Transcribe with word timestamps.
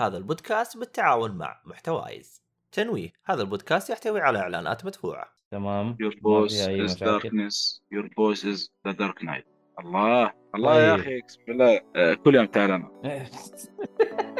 هذا 0.00 0.16
البودكاست 0.16 0.76
بالتعاون 0.76 1.30
مع 1.30 1.60
محتوايز. 1.64 2.42
تنويه 2.72 3.12
هذا 3.24 3.42
البودكاست 3.42 3.90
يحتوي 3.90 4.20
على 4.20 4.38
إعلانات 4.38 4.84
مدفوعة. 4.84 5.26
تمام. 5.50 5.96
Your 6.02 6.14
boss 6.14 6.52
أي 6.68 6.86
is 6.88 6.92
مشاكل. 6.92 7.20
darkness. 7.20 7.80
Your 7.94 8.04
boss 8.08 8.38
is 8.44 8.68
the 8.88 8.92
dark 8.96 9.22
knight 9.24 9.46
الله. 9.80 10.32
الله 10.54 10.80
يا 10.80 10.96
طيب. 10.96 11.00
أخي 11.00 11.18
اقسم 11.18 11.40
بالله 11.48 11.80
كل 12.14 12.34
يوم 12.34 12.46
تعلن 12.46 12.88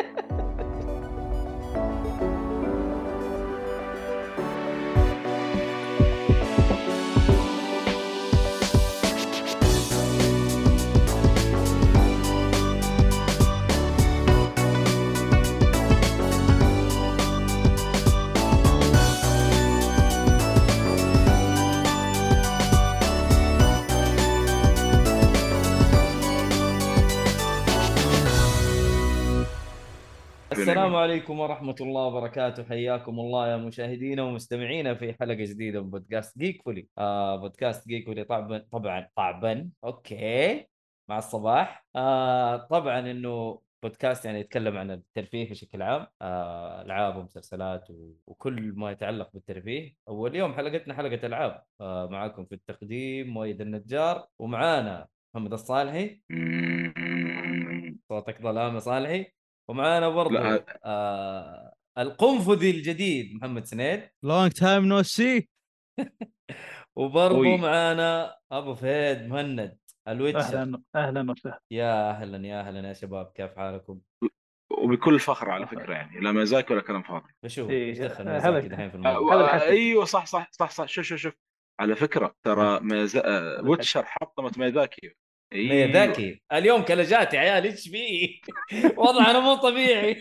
السلام 30.61 30.97
عليكم 30.97 31.41
ورحمة 31.41 31.75
الله 31.81 32.07
وبركاته. 32.07 32.65
حياكم 32.65 33.21
الله 33.21 33.49
يا 33.49 33.57
مشاهدينا 33.57 34.23
ومستمعينا 34.23 34.95
في 34.95 35.13
حلقة 35.21 35.35
جديدة 35.35 35.83
من 35.83 35.91
بودكاست 35.91 36.39
جيك 36.39 36.63
فولي 36.63 36.89
آه 36.99 37.37
بودكاست 37.37 37.89
جيك 37.89 38.07
فولي 38.07 38.25
طبعا 38.25 38.59
طبعا 38.73 39.09
طبعا. 39.17 39.71
okay. 39.85 40.67
مع 41.09 41.19
الصباح. 41.19 41.85
آه 41.97 42.57
طبعا 42.57 43.11
إنه 43.11 43.61
بودكاست 43.83 44.25
يعني 44.25 44.41
يتكلم 44.41 44.77
عن 44.79 44.91
الترفيه 44.91 45.51
بشكل 45.51 45.83
عام. 45.83 46.07
آه 46.23 46.83
ألعاب 46.83 47.17
ومسلسلات 47.17 47.91
و... 47.91 48.13
وكل 48.27 48.73
ما 48.77 48.91
يتعلق 48.91 49.31
بالترفيه. 49.35 49.95
واليوم 50.07 50.55
حلقتنا 50.55 50.95
حلقة 50.95 51.27
ألعاب. 51.27 51.63
آه 51.81 52.07
معاكم 52.07 52.45
في 52.45 52.55
التقديم 52.55 53.29
مؤيد 53.29 53.61
النجار 53.61 54.27
ومعانا 54.39 55.09
محمد 55.35 55.53
الصالحي. 55.53 56.21
صوتك 58.09 58.43
ظلام 58.43 58.75
يا 58.75 58.79
صالحي. 58.79 59.27
ومعانا 59.71 60.09
برضو 60.09 60.35
لا. 60.35 60.65
آه 60.85 61.73
القنفذي 61.99 62.71
الجديد 62.71 63.35
محمد 63.35 63.65
سنيد 63.65 64.09
long 64.23 64.53
time 64.53 64.85
no 64.85 65.03
see 65.03 65.49
وبرضو 66.97 67.37
أوي. 67.37 67.57
معانا 67.57 68.37
أبو 68.53 68.75
فهد 68.75 69.27
مهند 69.27 69.79
ال 70.09 70.15
Witcher 70.15 70.63
أهلا 70.63 70.83
أهلا 70.97 71.31
وسهلا 71.31 71.61
يا 71.71 72.11
أهلا 72.11 72.47
يا 72.47 72.61
أهلا 72.61 72.89
يا 72.89 72.93
شباب 72.93 73.33
كيف 73.35 73.57
حالكم؟ 73.57 74.01
وبكل 74.71 75.21
فخر 75.21 75.51
على 75.51 75.67
فكرة 75.67 75.93
يعني 75.95 76.21
لا 76.21 76.33
ميازاكي 76.33 76.71
ولا 76.71 76.81
كلام 76.81 77.03
فاضي 77.03 77.33
بشوف 77.43 77.71
إيه، 77.71 77.89
إيش 77.89 77.99
دخل 77.99 78.25
دحين 78.69 78.91
في 78.91 78.97
آه، 78.97 78.99
الموضوع 78.99 79.41
الحسد. 79.45 79.67
أيوه 79.67 80.05
صح 80.05 80.27
صح 80.27 80.49
صح 80.53 80.71
صح 80.71 80.87
شوف 80.89 81.05
شوف 81.05 81.19
شوف 81.19 81.35
على 81.81 81.95
فكرة 81.97 82.35
ترى 82.43 82.81
ميزا... 82.91 83.23
آه، 83.25 83.63
Witcher 83.65 84.05
حطمت 84.05 84.59
ميازاكي 84.59 85.17
أيوه. 85.53 85.87
ميازاكي 85.87 86.43
اليوم 86.53 86.83
glitch 86.83 87.27
ات 87.27 87.35
يا 87.35 87.41
عيال 87.41 87.65
إيش 87.65 87.89
فيه؟ 87.89 88.41
وضعنا 88.99 89.41
مو 89.41 89.55
طبيعي. 89.55 90.21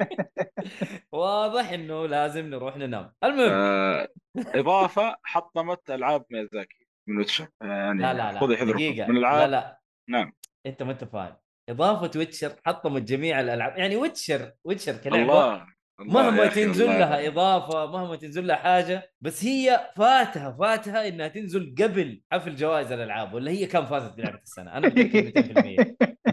واضح 1.12 1.70
إنه 1.70 2.08
لازم 2.08 2.46
نروح 2.50 2.78
ننام. 2.78 3.14
المهم. 3.24 3.52
آه، 3.52 4.08
إضافة 4.38 5.16
حطمت 5.24 5.92
ألعاب 5.92 6.26
ميازاكي 6.30 6.88
من 7.08 7.18
Witcher 7.18 7.48
آه، 7.62 7.66
يعني 7.66 8.02
لا 8.02 8.14
لا 8.14 8.32
لا. 8.32 8.40
خذي 8.40 8.58
حذركم 8.58 8.78
دقيقة. 8.78 9.08
من 9.08 9.14
لا 9.16 9.20
العاب 9.20 9.50
لا. 9.50 9.80
نعم. 10.10 10.34
أنت 10.66 10.84
ما 10.84 10.92
أنت 10.92 11.04
فاهم. 11.04 11.36
إضافة 11.70 12.20
Witcher 12.20 12.56
حطمت 12.66 13.02
جميع 13.02 13.40
الألعاب. 13.40 13.78
يعني 13.78 13.96
Witcher 13.96 14.52
Witcher 14.64 14.98
كلعبة 14.98 15.22
الله 15.22 15.54
الله. 15.56 15.68
مهما 16.00 16.48
تنزل 16.48 16.84
الله. 16.86 16.98
لها 17.00 17.28
إضافة 17.28 17.86
مهما 17.86 18.16
تنزل 18.16 18.48
لها 18.48 18.56
حاجة 18.56 19.12
بس 19.22 19.46
هي 19.46 19.92
فاتها 19.96 20.52
فاتها 20.60 21.08
إنها 21.08 21.28
تنزل 21.28 21.76
قبل 21.82 22.22
حفل 22.32 22.56
جوائز 22.56 22.92
الألعاب 22.92 23.34
ولا 23.34 23.52
هي 23.52 23.66
كان 23.66 23.86
فازت 23.86 24.18
بلعبة 24.18 24.40
السنة؟ 24.44 24.78
أنا 24.78 24.88
متاكد 24.88 25.40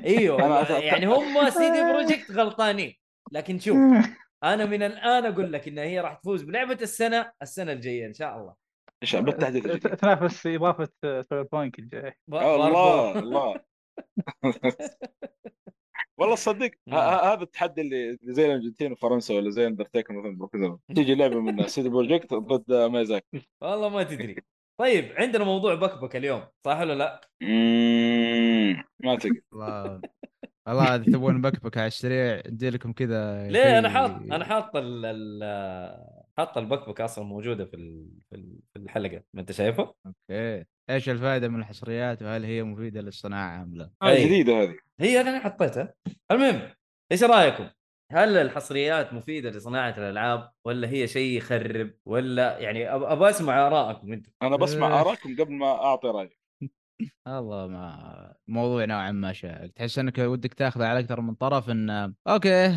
200% 0.00 0.04
إيوه 0.06 0.72
يعني 0.80 1.06
هم 1.06 1.50
CD 1.50 1.92
Projekt 1.92 2.30
غلطانين. 2.30 2.94
لكن 3.32 3.58
شوف 3.58 3.76
أنا 4.44 4.64
من 4.64 4.82
الآن 4.82 5.24
أقول 5.26 5.52
لك 5.52 5.68
إنها 5.68 5.84
هي 5.84 6.00
راح 6.00 6.14
تفوز 6.14 6.42
بلعبة 6.42 6.78
السنة 6.82 7.32
السنة 7.42 7.72
الجاية 7.72 8.06
إن 8.06 8.14
شاء 8.14 8.36
الله. 8.36 8.54
إيش- 9.04 9.16
بالتحديد. 9.16 9.66
الجديد. 9.66 9.96
تنافس 9.96 10.46
إضافة 10.46 10.88
Cyberpunk 11.02 11.78
الجاي. 11.78 12.12
آه، 12.32 12.66
الله 12.68 13.18
الله. 13.18 13.60
والله 16.18 16.34
تصدق 16.34 16.66
ه- 16.66 16.70
نعم. 16.86 17.24
هذا 17.24 17.42
التحدي 17.42 17.80
اللي 17.80 18.18
زي 18.22 18.46
الأرجنتين 18.46 18.92
وفرنسا 18.92 19.34
ولا 19.34 19.50
زي 19.50 19.66
اندرتيكر 19.66 20.14
مثلا 20.14 20.78
تيجي 20.94 21.14
لعبة 21.14 21.40
من 21.40 21.66
CD 21.68 21.88
Projekt 21.88 22.34
ضد 22.34 22.72
ميازاكي 22.72 23.48
والله 23.60 23.88
ما 23.88 24.02
تدري. 24.02 24.36
طيب 24.80 25.12
عندنا 25.16 25.44
موضوع 25.44 25.74
بكبك 25.74 26.16
اليوم 26.16 26.42
صح 26.64 26.78
ولا 26.80 26.92
لا؟ 26.94 27.20
ما 29.04 29.14
تقدر. 29.16 29.40
والله 30.66 30.94
إذا 30.94 31.04
تبون 31.04 31.40
بكبك 31.42 31.78
على 31.78 31.86
السريع 31.86 32.42
ندي 32.46 32.70
لكم 32.70 32.92
كذا 32.92 33.48
ليه؟ 33.48 33.78
أنا 33.78 33.88
حاط 33.88 34.10
أنا 34.10 34.44
حاط 34.44 34.76
ال 34.76 35.04
ال- 35.04 36.26
حاط 36.38 36.58
البكبك 36.58 37.00
أصلا 37.00 37.24
موجودة 37.24 37.64
في 37.64 37.74
ال- 37.74 38.10
في 38.30 38.36
ال- 38.36 38.58
في 38.72 38.78
الحلقة 38.78 39.22
ما 39.34 39.40
أنت 39.40 39.52
شايفه؟ 39.52 39.94
أوكي. 40.06 40.64
إيش 40.90 41.08
الفائدة 41.08 41.48
من 41.48 41.60
الحصريات 41.60 42.22
وهل 42.22 42.44
هي 42.44 42.62
مفيدة 42.62 43.00
للصناعة 43.00 43.62
أم 43.62 43.74
لا؟ 43.74 43.90
أي. 44.02 44.24
جديدة 44.24 44.62
هذه 44.62 44.76
هي 45.00 45.20
أنا 45.20 45.38
حطيتها 45.40 45.94
المهم 46.30 46.68
إيش 47.12 47.24
رأيكم؟ 47.24 47.68
هل 48.12 48.36
الحصريات 48.36 49.12
مفيدة 49.12 49.50
لصناعة 49.50 49.94
الألعاب 49.98 50.50
ولا 50.64 50.88
هي 50.88 51.06
شيء 51.08 51.36
يخرب 51.36 51.90
ولا 52.04 52.58
يعني 52.58 52.86
أب- 52.90 53.02
أبغى 53.02 53.30
أسمع 53.30 53.66
آرائكم 53.66 54.12
أنتم 54.12 54.32
أنا 54.42 54.56
بسمع 54.56 54.86
إيه. 54.86 55.00
اراءكم 55.00 55.36
قبل 55.40 55.52
ما 55.52 55.66
أعطي 55.66 56.08
رايي 56.08 56.38
الله 57.26 57.66
ما 57.66 58.34
موضوع 58.48 58.84
نوعا 58.84 59.12
ما 59.12 59.32
شائك. 59.32 59.72
تحس 59.72 59.98
إنك 59.98 60.18
ودك 60.18 60.54
تأخذ 60.54 60.82
على 60.82 61.00
أكثر 61.00 61.20
من 61.20 61.34
طرف 61.34 61.70
إن 61.70 62.14
أوكي 62.28 62.68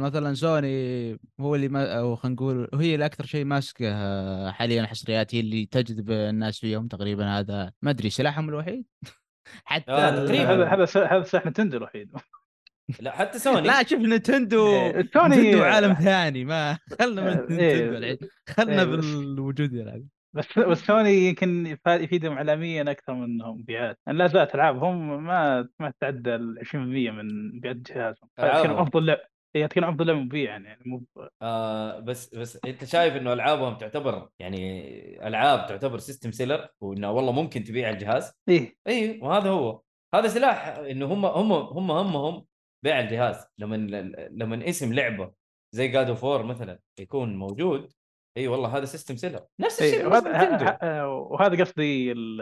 مثلا 0.00 0.34
سوني 0.34 1.12
هو 1.40 1.54
اللي 1.54 1.68
ما 1.68 1.98
أو 1.98 2.16
خلينا 2.16 2.34
نقول 2.34 2.68
هي 2.74 2.94
اللي 2.94 3.06
أكثر 3.06 3.26
شيء 3.26 3.44
ماسكه 3.44 4.50
حاليا 4.50 4.82
الحصريات 4.82 5.34
هي 5.34 5.40
اللي 5.40 5.66
تجذب 5.66 6.10
الناس 6.10 6.58
فيهم 6.58 6.88
تقريبا 6.88 7.38
هذا. 7.38 7.72
ما 7.82 7.90
أدري 7.90 8.10
سلاحهم 8.10 8.48
الوحيد؟ 8.48 8.84
حتى 9.64 9.92
آه، 9.92 10.24
تقريباً. 10.26 10.54
هذا 10.54 10.64
هذا 10.66 10.84
س- 10.84 10.96
هذا 10.96 11.22
سلاح 11.22 11.46
نتندو 11.46 11.76
الوحيد. 11.76 12.12
لا 13.00 13.10
حتى 13.10 13.38
سوني. 13.38 13.66
لا 13.68 13.82
شوف 13.86 14.00
نتندو 14.00 14.66
إيه، 14.72 15.08
سوني- 15.14 15.36
نتندو 15.36 15.62
عالم 15.62 15.92
ثاني 15.94 16.44
ما 16.44 16.78
خلنا 17.00 17.22
من 17.22 17.58
إيه. 17.58 17.74
نتندو 17.74 17.96
الحين. 17.98 18.18
خلنا 18.48 18.82
إيه، 18.82 18.84
بس- 18.84 19.04
بالوجود 19.04 19.72
يلعب 19.72 20.04
بس 20.32 20.58
بس 20.58 20.78
سوني 20.78 21.10
يمكن 21.10 21.76
يفيدهم 21.86 22.32
اعلاميا 22.32 22.90
أكثر 22.90 23.14
منهم 23.14 23.58
مبيعات 23.58 23.98
لأن 24.06 24.16
لا 24.16 24.26
زالت 24.26 24.54
العابهم 24.54 25.24
ما 25.24 25.68
ما 25.78 25.90
تتعدى 25.90 26.34
ال 26.34 26.58
20% 26.66 26.74
من 26.74 27.56
مبيعات 27.56 27.76
جهازهم. 27.76 28.28
كانوا 28.36 28.82
أفضل 28.82 29.06
لعب 29.06 29.18
هي 29.56 29.68
كانوا 29.68 29.88
أفضل 29.88 30.06
لعبه 30.06 30.20
مبيعا 30.20 30.58
يعني 30.58 30.82
مو 30.86 31.04
آه 31.42 31.98
بس 32.00 32.34
بس 32.34 32.58
أنت 32.64 32.84
شايف 32.84 33.16
إنه 33.16 33.32
ألعابهم 33.32 33.78
تعتبر 33.78 34.28
يعني 34.38 35.28
ألعاب 35.28 35.66
تعتبر 35.66 35.98
system 35.98 36.32
seller 36.32 36.68
وإنه 36.80 37.10
والله 37.10 37.32
ممكن 37.32 37.64
تبيع 37.64 37.90
الجهاز؟ 37.90 38.32
إيه. 38.48 38.76
اي 38.86 39.20
وهذا 39.22 39.50
هو. 39.50 39.82
هذا 40.14 40.28
سلاح 40.28 40.68
إنه 40.68 41.06
هم 41.06 41.26
هم 41.26 41.52
هم 41.52 41.90
همهم 41.90 42.46
بيع 42.82 43.00
الجهاز. 43.00 43.46
لما 43.58 43.76
لما 44.30 44.68
اسم 44.68 44.92
لعبة 44.92 45.32
زي 45.72 45.88
God 45.88 46.08
of 46.08 46.24
مثلا 46.24 46.78
يكون 46.98 47.36
موجود 47.36 47.92
إي 48.36 48.48
والله 48.48 48.76
هذا 48.76 48.84
system 48.84 49.16
seller 49.16 49.40
نفس 49.60 49.82
الشيء 49.82 50.06
وهذا 50.06 51.04
وهذا 51.04 51.64
قصدي 51.64 52.12
ال- 52.12 52.40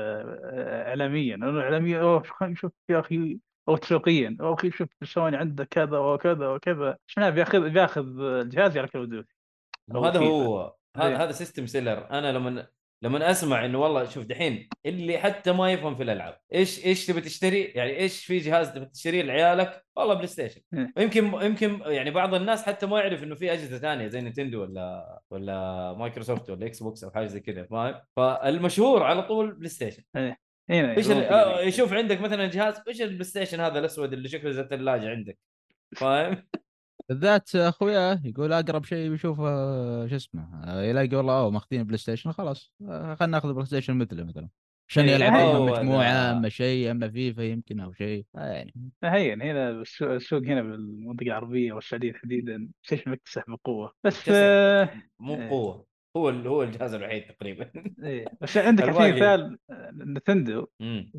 اعلاميا. 0.88 1.36
لأنه 1.36 1.60
اعلاميا 1.60 2.00
أوه 2.00 2.22
نشوف 2.42 2.72
يا 2.90 3.00
أخي 3.00 3.38
أو 3.68 3.76
تسويقيا. 3.76 4.36
أو 4.40 4.54
أخي 4.54 4.70
شوف 4.70 4.88
سوني 5.04 5.36
عنده 5.36 5.64
كذا 5.64 5.98
وكذا 5.98 6.48
وكذا 6.48 6.96
شنو 7.06 7.30
بياخذ 7.30 7.70
بياخذ 7.70 8.20
الجهاز 8.20 8.78
على 8.78 8.88
كل 8.88 9.24
وهذا 9.88 10.18
هو 10.20 10.74
هذا. 10.96 11.16
هذا 11.16 11.32
system 11.32 11.66
seller 11.66 12.10
أنا 12.10 12.32
لما 12.32 12.66
لما 13.02 13.30
أسمع 13.30 13.64
إنه 13.64 13.78
والله 13.78 14.04
شوف 14.04 14.24
دحين 14.24 14.68
اللي 14.86 15.18
حتى 15.18 15.52
ما 15.52 15.72
يفهم 15.72 15.94
في 15.96 16.02
الألعاب 16.02 16.38
إيش 16.54 16.84
إيش 16.86 17.06
تبي 17.06 17.20
تشتري؟ 17.20 17.62
يعني 17.62 17.96
إيش 17.96 18.24
في 18.24 18.38
جهاز 18.38 18.72
تبي 18.72 18.86
تشتريه 18.86 19.22
لعيالك؟ 19.22 19.84
والله 19.96 20.14
بلاي 20.14 20.26
ستيشن. 20.26 20.60
إيه. 20.74 20.92
يمكن 20.98 21.24
يمكن 21.42 21.80
يعني 21.86 22.10
بعض 22.10 22.34
الناس 22.34 22.62
حتى 22.62 22.86
ما 22.86 23.00
يعرف 23.00 23.22
إنه 23.22 23.34
في 23.34 23.52
أجهزة 23.52 23.78
ثانية 23.78 24.08
زي 24.08 24.20
نينتندو 24.20 24.62
ولا 24.62 25.20
ولا 25.30 25.92
مايكروسوفت 25.92 26.50
ولا 26.50 26.66
إكس 26.66 26.82
بوكس 26.82 27.04
أو 27.04 27.10
حاجة 27.10 27.26
زي 27.26 27.40
كذا 27.40 27.64
فاهم؟ 27.64 28.00
فالمشهور 28.16 29.02
على 29.02 29.22
طول 29.22 29.52
بلاي 29.52 29.68
ستيشن. 29.68 30.02
هنا 30.70 30.96
إيش 30.96 31.10
آه، 31.10 31.60
يشوف 31.60 31.92
عندك 31.92 32.20
مثلا 32.20 32.46
جهاز 32.46 32.82
إيش 32.88 33.02
البلاي 33.02 33.24
ستيشن 33.24 33.60
هذا 33.60 33.78
الأسود 33.78 34.12
اللي 34.12 34.28
شكله 34.28 34.50
زي 34.50 34.60
الثلاجة 34.60 35.10
عندك؟ 35.10 35.38
فاهم؟ 36.00 36.46
بالذات 37.08 37.56
أخويا 37.56 38.20
يقول 38.24 38.52
أقرب 38.52 38.84
شيء 38.84 39.10
بيشوف 39.10 39.40
آه، 39.40 40.06
شو 40.06 40.16
اسمه 40.16 40.62
يلاقي 40.82 41.16
والله 41.16 41.38
أوه 41.40 41.50
ماخذين 41.50 41.84
بلاي 41.84 41.98
ستيشن 41.98 42.32
خلاص 42.32 42.72
خلينا 42.88 43.26
ناخذ 43.26 43.52
بلاي 43.54 43.66
ستيشن 43.66 43.96
مثله 43.96 44.24
مثلا 44.24 44.48
عشان 44.90 45.04
إيه، 45.04 45.14
يلعب 45.14 45.32
اما 45.32 45.42
هو 45.42 45.66
مجموعة. 45.66 46.06
أما 46.32 46.48
شيء 46.48 46.90
أما 46.90 47.08
فيفا 47.10 47.42
يمكن 47.42 47.80
أو 47.80 47.92
شيء 47.92 48.26
آه 48.36 48.40
يعني 48.52 48.72
هين 49.04 49.42
هنا 49.42 49.70
السوق 50.02 50.42
هنا 50.42 50.62
بالمنطقة 50.62 51.22
العربية 51.26 51.72
والسعودية 51.72 52.12
تحديدا 52.12 52.68
شيء 52.82 53.08
مكتسح 53.08 53.44
بقوه 53.48 53.92
بس. 54.04 54.28
آه 54.28 54.88
مو 55.18 55.34
إيه. 55.34 55.46
بقوه 55.48 55.86
هو 56.16 56.28
ال- 56.28 56.46
هو 56.46 56.62
الجهاز 56.62 56.94
الوحيد 56.94 57.22
تقريبا 57.22 57.70
إيه. 58.02 58.24
بس 58.40 58.56
عندك 58.56 58.84
على 58.88 59.08
المثال 59.10 59.58
آه، 59.70 59.90
نتندو. 59.94 60.66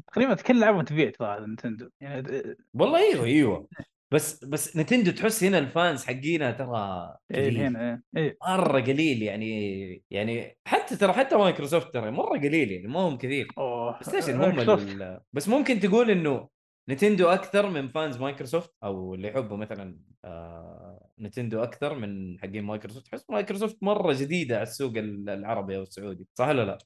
تقريبا 0.07 0.33
كل 0.35 0.59
لعبة 0.59 0.83
تبيع 0.83 1.09
ترى 1.09 1.45
نتندو 1.45 1.89
يعني 2.01 2.55
والله 2.73 2.97
أيوه 3.13 3.25
أيوه 3.25 3.67
بس 4.11 4.45
بس 4.45 4.77
نتندو 4.77 5.11
تحس 5.11 5.43
هنا 5.43 5.59
ال 5.59 5.69
fans 5.69 6.05
حقينها 6.05 6.51
ترى 6.51 7.15
إيه 7.31 7.67
هنا 7.67 8.01
إيه 8.17 8.23
إيه. 8.23 8.37
مرة 8.47 8.81
قليل 8.81 9.23
يعني 9.23 10.03
يعني 10.09 10.57
حتى 10.65 10.95
ترى 10.95 11.13
حتى 11.13 11.35
مايكروسوفت 11.35 11.93
ترى 11.93 12.11
مرة 12.11 12.37
قليل 12.39 12.71
يعني 12.71 12.87
ما 12.87 12.99
هم 12.99 13.17
كثير. 13.17 13.47
أوه 13.57 13.91
بلاي 13.91 14.03
ستيشن 14.03 14.41
هم. 14.41 14.59
ال... 14.59 15.19
بس 15.33 15.49
ممكن 15.49 15.79
تقول 15.79 16.11
إنه 16.11 16.49
نتندو 16.89 17.27
أكثر 17.27 17.69
من 17.69 17.87
fans 17.87 18.17
مايكروسوفت 18.17 18.73
أو 18.83 19.15
اللي 19.15 19.27
يحبوا 19.27 19.57
مثلا 19.57 19.99
آه 20.25 21.09
نتندو 21.19 21.63
أكثر 21.63 21.95
من 21.99 22.39
حقين 22.39 22.63
مايكروسوفت 22.63 23.05
تحس 23.07 23.25
مايكروسوفت 23.29 23.77
مرة 23.81 24.13
جديدة 24.13 24.55
على 24.55 24.63
السوق 24.63 24.97
ال- 24.97 25.29
العربي 25.29 25.77
أو 25.77 25.81
السعودي 25.81 26.27
صح 26.33 26.47
ولا 26.47 26.65
لا؟ 26.65 26.77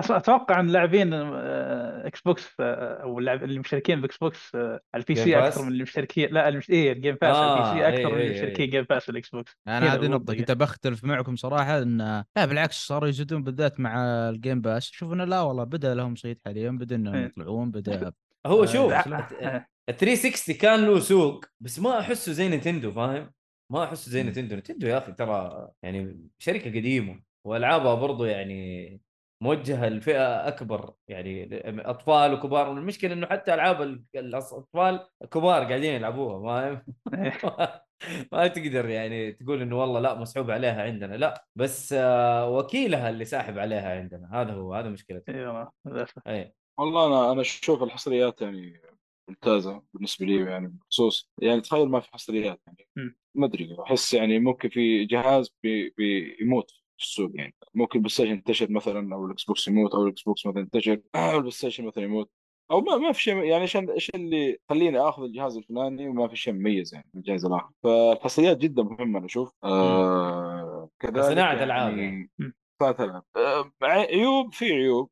أص- 0.00 0.10
أتوقع 0.10 0.60
إن 0.60 0.66
لاعبين 0.66 1.12
آه، 1.12 2.06
إكس 2.06 2.20
بوكس 2.20 2.48
آه، 2.60 3.02
أو 3.02 3.18
اللاعب- 3.18 3.42
اللي 3.44 3.58
مشتركين 3.58 4.00
بإكس 4.00 4.16
بوكس 4.18 4.54
آه، 4.54 4.80
على 4.94 5.00
ال 5.00 5.14
PC؟ 5.14 5.38
أكثر 5.38 5.62
من 5.62 5.68
اللي 5.68 5.82
مشتركين 5.82 6.28
لا 6.34 6.48
المش... 6.48 6.70
إيه 6.70 6.92
ال 6.92 6.96
Game 6.96 7.14
Pass 7.22 7.36
على 7.36 7.52
ال 7.52 7.57
P 7.57 7.62
آه، 7.68 7.74
C 7.74 7.88
أكثر 7.88 8.14
من 8.14 8.20
اللي 8.20 8.32
مشتركين 8.32 8.64
إيه. 8.64 8.70
Game 8.70 8.82
Pass 8.90 9.02
على 9.02 9.12
الاكس 9.12 9.30
بوكس 9.30 9.56
أنا 9.68 9.78
هذه 9.94 9.96
نقطة 9.96 10.06
المنطقة. 10.06 10.34
كنت 10.36 10.50
بختلف 10.50 11.04
معكم 11.04 11.36
صراحة 11.36 11.82
إن 11.82 12.24
لا 12.36 12.44
بالعكس 12.44 12.86
صاروا 12.86 13.08
يزيدون 13.08 13.42
بالذات 13.42 13.80
مع 13.80 14.02
ال 14.28 14.34
Game 14.34 14.60
Pass 14.60 14.84
شوف 14.90 15.12
إنه 15.12 15.24
لا 15.24 15.40
والله 15.40 15.64
بدأ 15.64 15.94
لهم 15.94 16.14
صيد 16.16 16.38
حاليا 16.44 16.70
بدأ 16.70 16.96
إنهم. 16.96 17.14
يطلعون 17.24 17.70
بدأ 17.70 18.12
هو 18.46 18.62
آه، 18.62 18.66
شوف 18.66 18.90
لا، 19.06 19.06
ال 19.06 19.44
آه، 19.44 19.66
360 20.00 20.54
كان 20.56 20.84
له 20.86 21.00
سوق 21.00 21.44
بس 21.60 21.78
ما 21.78 22.00
أحسه 22.00 22.32
زي 22.32 22.48
نتندو 22.48 22.92
فاهم؟ 22.92 23.32
ما 23.72 23.84
أحسه 23.84 24.10
زي 24.10 24.22
نتندو 24.22 24.56
نتندو 24.56 24.86
يا 24.86 24.98
أخي 24.98 25.12
ترى 25.12 25.68
يعني 25.82 26.28
شركة 26.38 26.70
قديمة 26.70 27.22
وألعابها 27.46 27.94
برضو 27.94 28.24
يعني 28.24 29.00
موجهة 29.42 29.88
لفئة 29.88 30.48
أكبر 30.48 30.94
يعني 31.08 31.48
أطفال 31.90 32.32
وكبار. 32.34 32.72
المشكلة 32.72 33.12
إنه 33.12 33.26
حتى 33.26 33.54
ألعاب 33.54 33.82
ال- 33.82 34.04
الأطفال 34.14 35.08
كبار 35.32 35.64
قاعدين 35.64 35.94
يلعبوها 35.94 36.42
فاهم؟ 36.42 36.82
إيه. 37.14 37.32
ما 38.32 38.46
تقدر 38.46 38.88
يعني 38.88 39.32
تقول 39.32 39.62
إنه 39.62 39.80
والله 39.80 40.00
لا 40.00 40.14
مسحوب 40.14 40.50
عليها 40.50 40.82
عندنا. 40.82 41.14
لا 41.16 41.46
بس 41.56 41.92
آه، 41.98 42.50
وكيلها 42.50 43.10
اللي 43.10 43.24
ساحب 43.24 43.58
عليها 43.58 43.98
عندنا. 44.00 44.30
هذا 44.32 44.52
هو 44.52 44.74
هذا 44.74 44.88
مشكلته 44.88 45.30
إيه 45.34 45.46
والله 45.46 45.70
للأسف. 45.86 46.18
اي 46.28 46.54
والله 46.78 47.06
أنا 47.06 47.32
أنا 47.32 47.40
أشوف 47.40 47.82
الحصريات 47.82 48.42
يعني 48.42 48.82
ممتازة 49.28 49.82
بالنسبة 49.94 50.26
لي 50.26 50.50
يعني 50.50 50.68
بخصوص 50.68 51.30
يعني 51.38 51.60
تخيل 51.60 51.88
ما 51.88 52.00
في 52.00 52.10
حصريات 52.12 52.60
يعني. 52.66 53.16
ما 53.34 53.46
أدري 53.46 53.76
أحس 53.82 54.14
يعني 54.14 54.38
ممكن 54.38 54.68
في 54.68 55.04
جهاز 55.04 55.50
بي 55.62 55.94
بيموت 55.98 56.70
في 56.70 57.04
السوق 57.04 57.30
يعني. 57.34 57.54
ممكن 57.74 57.98
البلاي 57.98 58.10
ستيشن 58.10 58.30
ينتشر 58.30 58.70
مثلا 58.70 59.14
أو 59.14 59.26
الإكس 59.26 59.44
بوكس 59.44 59.68
يموت 59.68 59.94
أو 59.94 60.04
الإكس 60.04 60.22
بوكس 60.22 60.46
مثلا 60.46 60.60
ينتشر 60.60 61.00
أو 61.14 61.36
البلاي 61.36 61.50
ستيشن 61.50 61.84
مثلا 61.84 62.04
يموت. 62.04 62.30
أو 62.70 62.80
ما 62.80 62.96
ما 62.96 63.12
في 63.12 63.22
شيء 63.22 63.36
يعني 63.36 63.62
عشان 63.62 63.90
إيش 63.90 64.10
اللي 64.14 64.58
يخليني 64.64 64.98
آخذ 64.98 65.22
الجهاز 65.22 65.56
الفلاني 65.56 66.08
وما 66.08 66.28
في 66.28 66.36
شيء 66.36 66.52
مميز 66.52 66.94
يعني 66.94 67.10
من 67.14 67.20
الجهاز 67.20 67.44
الآخر. 67.44 67.70
فالحصريات 67.82 68.56
جدا 68.56 68.82
مهمة 68.82 69.18
أنا 69.18 69.26
أشوف. 69.26 69.52
آه 69.64 70.90
كذلك 71.00 71.14
كصناعة 71.16 71.64
ألعاب 71.64 71.98
يعني 71.98 72.30
مم. 72.38 72.54
صناعة 72.80 72.96
العاب 73.00 73.22
آه 73.36 73.72
عيوب 73.82 74.54
في 74.54 74.64
عيوب. 74.72 75.10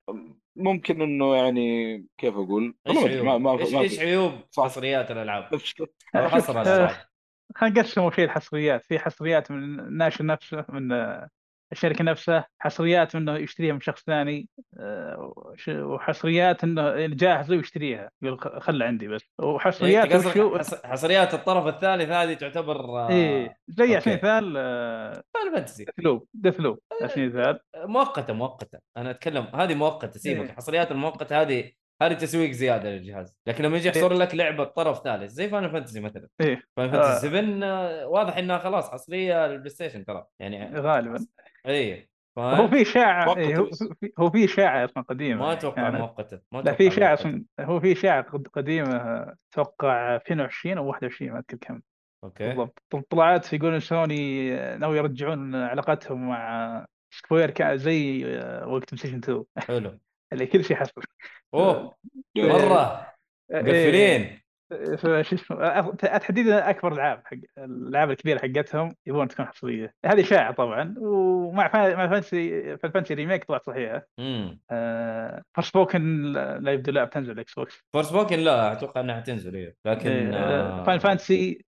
ممكن 0.59 1.03
إنه 1.03 1.37
يعني 1.37 1.97
كيف 2.19 2.35
أقول 2.35 2.77
إيش 2.87 2.97
عيوب؟ 2.99 3.27
ما 3.27 3.39
ما 3.39 3.59
إيش 3.81 3.95
في 3.95 4.01
عيوب. 4.01 4.33
حصريات 4.59 5.11
الألعاب؟ 5.11 5.49
حصر 6.15 6.61
الألعاب 6.61 6.97
خلينا 7.57 7.81
نقسم 7.81 8.11
شيء 8.11 8.25
الحصريات 8.25 8.85
في 8.85 8.99
حصريات 8.99 9.51
من 9.51 9.81
الناشر 9.81 10.27
نفسه 10.27 10.65
من 10.69 10.89
الشركة 11.73 12.05
نفسها 12.05 12.47
حصريات 12.59 13.15
إنه 13.15 13.37
يشتريها 13.37 13.73
من 13.73 13.81
شخص 13.81 14.05
ثاني 14.05 14.49
آه، 14.81 15.33
وحصريات 15.69 16.65
إنه 16.65 17.07
جاهزه 17.07 17.57
ويشتريها 17.57 18.11
يقول 18.23 18.41
خ- 18.41 18.59
خلها 18.59 18.87
عندي 18.87 19.09
بس. 19.09 19.23
يعني 19.41 19.51
وحصريات 19.53 20.13
قصدك 20.13 20.31
وشو 20.37 20.59
حص- 20.59 20.87
حصريات 20.87 21.35
الطرف 21.35 21.67
الثالث 21.67 22.11
هذه 22.11 22.35
تعتبر 22.35 22.81
آه، 22.81 23.09
إيه 23.11 23.57
زي 23.69 23.85
على. 23.85 24.01
سبيل 24.01 24.13
المثال 24.15 24.53
فاينل 25.35 25.55
فانتسي 25.55 25.85
ديث 25.85 25.95
لوب 25.99 26.27
ديث 26.35 26.61
لوب 26.61 26.79
على 27.01 27.09
سبيل 27.09 27.25
المثال 27.25 27.61
مؤقتة 27.77 28.33
مؤقتة. 28.33 28.79
أنا 28.97 29.11
أتكلم 29.11 29.47
هذه 29.55 29.75
مؤقتة 29.75 30.19
سيبك 30.21 30.41
إيه. 30.41 30.47
الحصريات 30.51 30.91
المؤقتة 30.93 31.41
هذه 31.43 31.71
هذه 32.03 32.13
تسويق 32.13 32.51
زيادة 32.51 32.91
للجهاز. 32.91 33.37
لكن 33.47 33.65
لما 33.65 33.77
يجي 33.77 33.89
يحصر 33.89 34.13
لك 34.13 34.35
لعبة 34.35 34.65
طرف 34.65 34.99
ثالث 35.05 35.31
زي 35.33 35.49
فاينل 35.49 35.71
فانتسي 35.71 36.01
مثلا. 36.01 36.29
إيه. 36.41 36.63
فاينل. 36.77 36.93
فانتسي 36.93 37.29
7 37.29 37.67
آه، 37.67 38.07
واضح 38.07 38.37
إنها 38.37 38.59
خلاص 38.59 38.91
حصرية 38.91 39.47
للبلاي 39.47 39.71
ستيشن 39.71 40.05
ترى. 40.05 40.25
يعني 40.41 40.81
غالبا. 40.81 41.27
اي 41.69 42.09
هو؟ 42.39 42.69
في 42.69 42.83
مؤقتة 43.27 43.39
إيه، 43.41 43.57
هو. 43.57 43.65
في- 43.71 44.13
اشاعه 44.45 44.85
أصلا 44.85 45.03
قديمه 45.03 45.41
ما 45.41 45.45
يعني 45.47 45.59
أتوقع 45.59 45.83
كانت. 45.91 45.97
مؤقته 46.01 46.41
ما 46.53 46.59
لا 46.59 46.73
في 46.73 46.85
مؤقتة. 46.85 46.95
أصلاً- 47.17 47.43
هو 47.61 47.81
في 47.81 47.93
قد- 48.21 48.49
قديمه 48.49 49.27
أتوقع 49.53 50.17
22 50.17 50.79
أو 50.79 50.87
21 50.87 51.33
ما 51.33 51.39
اذكر 51.39 51.57
كم 51.61 51.81
أوكي 52.25 52.49
بالضبط 52.49 52.83
طل- 52.91 53.03
طلعت 53.03 53.53
يقولون 53.53 53.81
سوني 53.81 54.51
ناوي 54.77 54.99
يرجعون 54.99 55.55
علاقتهم 55.55 56.29
مع 56.29 56.87
سكوير 57.15 57.51
زي 57.77 58.27
آه، 58.27 58.69
وقت 58.69 58.95
ستيشن 58.95 59.17
2 59.19 59.45
حلو 59.59 59.99
اللي 60.33 60.47
كل 60.47 60.65
شيء 60.65 60.77
حصل 60.77 60.93
أوه 61.55 61.95
إيه. 62.37 62.43
مره 62.53 63.07
مقفلين 63.53 64.41
فشو 64.99 65.37
اسمه 65.37 65.91
تحديدا 66.19 66.71
أكبر 66.71 66.93
العاب 66.93 67.23
حق 67.25 67.37
الالعاب 67.59 68.11
الكبيرة 68.11 68.39
حقتهم 68.39 68.95
يبون 69.07 69.29
تكون 69.29 69.47
حصريه 69.47 69.95
هذه 70.07 70.21
اشاعه 70.21 70.53
طبعا 70.53 70.95
ومع 70.99 71.71
مع 71.75 72.09
فانتسي 72.09 72.77
فانتسي 72.77 73.15
remake 73.15 73.45
طلعت 73.45 73.65
صحيحة. 73.67 74.07
امم 74.19 74.59
Forspoken 75.55 76.33
لا 76.33 76.73
يبدو 76.73 76.93
لا 76.93 77.05
بتنزل 77.05 77.33
الاكس 77.33 77.55
بوكس 77.55 77.85
Forspoken 77.93 78.39
لا 78.39 78.73
أتوقع 78.73 79.01
إنها 79.01 79.17
حتنزل 79.17 79.55
إيه. 79.55 79.77
لكن 79.85 80.35
آه، 80.35 80.83
فاينل 80.83 80.99
فانتسي 80.99 81.65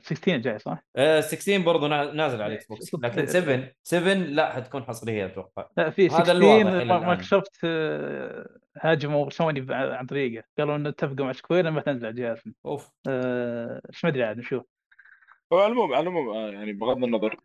16 0.00 0.36
جاي 0.36 0.58
صح؟ 0.58 0.78
آه، 0.96 1.20
16 1.20 1.58
برضه 1.64 1.88
نا- 1.88 2.12
نازل 2.12 2.42
على 2.42 2.52
الاكس 2.52 2.66
بوكس 2.66 2.82
ستة. 2.84 2.98
لكن 3.08 3.26
7 3.26 3.68
7 3.82 4.14
لا 4.14 4.52
حتكون 4.52 4.84
حصرية 4.84 5.26
أتوقع 5.26 5.68
لا 5.76 5.90
في 5.90 6.06
هذا 6.06 6.14
16 6.14 6.32
الواضح 6.36 6.66
إلى 6.66 6.82
الآن. 6.82 7.06
مايكروسوفت 7.06 7.56
آه، 7.64 8.46
هاجموا 8.80 9.30
سوني 9.30 9.66
عن 9.70 10.06
طريقه 10.06 10.44
قالوا 10.58 10.76
إنه 10.76 10.88
اتفقوا 10.88 11.26
مع 11.26 11.32
سكوير 11.32 11.64
لما 11.64 11.80
تنزل 11.80 12.06
على 12.06 12.14
جهازهم 12.16 12.54
أوف 12.66 12.90
آه، 13.08 13.80
إيش 13.90 14.04
ما 14.04 14.10
أدري 14.10 14.24
عاد 14.24 14.38
نشوف 14.38 14.62
هو 15.52 15.58
على 15.58 15.66
العموم 15.72 15.92
على 15.94 16.02
العموم 16.02 16.28
آه، 16.28 16.50
يعني 16.50 16.72
بغض 16.72 17.04
النظر 17.04 17.36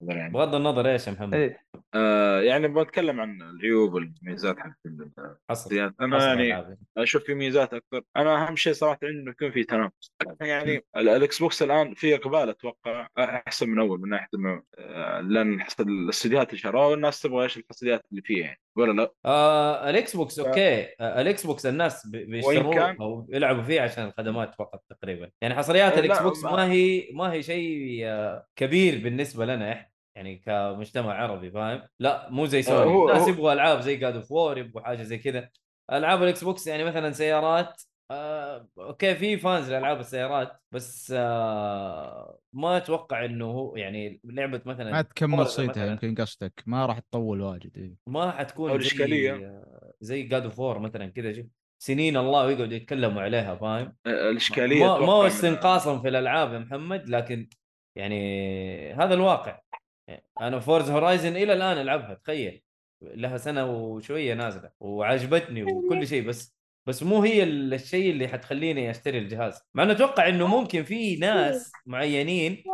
يعني. 0.00 0.32
بغض 0.32 0.54
النظر 0.54 0.86
إيش 0.92 1.06
يا 1.06 1.12
محمد. 1.12 1.34
إيه. 1.34 1.64
آه 1.94 2.40
يعني 2.40 2.68
بتكلم 2.68 3.20
عن 3.20 3.42
العيوب 3.42 3.94
والميزات 3.94 4.58
حق 4.58 4.70
حصر 4.70 5.30
الحصريات 5.50 5.94
أنا 6.00 6.26
يعني 6.26 6.46
ألعاب. 6.46 6.78
أشوف 6.98 7.22
في 7.24 7.34
ميزات 7.34 7.74
أكثر. 7.74 8.02
أنا 8.16 8.48
أهم 8.48 8.56
شيء 8.56 8.72
صراحة 8.72 8.98
إنه 9.02 9.30
يكون 9.30 9.50
في 9.50 9.64
تنافس. 9.64 10.12
يعني 10.40 10.84
ال- 10.96 11.08
الإكس 11.08 11.38
بوكس 11.38 11.62
الآن 11.62 11.94
في 11.94 12.14
إقبال 12.14 12.48
أتوقع 12.48 13.08
أحسن 13.18 13.68
من 13.68 13.78
أول 13.78 14.00
من 14.00 14.08
ناحية 14.08 14.28
إنه 14.34 14.62
آه، 14.78 15.20
لأن 15.20 15.64
الاستديوهات 15.80 16.48
اللي 16.48 16.58
شروها 16.58 16.86
والناس 16.86 17.20
تبغى 17.22 17.44
إيش 17.44 17.56
الحصريات 17.58 18.02
اللي 18.10 18.22
فيها 18.22 18.44
يعني. 18.46 18.60
ولا 18.76 18.92
لا؟ 19.02 19.12
آه 19.24 19.90
الإكس 19.90 20.16
بوكس 20.16 20.38
أوكي. 20.38 20.82
آه 21.00 21.20
الإكس 21.20 21.46
بوكس 21.46 21.66
الناس 21.66 22.06
بيشتروه 22.06 22.74
كان- 22.74 22.96
أو 23.00 23.26
يلعبوا 23.30 23.62
فيه 23.62 23.80
عشان 23.80 24.04
الخدمات 24.06 24.54
فقط 24.54 24.82
تقريبا. 24.90 25.30
يعني 25.42 25.54
حصريات 25.54 25.92
لا، 25.92 25.98
الإكس 26.04 26.22
بوكس 26.22 26.44
ما- 26.44 26.72
هي 26.72 27.08
ما 27.12 27.32
هي 27.32 27.42
شيء 27.42 28.00
آه، 28.06 28.46
كبير 28.56 29.02
بالنسبة 29.04 29.19
لنا 29.36 29.72
إحنا 29.72 29.90
يعني 30.16 30.36
كمجتمع 30.36 31.14
عربي 31.14 31.50
فاهم 31.50 31.82
لا 32.00 32.28
مو 32.30 32.46
زي 32.46 32.62
سوني 32.62 32.90
هو- 32.90 33.10
الناس 33.10 33.28
يبغوا 33.28 33.52
ألعاب 33.52 33.80
زي 33.80 33.96
God 33.96 34.16
of 34.16 34.32
War 34.32 34.58
يبغوا 34.58 34.82
حاجة 34.82 35.02
زي 35.02 35.18
كذا 35.18 35.48
ألعاب 35.92 36.22
ال 36.22 36.44
Xbox 36.44 36.66
يعني 36.66 36.84
مثلا 36.84 37.12
سيارات 37.12 37.82
آه، 38.10 38.68
okay 38.78 39.14
في 39.14 39.36
fans 39.38 39.70
لألعاب 39.70 40.00
السيارات 40.00 40.52
بس 40.72 41.14
آه، 41.16 42.38
ما 42.52 42.76
أتوقع 42.76 43.24
إنه 43.24 43.44
هو 43.44 43.76
يعني 43.76 44.20
لعبة 44.24 44.60
مثلا 44.66 44.90
ما 44.92 45.02
تكمل 45.02 45.46
صيتها. 45.46 45.86
يمكن 45.86 46.14
قصدك 46.14 46.62
ما 46.66 46.86
راح 46.86 46.98
تطول 46.98 47.40
واجد 47.40 47.78
إيه. 47.78 47.94
ما 48.06 48.30
حتكون 48.30 48.70
زي 48.70 48.76
الإشكالية. 48.76 49.62
زي 50.00 50.22
God 50.22 50.44
of 50.44 50.58
War 50.58 50.78
مثلا 50.78 51.06
كذا 51.06 51.44
سنين 51.82 52.16
الله 52.16 52.46
ويقعدوا 52.46 52.74
يتكلموا 52.76 53.22
عليها 53.22 53.54
فاهم؟ 53.54 53.96
آه، 54.06 54.30
الإشكالية 54.30 54.84
ما, 54.86 54.98
ما 54.98 55.12
هو 55.12 55.26
استنقاصا 55.26 55.98
في 55.98 56.08
الألعاب 56.08 56.52
يا 56.52 56.58
محمد 56.58 57.08
لكن 57.08 57.48
يعني 57.96 58.92
هذا 58.94 59.14
الواقع. 59.14 59.60
يعني 60.08 60.24
أنا 60.40 60.60
Forza 60.60 60.90
Horizon 60.90 61.36
إلى 61.36 61.52
الآن 61.52 61.78
ألعبها 61.78 62.14
تخيل. 62.14 62.62
لها 63.02 63.36
سنة 63.38 63.66
وشوية 63.72 64.34
نازلة 64.34 64.70
وعجبتني 64.80 65.62
وكل 65.64 66.06
شيء 66.06 66.28
بس 66.28 66.56
بس 66.86 67.02
مو 67.02 67.22
هي 67.22 67.42
ال- 67.42 67.74
الشيء 67.74 68.10
اللي 68.10 68.28
حتخليني 68.28 68.90
أشتري 68.90 69.18
الجهاز. 69.18 69.62
مع 69.74 69.82
انه 69.82 69.92
أتوقع 69.92 70.28
إنه 70.28 70.46
ممكن 70.46 70.82
في 70.82 71.16
ناس 71.16 71.72
معينين 71.86 72.64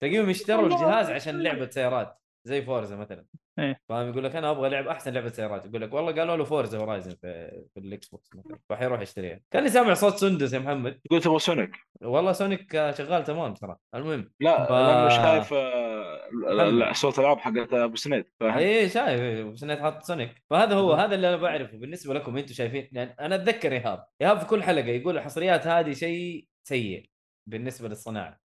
تلاقيهم 0.00 0.30
يشتروا 0.30 0.66
الجهاز 0.66 1.10
عشان 1.10 1.42
لعبة 1.42 1.70
سيارات 1.70 2.18
زي 2.44 2.62
Forza 2.62 2.96
مثلا. 2.96 3.24
إيه. 3.58 3.80
فاهم؟ 3.88 4.08
يقول 4.08 4.24
لك 4.24 4.36
أنا 4.36 4.50
أبغى 4.50 4.68
لعب 4.68 4.88
أحسن 4.88 5.12
لعبة 5.12 5.28
سيارات. 5.28 5.66
يقول 5.66 5.82
لك 5.82 5.92
والله 5.94 6.12
قالوا 6.12 6.36
له 6.36 6.44
Forza 6.44 6.78
Horizon 6.78 7.10
في, 7.10 7.62
في 7.74 7.80
ال 7.80 8.08
Xbox 8.08 8.30
مثلا. 8.34 8.58
راح 8.70 8.82
يروح 8.82 9.00
يشتريها. 9.00 9.40
كاني 9.50 9.68
سامع 9.68 9.94
صوت 9.94 10.16
سندس 10.16 10.52
يا 10.52 10.58
محمد. 10.58 11.00
تقول 11.04 11.22
تبغى 11.22 11.38
سونيك 11.38 11.76
والله 12.02 12.32
سونيك 12.32 12.72
شغال 12.72 13.24
تمام 13.24 13.54
ترى. 13.54 13.76
المهم. 13.94 14.32
لا 14.40 14.64
ف- 14.64 14.72
لأنه 14.72 15.08
شايف 15.08 15.52
آه، 15.52 16.92
صوت 16.92 17.18
العاب 17.18 17.38
حقت 17.38 17.72
أبو 17.74 17.96
سنيد. 17.96 18.24
فاهم؟ 18.40 18.58
اي 18.58 18.88
شايف. 18.88 19.46
بس 19.46 19.62
انه 19.62 19.76
حاط 19.76 20.02
سونيك 20.02 20.42
فهذا 20.50 20.74
هو 20.74 20.92
هذا 20.92 21.14
اللي 21.14 21.28
أنا 21.28 21.36
بعرفه. 21.36 21.78
بالنسبة 21.78 22.14
لكم 22.14 22.36
أنتم 22.36 22.54
شايفين 22.54 22.88
يعني 22.92 23.16
أنا 23.20 23.34
أتذكر 23.34 23.72
إيهاب. 23.72 24.04
إيهاب 24.22 24.38
في 24.38 24.46
كل 24.46 24.62
حلقة 24.62 24.86
يقول 24.88 25.16
الحصريات 25.16 25.66
هذه 25.66 25.92
شيء 25.92 26.46
سيء 26.68 27.10
بالنسبة 27.48 27.88
للصناعة. 27.88 28.40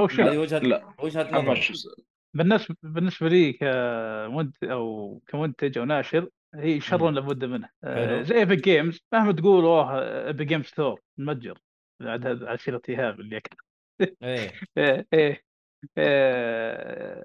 هو 0.00 0.06
هذه 0.06 0.38
وجهة 0.38 0.58
لا. 0.58 0.94
وجهة 1.02 1.28
نظر. 1.32 1.72
بالنسبة 2.34 2.76
بالنسبة 2.82 3.28
لي 3.28 3.52
كمنتج 3.52 4.70
أو 4.70 5.20
كمنتج 5.26 5.78
أو 5.78 5.84
ناشر 5.84 6.28
هي 6.54 6.80
شر. 6.80 7.10
لابد 7.10 7.44
منه. 7.44 7.68
آه،. 7.84 8.22
زي 8.22 8.34
Epic 8.34 8.64
Games 8.64 9.06
مهما 9.12 9.32
تقول 9.32 9.64
أوه 9.64 9.98
Epic 10.26 10.46
Games 10.46 10.64
Store 10.64 11.00
متجر 11.18 11.58
بعد 12.00 12.26
هذا 12.26 12.48
عشيره 12.48 12.82
إيهاب 12.88 13.20
اللي 13.20 13.36
اكل 13.36 13.56
إيه. 14.22 14.52
إيه 14.78 15.06
إيه. 15.12 15.42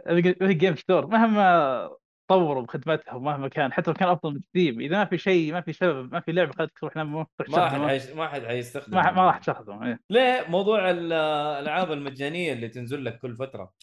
Epic 0.10 0.56
Games 0.56 0.76
Store 0.76 1.08
مهما 1.08 1.90
طوروا 2.28 2.64
بخدمتها 2.64 3.14
ومهما 3.14 3.48
كان 3.48 3.74
حتى 3.74 3.92
لو 3.92 3.94
كان 3.98 4.10
أفضل 4.10 4.34
من 4.34 4.42
Steam 4.42 4.82
إذا 4.82 4.98
ما 4.98 5.06
في 5.06 5.18
شيء 5.18 5.54
ما 5.54 5.62
في 5.62 5.74
سبب 5.74 6.14
ما 6.14 6.20
في 6.20 6.32
لعبة 6.32 6.54
خلتك 6.54 6.80
تروح 6.80 6.98
ما 6.98 7.26
حد 7.42 7.82
حيش... 7.82 8.10
ما 8.10 8.28
حد 8.28 8.44
حيستخدم 8.44 8.98
ما 8.98 9.12
ما 9.12 9.26
راح 9.26 9.38
تستخدمه 9.38 9.88
إيه. 9.88 10.00
ليه؟ 10.10 10.46
موضوع 10.50 10.90
ال- 10.90 11.14
الألعاب 11.14 11.92
المجانية 11.92 12.54
اللي 12.54 12.68
تنزل 12.68 13.06
لك 13.06 13.20
كل 13.20 13.36
فترة. 13.36 13.74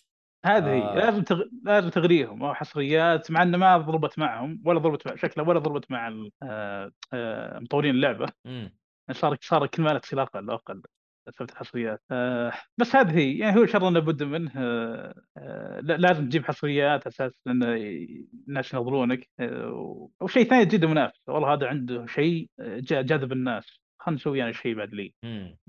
هذه 0.45 0.83
آه. 0.83 0.95
لازم 0.95 1.23
تغ... 1.23 1.43
لازم 1.65 1.89
تغريهم. 1.89 2.43
أو 2.45 2.55
حصريات 2.55 3.31
مع 3.31 3.43
إنه 3.43 3.59
ما 3.59 3.79
ضربت 3.79 4.19
معهم 4.19 4.63
ولا 4.65 4.79
ضربت 4.79 5.07
مع 5.07 5.17
شكلها 5.17 5.49
ولا 5.49 5.59
ضربت 5.59 5.91
مع 5.91 6.09
آه، 6.43 6.93
آه، 7.13 7.59
مطورين 7.59 7.95
اللعبة. 7.95 8.27
امم 8.47 8.77
صار 9.13 9.37
صار 9.41 9.67
كل 9.67 9.83
ما 9.83 9.91
لك 9.91 10.05
صير 10.05 10.23
أقل 10.23 10.51
أقل 10.51 10.83
سالفه 11.39 11.53
الحصريات 11.53 12.03
آه، 12.11 12.53
بس 12.79 12.97
هذه 12.97 13.19
هي. 13.19 13.39
يعني 13.39 13.57
هو 13.61 13.67
شر 13.67 13.91
لابد 13.91 14.23
منه 14.23 14.53
آه، 14.57 15.15
آه، 15.39 15.81
لا- 15.81 15.97
لازم 15.97 16.25
تجيب 16.29 16.45
حصريات 16.45 17.07
أساس 17.07 17.33
إن 17.47 17.63
الناس 18.49 18.75
ينظرونك. 18.75 19.29
آه، 19.41 20.11
وشيء 20.21 20.45
ثاني 20.45 20.65
جدا 20.65 20.87
منافس. 20.87 21.21
والله 21.29 21.53
هذا 21.55 21.67
عنده 21.67 22.07
شيء 22.07 22.51
آه، 22.61 22.79
جا- 22.79 23.03
جاذب 23.03 23.33
الناس. 23.33 23.81
خلينا 23.99 24.17
نسوي 24.21 24.43
أنا 24.43 24.53
شيء 24.53 24.75
بعد 24.75 24.95
لي. 24.95 25.15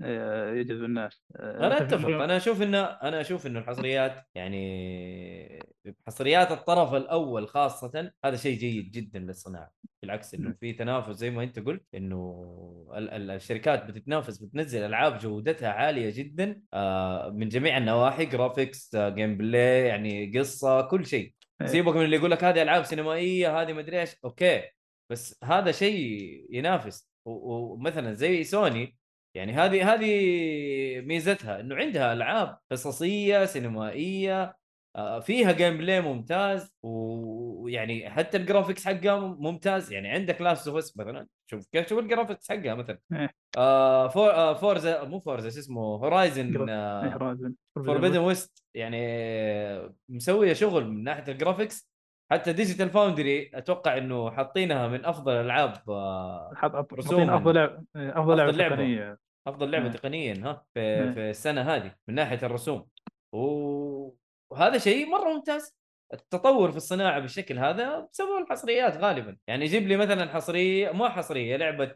آه، 0.02 0.52
يجذب 0.54 0.84
الناس. 0.84 1.22
آه، 1.36 1.66
أنا 1.66 1.82
أتفق. 1.82 2.08
أنا 2.08 2.36
أشوف 2.36 2.62
إنه 2.62 2.80
أنا 2.82 3.20
أشوف 3.20 3.46
إنه 3.46 3.58
الحصريات 3.58 4.24
يعني 4.34 5.58
حصريات 6.06 6.52
الطرف 6.52 6.94
الأول 6.94 7.48
خاصة 7.48 8.12
هذا 8.24 8.36
شيء 8.36 8.58
جيد 8.58 8.90
جدا 8.90 9.18
للصناعة. 9.18 9.70
بالعكس 10.02 10.34
إنه 10.34 10.54
في 10.60 10.72
تنافس 10.72 11.16
زي 11.16 11.30
ما 11.30 11.42
أنت 11.42 11.58
قلت 11.58 11.82
إنه 11.94 12.88
ال- 12.96 13.10
ال- 13.10 13.30
الشركات 13.30 13.84
بتتنافس 13.84 14.38
بتنزل 14.38 14.82
ألعاب 14.82 15.18
جودتها 15.18 15.68
عالية 15.68 16.10
جدا 16.10 16.60
آه، 16.74 17.30
من 17.30 17.48
جميع 17.48 17.76
النواحي 17.78 18.24
graphics 18.26 18.94
آه، 18.94 19.08
gameplay 19.08 19.86
يعني 19.86 20.38
قصة 20.38 20.80
كل 20.80 21.06
شيء. 21.06 21.34
إيه. 21.60 21.66
سيبك 21.66 21.96
من 21.96 22.04
اللي 22.04 22.16
يقول 22.16 22.30
لك 22.30 22.44
هذه 22.44 22.62
ألعاب 22.62 22.82
سينمائية 22.84 23.62
هذه 23.62 23.72
مدري 23.72 24.00
إيش. 24.00 24.16
okay. 24.24 24.62
بس 25.10 25.38
هذا 25.44 25.72
شيء 25.72 26.46
ينافس. 26.50 27.08
ومثلا 27.28 28.14
زي 28.14 28.44
سوني 28.44 28.96
يعني 29.34 29.52
هذه 29.52 29.94
هذه 29.94 31.00
ميزتها 31.00 31.60
إنه 31.60 31.74
عندها 31.74 32.12
ألعاب 32.12 32.58
قصصية 32.70 33.44
سينمائية 33.44 34.56
آه، 34.96 35.20
فيها 35.20 35.52
gameplay 35.52 36.00
ممتاز 36.00 36.74
ويعني 36.82 38.10
حتى 38.10 38.36
ال 38.36 38.41
graphics 38.41 38.84
حقها 38.84 39.18
ممتاز. 39.18 39.92
يعني 39.92 40.08
عندك 40.08 40.40
Last 40.40 40.68
of 40.68 40.76
Us 40.76 40.96
مثلا 40.96 41.26
شوف 41.50 41.66
كيف 41.72 41.88
شوف 41.88 41.98
ال 41.98 42.04
graphics 42.04 42.48
حقها 42.48 42.74
مثلا. 42.74 42.98
إيه. 43.12 43.30
آه 43.58 44.08
For 44.08 44.30
آه 44.30 44.54
Forza 44.54 45.04
مو 45.04 45.20
Forza 45.20 45.50
شو 45.50 45.58
اسمه؟ 45.58 45.80
Horizon 45.80 46.56
رازن. 46.56 47.54
Forbidden 47.74 48.18
West 48.18 48.64
يعني 48.74 48.98
مسوية 50.08 50.52
شغل 50.52 50.88
من 50.88 51.04
ناحية 51.04 51.32
ال 51.32 51.38
graphics 51.38 51.88
حتى 52.30 52.52
Digital 52.52 52.90
Foundry 52.90 53.50
أتوقع 53.54 53.96
إنه 53.96 54.30
حاطينها 54.30 54.88
من 54.88 55.04
أفضل 55.04 55.32
الالعاب 55.32 55.90
آه، 55.90 56.50
رسوماً. 56.92 57.26
حاطين 57.26 57.30
أفضل 57.30 57.54
لعبه 57.54 57.82
أفضل 57.96 58.36
لعبة 58.36 58.50
أفضل 58.50 58.58
لعبة. 58.58 58.74
تقنية 58.76 59.18
أفضل 59.46 59.70
لعبة. 59.70 59.88
تقنيا 59.88 60.34
ها 60.44 60.64
في. 60.74 61.12
في 61.12 61.30
السنة 61.30 61.60
هذه 61.62 61.94
من 62.08 62.14
ناحية 62.14 62.38
الرسوم 62.42 62.86
و- 63.34 64.10
وهذا 64.52 64.78
شيء 64.78 65.06
مرة 65.06 65.28
ممتاز 65.34 65.76
التطور 66.12 66.70
في 66.70 66.76
الصناعة 66.76 67.20
بالشكل 67.20 67.58
هذا 67.58 68.08
بسبب 68.12 68.28
الحصريات 68.42 68.96
غالبا 68.96 69.36
يعني 69.48 69.64
جيب 69.64 69.86
لي 69.88 69.96
مثلا 69.96 70.28
حصرية 70.28 70.90
ما 70.92 71.08
حصرية 71.08 71.56
لعبة 71.56 71.94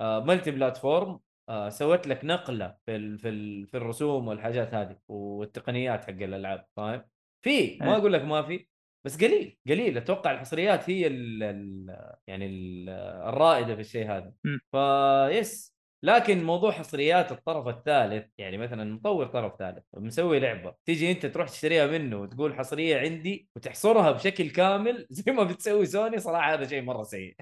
ملتي 0.00 0.50
بلاتفورم 0.50 1.20
سوت 1.68 2.06
لك 2.06 2.24
نقلة 2.24 2.76
في 2.86 2.96
ال 2.96 3.18
في 3.18 3.28
ال 3.28 3.66
في 3.66 3.76
الرسوم 3.76 4.28
والحاجات 4.28 4.74
هذه 4.74 4.96
والتقنيات 5.08 6.04
حق 6.04 6.10
الألعاب 6.10 6.66
فاهم 6.76 7.04
في 7.44 7.78
ما 7.80 7.86
إيه. 7.92 7.96
أقول 7.96 8.12
لك 8.12 8.22
ما 8.24 8.42
في 8.42 8.66
بس 9.04 9.24
قليل 9.24 9.58
قليل 9.68 9.96
أتوقع 9.96 10.30
الحصريات 10.30 10.90
هي 10.90 11.06
ال 11.06 11.42
ال 11.42 11.96
يعني 12.26 12.46
ال 12.46 12.88
الرائدة 13.28 13.74
في 13.74 13.80
الشيء 13.80 14.10
هذا. 14.10 14.32
فيس 14.72 15.72
لكن 16.04 16.44
موضوع 16.44 16.72
حصريات 16.72 17.32
الطرف 17.32 17.68
الثالث 17.68 18.26
يعني 18.38 18.58
مثلا 18.58 18.94
مطور 18.94 19.26
طرف 19.26 19.58
ثالث 19.58 19.84
مسوي 19.94 20.40
لعبة 20.40 20.74
تيجي 20.84 21.12
أنت 21.12 21.26
تروح 21.26 21.48
تشتريها 21.48 21.86
منه 21.86 22.16
وتقول 22.16 22.54
حصرية 22.54 22.96
عندي 22.96 23.48
وتحصرها 23.56 24.10
بشكل 24.10 24.50
كامل 24.50 25.06
زي 25.10 25.32
ما 25.32 25.44
بتسوي 25.44 25.86
سوني 25.86 26.18
صراحة 26.18 26.54
هذا 26.54 26.66
شيء 26.66 26.82
مرة 26.82 27.02
سيء 27.02 27.36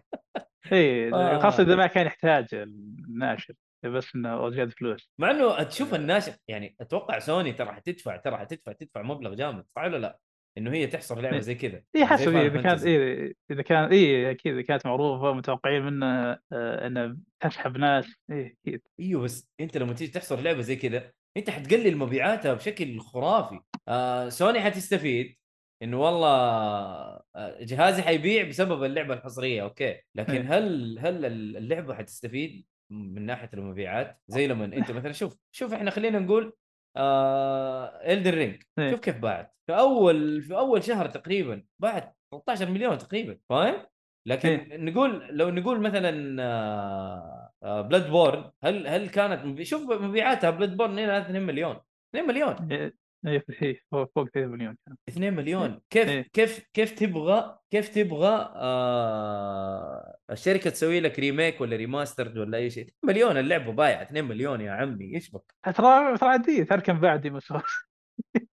إي 0.73 1.09
آه. 1.15 1.39
خاصة 1.39 1.63
إذا 1.63 1.77
ما 1.77 1.87
كان 1.87 2.07
يحتاج 2.07 2.55
الناشر 2.55 3.55
بس 3.85 4.15
إنه 4.15 4.51
زيادة 4.51 4.71
فلوس 4.71 5.11
مع 5.19 5.31
إنه 5.31 5.63
تشوف 5.63 5.95
الناشر 5.95 6.33
يعني 6.49 6.77
أتوقع 6.81 7.19
سوني 7.19 7.53
ترى 7.53 7.73
حتدفع 7.73 8.17
ترى 8.17 8.37
حتدفع 8.37 8.73
تدفع 8.73 9.03
مبلغ 9.03 9.35
جامد 9.35 9.65
صح 9.77 9.83
ولا 9.83 9.97
لا؟ 9.97 10.19
إنه 10.59 10.73
هي 10.73 10.87
تحصر 10.87 11.21
لعبة 11.21 11.37
إيه. 11.37 11.41
زي 11.41 11.55
كذا 11.55 11.83
اي 11.97 12.07
حسب 12.07 12.37
إيه، 12.37 12.47
إذا 12.47 12.63
كانت. 12.63 12.85
إيه 12.85 13.33
إذا 13.51 13.63
كان 13.63 13.85
اي 13.85 14.31
أكيد 14.31 14.53
إذا 14.53 14.63
كانت 14.63 14.87
معروفة 14.87 15.33
متوقعين 15.33 15.83
منها 15.83 16.41
آه، 16.53 16.87
إنها 16.87 17.17
تسحب 17.41 17.77
ناس 17.77 18.15
اي 18.31 18.57
أكيد 18.65 18.83
إيوه 19.01 19.23
بس 19.23 19.49
أنت 19.61 19.77
لما 19.77 19.93
تيجي 19.93 20.13
تحصر 20.13 20.41
لعبة 20.41 20.61
زي 20.61 20.77
كذا 20.77 21.13
أنت 21.37 21.51
حتقلل 21.51 21.97
مبيعاتها 21.97 22.55
بشكل 22.55 23.01
خرافي 23.01 23.61
آه 23.89 24.29
سوني 24.29 24.61
حتستفيد 24.61 25.37
إنه 25.83 26.01
والله 26.01 26.29
آه، 26.29 27.59
جهازي 27.61 28.03
حيبيع 28.03 28.49
بسبب 28.49 28.85
اللعبة 28.85 29.15
الحصرية 29.15 29.63
okay 29.63 30.01
لكن 30.15 30.33
إيه. 30.33 30.59
هل 30.59 30.99
هل 30.99 31.25
اللعبة 31.57 31.95
حتستفيد 31.95 32.67
من 32.91 33.27
ناحية 33.27 33.51
المبيعات 33.55 34.21
زي 34.29 34.47
لما 34.47 34.65
أنت 34.65 34.91
مثلا 35.01 35.13
شوف 35.13 35.37
شوف 35.53 35.73
إحنا 35.73 35.91
خلينا 35.91 36.19
نقول 36.19 36.53
آه 36.97 38.13
Elden 38.13 38.35
Ring 38.35 38.63
إيه. 38.79 38.91
شوف 38.91 39.01
كيف 39.01 39.19
باعت 39.19 39.57
في 39.67 39.79
أول 39.79 40.43
في 40.43 40.57
أول 40.57 40.85
شهر 40.85 41.07
تقريبا 41.09 41.65
باعت 41.79 42.17
13 42.33 42.71
مليون 42.71 42.99
تقريبا 42.99 43.39
فاهم 43.49 43.87
لكن 44.27 44.49
إيه. 44.49 44.77
نقول 44.77 45.29
لو 45.31 45.51
نقول 45.51 45.81
مثلا 45.81 46.43
آه 46.43 47.53
آه 47.63 47.81
Bloodborne 47.81 48.51
هل 48.63 48.87
هل 48.87 49.09
كانت. 49.09 49.63
شوف 49.63 49.91
مبيعاتها 49.91 50.51
Bloodborne 50.51 50.99
هنا 50.99 51.19
2 51.19 51.43
مليون 51.43 51.77
2 52.15 52.27
مليون 52.27 52.73
اي 52.73 52.93
اي 53.27 53.41
فوق 53.91 54.11
فوق 54.15 54.29
3 54.29 54.47
مليون 54.47 54.77
كان. 54.87 54.97
2 55.09 55.35
مليون. 55.35 55.81
كيف 55.91 56.09
إيه. 56.09 56.23
كيف 56.33 56.59
كيف 56.75 56.93
تبغى 56.93 57.59
كيف 57.71 57.89
تبغى 57.89 58.53
آه 58.57 60.17
الشركة 60.31 60.71
تسوي 60.71 61.01
لك 61.01 61.19
ريميك 61.19 61.61
ولا 61.61 61.77
ريماسترد 61.77 62.39
ولا 62.39 62.59
أي 62.59 62.71
شيء؟ 62.71 62.83
2 62.85 62.95
مليون 63.05 63.37
اللعبة 63.37 63.73
بايعة. 63.73 64.03
2 64.03 64.25
مليون 64.25 64.61
يا 64.61 64.73
عمي 64.73 65.15
إيش 65.15 65.31
بك؟ 65.31 65.55
ترى 65.65 66.19
ترى 66.19 66.29
عادية 66.29 66.65
تركن 66.65 67.01
بعد 67.01 67.21
ديمون 67.21 67.41
سولز 67.41 67.63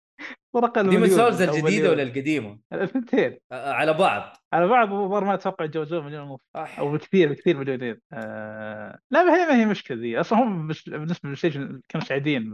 ورقه 0.55 0.83
ديمون 0.83 1.09
سولز 1.09 1.43
الجديدة. 1.43 1.91
ولا 1.91 2.03
القديمة؟ 2.03 2.59
الثنتين 2.73 3.39
آه 3.53 3.73
على 3.73 3.93
بعض. 3.93 4.37
على 4.53 4.67
بعض 4.67 4.89
ما 5.25 5.35
أتوقع 5.35 5.65
يتجاوزون 5.65 6.05
مليون 6.05 6.29
ونص. 6.29 6.41
أو 6.57 6.93
بكثير 6.93 7.33
بكثير 7.33 7.57
مليونين. 7.57 8.01
آه 8.13 8.99
لا 9.11 9.23
ما 9.23 9.35
هي 9.35 9.47
ما 9.47 9.57
هي 9.61 9.67
مشكلة 9.67 9.97
ذي. 9.97 10.21
أصلا 10.21 10.39
هم 10.39 10.69
بالنسبة 10.87 11.29
للستيشن 11.29 11.81
كانوا 11.89 12.07
سعيدين 12.07 12.51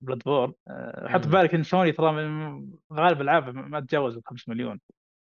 Bloodborne 0.00 0.52
آه 0.68 1.08
حط. 1.08 1.26
بالك 1.26 1.54
إن 1.54 1.62
سوني 1.62 1.92
ترى 1.92 2.06
غالب 2.92 3.20
الالعاب 3.20 3.54
ما 3.54 3.80
تتجاوز 3.80 4.16
ال 4.16 4.22
5 4.26 4.50
مليون. 4.50 4.80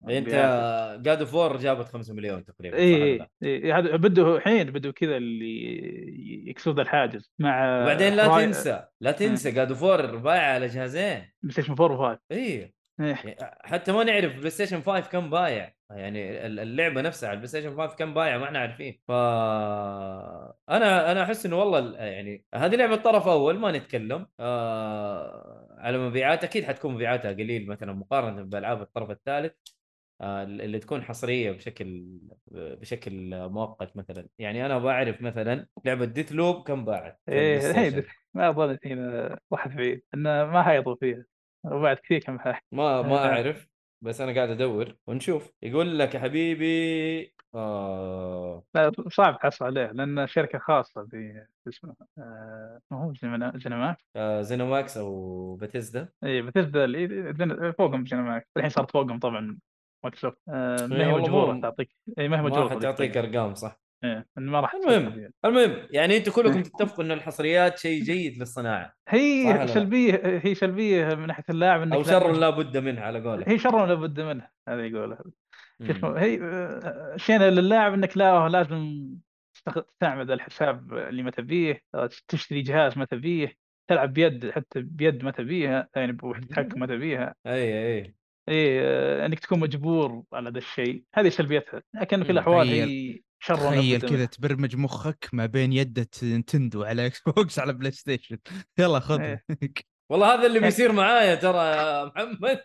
انت 0.09 0.29
مبيعات. 0.29 1.01
God 1.01 1.21
of 1.21 1.35
War 1.35 1.57
جابت 1.57 1.89
5 1.89 2.15
مليون 2.15 2.45
تقريبا 2.45 2.77
اي 2.77 2.95
اي؟ 3.05 3.29
اي 3.43 3.73
هذا 3.73 3.97
بدوا 3.97 4.37
الحين 4.37 4.71
بدوا 4.71 4.93
كذا 4.93 5.17
اللي 5.17 6.51
يكسروا 6.51 6.77
ذا 6.77 6.83
الحاجز 6.83 7.33
مع 7.39 7.83
وبعدين 7.83 8.15
لا 8.17 8.27
Hori- 8.27 8.45
تنسى 8.47 8.85
لا 9.01 9.13
تنسى 9.13 9.51
God 9.51 9.69
of 9.71 9.83
War 9.83 10.17
بايع 10.17 10.43
على 10.43 10.67
جهازين. 10.67 11.31
PlayStation 11.43 11.75
4 11.81 12.15
و5 12.15 12.19
اي 12.33 12.37
إيه. 12.37 12.77
يعني 12.99 13.37
حتى 13.65 13.93
ما 13.93 14.05
نعرف 14.05 14.37
PlayStation 14.37 14.81
5 14.83 15.09
كم 15.11 15.31
بايع. 15.31 15.77
يعني 15.91 16.47
ال- 16.47 16.61
اللعبة 16.61 17.01
نفسها 17.01 17.29
على 17.29 17.35
ال 17.35 17.49
PlayStation 17.49 17.77
5 17.77 17.97
كم 17.97 18.15
بايع 18.15 18.39
ما 18.39 18.45
إحنا 18.45 18.59
عارفين. 18.59 19.01
ف 19.09 19.11
أنا 20.71 21.13
أنا 21.13 21.23
أحس 21.23 21.47
إنه 21.47 21.57
والله 21.59 21.79
ال- 21.79 21.95
يعني 21.95 22.45
هذه 22.55 22.77
لعبة 22.77 22.97
طرف 22.97 23.29
أول 23.29 23.59
ما 23.59 23.73
نتكلم. 23.73 24.27
آه 24.41 25.67
على 25.79 25.99
مبيعات 25.99 26.45
أكيد 26.45 26.65
حتكون 26.65 26.95
مبيعاتها 26.95 27.33
قليل 27.33 27.67
مثلا 27.67 27.93
مقارنة 27.93 28.43
بالالعاب 28.43 28.83
الطرف 28.83 29.11
الثالث. 29.11 29.53
اللي 30.21 30.79
تكون 30.79 31.03
حصرية 31.03 31.53
بشكل 31.53 32.05
بشكل 32.53 33.31
مؤقت 33.49 33.97
مثلا. 33.97 34.29
يعني 34.39 34.67
أنا 34.67 34.79
بعرف 34.79 35.23
مثلا 35.23 35.67
لعبة 35.85 36.05
ديث 36.05 36.33
لوب 36.33 36.63
كم 36.63 36.85
باعت 36.85 37.21
إيه. 37.29 38.05
ما 38.35 38.49
أظن 38.51 38.79
هنا 38.85 39.39
واحد 39.51 39.77
بعيد 39.77 40.03
إنه 40.15 40.45
ما 40.45 40.71
هيضوا 40.71 40.95
فيها. 41.01 41.25
وبعد 41.65 41.97
كثير 41.97 42.19
كم 42.21 42.39
حاجة 42.39 42.61
ما 42.73 43.03
ما 43.03 43.15
آه. 43.25 43.29
أعرف 43.29 43.69
بس 44.03 44.21
أنا 44.21 44.35
قاعد 44.35 44.51
أدور 44.51 44.97
ونشوف. 45.07 45.53
يقول 45.63 45.99
لك 45.99 46.15
يا 46.15 46.21
حبيبي 46.21 47.35
آه. 47.55 48.65
لا 48.75 48.93
صعب 49.09 49.39
تحصل 49.39 49.65
عليه 49.65 49.87
لأن 49.93 50.27
شركة 50.27 50.59
خاصة 50.59 51.03
ب 51.03 51.43
اسمه 51.69 51.95
آه 52.19 52.81
هو 52.93 53.13
زينما- 53.15 53.53
زينماك 53.59 53.97
آه 54.17 54.41
زينوماكس 54.43 54.97
أو 54.97 55.55
باتيزدا. 55.55 56.09
اي 56.25 56.43
بتبدا 56.43 56.85
اللي 56.85 57.73
فوقهم 57.79 58.07
زينماك 58.07 58.49
الحين 58.57 58.71
صارت 58.71 58.91
فوقهم 58.91 59.19
طبعا. 59.19 59.59
مايكروسوفت. 60.07 60.39
آه 60.49 60.87
ما 60.87 60.97
إيه 60.97 61.03
هي 61.07 61.13
والله 61.13 61.23
مجبوره 61.23 61.61
تعطيك. 61.61 61.97
اي 62.19 62.29
ما 62.29 62.37
هي 62.39 62.43
ما 62.43 62.49
مجبوره 62.49 62.79
تعطيك 62.79 63.17
أرقام 63.17 63.55
صح. 63.55 63.81
إيه 64.05 64.27
إن 64.39 64.47
ما 64.47 64.61
راح 64.61 64.75
المهم. 64.75 65.31
المهم 65.45 65.87
يعني 65.91 66.17
أنتم 66.17 66.33
كلكم 66.33 66.63
تتفقوا 66.69 67.05
إن 67.05 67.13
الحصريات 67.13 67.79
شيء 67.79 68.03
جيد 68.03 68.39
للصناعة 68.39 68.93
هي 69.09 69.53
لا؟ 69.53 69.67
سلبية 69.67 70.21
هي 70.45 70.55
سلبية 70.55 71.15
من 71.15 71.27
ناحية 71.27 71.45
اللاعب 71.51 71.83
إنك 71.83 71.93
أو 71.93 71.99
لا 72.01 72.07
شر 72.07 72.33
لا 72.33 72.51
بد 72.51 72.77
منه 72.77 73.01
على 73.01 73.21
قولك. 73.21 73.49
هي 73.49 73.59
شر 73.59 73.87
لابد 73.87 74.21
منه 74.21 74.49
هذا 74.69 74.87
يقولها 74.87 75.23
هي 76.03 76.39
شيء 77.17 77.39
للاعب 77.39 77.93
إنك 77.93 78.17
لا 78.17 78.49
لازم 78.49 79.09
تستعمل 79.75 80.33
الحساب 80.33 80.93
اللي 80.93 81.23
ما 81.23 81.31
تبيه 81.31 81.83
تشتري 82.29 82.63
جهاز 82.63 82.99
ما 82.99 83.05
تبيه 83.05 83.55
تلعب 83.89 84.13
بيد 84.13 84.51
حتى 84.51 84.81
بيد 84.81 85.25
ما 85.25 85.31
تبيها 85.31 85.89
يعني 85.97 86.13
بوحدة 86.13 86.47
تحكم 86.47 86.81
ما 86.81 86.87
تبيها. 86.87 87.35
أي 87.47 87.97
أي. 87.97 88.15
اي 88.49 88.81
آه، 88.81 89.27
إنك 89.27 89.39
تكون 89.39 89.61
مجبور 89.61 90.23
على 90.33 90.51
ذا 90.51 90.59
الشيء 90.59 91.05
هذه 91.15 91.29
سلبيتها 91.29 91.83
لكن 91.95 92.25
في. 92.25 92.33
الأحوال 92.33 92.69
هي 92.69 93.21
شر 93.39 93.55
تخيل 93.55 94.01
كذا. 94.01 94.25
تبرمج 94.25 94.77
مخك 94.77 95.29
ما 95.33 95.47
بين 95.47 95.73
يدة 95.73 96.09
Nintendo 96.23 96.83
على 96.83 97.07
Xbox 97.07 97.59
على 97.63 97.73
PlayStation 97.73 98.39
يلا 98.79 99.01
خذ 99.01 99.21
إيه. 99.21 99.45
والله 100.11 100.35
هذا 100.35 100.47
اللي 100.47 100.61
بيصير 100.61 100.93
معايا 100.93 101.35
ترى 101.35 101.59
يا 101.59 102.05
محمد 102.05 102.61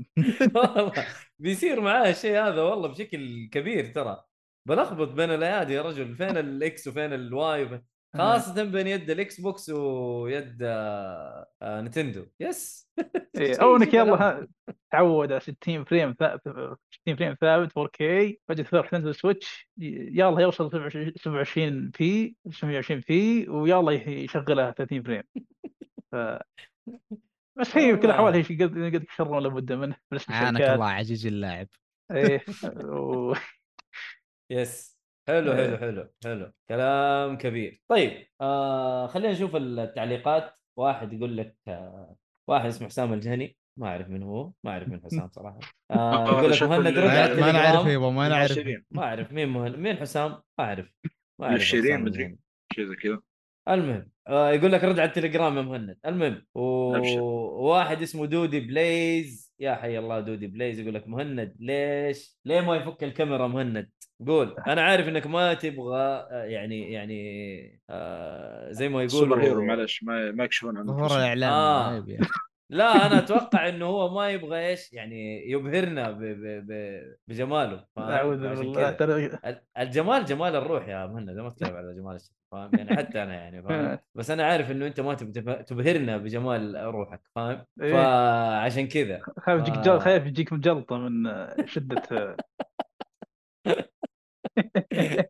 والله 0.54 1.06
بيصير 1.38 1.80
معايا 1.80 2.10
الشيء 2.10 2.38
هذا 2.38 2.62
والله 2.62 2.88
بشكل 2.88 3.48
كبير 3.52 3.92
ترى 3.92 4.24
بلخبط 4.68 5.08
بين 5.08 5.30
الأيادي 5.30 5.74
يا 5.74 5.82
رجل 5.82 6.16
فين 6.16 6.36
ال 6.36 6.62
X 6.62 6.88
وفين 6.88 7.12
ال 7.12 7.38
Y 7.38 7.64
وفين... 7.64 7.82
خاصة 8.16 8.64
بين 8.64 8.86
يد 8.86 9.10
ال 9.10 9.40
Xbox 9.40 9.70
ويد 9.70 10.58
آه، 10.62 11.46
آه، 11.62 11.80
Nintendo. 11.80 12.26
yes. 12.40 12.90
إيه، 13.38 13.62
أو 13.62 13.76
انك 13.76 13.94
يلا 13.94 14.48
تعود 14.90 15.32
على 15.32 15.40
60 15.40 15.84
frame 15.84 16.14
ثابت 16.18 16.42
60 16.90 17.16
frame 17.16 17.34
ثابت 17.40 17.72
4K 17.72 18.34
فجأة 18.48 18.64
تروح 18.64 18.90
تنزل 18.90 19.14
Switch. 19.14 19.68
يلا 19.78 20.40
يوصل 20.40 20.70
27 21.16 21.90
P 21.98 22.36
720 22.50 23.02
P 23.08 23.48
ويلا 23.48 23.92
يشغلها 23.92 24.70
30 24.70 25.02
frame. 25.02 25.22
ف... 26.12 26.16
بس 27.58 27.76
هي 27.76 27.92
بكل 27.92 28.06
الاحوال 28.06 28.34
هي 28.34 28.44
شيء 28.44 28.62
قد 28.62 28.94
قد 28.94 29.04
شر 29.16 29.40
لابد 29.40 29.72
منه 29.72 29.96
عانك 30.28 30.60
الله 30.60 30.86
عزيز 30.86 31.26
اللاعب. 31.26 31.68
إيه. 32.10 32.44
و... 32.84 33.34
يس. 34.50 34.97
حلو 35.28 35.52
حلو 35.52 35.60
إيه. 35.62 35.76
حلو 35.76 36.08
حلو 36.24 36.52
كلام 36.68 37.36
كبير. 37.38 37.80
طيب 37.88 38.26
آه 38.40 39.06
خلينا 39.06 39.32
نشوف 39.32 39.56
التعليقات. 39.56 40.54
واحد 40.78 41.12
يقول 41.12 41.36
لك 41.36 41.56
آه 41.68 42.16
واحد 42.48 42.66
اسمه 42.66 42.88
حسام 42.88 43.12
الجهني. 43.12 43.56
ما 43.80 43.88
أعرف 43.88 44.08
من 44.08 44.22
هو 44.22 44.52
ما 44.64 44.70
أعرف 44.70 44.88
من 44.88 45.00
حسام 45.04 45.28
صراحة. 45.30 45.58
آه 45.90 46.28
آه، 46.28 46.38
يقول 46.38 46.50
لك 46.52 46.62
مهند 46.62 46.98
رجع 46.98 47.04
ما- 47.06 47.20
على 47.22 47.34
ما 47.40 47.52
نعرف 47.52 47.80
التليجرام. 47.80 47.88
يبا 47.88 48.10
ما 48.10 48.28
نعرف. 48.28 48.58
ما 48.90 49.02
أعرف 49.02 49.32
مين 49.32 49.48
مهند 49.48 49.76
مين 49.76 49.96
حسام؟ 49.96 50.30
ما 50.30 50.64
أعرف 50.64 50.86
ما 51.40 51.46
أعرف 51.46 51.74
مدري. 51.74 52.38
شيء 52.72 52.84
زي 52.84 52.94
كذا. 52.96 53.20
المهم 53.68 54.10
آه 54.28 54.50
يقول 54.50 54.72
لك 54.72 54.84
رد 54.84 54.98
على 54.98 55.08
التليجرام 55.08 55.56
يا 55.56 55.62
مهند. 55.62 55.98
المهم. 56.06 56.46
وواحد 56.54 58.02
اسمه 58.02 58.26
Dodi 58.26 58.60
Plays 58.60 59.47
يا 59.60 59.74
حي 59.74 59.98
الله 59.98 60.20
Dodi 60.20 60.46
Plays 60.46 60.80
يقول 60.80 60.94
لك 60.94 61.08
مهند 61.08 61.56
ليش 61.58 62.38
ليه 62.44 62.60
ما 62.60 62.76
يفك 62.76 63.04
الكاميرا 63.04 63.46
مهند 63.46 63.90
قول 64.26 64.56
أنا 64.66 64.82
عارف 64.82 65.08
إنك 65.08 65.26
ما 65.26 65.54
تبغى 65.54 66.00
آه، 66.00 66.44
يعني 66.44 66.92
يعني 66.92 67.80
آه 67.90 68.72
زي 68.72 68.88
ما 68.88 69.08
superhero 69.08 69.64
معلش 69.64 70.02
ما 70.02 70.30
ما 70.32 70.44
يكشفون 70.44 70.78
عن 70.78 70.86
ظهور 70.86 71.02
أنفسهم. 71.02 71.18
الاعلام 71.18 71.52
آه. 71.52 72.04
لا 72.70 73.06
أنا 73.06 73.18
أتوقع 73.18 73.68
إنه 73.68 73.86
هو 73.86 74.14
ما 74.14 74.30
يبغى 74.30 74.66
إيش 74.68 74.92
يعني 74.92 75.50
يبهرنا 75.50 76.10
ب 76.10 76.18
ب 76.22 76.66
ب 76.72 77.00
بجماله؟ 77.28 77.86
اعوذ 77.98 78.36
بالله. 78.40 78.90
ترى 78.90 79.26
ال- 79.26 79.62
الجمال 79.78 80.24
جمال 80.24 80.56
الروح 80.56 80.88
يا 80.88 81.06
مهند 81.06 81.30
ما 81.30 81.50
تتكلم 81.50 81.76
على 81.76 81.94
جمال 81.94 82.16
الشكل 82.16 82.34
فاهم 82.52 82.74
يعني 82.74 82.96
حتى 82.96 83.22
أنا 83.22 83.34
يعني 83.34 83.62
فاهم 83.62 83.98
بس 84.14 84.30
أنا 84.30 84.44
عارف 84.46 84.70
إنه 84.70 84.86
أنت 84.86 85.00
ما 85.00 85.14
تبهرنا 85.62 86.16
بجمال 86.16 86.76
روحك 86.84 87.20
فاهم 87.34 87.64
إيه. 87.82 87.92
فعشان 87.92 88.88
كذا 88.88 89.20
خايف 89.38 89.60
يجيك. 89.68 89.78
جل... 89.78 90.00
خايف 90.00 90.26
يجيك 90.26 90.54
جلطه 90.54 90.98
من 90.98 91.30
شدة 91.66 92.02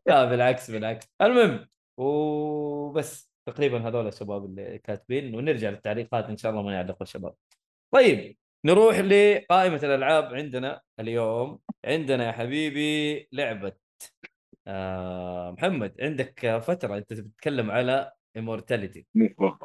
لا 0.07 0.25
بالعكس 0.25 0.71
بالعكس 0.71 1.07
المهم 1.21 1.67
وبس 1.97 3.28
تقريبا 3.51 3.87
هذول 3.87 4.07
الشباب 4.07 4.45
اللي 4.45 4.79
كاتبين 4.83 5.35
ونرجع 5.35 5.69
للتعليقات 5.69 6.25
إن 6.29 6.37
شاء 6.37 6.51
الله 6.51 6.61
ما 6.63 6.73
يعلقوا 6.73 7.01
الشباب. 7.03 7.33
طيب 7.91 8.37
نروح 8.65 8.99
لقائمة 8.99 9.79
الألعاب 9.83 10.33
عندنا 10.33 10.81
اليوم. 10.99 11.59
عندنا 11.85 12.27
يا 12.27 12.31
حبيبي 12.31 13.27
لعبة 13.31 13.73
آه 14.67 15.51
محمد 15.51 16.01
عندك 16.01 16.57
فترة 16.57 16.97
أنت 16.97 17.13
تتكلم 17.13 17.71
على 17.71 18.11
فوق 19.37 19.57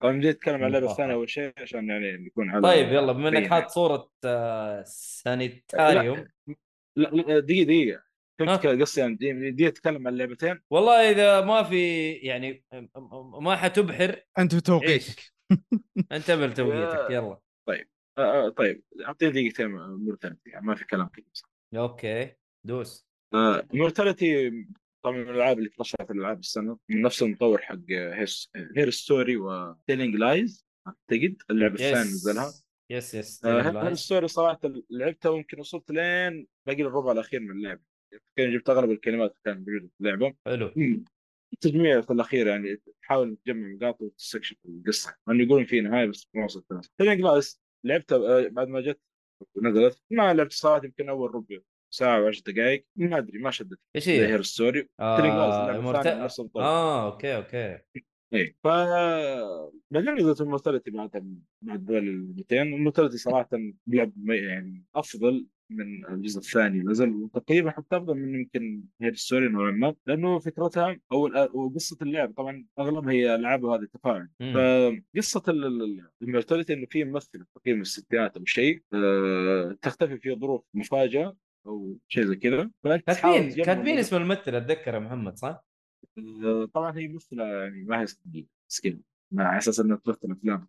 طبعا 0.00 0.18
بديت 0.18 0.36
أتكلم 0.36 0.54
عن 0.54 0.64
اللعبه 0.64 0.86
فوق. 0.86 0.90
الثانية 0.90 1.14
أول 1.14 1.30
شيء 1.30 1.52
عشان 1.58 1.88
يعني 1.88 2.12
نكون 2.12 2.50
على 2.50 2.62
طيب 2.62 2.88
يلا 2.88 3.12
بما 3.12 3.28
إنك. 3.28 3.50
حاط 3.50 3.68
صورة 3.68 4.10
آه 4.24 4.82
سانيتاريوم 4.86 6.28
لا 6.96 7.08
لا 7.08 7.40
دقيقة 7.40 7.64
دقيقة. 7.64 8.05
كنت 8.38 8.66
قصدي 8.66 9.00
يعني 9.00 9.14
دي, 9.14 9.50
دي 9.50 9.68
أتكلم 9.68 10.06
عن 10.06 10.12
اللعبتين 10.12 10.60
والله 10.70 11.10
إذا 11.10 11.40
ما 11.40 11.62
في 11.62 12.10
يعني 12.12 12.64
ما 13.40 13.56
حتبحر 13.56 14.20
أنت 14.38 14.54
وتوقيتك 14.54 15.32
انتبه 16.12 16.46
لتوقيتك 16.46 16.98
يا- 17.10 17.14
يلا. 17.16 17.38
آه 18.18 18.46
آه 18.46 18.48
طيب. 18.48 18.82
أعطيني 19.06 19.32
دقيقتين 19.32 19.66
Immortality 19.70 20.50
يعني 20.50 20.66
ما 20.66 20.74
في 20.74 20.84
كلام 20.84 21.08
كثير. 21.08 21.24
أوكي 21.76 22.32
دوس. 22.66 23.06
Immortality 23.74 24.50
طبعا 25.04 25.16
من 25.16 25.22
الألعاب 25.30 25.58
اللي 25.58 25.68
ترشحت 25.70 26.10
الالعاب 26.10 26.38
السنة 26.38 26.78
من 26.88 27.02
نفس 27.02 27.22
المطور 27.22 27.62
حق 27.62 27.78
Her 28.76 28.90
Story 28.90 29.36
و 29.36 29.46
Telling 29.46 30.14
Lies 30.14 30.66
أعتقد. 30.86 31.36
اللعبة 31.50 31.74
الثانية 31.74 32.00
نزلها. 32.00 32.52
yes 32.90 33.14
yes 33.14 33.44
Her 33.46 33.94
Story 33.94 34.28
صراحة 34.28 34.60
لعبتها 34.90 35.28
ويمكن 35.28 35.60
وصلت 35.60 35.90
لين 35.90 36.46
باقي 36.66 36.82
الربع 36.82 37.12
الأخير 37.12 37.40
من 37.40 37.50
اللعبة. 37.50 37.82
كان 38.36 38.52
جبت 38.52 38.70
اغلب 38.70 38.90
الكلمات 38.90 39.30
اللي 39.30 39.40
كانت 39.44 39.68
موجوده 39.68 39.88
في 39.88 40.00
اللعبه 40.00 40.34
حلو 40.46 40.72
التجميع 41.52 42.00
في 42.00 42.12
الأخير 42.12 42.46
يعني 42.46 42.80
تحاول 43.02 43.36
تجمع 43.36 43.68
نقاط 43.68 44.00
وتستكشف 44.00 44.56
القصة. 44.64 45.14
لأنه 45.28 45.42
يقولون 45.44 45.64
في 45.64 45.80
نهاية 45.80 46.06
بس 46.06 46.28
ما 46.34 46.44
وصلت 46.44 46.64
لها 47.00 47.14
Lies 47.14 47.60
لعبتها 47.84 48.16
آه، 48.16 48.48
بعد 48.48 48.68
ما 48.68 48.80
جت 48.80 49.00
ونزلت 49.54 50.02
ما 50.10 50.34
لعبت 50.34 50.52
صراحة 50.52 50.84
يمكن 50.84 51.08
أول 51.08 51.34
ربع 51.34 51.56
ساعة 51.90 52.22
وعشر 52.22 52.42
دقائق. 52.46 52.86
ما 52.96 53.18
أدري 53.18 53.38
ما 53.38 53.50
شدت. 53.50 53.78
إيش 53.96 54.08
هي؟ 54.08 54.26
Her 54.26 54.42
Story 54.42 54.88
آه 55.00 55.16
آه 56.62 57.12
okay 57.12 57.36
okay. 57.36 57.78
اي 58.34 58.56
ف 58.64 58.66
بعدين 59.90 60.14
نزلت 60.14 60.40
ال 60.40 60.44
Immortality 60.44 60.90
بعد 60.90 61.40
بعد 61.62 61.90
ذول 61.90 61.96
الثنتين 61.96 62.08
ال 62.08 62.36
Immortality 62.36 63.18
صراحة 63.18 63.48
لعب 63.86 64.12
يعني 64.28 64.84
أفضل 64.94 65.46
من 65.70 66.06
الجزء 66.06 66.38
الثاني 66.38 66.78
نزل 66.78 67.10
وتقريبا 67.10 67.70
حتى 67.70 67.96
أفضل 67.96 68.14
من 68.14 68.34
يمكن 68.34 68.82
Her 69.00 69.14
Story 69.14 69.48
نوعا 69.48 69.70
ما 69.70 69.94
لأنه 70.06 70.38
فكرتها 70.38 70.96
أو 71.12 71.24
وقصه 71.54 71.96
اللعب 72.02 72.34
طبعا 72.36 72.66
اغلبها 72.78 73.12
هي 73.12 73.34
ألعاب 73.34 73.64
هذه 73.64 73.84
تفاعل. 73.84 74.28
فقصة 74.40 75.42
ال 76.22 76.26
Immortality 76.26 76.72
إنه 76.72 76.86
في 76.90 77.04
ممثل 77.04 77.44
تقريبا 77.54 77.76
من 77.76 77.80
الستينات 77.80 78.36
أو 78.36 78.44
شيء 78.44 78.82
آه، 78.94 79.76
تختفي 79.82 80.18
في 80.18 80.34
ظروف 80.34 80.64
مفاجأة 80.74 81.36
أو 81.66 81.98
شيء 82.08 82.24
زي 82.24 82.36
كذا 82.36 82.70
كاتبين 82.84 83.64
كاتبين 83.64 83.98
اسم 83.98 84.16
الممثل 84.16 84.54
اتذكر 84.54 84.94
يا 84.94 84.98
محمد 84.98 85.36
صح؟ 85.36 85.64
آه، 86.18 86.68
طبعا 86.74 86.98
هي 86.98 87.08
ممثلة 87.08 87.44
يعني 87.44 87.84
ما 87.84 88.00
هي 88.00 88.06
صدقيه 88.06 88.46
مسكين 88.70 89.02
ما 89.30 89.44
على 89.44 89.58
أساس 89.58 89.80
إنها 89.80 89.96
تمثل 89.96 90.32
أفلام 90.32 90.68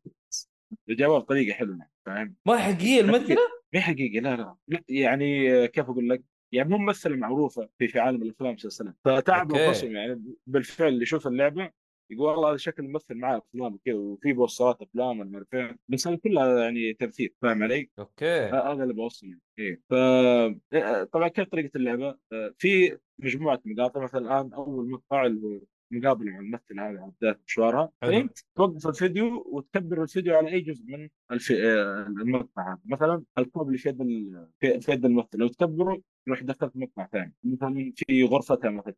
جابوها 0.90 1.20
بطريقة 1.20 1.54
حلوة 1.54 1.78
يعني 1.78 1.92
فاهم؟ 2.06 2.36
ما 2.46 2.58
حقيقية 2.58 3.02
الممثلة؟ 3.02 3.57
مي 3.78 3.82
حقيقة 3.82 4.22
لا 4.22 4.36
لا 4.36 4.56
لا 4.68 4.84
يعني 4.90 5.68
كيف 5.68 5.90
أقول 5.90 6.10
لك؟ 6.10 6.24
يعني 6.52 6.70
مو 6.70 6.78
ممثله 6.78 7.16
معروفة 7.16 7.70
في 7.78 7.88
في 7.88 8.00
عالم 8.00 8.22
الأفلام 8.22 8.48
والمسلسلات 8.48 8.96
okay. 9.08 9.32
انفسهم 9.32 9.96
يعني 9.96 10.24
بالفعل 10.48 10.88
اللي 10.88 11.04
يشوف 11.04 11.28
اللعبة 11.28 11.72
يقول 12.12 12.30
والله 12.30 12.50
هذا 12.50 12.58
شكل 12.58 12.84
ممثل 12.84 13.16
معاه 13.16 13.38
أفلام 13.38 13.80
كذا 13.86 13.96
وفي 13.96 14.34
بوسترات 14.34 14.82
أفلام 14.82 15.36
عارف 15.36 15.54
إيه. 15.54 15.78
بس 15.90 16.08
هذا 16.08 16.16
كلها 16.18 16.64
يعني 16.64 16.94
تمثيل 16.94 17.34
فاهم 17.42 17.64
علي؟ 17.64 17.90
okay 18.00 18.26
هذا 18.26 18.84
اللي 18.84 18.94
بوصله 18.94 19.30
يعني 19.30 19.42
إيه 19.60 19.82
ف 19.90 19.94
آه، 19.94 21.04
طبعا 21.04 21.28
كيف 21.28 21.48
طريقة 21.48 21.78
اللعبة؟ 21.78 22.18
آه، 22.34 22.54
في 22.58 22.98
مجموعة 23.20 23.62
مقاطع 23.66 24.04
مثلا 24.04 24.22
الآن 24.22 24.54
أول 24.54 24.90
مقطع 24.90 25.26
اللي 25.26 25.42
هو 25.42 25.60
مقابله 25.92 26.32
مع 26.32 26.40
الممثل 26.40 26.80
هذا 26.80 27.02
على 27.02 27.12
بدايه 27.22 27.40
مشوارها. 27.48 27.92
فانت 28.02 28.40
توقف 28.56 28.88
الفيديو 28.88 29.44
وتكبر 29.52 30.04
الفيديو 30.04 30.36
على 30.36 30.52
أي 30.52 30.62
جزء 30.62 30.86
من 30.88 31.10
الف... 31.32 31.52
آه، 31.52 32.08
المقطع 32.08 32.72
هذا. 32.72 32.80
مثلا 32.86 33.24
الكوب 33.38 33.68
اللي 33.68 33.78
في 33.78 33.90
يد 33.90 34.02
ال... 34.02 34.48
في 34.60 34.92
يد 34.92 35.06
الممثل. 35.06 35.38
لو 35.38 35.48
تكبره 35.48 36.02
يروح 36.28 36.42
يدخلك 36.42 36.72
مقطع 36.76 37.08
ثاني. 37.08 37.34
مثلا 37.44 37.94
في 37.96 38.24
غرفتها 38.24 38.70
مثلا 38.70 38.94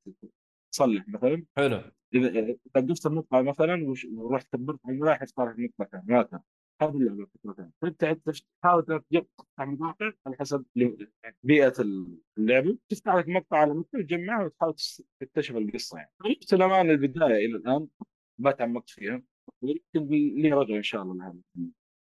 تصلح 0.71 1.07
مثلا. 1.07 1.45
حلو. 1.57 1.81
إذا 2.13 2.29
إذا 2.29 2.55
وقفت 2.75 3.05
المقطع 3.05 3.41
مثلا 3.41 3.93
ورحت 4.11 4.55
كبرت 4.55 4.79
على 4.85 4.95
الملاحظ 4.95 5.27
صار 5.27 5.51
المقطع 5.51 5.85
ثاني. 6.07 6.43
هذه 6.81 6.97
اللعبة 6.97 7.25
فكرتها 7.25 7.71
فأنت 7.81 8.03
عندك 8.03 8.33
تحاول 8.61 8.85
تجيب 8.85 9.27
تقطع 9.37 9.65
مقاطع 9.65 10.11
على 10.27 10.35
حسب 10.39 10.65
بيئة 11.43 11.73
اللعبة. 12.37 12.77
تفتح 12.89 13.15
لك 13.15 13.27
مقطع 13.27 13.57
على 13.57 13.73
مقطع 13.73 14.01
تجمعها 14.01 14.45
وتحاول 14.45 14.75
تكتشف 15.19 15.55
القصة 15.55 15.97
يعني. 15.97 16.11
لعبت 16.25 16.53
الامانه 16.53 16.91
البداية 16.91 17.45
إلى 17.45 17.55
الآن. 17.57 17.87
ما 18.39 18.51
تعمقت 18.51 18.89
فيها. 18.89 19.21
ولكن 19.61 20.07
لي 20.41 20.53
رجعه 20.53 20.77
إن 20.77 20.83
شاء 20.83 21.01
الله 21.01 21.15
لها 21.15 21.35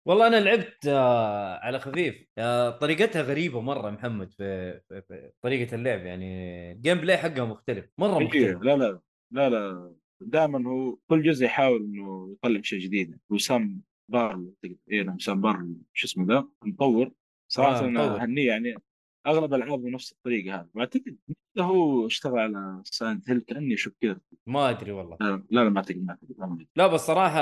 والله 0.08 0.26
أنا 0.26 0.40
لعبت 0.40 0.86
آه 0.86 1.56
على 1.56 1.78
خفيف. 1.78 2.26
آه 2.38 2.70
طريقتها 2.70 3.22
غريبة 3.22 3.60
مرة 3.60 3.90
محمد 3.90 4.32
في, 4.32 4.80
في, 4.88 5.02
في 5.08 5.30
طريقة 5.42 5.74
اللعب 5.74 6.00
يعني. 6.00 6.26
الجيم 6.72 6.98
play 6.98 7.16
حقها 7.16 7.44
مختلف 7.44 7.90
مرة 7.98 8.18
إيه، 8.18 8.24
مختلف. 8.24 8.62
لا 8.62 8.76
لا 8.76 9.00
لا 9.30 9.50
لا. 9.50 9.94
دائما 10.20 10.70
هو 10.70 10.96
كل 11.10 11.22
جزء 11.22 11.44
يحاول 11.44 11.80
إنه 11.82 12.32
يطلع 12.32 12.60
شيء 12.60 12.78
جديد. 12.78 13.18
و 13.30 13.43
Sam 13.43 13.82
Barlow 14.08 14.52
اي 14.92 15.02
نعم 15.02 15.18
Sam 15.18 15.40
Barlow 15.40 15.76
شو 15.92 16.06
اسمه 16.06 16.26
ذا 16.26 16.48
مطور 16.64 17.12
صراحة 17.48 17.84
آه، 17.84 17.88
أنا. 17.88 18.22
أهنيه 18.22 18.46
يعني 18.46 18.74
أغلب 19.26 19.54
ألعابه 19.54 19.90
نفس 19.90 20.12
الطريقة 20.12 20.54
هذه 20.54 20.68
واعتقد 20.74 21.16
هو 21.58 22.06
اشتغل 22.06 22.38
على 22.38 22.82
Silent 22.84 23.30
Hill 23.30 23.40
كأني 23.40 23.74
أشوف 23.74 23.92
كذا 24.00 24.20
ما 24.46 24.70
أدري 24.70 24.92
والله 24.92 25.16
لا 25.20 25.42
لا 25.50 25.68
ما 25.68 25.78
أعتقد 25.78 26.04
ما 26.04 26.18
أعتقد. 26.40 26.66
لا 26.76 26.86
بس 26.86 27.00
صراحة 27.00 27.40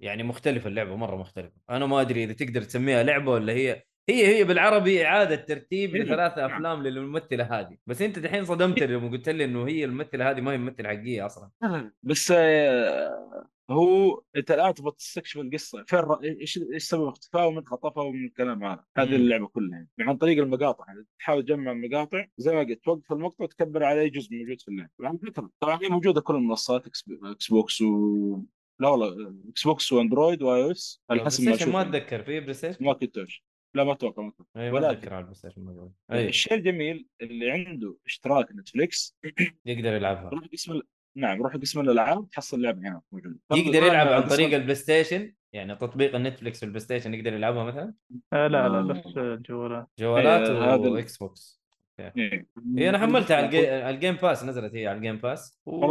يعني 0.00 0.22
مختلفة 0.22 0.68
اللعبة 0.68 0.96
مرة 0.96 1.16
مختلفة 1.16 1.60
أنا 1.70 1.86
ما 1.86 2.00
أدري 2.00 2.24
إذا 2.24 2.32
تقدر 2.32 2.62
تسميها 2.62 3.02
لعبة 3.02 3.30
ولا 3.30 3.52
هي 3.52 3.82
هي 4.08 4.26
هي 4.26 4.44
بالعربي 4.44 5.06
إعادة 5.06 5.36
ترتيب 5.36 5.94
إيه. 5.94 6.02
لثلاث 6.02 6.38
نعم. 6.38 6.50
أفلام 6.50 6.82
للممثلة 6.82 7.44
هذه 7.44 7.76
بس 7.86 8.02
أنت 8.02 8.18
دحين 8.18 8.44
صدمت 8.44 8.82
لما 8.82 9.10
قلت 9.10 9.28
لي 9.28 9.44
إنه 9.44 9.68
هي 9.68 9.84
الممثلة 9.84 10.30
هذه 10.30 10.40
ما 10.40 10.52
هي 10.52 10.58
ممثله 10.58 10.88
حقيقية 10.88 11.26
أصلا 11.26 11.50
لا، 11.62 11.68
لا، 11.68 11.76
لا. 11.76 11.92
بس 12.02 12.32
آه، 12.36 13.48
هو 13.70 14.22
انت 14.36 14.50
الآن 14.50 14.74
تبغى 14.74 14.92
تستكشف 14.98 15.40
القصة 15.40 15.84
فين 15.84 15.98
إيش 16.24 16.58
إيش 16.72 16.82
سبب 16.84 17.06
اختفائه 17.08 17.44
ومن 17.46 17.66
خطفه 17.66 18.00
ومن 18.02 18.24
الكلام 18.24 18.64
هذا 18.64 18.84
هذه. 18.96 19.16
اللعبة 19.16 19.46
كلها 19.48 19.76
يعني. 19.98 20.10
عن 20.10 20.16
طريق 20.16 20.42
المقاطع 20.42 20.84
يعني 20.88 21.06
تحاول 21.18 21.42
تجمع 21.42 21.72
المقاطع 21.72 22.26
زي 22.38 22.54
ما 22.54 22.60
قلت 22.60 22.84
توقف 22.84 23.12
المقطع 23.12 23.44
وتكبر 23.44 23.84
على 23.84 24.00
أي 24.00 24.10
جزء 24.10 24.34
موجود 24.36 24.60
في 24.60 24.68
اللعبة 24.68 24.90
وعلى 24.98 25.18
فكره 25.18 25.50
طبعا 25.60 25.78
هي 25.82 25.88
موجودة 25.88 26.20
كل 26.20 26.34
المنصات 26.34 26.86
Xbox 26.86 27.80
و 27.82 28.42
لا 28.80 28.88
والله 28.88 29.34
Xbox 29.48 29.92
و 29.92 29.98
Android 29.98 30.42
و 30.42 30.62
iOS 30.64 31.02
على 31.10 31.24
حسب 31.24 31.44
ما 31.44 31.54
أشوف 31.54 31.68
ما. 31.68 31.80
أتذكر 31.82 32.22
في 32.22 32.40
PlayStation 32.40 32.84
ما 32.84 32.92
كنت 32.92 33.18
أش- 33.18 33.40
لا 33.74 33.84
ما 33.84 33.92
أتوقع 33.92 34.22
ما 34.22 34.28
أتوقع 34.28 34.50
ما 34.56 34.70
ولكن- 34.72 34.86
أتذكر 34.86 35.14
على 35.14 35.20
ال 35.20 35.34
PlayStation. 35.34 35.90
اي 36.12 36.28
الشيء 36.28 36.54
الجميل 36.54 37.06
اللي 37.20 37.50
عنده 37.50 37.96
اشتراك 38.06 38.52
Netflix 38.52 39.16
يقدر 39.66 39.92
يلعبها 39.94 40.28
روح 40.30 40.42
ال- 40.68 40.82
نعم 41.16 41.42
روح 41.42 41.56
قسم 41.56 41.80
الألعاب 41.80 42.30
تحصل 42.30 42.56
اللعبه 42.56 42.80
هنا 42.80 43.02
موجودة. 43.12 43.36
يقدر 43.54 43.82
يلعب 43.82 44.08
عن 44.08 44.22
طريق 44.28 44.54
ال 44.54 44.74
PlayStation 44.74 45.32
يعني 45.52 45.76
تطبيق 45.76 46.14
ال 46.16 46.21
Netflix 46.21 46.58
في 46.58 46.64
ال 46.64 46.80
PlayStation 46.80 47.14
يقدر 47.14 47.32
يلعبها 47.32 47.64
مثلا؟ 47.64 47.94
آه 48.32 48.46
لا 48.46 48.68
لا 48.68 48.78
آه. 48.78 48.82
بس 48.82 49.16
الجوالات. 49.16 49.86
جوالات 49.98 50.50
إيه، 50.50 50.74
هذا 50.74 50.86
ال- 50.86 50.92
و 50.92 51.04
X 51.04 51.16
box. 51.16 51.60
إيه. 52.00 52.46
هي 52.78 52.88
أنا 52.88 52.98
حملتها 52.98 53.36
على 53.36 53.46
ال 53.46 53.50
G... 53.50 53.68
على 53.86 53.94
ال 53.94 53.98
Game 53.98 54.14
Pass 54.16 54.44
نزلت 54.44 54.74
هي 54.74 54.86
على 54.86 54.96
ال 54.96 55.00
Game 55.00 55.16
Pass. 55.16 55.58
و... 55.66 55.84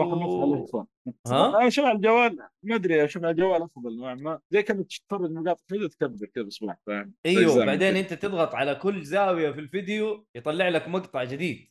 ها؟ 1.28 1.50
أنا 1.58 1.68
أشوف 1.68 1.86
على 1.86 1.96
الجوال 1.96 2.38
ما 2.64 2.76
أدري 2.76 3.06
أشوف 3.06 3.24
على 3.24 3.32
الجوال 3.32 3.62
أفضل 3.64 3.98
نوعا 3.98 4.16
ما. 4.16 4.40
زي 4.52 4.64
كذا 4.64 4.84
تتفرج 4.84 5.32
مقاطع 5.32 5.64
فيديو 5.68 5.88
تكبر 5.88 6.26
كذا 6.36 6.44
بصباح 6.44 6.78
فاهم 6.88 7.14
أيوه 7.26 7.66
بعدين 7.66 7.96
أنت 7.96 8.14
تضغط 8.14 8.56
على 8.56 8.76
كل 8.76 9.04
زاوية 9.04 9.52
في 9.52 9.60
الفيديو 9.60 10.26
يطلع 10.36 10.70
لك 10.70 10.88
مقطع 10.88 11.24
جديد. 11.24 11.70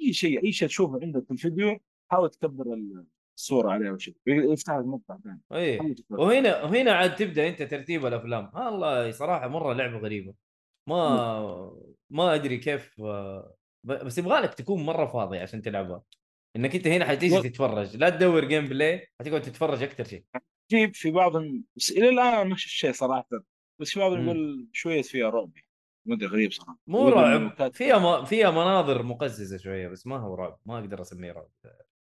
أي 0.00 0.12
شيء 0.12 0.44
أي 0.44 0.52
شيء 0.52 0.68
تشوفه 0.68 0.98
عندك 1.02 1.24
في 1.24 1.30
الفيديو 1.30 1.78
حاول 2.12 2.30
تكبر 2.30 2.64
الصورة 3.36 3.70
عليه 3.70 3.90
أو 3.90 3.98
شيء. 3.98 4.14
يفتح 4.26 4.76
لك 4.76 4.84
مقطع 4.84 5.18
ثاني. 5.24 5.40
اي. 5.52 5.96
وهنا 6.10 6.62
وهنا 6.62 6.92
عاد 6.92 7.16
تبدأ 7.16 7.48
أنت 7.48 7.62
ترتيب 7.62 8.06
الأفلام. 8.06 8.50
ها 8.54 8.68
الله 8.68 9.10
صراحة 9.10 9.48
مرة 9.48 9.72
لعبة 9.72 9.98
غريبة. 9.98 10.34
ما 10.88 11.80
ما 12.10 12.34
أدري 12.34 12.58
كيف 12.58 13.00
بس 13.84 14.18
يبغى 14.18 14.40
لك 14.40 14.54
تكون 14.54 14.86
مرة 14.86 15.06
فاضي 15.06 15.38
عشان 15.38 15.62
تلعبها. 15.62 16.02
إنك 16.56 16.74
أنت 16.74 16.86
هنا 16.86 17.04
حتيجي 17.04 17.38
و- 17.38 17.42
تتفرج. 17.42 17.96
لا 17.96 18.10
تدور 18.10 18.44
gameplay 18.44 19.08
حتقعد 19.20 19.42
تتفرج 19.42 19.82
أكثر 19.82 20.04
شيء. 20.04 20.24
جيب 20.70 20.94
في 20.94 21.10
بعضهم 21.10 21.64
بس 21.76 21.90
إلى 21.90 22.08
الآن 22.08 22.48
ما 22.48 22.56
شفت 22.56 22.70
شيء 22.70 22.92
صراحة. 22.92 23.28
بس 23.80 23.90
في 23.90 24.00
بعضهم. 24.00 24.24
يقول 24.24 24.68
شوية 24.72 25.02
فيها 25.02 25.30
رعب. 25.30 25.50
ما 26.06 26.14
أدري 26.14 26.26
غريب 26.26 26.52
صراحة. 26.52 26.78
مو 26.86 27.08
رعب. 27.08 27.72
فيها 27.72 27.98
ما 27.98 28.24
فيها 28.24 28.50
مناظر 28.50 29.02
مقززة 29.02 29.56
شوية 29.56 29.88
بس 29.88 30.06
ما 30.06 30.16
هو 30.16 30.34
رعب. 30.34 30.58
ما 30.66 30.78
أقدر 30.78 31.00
أسميه 31.00 31.32
رعب. 31.32 31.48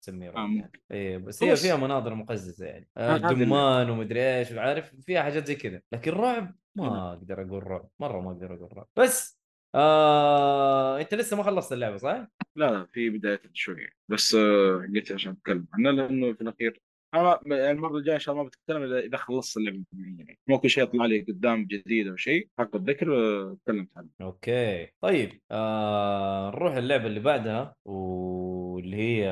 رعب 0.08 0.48
ممكن. 0.48 0.60
يعني. 0.60 0.72
إيه 0.90 1.18
بس 1.18 1.42
هي 1.42 1.56
فيها 1.56 1.76
مناظر 1.76 2.14
مقززة 2.14 2.66
يعني 2.66 2.88
آه، 2.96 3.16
دمان 3.16 3.90
ومدري 3.90 4.38
إيش 4.38 4.52
وعارف 4.52 4.94
فيها 4.94 5.22
حاجات 5.22 5.46
زي 5.46 5.54
كذا 5.54 5.80
لكن 5.92 6.10
رعب. 6.10 6.54
ما 6.76 7.12
أقدر 7.12 7.42
أقول 7.42 7.66
رعب 7.66 7.88
مرة 8.00 8.20
ما 8.20 8.30
أقدر 8.30 8.54
أقول 8.54 8.76
رعب 8.76 8.86
بس 8.96 9.42
آه... 9.74 11.00
أنت 11.00 11.14
لسه 11.14 11.36
ما 11.36 11.42
خلصت 11.42 11.72
اللعبة 11.72 11.96
صح؟ 11.96 12.26
لا 12.56 12.70
لا 12.70 12.86
في 12.92 13.10
بداية 13.10 13.40
شوية 13.52 13.88
بس 14.08 14.34
آه، 14.34 14.86
قلت 14.94 15.12
عشان 15.12 15.32
أتكلم 15.32 15.66
عنها 15.72 15.92
لأنه 15.92 16.32
في 16.32 16.40
الأخير 16.40 16.82
أنا 17.14 17.40
يعني 17.46 17.70
المرة 17.70 17.96
الجاية 17.96 18.14
إن 18.14 18.20
شاء 18.20 18.33
الله 18.33 18.44
ما 18.44 18.48
بتكلم 18.48 18.83
اذا 18.83 18.98
إذا 18.98 19.16
خلصت 19.16 19.57
اللعبة 19.57 19.85
يعني 19.92 20.38
ممكن 20.48 20.68
شيء 20.68 20.83
يطلع 20.83 21.07
لي 21.07 21.20
قدام 21.20 21.64
جديد 21.64 22.09
أو 22.09 22.16
شيء 22.16 22.48
حق 22.59 22.77
الذكر 22.77 23.16
آه، 23.16 23.57
تكلمت 23.64 23.88
عنه 23.96 24.09
okay 24.20 24.88
طيب 25.01 25.40
آه... 25.51 26.51
نروح 26.51 26.75
اللعبة 26.75 27.07
اللي 27.07 27.20
بعدها 27.20 27.75
واللي 27.85 28.96
هي 28.96 29.29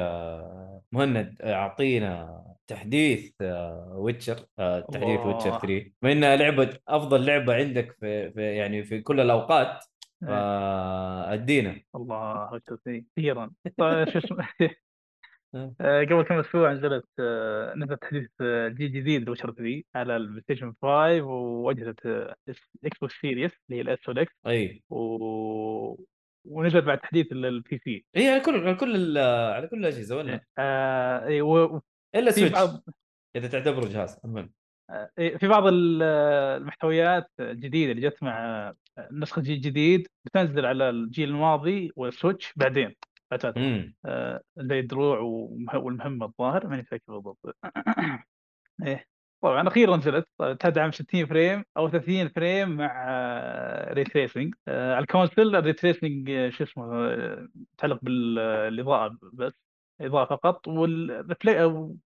مهند 0.92 1.42
أعطينا 1.42 2.44
تحديث 2.66 3.32
آه... 3.40 3.96
Witcher 3.98 4.46
آه... 4.58 4.80
تحديث. 4.80 5.20
Witcher 5.20 5.58
3 5.58 5.90
بما 6.02 6.12
إنها 6.12 6.36
لعبة 6.36 6.78
أفضل 6.88 7.26
لعبة 7.26 7.54
عندك 7.54 7.96
في, 8.00 8.30
في 8.32 8.42
يعني 8.42 8.84
في 8.84 9.00
كل 9.00 9.20
الأوقات 9.20 9.84
إيه. 10.22 10.28
فادينا 10.28 11.80
الله 11.96 12.52
وجه 12.52 13.04
أخيرا 13.18 13.50
طيب، 13.78 14.08
شو 14.08 14.18
اسمه 14.18 14.38
آه. 14.40 14.48
آه، 14.64 14.70
قبل 15.80 16.22
كم 16.28 16.38
أسبوع 16.38 16.72
نزلت 16.72 17.04
آه، 17.20 17.74
نزل 17.74 17.96
تحديث 17.96 18.28
آه، 18.40 18.68
جديد 18.68 19.24
ل 19.28 19.31
Witcher 19.31 19.52
3 19.52 19.82
على 19.94 20.16
ال 20.16 20.40
PlayStation 20.42 20.72
5 20.82 21.22
واجهزه 21.22 21.94
آه، 22.06 22.34
Xbox 22.84 23.14
Series 23.20 23.52
اللي 23.52 23.76
هي 23.78 23.80
ال 23.80 23.94
S 23.94 24.08
وال 24.08 24.24
X 24.24 24.32
أي. 24.46 24.82
و... 24.90 26.04
ونزل 26.44 26.80
بعد 26.80 26.98
تحديث 26.98 27.32
لل 27.32 27.78
PC 27.78 28.04
هي 28.16 28.28
على 28.28 28.40
كل 28.40 28.54
على 28.54 28.74
كل 28.74 29.18
على 29.56 29.66
كل 29.68 29.78
الأجهزة 29.78 30.16
ولا؟ 30.16 30.40
آه، 30.58 31.26
إيه، 31.26 31.42
و- 31.42 31.80
إلا 32.14 32.30
Switch 32.30 32.52
بعض 32.52 32.84
إذا 33.36 33.48
تعتبره 33.48 33.88
جهاز 33.88 34.18
المهم. 34.24 34.52
آه، 34.90 35.10
إيه، 35.18 35.36
في 35.36 35.48
بعض 35.48 35.66
ال- 35.66 36.02
المحتويات 36.62 37.30
الجديدة 37.40 37.92
اللي 37.92 38.08
جت 38.08 38.22
مع 38.22 38.68
آه، 38.98 39.08
نسخه 39.12 39.42
جيل 39.42 39.60
جديد 39.60 40.08
بتنزل 40.26 40.66
على 40.66 40.90
الجيل 40.90 41.28
الماضي 41.28 41.92
وال 41.96 42.10
Switch 42.10 42.52
بعدين. 42.56 42.94
آه، 44.06 44.40
زي 44.56 44.78
الدروع 44.80 45.18
ومه- 45.18 45.76
والمهمة 45.78 46.26
الظاهر 46.26 46.66
ماني 46.66 46.84
فاكر 46.84 47.02
بالضبط. 47.18 47.56
إيه. 48.86 49.06
طبعا 49.42 49.68
أخيرا 49.68 49.96
نزلت 49.96 50.28
تدعم 50.60 50.90
60 50.92 51.26
frame 51.26 51.64
أو 51.76 51.88
30 51.88 52.28
frame 52.28 52.76
مع 52.76 53.08
ray 53.92 54.04
tracing 54.04 54.54
على 54.68 54.98
ال 54.98 55.05
console 55.06 55.56
ال 55.56 55.60
ray 55.60 55.72
tracing 55.72 56.48
شو 56.50 56.64
اسمه 56.64 56.94
آه، 56.94 57.48
يتعلق 57.74 57.98
بالإضاءة 58.02 59.18
بس 59.32 59.52
إضاءة 60.00 60.24
فقط 60.36 60.68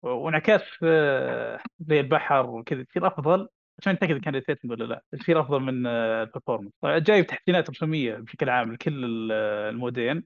وانعكاس 0.03 0.63
آه، 0.83 1.61
زي 1.81 2.01
البحر 2.01 2.47
وكذا 2.51 2.81
يصير 2.81 3.07
أفضل. 3.07 3.49
عشان 3.79 3.93
نتاكد 3.93 4.19
كان 4.21 4.35
ray 4.35 4.40
tracing 4.40 4.71
ولا 4.71 4.85
لا 4.85 5.03
يصير 5.13 5.41
أفضل 5.41 5.61
من 5.61 5.87
ال 5.87 5.94
performance 5.94 6.73
جايب 6.85 7.27
تحسينات 7.27 7.71
رسومية 7.71 8.15
بشكل 8.17 8.49
عام 8.51 8.73
لكل 8.73 9.05
ال- 9.05 9.33
المودين 9.75 10.25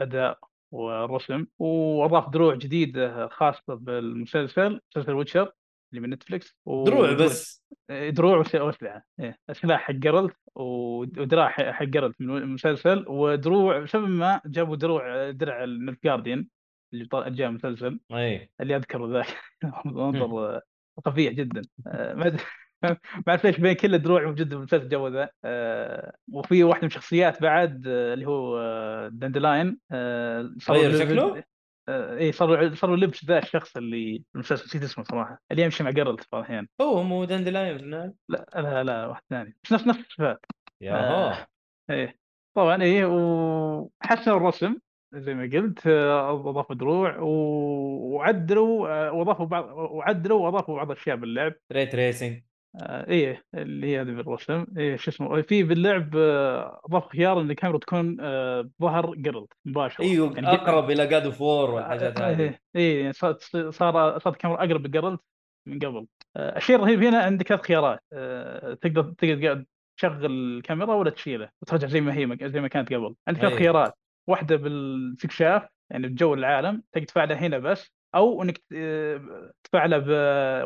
الاداء 0.00 0.38
والرسم 0.72 1.46
وأضاف 1.58 2.28
دروع 2.28 2.54
جديدة 2.54 3.28
خاصة 3.28 3.74
بالمسلسل 3.74 4.80
مسلسل 4.96 5.12
Witcher 5.14 5.52
اللي 5.92 6.00
من 6.00 6.10
Netflix 6.10 6.56
و- 6.66 6.84
دروع 6.84 7.12
بس. 7.12 7.64
دروع 7.90 8.36
واسلحه 8.54 9.06
إيه. 9.20 9.38
سلاح 9.52 9.80
حق 9.80 9.92
Geralt 9.94 10.36
ودرع 10.54 11.48
حق 11.48 11.84
Geralt 11.84 12.20
من 12.20 12.36
المسلسل 12.36 13.04
ودروع 13.08 13.78
بسبب 13.78 14.08
ما 14.08 14.40
جابوا 14.46 14.76
دروع 14.76 15.30
درع 15.30 15.64
ال 15.64 15.98
Nilfgaardian 16.04 16.46
اللي 16.94 17.08
جاء 17.12 17.50
مسلسل 17.50 18.00
اي 18.12 18.50
اللي 18.60 18.76
أذكره 18.76 19.06
ذاك. 19.12 19.26
منظر 19.84 20.60
قبيح 21.04 21.32
جدا. 21.32 21.62
آه، 21.86 22.14
ما 22.14 22.26
أدري. 22.26 22.42
ما 22.82 22.96
اعرف 23.28 23.44
ليش 23.46 23.60
بين 23.60 23.72
كل 23.72 23.94
الدروع 23.94 24.22
موجودة 24.22 24.44
في 24.50 24.54
المسلسل 24.56 24.82
الجو 24.84 25.08
ذا. 25.08 25.30
آه، 25.44 26.12
وفي 26.32 26.64
واحدة 26.64 26.82
من 26.82 26.86
الشخصيات 26.88 27.42
بعد 27.42 27.84
آه، 27.86 28.14
اللي 28.14 28.26
هو 28.26 28.58
آه، 28.58 29.08
Dandelion 29.08 29.78
آه، 29.92 30.50
غير 30.70 30.90
له- 30.90 30.98
شكله؟ 30.98 31.42
آه، 31.88 32.16
اي 32.18 32.32
صار 32.32 32.74
صار 32.74 32.96
لبس 32.96 33.24
ذا 33.24 33.38
الشخص 33.38 33.76
اللي 33.76 34.18
في 34.18 34.34
المسلسل 34.34 34.64
نسيت 34.64 34.82
اسمه 34.82 35.04
صراحة. 35.04 35.40
اللي 35.52 35.62
يمشي 35.62 35.84
مع 35.84 35.90
Geralt 35.90 36.26
بعض 36.32 36.42
الاحيان 36.42 36.66
هو 36.80 37.02
مو 37.02 37.24
Dandelion 37.24 37.78
هناك 37.84 38.12
لا 38.28 38.46
لا 38.54 38.84
لا 38.84 39.06
واحد 39.06 39.22
ثاني. 39.30 39.56
بس 39.64 39.72
نفس 39.72 39.86
نفس 39.86 39.98
الصفات 40.00 40.46
ياهو 40.80 40.96
آه. 40.96 41.46
إيه. 41.90 42.16
طبعا 42.56 42.82
إيه 42.82 43.04
وحسنوا 43.06 44.36
الرسم 44.36 44.76
زي 45.14 45.34
ما 45.34 45.42
قلت 45.42 45.86
أضافوا 45.86 46.76
دروع 46.76 47.18
و- 47.18 48.14
وعدلوا 48.14 49.10
وأضافوا 49.10 49.46
بعض 49.46 49.64
وعدلوا 49.68 50.40
وأضافوا 50.44 50.76
بعض 50.76 50.90
الاشياء 50.90 51.16
باللعب. 51.16 51.52
ray 51.72 51.86
tracing 51.86 52.42
آه، 52.76 53.06
إيه 53.10 53.44
اللي 53.54 53.86
هي 53.86 54.00
هذه 54.00 54.10
بالرسم 54.10 54.66
إيه 54.78 54.96
شو 54.96 55.10
اسمه؟ 55.10 55.42
في 55.42 55.62
باللعب 55.62 56.16
آه، 56.16 57.08
خيار 57.12 57.40
إن 57.40 57.50
الكاميرا 57.50 57.78
تكون 57.78 58.16
آه، 58.20 58.70
ظهر 58.82 59.14
Geralt 59.14 59.46
مباشرة 59.64 60.04
إيوه 60.04 60.34
يعني 60.34 60.48
أقرب 60.48 60.90
إلى 60.90 61.06
God 61.06 61.24
of 61.24 61.40
War 61.40 61.70
والحاجات 61.70 62.20
آه، 62.20 62.30
هذه. 62.30 62.40
إيه 62.40 62.60
إيه 62.76 63.12
صارت 63.12 63.42
صار 63.42 64.18
صارت 64.18 64.26
الكاميرا 64.26 64.64
أقرب 64.64 64.86
ل 64.86 64.91
Geralt 64.91 65.18
من 65.66 65.78
قبل. 65.78 66.06
آه، 66.36 66.56
الشيء 66.56 66.76
الرهيب 66.76 67.02
هنا 67.02 67.18
عندك 67.22 67.48
ثلاث 67.48 67.60
خيارات 67.60 68.00
آه، 68.12 68.74
تقدر 68.74 69.02
تقدر 69.18 69.64
تشغل 69.96 70.26
الكاميرا 70.26 70.94
ولا 70.94 71.10
تشيله 71.10 71.50
وترجع 71.62 71.88
زي 71.88 72.00
ما 72.00 72.14
هي 72.14 72.48
زي 72.48 72.60
ما 72.60 72.68
كانت 72.68 72.92
قبل. 72.92 73.14
عندك 73.28 73.40
ثلاث 73.40 73.52
أي. 73.52 73.58
خيارات 73.58 73.94
واحدة 74.28 74.56
بالاستكشاف 74.56 75.62
يعني 75.90 76.08
بجو 76.08 76.34
العالم 76.34 76.82
تقدر 76.92 77.06
تفعلها 77.06 77.36
هنا 77.36 77.58
بس 77.58 77.90
أو 78.14 78.42
إنك 78.42 78.62
آه، 78.74 79.52
تفعلها 79.64 79.98
ب... 79.98 80.08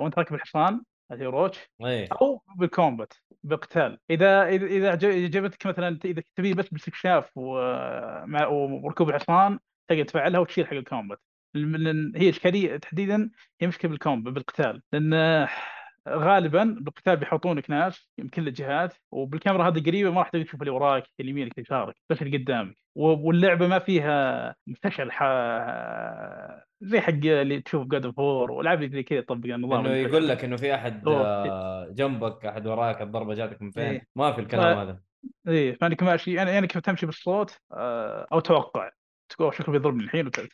وأنت 0.03 0.19
راكب 0.19 0.35
الحصان 0.35 0.81
Roach 1.23 1.59
اي 1.85 2.07
أو 2.07 2.43
بال 2.57 2.71
combat 2.71 3.13
بالقتال 3.43 3.99
إذا 4.11 4.47
إذا 4.49 4.91
عجبتك 4.91 5.67
مثلا 5.67 5.99
إذا 6.05 6.23
تبي 6.37 6.55
بس 6.55 6.69
باستكشاف 6.69 7.31
وركوب 7.37 9.09
الحصان 9.09 9.59
تقدر 9.89 10.05
تفعلها 10.05 10.41
وتشيل 10.41 10.67
حق 10.67 10.73
ال 10.73 10.79
combat. 10.79 11.21
هي 12.17 12.29
اشكاليه 12.29 12.77
تحديدا 12.77 13.31
هي 13.61 13.67
مشكلة 13.67 13.91
بال 13.91 14.01
combat 14.01 14.33
بالقتال. 14.33 14.83
لأن 14.93 15.49
غالبا 16.09 16.77
بالقتال 16.81 17.17
بيحطونك 17.17 17.71
ناس 17.71 18.11
من 18.19 18.29
كل 18.29 18.49
الجهات 18.49 18.95
وبالكاميرا 19.13 19.69
هذه 19.69 19.81
قريبة 19.87 20.11
ما 20.11 20.19
راح 20.19 20.29
تقدر 20.29 20.45
تشوف 20.45 20.61
اللي 20.61 20.71
وراك 20.71 21.05
اللي 21.21 21.31
يمينك 21.31 21.53
اللي 21.53 21.63
يسارك 21.63 21.95
بس 22.11 22.23
اللي 22.23 22.39
قدامك 22.39 22.77
واللعبة 22.97 23.67
ما 23.67 23.79
فيها 23.79 24.55
مستشعر 24.67 25.11
ح... 25.11 25.23
زي 26.81 27.01
حق 27.01 27.13
اللي 27.13 27.61
تشوف 27.61 27.87
God 27.87 28.05
of 28.07 28.19
War 28.19 28.51
والعاب 28.51 28.83
اللي 28.83 28.97
زي 28.97 29.03
كذا 29.03 29.19
يطبق 29.19 29.47
النظام 29.55 29.87
إنه. 29.87 29.95
يقول 29.97 30.29
لك 30.29 30.45
إنه 30.45 30.57
في 30.57 30.75
أحد. 30.75 31.09
آه، 31.09 31.89
جنبك 31.91 32.47
أحد 32.47 32.67
وراك 32.67 33.03
الضربة 33.03 33.35
جاتك 33.35 33.63
من 33.63 33.71
فين 33.71 33.83
إيه. 33.83 34.07
ما 34.17 34.33
في 34.33 34.41
الكلام 34.41 34.75
ف- 34.75 34.79
هذا 34.79 35.01
إيه 35.49 35.77
فانك 35.81 36.03
ماشي 36.03 36.33
يعني 36.35 36.51
يعني 36.51 36.67
كيف 36.67 36.83
تمشي 36.83 37.07
بالصوت 37.07 37.59
آه، 37.73 38.27
أو 38.33 38.41
توقع 38.41 38.91
تقول 39.29 39.55
شكله 39.55 39.73
بيضربني 39.73 40.03
الحين 40.05 40.27
وتبعد 40.27 40.49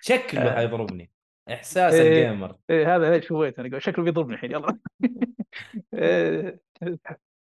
شكله 0.00 0.52
آه. 0.52 0.54
حيضربني 0.56 1.10
إحساس 1.52 1.94
إيه. 1.94 2.28
ال 2.28 2.32
gamer. 2.32 2.56
إيه 2.70 2.96
هذا 2.96 3.10
ليش 3.16 3.28
سويت 3.28 3.58
أنا؟ 3.58 3.78
شكله 3.78 4.04
بيضربني 4.04 4.34
الحين 4.34 4.52
يلا. 4.52 4.78
إيه، 5.94 6.60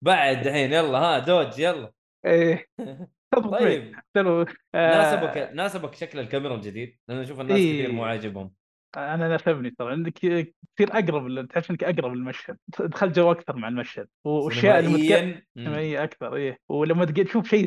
بعد 0.02 0.46
الحين 0.46 0.72
يلا 0.72 0.98
ها 0.98 1.18
dodge 1.18 1.58
يلا. 1.58 1.92
إيه. 2.26 2.66
طيب. 3.52 3.94
حتى 3.94 4.22
لو 4.22 4.40
آه، 4.42 4.46
ناسبك 4.74 5.50
ناسبك 5.54 5.94
شكل 5.94 6.18
الكاميرا 6.18 6.54
الجديد 6.54 6.98
لأن 7.08 7.18
أشوف 7.18 7.40
الناس 7.40 7.56
إيه. 7.58 7.82
كثير 7.82 7.92
مو 7.92 8.04
عاجبهم. 8.04 8.52
أنا 8.96 9.28
ناسبني 9.28 9.70
ترى 9.70 9.92
عندك 9.92 10.12
تصير 10.18 10.48
أقرب 10.92 11.48
تحس 11.48 11.70
إنك 11.70 11.84
أقرب 11.84 12.12
للمشهد. 12.14 12.56
دخل 12.80 13.12
جو 13.12 13.30
أكثر 13.32 13.56
مع 13.56 13.68
المشهد. 13.68 14.08
والاشياء 14.24 14.78
اللي 14.78 15.44
متك- 15.56 15.98
أكثر 16.00 16.36
إيه. 16.36 16.58
ولما 16.68 17.04
تشوف 17.04 17.48
شيء 17.48 17.66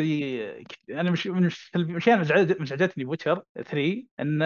أنا 0.89 1.11
مش 1.11 1.27
من 1.27 1.49
الاشياء 1.75 2.15
اللي 2.21 2.25
مزعج- 2.25 2.61
مزعجتني 2.61 3.03
بوتشر 3.05 3.43
3 3.55 4.03
إن 4.19 4.43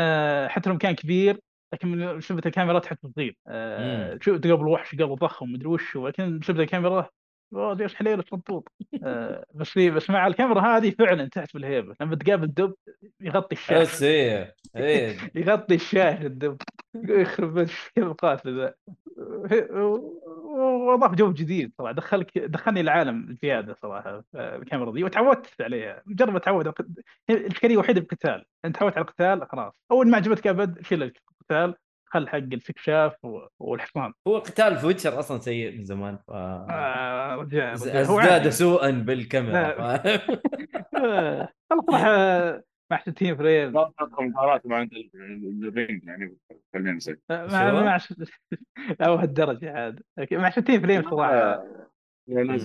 حتى 0.50 0.70
لو 0.70 0.78
كان 0.78 0.96
كبير 0.96 1.40
لكن 1.74 1.88
من 1.88 2.22
شبه 2.22 2.42
الكاميرا 2.46 2.80
تحس 2.80 2.98
صغير 3.16 3.38
آه 3.48 4.14
مم. 4.14 4.20
شو 4.22 4.38
تقابل 4.38 4.68
وحش 4.68 4.96
قبل 4.96 5.16
ضخم 5.16 5.52
مدري 5.52 5.68
وش 5.68 5.98
هو، 5.98 6.08
لكن 6.08 6.42
شبه 6.42 6.64
الكاميرا 6.64 7.10
اوه 7.54 7.82
إيش 7.82 7.96
حليله 7.96 8.24
آه 9.04 9.46
بس 9.54 9.78
بس 9.78 10.10
مع 10.10 10.28
الكاميرا 10.28 10.62
هذه 10.62 10.90
فعلا 10.90 11.30
تحس 11.30 11.52
بالهيبة 11.52 11.96
لما 12.02 12.16
تقابل 12.16 12.48
دب 12.48 12.76
يغطي 13.22 13.56
الشاشه 13.56 13.82
بس 13.82 14.04
إيه 14.04 14.56
إيه. 14.76 15.18
يغطي 15.36 15.76
الشاشه 15.76 16.26
الدب 16.26 16.58
يخرب 16.96 17.60
كيف 17.64 17.92
القاتل 17.98 18.58
ذا 18.58 18.74
واضاف 20.88 21.16
جو 21.16 21.34
جديد 21.34 21.74
صراحة 21.78 21.94
دخلك 21.94 22.38
دخلني 22.38 22.82
العالم 22.82 23.38
زياده 23.42 23.74
صراحة 23.74 24.24
آه، 24.36 24.56
الكاميرا 24.56 24.92
دي 24.92 25.04
وتعودت 25.04 25.62
عليها 25.62 26.04
مجرد 26.06 26.30
ما 26.30 26.40
تعود 26.40 26.74
الاشكاليه 27.30 27.74
الوحيده 27.74 28.02
بالقتال 28.02 28.46
انت 28.66 28.78
تعودت 28.78 28.98
على 28.98 29.06
القتال 29.06 29.48
خلاص 29.50 29.74
أول 29.92 30.10
ما 30.10 30.18
عجبتك 30.18 30.48
أبد 30.48 30.82
شيل 30.82 31.14
القتال 31.52 31.76
خل 32.06 32.28
حق 32.28 32.38
الاستكشاف 32.38 33.14
والحصان. 33.60 34.14
هو 34.28 34.38
القتال 34.38 34.78
في 34.78 34.86
Witcher 34.88 35.20
أصلا 35.20 35.40
سيء 35.40 35.78
من 35.78 35.84
زمان 35.84 36.18
ف 36.18 36.32
آه، 36.32 37.36
رجع 37.36 37.74
ازداد 37.74 38.32
عادي. 38.32 38.52
سوءا 38.52 38.92
بالكاميرا؟ 38.92 39.96
آه، 40.98 41.50
صراحة 41.70 42.64
مع 42.92 43.00
60 43.06 43.36
frame. 43.36 43.74
ما 43.74 43.92
تدخل 44.00 44.24
مباراة 44.24 44.62
مع 44.66 44.78
Elden 44.78 44.90
Ring 45.64 46.04
يعني 46.04 46.38
خلينا 46.74 46.92
نسوي. 46.92 47.18
مع 47.30 47.98
شو؟ 47.98 48.16
مع 48.16 48.28
لا 49.00 49.08
هالدرجة 49.08 49.72
عاد. 49.72 50.02
مع 50.32 50.50
60 50.50 50.82
frame 50.82 51.10
صراحة. 51.10 51.64
يعني 52.28 52.60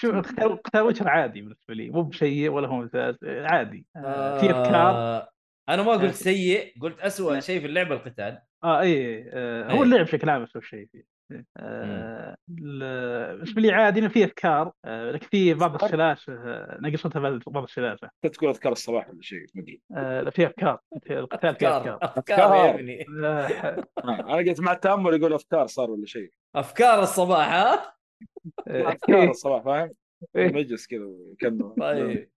شوف 0.00 0.16
قتال 0.16 0.62
قتال 0.62 0.80
Witcher 0.80 1.08
عادي 1.08 1.40
بالنسبة 1.40 1.74
لي. 1.74 1.90
مو 1.90 2.02
بسيء 2.02 2.50
ولا 2.50 2.68
هو 2.68 2.76
ممتاز 2.76 3.16
عادي. 3.24 3.86
آه، 3.96 4.38
في 4.38 4.46
أفكار. 4.50 4.90
آه، 4.90 5.28
أنا 5.68 5.82
ما 5.82 5.92
آه. 5.94 5.96
قلت 5.96 6.14
سيء 6.14 6.74
قلت 6.80 7.00
أسوأ 7.00 7.40
شيء 7.40 7.60
في 7.60 7.66
اللعبة 7.66 7.94
القتال. 7.94 8.38
آه 8.64 8.80
إي 8.80 9.24
آه 9.32 9.72
هو 9.72 9.76
إيه. 9.76 9.82
اللعب 9.82 10.00
بشكل 10.04 10.28
عام 10.30 10.42
اسوء 10.42 10.62
شيء 10.62 10.86
فيه. 10.92 11.16
آه 11.56 12.36
ال- 12.60 13.36
بالنسبة 13.36 13.62
لي 13.62 13.72
عادي 13.72 14.00
إنه 14.00 14.08
في 14.08 14.24
افكار 14.24 14.72
آه 14.84 15.10
لكن 15.10 15.26
في 15.26 15.54
بعض 15.54 15.82
السلاسل 15.84 16.32
آه 16.32 16.78
نقصتها 16.80 17.40
بعض 17.46 17.62
السلاسل 17.62 18.08
كنت 18.22 18.34
تقول 18.34 18.50
أذكار 18.50 18.72
الصباح 18.72 19.10
ولا 19.10 19.22
شيء؟ 19.22 19.46
ما 19.54 19.62
أدري. 19.62 19.80
آه 19.96 20.20
لا، 20.20 20.30
في 20.30 20.46
افكار 20.46 20.80
في 21.06 21.18
القتال 21.18 21.56
في 21.56 21.68
افكار 21.68 21.98
افكار 22.02 22.38
يا 22.38 22.44
أفكار. 22.44 22.74
ابني. 22.74 23.06
آه، 23.24 23.26
آه، 23.26 23.84
أنا 24.04 24.34
قلت 24.36 24.60
مع 24.60 24.72
التأمل 24.72 25.14
يقول 25.20 25.32
افكار 25.32 25.66
صار 25.66 25.90
ولا 25.90 26.06
شيء. 26.06 26.30
افكار 26.56 27.02
الصباح 27.02 27.48
ها؟ 27.52 27.94
آه، 28.68 28.88
افكار 28.88 29.30
الصباح 29.30 29.62
فاهم؟ 29.64 29.90
مجلس 30.36 30.86
كذا 30.86 31.04
وكانه 31.04 31.74
طيب. 31.80 32.30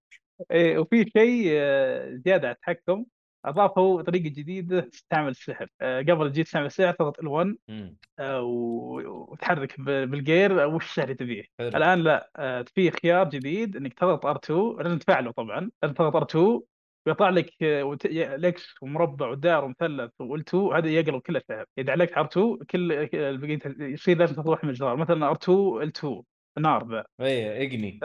إيه 0.52 0.78
وفي 0.78 1.06
شيء 1.18 1.44
آه، 1.52 2.16
زيادة 2.26 2.48
على 2.48 2.56
التحكم. 2.56 3.06
أضافوا 3.46 4.02
طريقة 4.02 4.24
جديدة 4.24 4.80
تستعمل 4.80 5.30
السحر. 5.30 5.68
آه، 5.82 6.02
قبل 6.02 6.32
تجي 6.32 6.44
تستعمل 6.44 6.66
السحر 6.66 6.92
تضغط 6.92 7.20
L1 7.20 7.56
مم. 7.68 7.98
آه، 8.20 8.42
وتحرك 8.42 9.80
بالجير 9.82 10.68
وش 10.68 10.86
السحر 10.86 11.04
اللي 11.04 11.16
تبيه. 11.16 11.44
الآن 11.60 12.00
لا 12.00 12.32
آه، 12.36 12.66
في 12.76 12.92
خيار 12.92 13.30
جديد 13.30 13.76
إنك 13.76 13.94
تضغط 13.94 14.26
R2 14.28 14.52
لازم 14.82 14.98
تفعله 14.98 15.32
طبعا. 15.32 15.72
لازم 15.84 15.94
تضغط 15.94 16.34
R2 16.34 16.62
ويطلع 17.08 17.30
لك 17.30 17.64
آه، 17.64 17.98
ال 18.06 18.41
X 18.41 18.76
ومربع 18.82 19.28
ودائره 19.30 19.64
ومثلث 19.64 20.12
و 20.24 20.34
L2 20.34 20.56
هذا 20.56 20.88
يقلب 20.90 21.22
كل 21.22 21.36
السحر. 21.38 21.66
إذا 21.78 21.92
علقت 21.92 22.14
R2 22.14 22.66
كل 22.72 23.10
يصير 23.80 24.18
لازم 24.18 24.44
تروح 24.44 24.64
من 24.64 24.70
الجدار. 24.70 24.96
مثلا 24.96 25.34
R2 25.34 25.50
L2 25.86 26.22
نار 26.60 26.88
ذا 26.92 27.06
إيه 27.22 27.68
Igni 27.68 28.00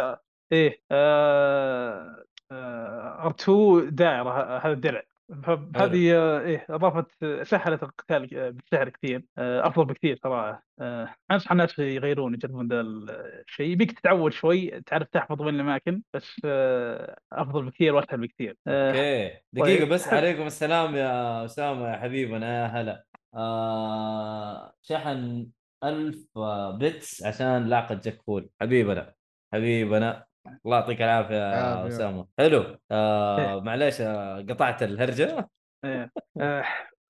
إيه 0.53 0.81
آه 0.91 2.25
آه 2.53 3.29
R2 3.29 3.51
دائرة 3.91 4.59
هذا 4.59 4.73
الدرع 4.73 5.03
فهذه 5.45 6.15
آه، 6.17 6.41
إيه 6.41 6.67
أضافت 6.71 7.07
سهلت 7.43 7.83
القتال 7.83 8.37
آه، 8.39 8.51
بالسحر 8.51 8.89
كثير 8.89 9.25
آه، 9.39 9.67
أفضل 9.67 9.85
بكثير 9.85 10.19
صراحة 10.23 10.65
آه، 10.81 11.15
أنصح 11.31 11.53
الناس 11.53 11.79
يغيرون 11.79 12.35
يجربون 12.35 12.69
ذا 12.69 12.81
الشيء. 12.81 13.67
يبيك 13.71 13.99
تتعود 14.01 14.33
شوي 14.33 14.81
تعرف 14.81 15.09
تحفظ 15.09 15.43
وين 15.43 15.55
الأماكن 15.55 16.03
بس 16.15 16.41
آه، 16.45 17.17
أفضل 17.33 17.65
بكثير 17.65 17.95
وأسهل 17.95 18.21
بكثير. 18.21 18.57
آه، 18.67 18.91
okay. 18.91 19.39
دقيقة 19.53 19.79
طيب. 19.85 19.89
بس 19.93 20.09
عليكم 20.15 20.47
السلام 20.47 20.97
يا 20.97 21.45
أسامة 21.45 21.89
يا 21.93 21.97
حبيبنا 21.97 22.63
يا 22.63 22.67
هلا. 22.67 23.05
آه 23.35 24.75
شحن 24.83 25.47
ألف 25.85 26.39
بتس 26.81 27.23
عشان 27.25 27.67
لاقة 27.67 27.95
جاك 27.95 28.23
فول. 28.27 28.51
حبيبنا 28.61 29.15
حبيبنا. 29.53 30.25
الله 30.47 30.77
يعطيك 30.77 31.03
العافية 31.03 31.35
يا. 31.35 31.87
أسامة. 31.87 32.27
حلو. 32.39 32.77
آه 32.91 33.61
معليش 33.61 34.01
آه، 34.01 34.41
قطعت 34.41 34.83
الهرجة. 34.83 35.51
إيه. 35.85 36.13
آه، 36.41 36.65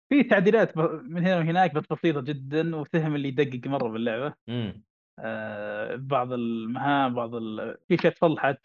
في 0.08 0.22
تعديلات 0.22 0.76
من 0.76 1.26
هنا 1.26 1.36
وهناك 1.36 1.74
بس 1.74 1.84
بسيطة 1.90 2.20
جدا 2.20 2.76
وفهم 2.76 3.14
اللي 3.14 3.28
يدقق 3.28 3.68
مرة 3.68 3.88
باللعبة. 3.88 4.34
آه، 5.18 5.96
بعض 5.96 6.32
المهام 6.32 7.14
بعض 7.14 7.34
ال... 7.34 7.76
في 7.88 7.94
اشياء 7.94 8.12
تصلحت. 8.12 8.58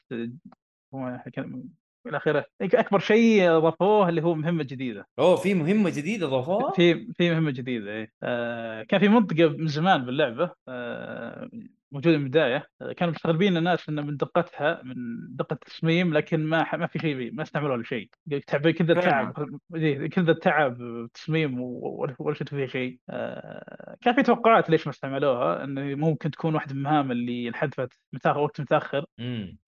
إلى 2.07 2.17
آخره. 2.17 2.45
أكبر 2.61 2.99
شيء 2.99 3.51
ضافوه 3.51 4.09
اللي 4.09 4.23
هو 4.23 4.35
مهمة 4.35 4.63
جديدة. 4.63 5.07
أوه 5.19 5.35
في 5.35 5.53
مهمة 5.53 5.89
جديدة 5.89 6.27
ضافوها؟ 6.27 6.71
في 6.71 7.13
في 7.13 7.29
مهمة 7.29 7.51
جديدة 7.51 7.91
إيه. 7.91 8.11
آه 8.23 8.83
كان 8.83 8.99
في 8.99 9.07
منطقة 9.07 9.49
من 9.49 9.67
زمان 9.67 10.05
باللعبة. 10.05 10.51
آه 10.67 11.49
موجودة 11.91 12.17
من 12.17 12.23
البداية. 12.23 12.65
كانوا 12.97 13.13
مستغربين 13.13 13.57
الناس 13.57 13.89
انه 13.89 14.01
من 14.01 14.17
دقتها 14.17 14.81
من 14.83 14.95
دقة 15.35 15.53
التصميم 15.53 16.13
لكن 16.13 16.43
ما 16.43 16.75
ما 16.75 16.87
في 16.87 16.99
شيء 16.99 17.33
ما 17.33 17.43
استعملوها 17.43 17.77
لشيء 17.77 18.09
تعب 18.47 18.69
كذا 18.69 19.01
فعلاً. 19.01 19.31
تعب 19.33 19.59
إيه، 19.75 20.09
كذا 20.09 20.33
تعب 20.33 20.77
تصميم 21.13 21.61
و- 21.61 22.07
ولا 22.19 22.33
شفت 22.33 22.49
فيها 22.49 22.67
شيء. 22.67 22.99
آه 23.09 23.95
كان 24.01 24.15
في 24.15 24.23
توقعات 24.23 24.69
ليش 24.69 24.87
ما 24.87 24.91
استعملوها 24.93 25.63
انه 25.63 25.81
ممكن 25.95 26.31
تكون 26.31 26.55
واحدة 26.55 26.73
من 26.73 26.79
المهام 26.79 27.11
اللي 27.11 27.47
انحذفت 27.47 27.93
متأخر 28.13 28.39
وقت 28.39 28.61
متأخر. 28.61 29.05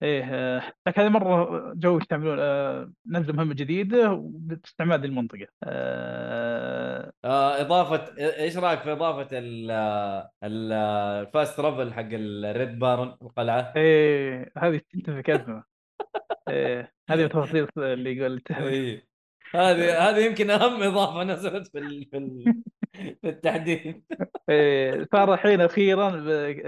إيه 0.02 0.58
لكن 0.86 1.02
هذه 1.02 1.08
مرة 1.08 1.72
جو 1.76 1.98
يستعملون 1.98 2.36
آه، 2.40 2.92
نزلوا 3.06 3.36
مهمة 3.36 3.54
جديدة 3.54 4.20
باستعمال 4.34 4.98
هذه 5.00 5.06
المنطقة. 5.06 5.46
آه، 5.64 7.12
إضافة 7.60 8.14
إيش 8.18 8.56
رأيك 8.56 8.80
في 8.80 8.92
إضافة 8.92 9.28
ال 9.32 9.70
ال 10.44 10.72
الfast 11.26 11.56
travel 11.56 11.92
حق 11.92 12.11
ال 12.14 12.30
Red 12.30 12.78
Baron 12.78 13.16
القلعه 13.22 13.72
إيه 13.76 14.52
هذه 14.58 14.80
تنتفك 14.92 15.30
ازمه 15.30 15.64
إيه 16.48 16.92
هذه 17.10 17.24
التفاصيل 17.24 17.68
اللي 17.78 18.16
يقول 18.16 18.42
إيه. 18.50 19.12
هذه 19.54 20.08
هذه 20.08 20.26
يمكن 20.26 20.50
أهم 20.50 20.82
إضافة 20.82 21.24
نزلت 21.24 21.66
في 21.66 21.78
ال... 21.78 22.06
في, 22.10 22.16
ال... 22.16 22.62
في 22.92 23.28
التحديث. 23.28 23.96
إيه، 24.48 25.08
صار 25.12 25.32
الحين 25.34 25.60
أخيرا 25.60 26.10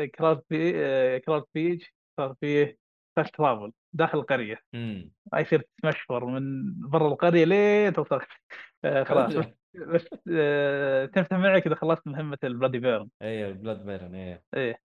Crow's 0.07 0.42
Perch 0.51 0.73
آه، 0.76 1.18
Crow's 1.18 1.44
Perch 1.55 1.83
صار 2.16 2.35
فيه 2.40 2.78
fast 3.16 3.35
travel 3.35 3.73
داخل 3.92 4.18
القرية. 4.18 4.61
امم 4.74 5.11
ما 5.33 5.40
يصير 5.40 5.62
تمشفر 5.83 6.24
من 6.24 6.74
برا 6.90 7.09
القرية 7.09 7.44
لين 7.44 7.92
توصل. 7.92 8.20
آه، 8.85 9.04
خلاص. 9.04 9.46
بس 9.77 10.05
آه، 10.33 11.07
تنفتح 11.07 11.37
معك 11.37 11.67
اذا 11.67 11.75
خلصت 11.75 12.07
مهمة 12.07 12.39
ال 12.44 12.49
Bloody 12.49 12.79
Baron 12.79 13.09
اي 13.23 13.49
ال 13.49 13.54
Bloody 13.54 13.87
Baron 13.87 14.14
يا 14.15 14.43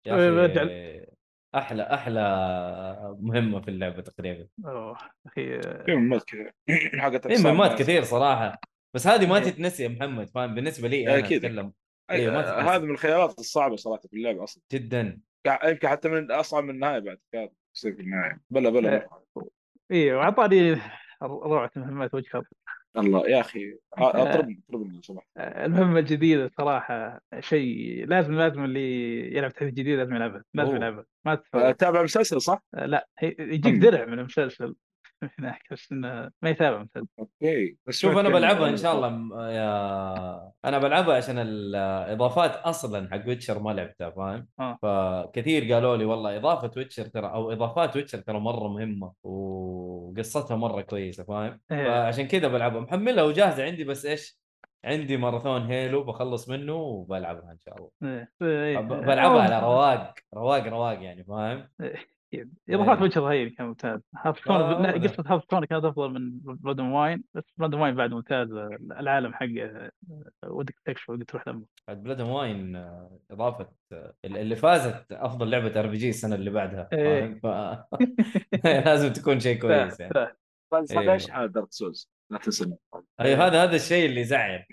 برجع 0.06 0.62
أخي 0.62 1.06
أحلى 1.54 1.82
أحلى 1.82 3.16
مهمة 3.20 3.60
في 3.60 3.68
اللعبة 3.68 4.02
تقريبا 4.02 4.48
أوه 4.64 4.98
أخي 5.26 5.60
في 5.62 5.84
مهمات 5.94 6.24
كثير 6.24 6.52
حقت 6.98 7.26
في 7.28 7.42
مهمات 7.42 7.70
ناس. 7.70 7.80
كثير 7.80 8.02
صراحة 8.02 8.60
بس 8.94 9.06
هذه 9.06 9.26
ما 9.28 9.36
إيه. 9.36 9.42
تتنسي 9.42 9.82
يا 9.82 9.88
محمد 9.88 10.28
فاهم 10.28 10.54
بالنسبة 10.54 10.88
لي 10.88 11.08
أنا 11.08 11.18
أكيد. 11.18 11.44
أتكلم 11.44 11.72
أي- 12.10 12.14
إيه، 12.14 12.30
ما. 12.30 12.40
هذا 12.76 12.78
من 12.84 12.90
الخيارات 12.90 13.38
الصعبة 13.38 13.76
صراحة 13.76 14.00
في 14.00 14.16
اللعبة 14.16 14.44
أصلا 14.44 14.62
جدا 14.72 15.20
يمكن 15.64 15.88
حتى 15.88 16.08
من 16.08 16.30
أصعب 16.32 16.64
من 16.64 16.70
النهاية 16.70 16.98
بعد 16.98 17.18
كانت 17.32 17.52
تصير 17.74 17.94
في 17.94 18.00
النهاية 18.02 18.40
بلا 18.50 18.70
بلا 18.70 18.92
إيه. 18.92 19.08
إيه 19.90 20.14
وعطاني 20.14 20.78
روعة 21.22 21.70
مهمات 21.76 22.14
وجه 22.14 22.28
خلق. 22.28 22.44
الله 22.96 23.28
يا 23.28 23.40
أخي 23.40 23.74
أطربني 23.92 24.60
أطربني 24.68 24.94
لو 24.94 25.00
سمحت 25.02 25.26
المهمة 25.38 25.98
الجديدة 25.98 26.50
صراحة 26.58 27.20
شيء 27.40 28.06
لازم 28.06 28.34
لازم 28.34 28.64
اللي 28.64 29.20
يلعب 29.36 29.52
تحديث 29.52 29.74
جديد 29.74 29.98
لازم 29.98 30.14
يلعبها 30.14 30.44
لازم. 30.54 30.76
يلعبها 30.76 31.04
ما 31.26 31.34
تفوت 31.34 31.80
تابع 31.80 31.98
المسلسل 31.98 32.40
صح؟ 32.40 32.62
لا 32.72 33.08
هي- 33.18 33.36
يجيك. 33.38 33.74
درع 33.74 34.04
من 34.04 34.18
المسلسل 34.18 34.74
هناك 35.38 35.62
بس 35.72 35.92
إنه 35.92 36.30
ما 36.42 36.50
يتابع 36.50 36.76
المسلسل 36.76 37.06
okay 37.18 37.76
بس 37.86 37.98
شوف 37.98 38.16
أنا 38.16 38.28
بلعبها 38.28 38.68
إن 38.68 38.76
شاء 38.76 38.94
الله 38.96 39.08
م- 39.08 39.32
يا 39.40 40.52
أنا 40.64 40.78
بلعبها 40.78 41.16
عشان 41.16 41.38
الإضافات 41.38 42.50
أصلا 42.56 43.08
حق 43.12 43.28
Witcher 43.28 43.58
ما 43.62 43.70
لعبتها 43.70 44.10
فاهم؟ 44.10 44.48
آه. 44.60 44.78
فكثير 44.82 45.72
قالوا 45.72 45.96
لي 45.96 46.04
والله 46.04 46.36
إضافة 46.36 46.70
Witcher 46.76 47.06
ترى 47.06 47.26
أو 47.26 47.52
إضافات 47.52 47.96
Witcher 47.96 48.18
ترى 48.18 48.38
مرة 48.40 48.68
مهمة 48.68 49.12
وقصتها 49.22 50.56
مرة 50.56 50.80
كويسة 50.82 51.24
فاهم؟ 51.24 51.60
إيه. 51.72 51.84
فعشان 51.84 52.26
كذا 52.26 52.48
بلعبها 52.48 52.80
محملها 52.80 53.24
وجاهزة 53.24 53.64
عندي 53.64 53.84
بس 53.84 54.06
إيش؟ 54.06 54.38
عندي 54.84 55.16
ماراثون 55.16 55.62
هيلو 55.62 56.04
بخلص 56.04 56.48
منه 56.48 56.74
وبلعبها 56.74 57.52
إن 57.52 57.58
شاء 57.64 57.76
الله 57.76 57.90
إيه. 58.02 58.32
إيه. 58.42 58.78
ب- 58.78 58.88
بلعبها 58.88 59.42
على. 59.42 59.60
رواق 59.60 60.14
رواق 60.34 60.66
رواق 60.66 61.02
يعني 61.02 61.24
فاهم؟ 61.24 61.68
اضافات 62.34 62.96
إيه. 62.98 63.04
وجه 63.04 63.18
رهيب 63.18 63.48
كان 63.48 63.66
ممتاز. 63.66 64.00
هارثستون 64.16 64.56
آه، 64.56 64.88
أبداً. 64.88 65.08
قصة 65.08 65.24
هارثستون 65.26 65.64
كانت 65.64 65.84
أفضل 65.84 66.10
من 66.10 66.38
بلود 66.38 66.66
اند 66.66 66.80
واين 66.80 67.24
بس 67.34 67.44
بلود 67.56 67.68
اند 67.68 67.74
واين 67.74 67.94
بعد 67.94 68.10
ممتاز 68.10 68.52
العالم 68.90 69.34
حقه 69.34 69.64
آه، 69.64 69.90
ودك 70.46 70.74
تكشف 70.84 71.10
ودك 71.10 71.30
تروح 71.30 71.48
لما 71.48 71.64
بعد 71.88 72.02
بلود 72.02 72.14
اند 72.14 72.20
واين 72.20 72.76
إضافة 73.30 73.68
آه، 73.92 74.14
اللي 74.24 74.56
فازت 74.56 75.12
أفضل 75.12 75.50
لعبة 75.50 75.80
RPG 75.80 76.08
السنة 76.08 76.34
اللي 76.34 76.50
بعدها 76.50 76.88
إيه. 76.92 77.40
ف... 77.42 77.46
لازم 78.86 79.12
تكون 79.12 79.40
شيء 79.40 79.60
كويس 79.60 80.00
يعني. 80.00 80.12
بس 80.72 80.92
إيه. 80.92 81.00
هذا 81.00 81.12
إيش 81.12 81.30
حال 81.30 81.52
دارك 81.52 81.72
سولز 81.72 82.10
لا 82.30 82.38
تنسى. 82.38 82.76
أيوه 83.20 83.46
هذا 83.46 83.62
هذا 83.62 83.76
الشيء 83.76 84.06
اللي 84.06 84.20
يزعل 84.20 84.64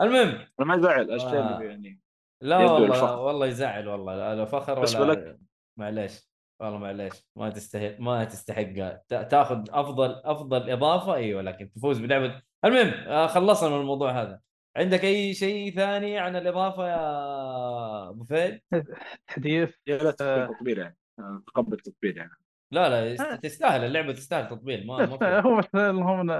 المهم. 0.00 0.46
ما 0.58 0.74
يزعل 0.74 1.10
الشيء. 1.10 1.28
اللي 1.28 1.66
يعني. 1.66 2.00
لا 2.42 2.56
والله 2.56 2.86
الفخر. 2.86 3.18
والله 3.18 3.46
يزعل 3.46 3.88
والله. 3.88 4.34
لا 4.34 4.44
فخر 4.44 4.80
بس 4.80 4.96
ولا 4.96 5.38
معليش. 5.78 6.25
والله 6.60 6.78
معليش 6.78 7.12
ما 7.36 7.50
تستحق 7.50 8.00
ما 8.00 8.24
تستحق 8.24 8.72
تاخذ 9.08 9.64
أفضل 9.70 10.20
أفضل 10.24 10.70
إضافة 10.70 11.14
إيوه 11.14 11.42
لكن 11.42 11.70
تفوز 11.72 11.98
بلعبة. 11.98 12.42
المهم 12.64 12.88
آه، 12.88 13.26
خلصنا 13.26 13.68
من 13.70 13.80
الموضوع 13.80 14.22
هذا. 14.22 14.40
عندك 14.76 15.04
أي 15.04 15.34
شيء 15.34 15.74
ثاني 15.74 16.18
عن 16.18 16.36
الإضافة 16.36 16.88
يا 16.88 18.08
أبو 18.08 18.24
فهد؟ 18.24 18.60
تحديث؟ 19.28 19.74
يا 19.86 19.96
لا 19.96 20.16
آه. 20.20 20.46
تطبيل 20.46 20.78
يعني. 20.78 20.96
آه، 21.18 21.42
تقبل 21.46 21.76
تطبيل 21.76 22.16
يعني. 22.16 22.30
لا 22.72 23.14
لا. 23.14 23.36
تستاهل. 23.36 23.84
اللعبة 23.84 24.12
تستاهل 24.12 24.48
تطبيل 24.48 24.86
ما 24.86 25.04
هو 25.46 25.56
بس 25.58 25.66
هم 25.74 26.30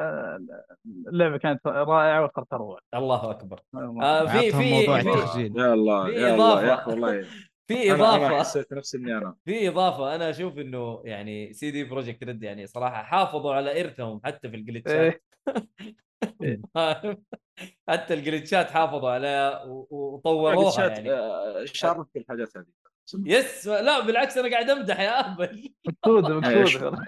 اللعبة 1.08 1.38
كانت 1.38 1.66
رائعة 1.66 2.24
وصارت 2.24 2.52
اروع 2.52 2.78
الله 2.94 3.30
أكبر. 3.30 3.60
آه 4.02 4.26
في 4.26 4.52
في 4.52 4.70
موضوع 4.70 5.00
في, 5.00 5.08
التخزين 5.08 5.56
يا 5.56 5.74
الله 5.74 6.08
يا 6.08 6.34
الله. 6.34 6.64
يا 6.64 6.74
أخي 6.74 6.90
والله. 6.90 7.26
في 7.68 7.92
إضافة. 7.92 8.38
حسيت 8.38 8.72
نفسي 8.72 8.96
اني 8.96 9.16
أنا 9.16 9.36
في 9.44 9.68
إضافة. 9.68 10.14
أنا 10.14 10.30
أشوف 10.30 10.58
إنه 10.58 11.02
يعني 11.04 11.52
سي 11.52 11.70
دي 11.70 11.84
بروجكت 11.84 12.24
ريد 12.24 12.42
يعني 12.42 12.66
صراحة 12.66 13.02
حافظوا 13.02 13.54
على 13.54 13.80
إرثهم 13.80 14.20
حتى 14.24 14.50
في 14.50 14.56
الجلتشات 14.56 15.22
إيه. 16.42 16.60
حتى 17.88 18.14
الجلتشات 18.14 18.70
حافظوا 18.70 19.10
عليها 19.10 19.64
وطوروها 19.64 20.86
يعني. 20.86 21.12
آه، 21.12 21.64
شارك 21.64 22.06
في 22.12 22.18
الحاجات 22.18 22.56
هذه. 22.56 22.66
yes 23.26 23.66
لا 23.66 24.00
بالعكس 24.00 24.38
أنا 24.38 24.50
قاعد 24.50 24.70
أمدح 24.70 25.00
يا 25.00 25.20
اهبل 25.20 25.74
مقصود؟ 25.86 26.30
مقصود. 26.32 26.98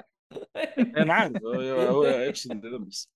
أنا 0.97 1.15
عارف. 1.15 1.43
هو 1.45 2.05
يقصد 2.05 2.67
بس. 2.67 3.09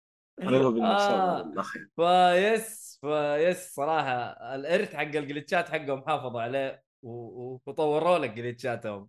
آه. 0.82 1.52
في 1.96 2.98
في 3.00 3.74
صراحة 3.74 4.14
الإرث 4.54 4.94
حق 4.94 5.02
ال 5.02 5.10
glitchات 5.11 5.68
حقهم 5.68 6.04
حافظوا 6.06 6.40
عليه 6.42 6.82
وطوروا 7.02 8.18
لك 8.18 8.30
glitchاتهم 8.30 9.08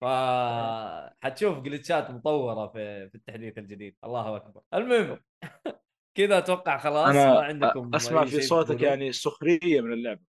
فحتشوف 0.00 1.58
glitchات 1.58 2.10
مطورة 2.10 2.66
في 2.68 3.08
في 3.08 3.14
التحديث 3.14 3.58
الجديد 3.58 3.96
الله 4.04 4.36
أكبر 4.36 4.60
المهم 4.74 5.18
كذا 6.16 6.38
أتوقع 6.38 6.78
خلاص 6.78 7.14
ما 7.14 7.24
أنا 7.24 7.40
عندكم 7.40 7.94
أسمع 7.94 8.24
في 8.24 8.40
صوتك؟ 8.40 8.82
يعني 8.82 9.12
سخرية 9.12 9.80
من 9.80 9.92
اللعبة. 9.92 10.20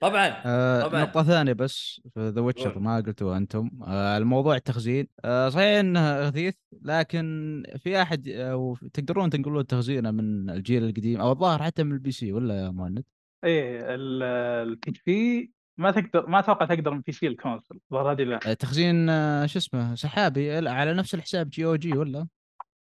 طبعا 0.00 0.42
آه 0.46 0.82
طبعاً. 0.88 1.04
نقطة 1.04 1.22
ثانية 1.22 1.52
بس 1.52 2.00
في 2.14 2.28
ذا 2.28 2.40
ويتشر. 2.40 2.78
ما 2.78 2.96
قلتوها 2.96 3.36
أنتم 3.38 3.70
آه 3.86 4.16
الموضوع 4.16 4.56
التخزين 4.56 5.08
آه 5.24 5.48
صحيح 5.48 5.78
انه 5.78 6.20
غثيث 6.20 6.54
لكن 6.82 7.62
في 7.78 8.02
أحد 8.02 8.28
أو 8.28 8.76
تقدرون 8.94 9.30
تنقلون 9.30 9.66
تخزينه 9.66 10.10
من 10.10 10.50
الجيل 10.50 10.84
القديم 10.84 11.20
أو 11.20 11.32
الظاهر 11.32 11.62
حتى 11.62 11.84
من 11.84 11.92
ال 11.92 12.10
PC 12.12 12.32
ولا 12.32 12.64
يا 12.64 12.70
مهند؟ 12.70 13.04
إيه 13.44 13.94
ال 13.94 14.92
PC 15.06 15.50
ما 15.78 15.90
تقدر 15.90 16.26
ما 16.26 16.38
أتوقع 16.38 16.66
تقدر 16.66 16.90
من 16.90 17.00
PC 17.00 17.12
ال 17.12 17.26
console 17.26 17.78
الظاهر 17.92 18.12
هذه 18.12 18.22
لا. 18.22 18.40
آه 18.50 18.52
تخزين 18.52 19.08
آه 19.10 19.46
شو 19.46 19.58
اسمه 19.58 19.94
سحابي 19.94 20.60
لا، 20.60 20.72
على 20.72 20.94
نفس 20.94 21.14
الحساب 21.14 21.50
GOG 21.50 21.98
ولا؟ 21.98 22.26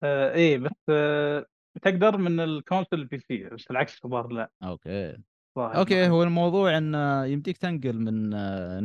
آه 0.04 0.34
إيه 0.34 0.58
بس 0.58 0.72
آه 0.90 1.46
تقدر 1.82 2.18
من 2.18 2.40
ال 2.40 2.45
console 2.45 2.82
ال 2.82 2.88
PC 2.94 3.44
بس 3.44 3.72
العكس 3.72 4.06
الظاهر 4.06 4.28
لا. 4.28 4.52
أوكي. 4.64 5.18
أوكي 5.58 6.08
هو 6.08 6.24
الموضوع 6.24 6.78
إن 6.78 6.96
آه، 6.96 7.26
يمديك 7.26 7.58
تنقل 7.58 8.00
من 8.00 8.30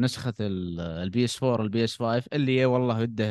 نسخة 0.01 0.35
ال 0.41 1.25
PS 1.25 1.43
4 1.43 1.65
ال 1.65 1.85
PS 1.85 1.97
5 1.99 2.23
اللي 2.33 2.65
والله 2.65 3.01
وده 3.01 3.25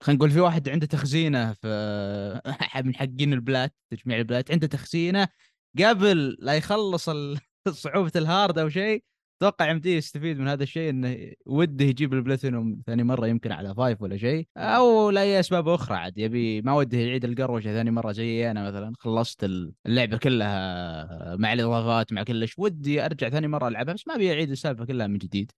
خلينا 0.00 0.18
نقول 0.18 0.30
في 0.30 0.40
واحد 0.40 0.68
عنده 0.68 0.86
تخزينه 0.86 1.52
في 1.52 2.40
من 2.84 2.94
حقين 2.94 3.32
ال 3.32 3.40
plat 3.40 3.74
تجميع 3.90 4.18
ال 4.18 4.24
plat 4.24 4.50
عنده 4.50 4.66
تخزينه 4.66 5.28
قبل 5.84 6.36
لا 6.40 6.54
يخلص 6.54 7.10
صعوبة 7.68 8.12
الهارد 8.16 8.58
أو 8.58 8.68
شيء 8.68 9.04
أتوقع 9.42 9.70
يمديه 9.70 9.96
يستفيد 9.96 10.38
من 10.38 10.48
هذا 10.48 10.62
الشيء 10.62 10.90
إنه 10.90 11.32
وده 11.46 11.84
يجيب 11.84 12.14
البلاتينوم 12.14 12.82
ثاني 12.86 13.02
مرة 13.02 13.26
يمكن 13.26 13.52
على 13.52 13.74
five 13.74 14.02
ولا 14.02 14.16
شيء 14.16 14.46
أو 14.56 15.10
لاي 15.10 15.40
أسباب 15.40 15.68
أخرى 15.68 15.96
عاد 15.96 16.18
يبي 16.18 16.62
ما 16.62 16.72
وده 16.72 16.98
يعيد 16.98 17.24
القروشة 17.24 17.72
ثاني 17.72 17.90
مرة 17.90 18.12
زي 18.12 18.50
أنا 18.50 18.68
مثلا 18.68 18.92
خلصت 18.98 19.44
اللعبة 19.86 20.16
كلها 20.16 21.36
مع 21.36 21.52
الإضافات 21.52 22.12
مع 22.12 22.22
كل 22.22 22.48
شيء 22.48 22.64
ودي 22.64 23.04
أرجع 23.04 23.28
ثاني 23.28 23.48
مرة 23.48 23.68
ألعبها 23.68 23.94
بس 23.94 24.08
ما 24.08 24.14
أبي 24.14 24.32
أعيد 24.32 24.50
السالفة 24.50 24.84
كلها 24.84 25.06
من 25.06 25.18
جديد. 25.18 25.52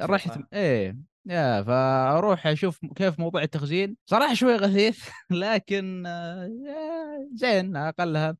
فرحت؟ 0.00 0.38
إيه 0.52 0.96
يا 1.26 1.62
فأروح 1.62 2.46
أشوف 2.46 2.78
كيف 2.96 3.18
موضوع 3.20 3.42
التخزين. 3.42 3.96
صراحة 4.06 4.34
شوي 4.34 4.56
غثيث 4.56 5.08
لكن 5.30 6.06
آه، 6.06 6.50
زين 7.34 7.76
أقلها. 7.76 8.36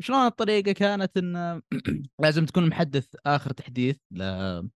شلون 0.00 0.26
الطريقة 0.26 0.72
كانت 0.72 1.16
إن 1.16 1.62
لازم 2.22 2.46
تكون 2.46 2.68
محدث 2.68 3.06
آخر 3.26 3.50
تحديث 3.52 3.96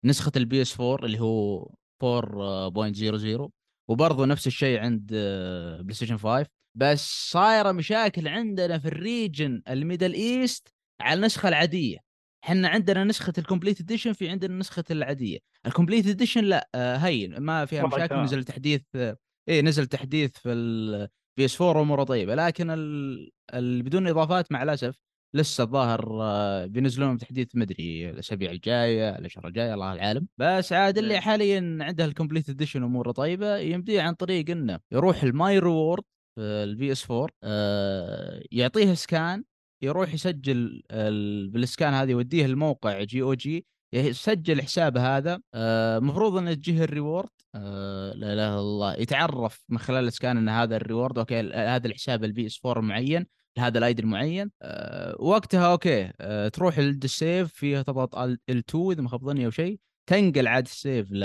لنسخة 0.03 0.31
ال 0.35 0.61
PS 0.61 0.79
4 0.81 1.05
اللي 1.05 1.19
هو 1.19 1.65
4.00 2.03 3.49
وبرضه 3.89 4.25
نفس 4.25 4.47
الشيء 4.47 4.79
عند 4.79 5.11
آه، 5.13 5.81
بلاي 5.81 5.93
ستيشن 5.93 6.17
5 6.17 6.45
بس 6.77 7.29
صايرة 7.31 7.71
مشاكل 7.71 8.27
عندنا 8.27 8.79
في 8.79 8.87
ال 8.87 8.98
region 8.98 9.61
ال 9.69 9.76
Middle 9.76 10.13
East 10.13 10.67
على 11.01 11.17
النسخة 11.17 11.49
العادية. 11.49 11.97
إحنا 12.43 12.67
عندنا 12.67 13.03
نسخة 13.03 13.33
ال 13.37 13.42
complete 13.42 13.79
edition 13.81 14.13
في 14.13 14.29
عندنا 14.29 14.57
نسخة 14.57 14.83
العادية. 14.91 15.39
ال 15.65 15.70
complete 15.70 16.07
edition 16.07 16.43
لا 16.43 16.69
آه، 16.75 16.95
هين 16.97 17.37
ما 17.37 17.65
فيها 17.65 17.87
مشاكل. 17.87 18.15
نزل 18.15 18.43
تحديث 18.43 18.81
آه، 18.95 19.17
إيه 19.49 19.61
نزل 19.61 19.85
تحديث 19.87 20.31
في 20.37 20.51
ال 20.51 21.45
PS 21.45 21.61
4 21.61 21.81
اموره 21.81 22.03
طيبة. 22.03 22.35
لكن 22.35 22.69
ال- 22.69 23.31
بدون 23.53 24.07
إضافات 24.07 24.51
مع 24.51 24.63
الأسف 24.63 24.95
لسه 25.35 25.63
الظاهر 25.63 26.21
آه، 26.21 26.65
بينزلون 26.65 27.17
تحديث 27.17 27.47
مدري 27.55 28.09
الأسابيع 28.09 28.51
الجاية 28.51 29.09
الأشهر 29.09 29.47
الجاية 29.47 29.73
الله 29.73 29.93
العالم 29.93 30.27
بس 30.37 30.73
عاد 30.73 30.97
اللي 30.97 31.13
نعم. 31.13 31.21
حاليا 31.23 31.77
عنده 31.81 32.05
ال 32.05 32.10
complete 32.10 32.49
edition 32.49 32.83
أموره 32.83 33.11
طيبة 33.11 33.57
يمديه 33.57 34.01
عن 34.01 34.13
طريق 34.13 34.49
إنه 34.49 34.79
يروح 34.91 35.23
ال 35.23 35.35
my 35.35 35.59
reward 35.59 36.03
ال 36.39 36.91
PS 36.91 37.11
4 37.11 37.29
آه، 37.43 38.43
يعطيه 38.51 38.93
scan 38.93 39.43
يروح 39.81 40.13
يسجل 40.13 40.83
ال- 40.91 41.49
بال 41.49 41.64
scan 41.64 41.93
هذه 41.93 42.11
يوديه 42.11 42.45
الموقع 42.45 43.03
GOG 43.03 43.65
يسجل 43.93 44.61
حسابه 44.61 45.17
هذا 45.17 45.41
المفروض 45.55 46.37
إنه 46.37 46.53
تجيه 46.53 46.83
ال 46.83 46.90
reward 46.90 47.29
آه، 47.55 48.13
لا 48.13 48.33
إله 48.33 48.47
إلا 48.53 48.59
الله 48.59 48.93
يتعرف 48.93 49.63
من 49.69 49.77
خلال 49.77 50.07
ال 50.07 50.13
scan 50.13 50.37
إن 50.37 50.49
هذا 50.49 50.75
ال 50.75 50.81
reward 50.81 51.17
أوكي 51.17 51.39
هذا 51.53 51.87
الحساب 51.87 52.23
ال 52.23 52.45
PS 52.45 52.59
4 52.65 52.79
المعين 52.81 53.25
لهذا 53.57 53.77
ال 53.77 53.85
ID 53.85 54.01
المعين. 54.01 54.51
أه 54.61 55.15
وقتها 55.19 55.71
okay 55.71 56.11
أه 56.21 56.47
تروح 56.47 56.79
لل 56.79 57.04
save 57.04 57.53
فيها 57.53 57.81
تضغط 57.83 58.15
ال 58.15 58.35
L2 58.35 58.75
إذا 58.75 59.01
ما 59.01 59.09
خاب 59.09 59.29
أو 59.29 59.49
شيء. 59.49 59.79
تنقل 60.07 60.47
عاد 60.47 60.65
ال 60.65 60.74
save 60.74 61.07
ل 61.11 61.23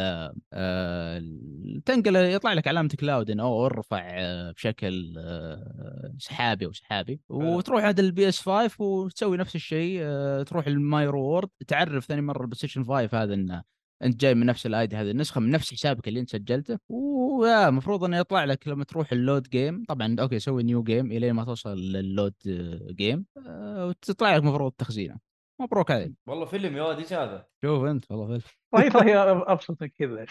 أه 0.52 1.22
تنقل 1.86 2.16
يطلع 2.16 2.52
لك 2.52 2.68
علامة 2.68 2.88
cloud 3.00 3.30
انه 3.30 3.42
أوه 3.42 3.66
ارفع 3.66 4.08
أه 4.10 4.50
بشكل 4.52 5.14
أه 5.18 6.14
سحابي 6.18 6.66
أو 6.66 6.72
سحابي. 6.72 7.20
وتروح 7.28 7.84
عند 7.84 7.98
ال 8.00 8.28
PS 8.28 8.40
5 8.40 8.84
وتسوي 8.84 9.36
نفس 9.36 9.54
الشيء 9.56 9.98
أه 10.02 10.42
تروح 10.42 10.66
ال 10.66 10.80
my 10.80 11.06
reward 11.06 11.48
تعرف 11.68 12.04
ثاني 12.06 12.20
مرة 12.22 12.40
البلاي 12.42 12.56
ستيشن 12.58 12.84
5 12.84 13.22
هذا 13.22 13.34
إنه 13.34 13.62
انت 14.02 14.20
جاي 14.20 14.34
من 14.34 14.46
نفس 14.46 14.66
ال 14.66 14.76
ID 14.76 14.96
هذه 14.96 15.10
النسخة 15.10 15.40
من 15.40 15.50
نفس 15.50 15.72
حسابك 15.74 16.08
اللي 16.08 16.20
انت 16.20 16.30
سجلته. 16.30 16.78
ويا 16.88 17.68
المفروض 17.68 18.04
إنه 18.04 18.18
يطلع 18.18 18.44
لك 18.44 18.68
لما 18.68 18.84
تروح 18.84 19.12
ال 19.12 19.19
load 19.19 19.48
game 19.48 19.84
طبعا 19.88 20.16
okay 20.20 20.38
سوي 20.38 20.62
new 20.62 20.82
game 20.82 21.12
إلين 21.12 21.32
ما 21.32 21.44
توصل 21.44 21.78
لل 21.78 21.97
load 21.97 22.34
آه، 22.48 22.92
game 22.92 23.26
آه، 23.46 23.86
وتطلع 23.86 24.36
لك 24.36 24.44
مفروض 24.44 24.72
تخزينه. 24.72 25.16
مبروك 25.60 25.90
عليك. 25.90 26.12
والله 26.26 26.44
فيلم 26.44 26.76
يا 26.76 26.82
واد 26.82 26.98
إيش 26.98 27.12
هذا؟ 27.12 27.46
شوف 27.64 27.84
أنت 27.84 28.10
والله 28.10 28.38
فيلم. 28.38 28.42
والله 28.72 29.30
والله 29.30 29.52
ابسط 29.52 29.82
من 29.82 29.88
كذا 29.88 30.26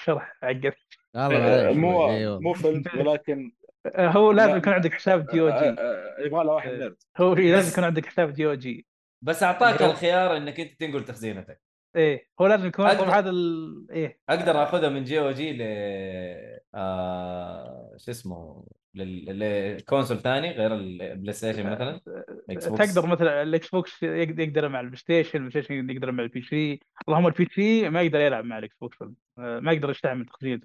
آه، 1.15 1.27
معليش 1.27 1.77
مو 1.77 2.01
والله. 2.01 2.39
مو 2.39 2.53
فيلم 2.53 2.83
ولكن 2.97 3.51
آه، 3.85 4.07
هو 4.17 4.31
لازم 4.31 4.51
لا. 4.51 4.57
يكون 4.57 4.73
عندك 4.73 4.93
حساب 4.93 5.27
جي 5.27 5.41
أو 5.41 5.47
آه، 5.47 5.59
جي 5.59 5.81
آه، 5.81 6.25
يبغى 6.25 6.43
له 6.43 6.51
واحد 6.51 6.69
آه. 6.69 6.77
nerd 6.77 6.95
هو 7.17 7.33
لازم 7.33 7.71
يكون 7.71 7.83
عندك 7.83 8.05
حساب 8.05 8.33
جي 8.33 8.45
أو 8.45 8.53
جي 8.53 8.85
بس 9.21 9.43
أعطاك 9.43 9.81
الخيار 9.81 10.37
إنك 10.37 10.59
أنت 10.59 10.79
تنقل 10.79 11.05
تخزينتك. 11.05 11.61
إيه 11.95 12.27
هو 12.41 12.47
لازم 12.47 12.67
يكون 12.67 12.87
أقدر- 12.87 12.97
طبعا 12.99 13.09
هذا 13.19 13.29
ال... 13.29 13.87
إيه 13.91 14.19
أقدر 14.29 14.63
آخذها 14.63 14.89
من 14.89 15.03
GOG 15.03 15.53
ل 15.53 15.61
آه... 16.75 17.95
شو 17.97 18.11
اسمه 18.11 18.65
لل- 18.95 19.75
ل 19.77 19.82
console 19.82 20.17
ثاني 20.17 20.51
غير 20.51 20.75
البلاي 20.75 21.33
ستيشن 21.33 21.71
مثلا. 21.71 22.01
تقدر 22.59 23.05
مثلا 23.05 23.41
الاكس 23.43 23.69
بوكس 23.69 24.03
يقدر 24.03 24.69
مع 24.69 24.79
البلاي 24.79 24.97
ستيشن 24.97 25.43
البلاي 25.43 25.63
ستيشن 25.63 25.89
يقدر 25.89 26.11
مع 26.11 26.23
ال 26.23 26.41
PC 26.41 26.79
اللهم 27.07 27.27
ال 27.27 27.45
PC 27.55 27.89
ما 27.89 28.01
يقدر 28.01 28.19
يلعب 28.19 28.45
مع 28.45 28.57
الإكس 28.57 28.75
بوكس 28.81 28.97
ما 29.37 29.71
يقدر 29.71 29.89
يستعمل 29.89 30.25
تخزين 30.25 30.61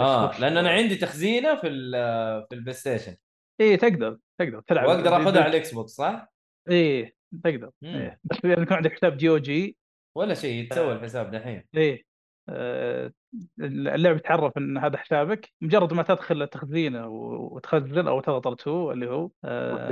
آه 0.00 0.40
لأن 0.40 0.56
أنا 0.56 0.70
عندي 0.70 0.94
تخزينه 0.96 1.54
في 1.60 1.66
ال- 1.68 2.46
في 2.48 2.54
البلاي 2.54 2.74
ستيشن 2.74 3.16
إيه 3.60 3.76
تقدر 3.76 4.18
تقدر 4.38 4.60
تلعب 4.66 4.88
وأقدر 4.88 5.16
آخذها 5.16 5.42
على 5.42 5.50
الإكس 5.50 5.74
بوكس 5.74 5.90
صح؟ 5.92 6.32
إيه 6.68 7.16
تقدر. 7.44 7.70
إيه. 7.84 8.20
بس 8.24 8.44
لازم 8.44 8.62
يكون 8.62 8.76
عندك 8.76 8.92
حساب 8.92 9.16
GOG 9.16 9.76
ولا 10.16 10.34
شيء 10.34 10.62
يتسوى 10.64 10.92
الحساب 10.92 11.30
دحين. 11.30 11.64
إيه 11.76 12.04
آه، 12.48 13.12
اللعبه 13.60 14.18
تعرف 14.18 14.58
إن 14.58 14.78
هذا 14.78 14.96
حسابك 14.96 15.52
مجرد 15.60 15.92
ما 15.92 16.02
تدخل 16.02 16.42
التخزينه 16.42 17.06
و- 17.08 17.54
وتخزن 17.56 18.08
أو 18.08 18.20
تضغط 18.20 18.48
ال 18.48 18.55
L2 18.55 18.68
اللي 18.68 19.10
هو 19.10 19.30
آه، 19.44 19.90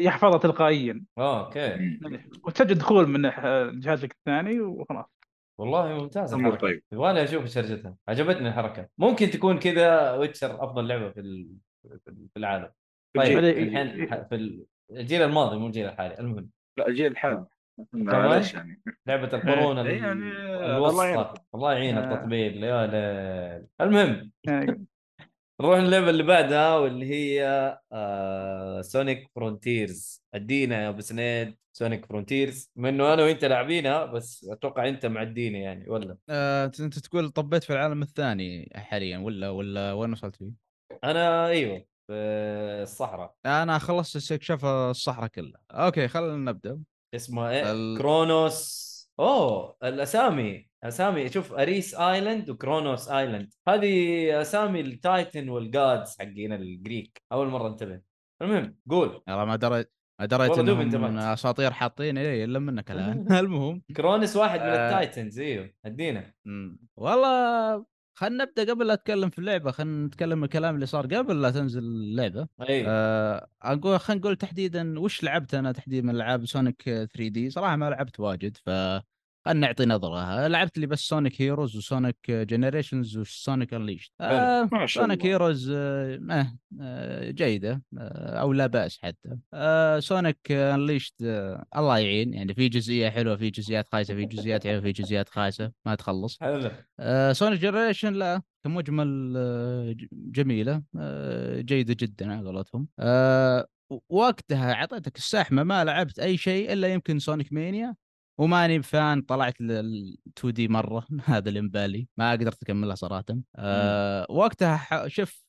يحفظها 0.00 0.38
تلقائيا. 0.38 1.04
آه 1.18 1.46
okay. 1.46 1.60
إيه. 1.74 2.00
وتسجل 2.44 2.74
دخول 2.74 3.08
من 3.08 3.22
جهازك 3.80 4.12
الثاني 4.12 4.60
وخلاص. 4.60 5.06
والله 5.60 5.98
ممتازه 5.98 6.36
امور 6.36 6.46
الحركة. 6.46 6.66
طيب. 6.66 6.82
يبغالي 6.92 7.24
أشوف 7.24 7.44
شرجتها. 7.46 7.96
عجبتني 8.08 8.48
الحركة. 8.48 8.88
ممكن 8.98 9.30
تكون 9.30 9.58
كذا 9.58 10.12
ويتشر 10.12 10.64
أفضل 10.64 10.88
لعبة 10.88 11.10
في 11.10 11.20
ال- 11.20 11.56
في 12.06 12.36
العالم. 12.36 12.70
طيب 13.16 13.38
الحين 13.38 14.06
في 14.28 14.64
الجيل 14.90 15.22
الماضي 15.22 15.56
مو 15.58 15.66
الجيل 15.66 15.86
الحالي 15.86 16.18
المهم. 16.20 16.50
لا 16.78 16.88
الجيل 16.88 17.06
الحالي؟ 17.12 17.46
معلش 17.92 18.54
يعني. 18.54 18.82
لعبة 19.06 19.30
القرون 19.38 19.78
ال- 19.78 19.86
إيه 19.86 19.98
يعني، 19.98 20.30
الله 20.30 20.76
الوسطى 20.76 21.04
يعينك. 21.06 21.34
الله 21.54 21.72
يعين 21.72 21.98
آه. 21.98 22.14
التطبيل. 22.14 22.64
يا 22.64 22.86
ليل. 22.86 23.66
المهم. 23.80 24.32
يعني 24.44 24.86
نروح 25.60 25.78
اللعبه 25.78 26.10
اللي 26.10 26.22
بعدها 26.22 26.76
واللي 26.76 27.06
هي 27.06 27.44
آه 27.92 28.80
Sonic 28.80 29.30
Frontiers 29.34 30.22
ادينا 30.34 30.82
يا 30.84 30.88
أبو 30.88 31.00
سنيد 31.00 31.56
Sonic 31.72 32.06
Frontiers 32.06 32.70
بما 32.76 32.88
إنه 32.88 33.14
أنا 33.14 33.22
وأنت 33.22 33.44
لاعبينها 33.44 34.04
بس 34.04 34.48
أتوقع 34.52 34.88
أنت 34.88 35.06
معديني 35.06 35.62
يعني. 35.62 35.90
ولا؟ 35.90 36.16
آه، 36.28 36.64
أنت 36.64 36.80
أنت 36.80 36.98
تقول 36.98 37.28
طبيت 37.30 37.64
في 37.64 37.72
العالم 37.72 38.02
الثاني 38.02 38.72
حاليا 38.74 39.18
ولا 39.18 39.48
ولا 39.50 39.92
وين 39.92 40.12
وصلت 40.12 40.36
فيه؟ 40.36 40.50
أنا 41.04 41.46
أيوه 41.46 41.78
في 42.06 42.12
الصحراء. 42.82 43.34
أنا 43.46 43.78
خلصت 43.78 44.16
استكشاف 44.16 44.64
الصحراء 44.64 45.28
كلها 45.28 45.60
أوكي 45.70 46.08
خلينا 46.08 46.36
نبدأ. 46.52 46.80
اسمها 47.14 47.50
إيه؟ 47.50 47.72
ال- 47.72 47.98
كرونوس. 47.98 48.80
أوه 49.20 49.76
الأسامي. 49.84 50.68
أسامي. 50.84 51.28
شوف 51.28 51.52
أريس 51.52 51.94
island 51.94 52.50
وكرونوس 52.50 53.08
island. 53.08 53.52
هذه 53.68 54.40
أسامي 54.40 54.80
ال 54.80 54.90
titans 54.90 55.48
وال 55.48 55.71
gods 55.71 56.16
حقين 56.18 56.52
ال 56.52 56.62
Greek. 56.62 57.22
أول 57.32 57.46
مرة 57.48 57.68
انتبه. 57.68 58.00
المهم 58.42 58.76
قول. 58.90 59.22
والله 59.28 59.44
ما 59.44 59.56
دريت 59.56 59.92
ما 60.20 60.26
دريت 60.26 60.58
إنهم. 60.58 61.18
أساطير 61.18 61.70
حاطين. 61.72 62.18
إيه 62.18 62.44
إلا 62.44 62.58
منك 62.58 62.90
الآن. 62.90 63.32
المهم. 63.44 63.82
كرونوس 63.96 64.36
واحد 64.36 64.60
من 64.60 64.66
آه. 64.66 64.88
ال 64.88 64.94
titans. 64.94 65.38
إيوه 65.40 65.70
أدينا. 65.84 66.32
والله 66.96 67.84
خلينا 68.14 68.44
نبدأ 68.44 68.72
قبل 68.72 68.86
لا 68.86 68.94
اتكلم 68.94 69.30
في 69.30 69.38
اللعبة 69.38 69.70
خلينا 69.70 70.06
نتكلم 70.06 70.44
الكلام 70.44 70.74
اللي 70.74 70.86
صار 70.86 71.06
قبل 71.14 71.42
لا 71.42 71.50
تنزل 71.50 71.82
اللعبة. 71.84 72.48
أيوه 72.60 72.90
آه 72.90 73.48
أقول 73.62 74.00
خلينا 74.00 74.20
نقول 74.20 74.36
تحديدا 74.36 74.98
وش 75.00 75.24
لعبت 75.24 75.54
أنا 75.54 75.72
تحديدا 75.72 76.06
من 76.06 76.14
ألعاب 76.16 76.46
سونيك 76.46 76.82
3D 76.82 77.50
صراحة 77.50 77.76
ما 77.76 77.90
لعبت 77.90 78.20
واجد 78.20 78.56
ف 78.56 78.70
خلينا 79.44 79.66
نعطي 79.66 79.86
نظرة. 79.86 80.46
لعبت 80.46 80.78
لي 80.78 80.86
بس 80.86 81.00
Sonic 81.00 81.42
Heroes 81.42 81.76
و 81.76 81.85
Sonic 81.85 82.30
Generations 82.30 83.18
و 83.18 83.27
Sonic 83.27 83.74
Unleashed 83.74 84.12
آه 84.20 84.68
Sonic 84.86 85.26
Heroes 85.26 85.70
آه 85.70 86.52
آه 86.80 87.30
جيدة 87.30 87.82
آه 87.98 88.40
أو 88.40 88.52
لا 88.52 88.66
بأس 88.66 88.98
حتى. 89.02 89.36
آه 89.54 89.98
سونيك 89.98 90.52
انليشت 90.52 91.14
آه 91.22 91.64
الله 91.76 91.98
يعين. 91.98 92.34
يعني 92.34 92.54
في 92.54 92.68
جزئية 92.68 93.10
حلوة 93.10 93.36
في 93.36 93.50
جزئيات 93.50 93.88
خايسة 93.88 94.14
في 94.14 94.24
جزئيات 94.24 94.66
حلوة 94.66 94.80
في 94.80 94.92
جزئيات 94.92 95.28
خايسة. 95.28 95.72
ما 95.86 95.94
تخلص. 95.94 96.38
آه 97.00 97.32
سونيك 97.32 97.60
جنريشن 97.60 98.12
لا 98.12 98.42
كمجمل 98.64 99.34
آه 99.36 99.94
جميلة. 100.12 100.82
آه 100.98 101.60
جيدة 101.60 101.96
جدا 102.00 102.32
على 102.32 102.46
قولتهم. 102.48 102.88
آه 102.98 103.66
وقتها 104.08 104.72
أعطيتك 104.72 105.16
السحمه 105.16 105.62
ما 105.62 105.84
لعبت 105.84 106.18
أي 106.18 106.36
شيء 106.36 106.72
إلا 106.72 106.88
يمكن 106.88 107.18
سونيك 107.18 107.52
مانيا 107.52 107.94
وماني 108.40 108.82
فان 108.82 109.22
طلعت 109.22 109.60
لل 109.60 110.16
2 110.38 110.52
دي 110.54 110.68
مرة. 110.68 111.06
هذا 111.24 111.48
اللي 111.48 111.60
مبالي. 111.60 112.08
ما 112.18 112.32
قدرت 112.32 112.62
أكملها 112.62 112.94
صراحة. 112.94 113.24
آه 113.56 114.26
وقتها 114.30 115.08
شفت 115.08 115.44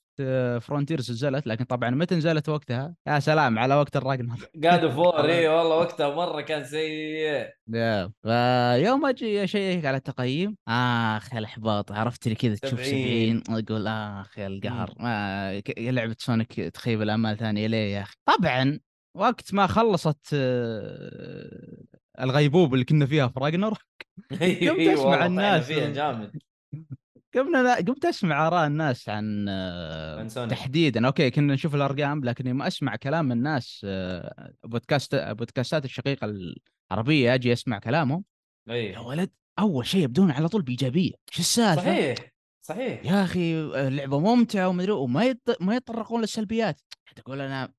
Frontiers 0.61 1.11
نزلت 1.11 1.47
لكن 1.47 1.65
طبعا 1.65 1.89
متى 1.89 2.15
نزلت 2.15 2.49
وقتها؟ 2.49 2.95
يا 3.07 3.19
سلام 3.19 3.59
على 3.59 3.75
وقت 3.75 3.95
الراجنر 3.97 4.35
قاعد 4.63 4.87
فور 4.87 5.29
اي 5.29 5.47
والله 5.47 5.75
وقتها 5.77 6.15
مرة 6.15 6.41
كان 6.41 6.63
سيء. 6.63 7.49
فيوم 8.23 9.05
أجي 9.05 9.43
أشيك 9.43 9.85
على 9.85 9.97
التقييم 9.97 10.57
آخ 10.67 11.35
الإحباط 11.35 11.91
عرفت 11.91 12.27
لي 12.27 12.35
كذا 12.35 12.55
تشوف 12.55 12.85
70. 12.85 13.43
70 13.45 13.59
أقول 13.59 13.87
آخ 13.87 14.37
يا 14.37 14.47
القهر. 14.47 14.93
ما 14.99 15.59
ك- 15.59 15.73
لعبة 15.79 16.15
سونيك 16.19 16.53
تخيب 16.53 17.01
الأمال 17.01 17.37
ثانية 17.37 17.67
ليه 17.67 17.95
يا 17.95 18.01
أخي؟ 18.01 18.15
طبعا 18.25 18.79
وقت 19.17 19.53
ما 19.53 19.67
خلصت 19.67 20.27
آه، 20.33 21.77
الغيبوبه 22.21 22.73
اللي 22.73 22.85
كنا 22.85 23.05
فيها 23.05 23.27
في 23.27 23.39
راجنروك 23.39 23.73
قمت 24.31 24.97
طحنا 24.97 25.25
الناس 25.25 25.65
فيها 25.65 25.89
جامد. 25.89 26.31
قمنا 27.35 27.75
قمت 27.75 28.05
أسمع 28.05 28.47
آراء 28.47 28.67
الناس 28.67 29.09
عن 29.09 29.45
آه،. 29.49 30.27
تحديدا. 30.45 31.07
أوكي 31.07 31.29
كنا 31.29 31.53
نشوف 31.53 31.75
الأرقام 31.75 32.23
لكني 32.23 32.53
ما 32.53 32.67
أسمع 32.67 32.95
كلام 32.95 33.31
الناس 33.31 33.81
آه، 33.85 34.53
بودكاست 34.63 35.15
بودكاستات 35.15 35.85
الشقيقة 35.85 36.33
العربية 36.91 37.33
أجي 37.33 37.53
أسمع 37.53 37.79
كلامهم. 37.79 38.23
يا 38.67 38.73
اي 38.73 38.97
ولد 38.97 39.29
أول 39.59 39.85
شيء 39.85 40.03
يبدون 40.03 40.31
على 40.31 40.47
طول 40.47 40.61
بإيجابية. 40.61 41.13
شو 41.31 41.39
السالفة؟ 41.39 41.81
صحيح 41.81 42.15
صحيح. 42.65 43.05
يا 43.05 43.23
أخي 43.23 43.61
اللعبة 43.61 44.19
ممتعة 44.19 44.67
ومدري 44.67 44.91
وما 44.91 45.23
يط... 45.23 45.61
ما 45.61 45.75
يتطرقون 45.75 46.21
للسلبيات. 46.21 46.81
تقول 47.15 47.41
أنا 47.41 47.73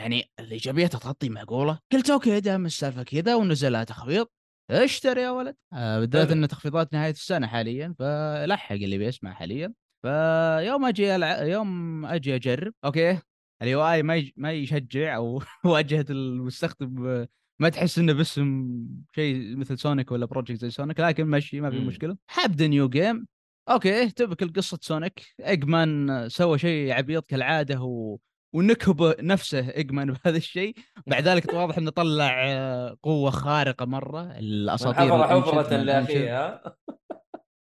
يعني 0.00 0.30
الايجابيات 0.40 0.96
تغطي 0.96 1.28
معقوله 1.28 1.78
قلت 1.92 2.10
أوكي 2.10 2.40
دام 2.40 2.66
السالفه 2.66 3.02
كذا 3.02 3.34
ونزلها 3.34 3.84
تخفيض. 3.84 4.26
اشتري 4.70 5.22
يا 5.22 5.30
ولد. 5.30 5.56
آه 5.72 6.00
بالذات. 6.00 6.30
إن 6.30 6.48
تخفيضات 6.48 6.92
نهاية 6.92 7.10
السنة 7.10 7.46
حاليا 7.46 7.94
فلحق 7.98 8.74
اللي 8.74 8.98
بيسمع 8.98 9.34
حاليا. 9.34 9.72
فيوم 10.02 10.84
أجي 10.84 11.16
ألع... 11.16 11.42
يوم 11.42 12.06
أجي 12.06 12.34
أجرب 12.34 12.72
أوكي؟ 12.84 13.18
ال 13.62 13.82
UI 13.82 14.02
ما 14.02 14.16
يج... 14.16 14.30
ما 14.36 14.52
يشجع 14.52 15.16
أو 15.16 15.42
واجهة 15.64 16.06
المستخدم 16.10 17.26
ما 17.60 17.68
تحس 17.68 17.98
إنه 17.98 18.12
باسم 18.12 18.68
شيء 19.14 19.56
مثل 19.56 19.78
سونيك 19.78 20.12
ولا 20.12 20.26
project 20.26 20.60
زي 20.60 20.70
سونيك 20.70 21.00
لكن 21.00 21.26
مشي 21.26 21.60
ما 21.60 21.70
في. 21.70 21.78
مشكلة. 21.78 22.16
حبدا 22.28 22.66
new 22.66 22.88
game 22.88 23.26
أوكي 23.68 24.10
تبكل 24.10 24.52
قصة 24.52 24.78
سونيك 24.82 25.22
Eggman 25.40 26.28
سوى 26.28 26.58
شيء 26.58 26.92
عبيط 26.92 27.26
كالعادة 27.26 27.82
و... 27.82 28.18
ونكب 28.52 29.14
نفسه 29.20 29.70
Eggman 29.70 30.12
بهذا 30.12 30.36
الشيء. 30.36 30.74
بعد 31.06 31.28
ذلك 31.28 31.52
واضح 31.52 31.78
إنه 31.78 31.90
طلع 31.90 32.44
آه، 32.46 32.96
قوة 33.02 33.30
خارقة 33.30 33.86
مرة. 33.86 34.22
الأساطير 34.38 35.24
حفر 35.24 35.60
الأنشد. 35.60 35.72
لاخيها 35.86 36.62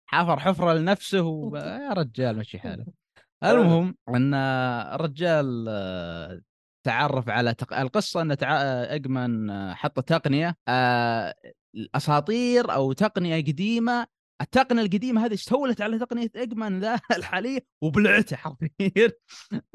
حفر 0.05 0.39
حفرة 0.39 0.73
لنفسه 0.73 1.21
و... 1.21 1.57
يا 1.88 1.93
رجال 1.93 2.38
مشي 2.38 2.59
حاله 2.59 2.86
المهم 3.43 3.95
إن 4.09 4.33
الرجال 4.33 5.65
آه، 5.69 6.41
تعرف 6.86 7.29
على 7.29 7.53
تق... 7.53 7.79
القصة 7.79 8.21
إن 8.21 8.38
تع... 8.38 8.61
اجمان 8.95 9.49
آه، 9.49 9.73
حط 9.73 9.99
تقنية 9.99 10.55
آه، 10.67 11.33
الأساطير 11.75 12.73
أو 12.73 12.93
تقنية 12.93 13.36
قديمة 13.38 14.07
التقنية 14.41 14.81
القديمة 14.81 15.25
هذه 15.25 15.33
استولت 15.33 15.81
على 15.81 15.99
تقنية 15.99 16.31
اجمان 16.36 16.79
ذا 16.79 16.99
الحالية؟ 17.17 17.59
وبلعته 17.81 18.36
حرفيا. 18.36 19.11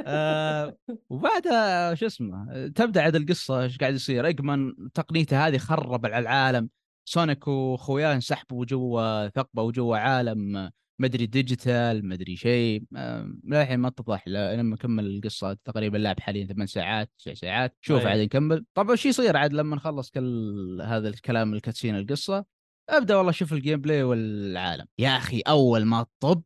آه، 0.06 0.76
وبعدها 1.10 1.94
شو 1.94 2.06
اسمه 2.06 2.66
تبدأ 2.68 3.02
عاد 3.02 3.16
القصة 3.16 3.62
إيش 3.62 3.78
قاعد 3.78 3.94
يصير. 3.94 4.28
Eggman 4.28 4.74
تقنيته 4.94 5.46
هذه 5.46 5.58
خرب 5.58 6.06
على 6.06 6.18
العالم. 6.18 6.68
سونيك 7.04 7.48
واخوياه 7.48 8.14
انسحبوا 8.14 8.64
جوا 8.64 9.28
ثقبة 9.28 9.62
وجوا 9.62 9.96
عالم 9.96 10.70
مدري 10.98 11.26
digital 11.26 12.08
مدري 12.08 12.36
شيء. 12.36 12.84
آه، 12.96 13.32
للحين 13.44 13.80
ما 13.80 13.88
اتضح 13.88 14.28
لما 14.28 14.74
نكمل 14.74 15.06
القصة 15.06 15.56
تقريبا 15.64 15.96
اللعب 15.96 16.20
حاليا 16.20 16.46
ثمان 16.46 16.66
ساعات 16.66 17.10
تسع 17.18 17.34
ساعات. 17.34 17.76
شوف 17.80 18.02
أي. 18.02 18.06
عاد 18.06 18.20
نكمل. 18.20 18.64
طبعا 18.74 18.96
شو 18.96 19.08
يصير 19.08 19.36
عاد 19.36 19.52
لما 19.52 19.76
نخلص 19.76 20.10
كل 20.10 20.82
هذا 20.84 21.08
الكلام 21.08 21.54
ال 21.54 21.59
cutscene 21.59 21.96
القصة؟ 21.96 22.59
أبدأ 22.88 23.16
والله 23.16 23.32
شوف 23.32 23.52
ال 23.52 23.80
gameplay 23.80 24.02
والعالم 24.02 24.86
يا 24.98 25.16
أخي 25.16 25.40
أول 25.40 25.84
ما 25.84 26.06
طب 26.20 26.42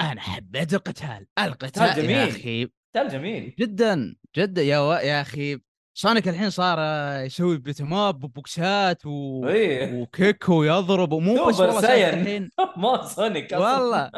أنا 0.00 0.20
حبيت 0.20 0.74
القتال 0.74 1.26
القتال 1.38 1.94
جميل. 1.96 2.10
يا 2.10 2.28
أخي 2.28 2.64
قتال 2.64 3.08
جميل 3.08 3.54
جدا 3.58 4.16
جدا 4.36 4.62
يا 4.62 4.78
و... 4.78 4.92
يا 4.92 5.20
أخي 5.20 5.58
سونيك 5.98 6.28
الحين 6.28 6.50
صار 6.50 6.78
يسوي 7.24 7.58
beat 7.58 7.87
'em 7.87 8.09
up 8.09 8.24
وبوكسات 8.24 9.06
و... 9.06 9.48
اي 9.48 9.94
و 10.00 10.10
kick 10.10 10.48
ويضرب 10.48 11.12
ومو 11.12 11.46
بس 11.46 11.60
والله 11.60 12.08
الحين 12.10 12.50
ما 12.76 13.06
سونيك. 13.06 13.52
والله 13.52 14.10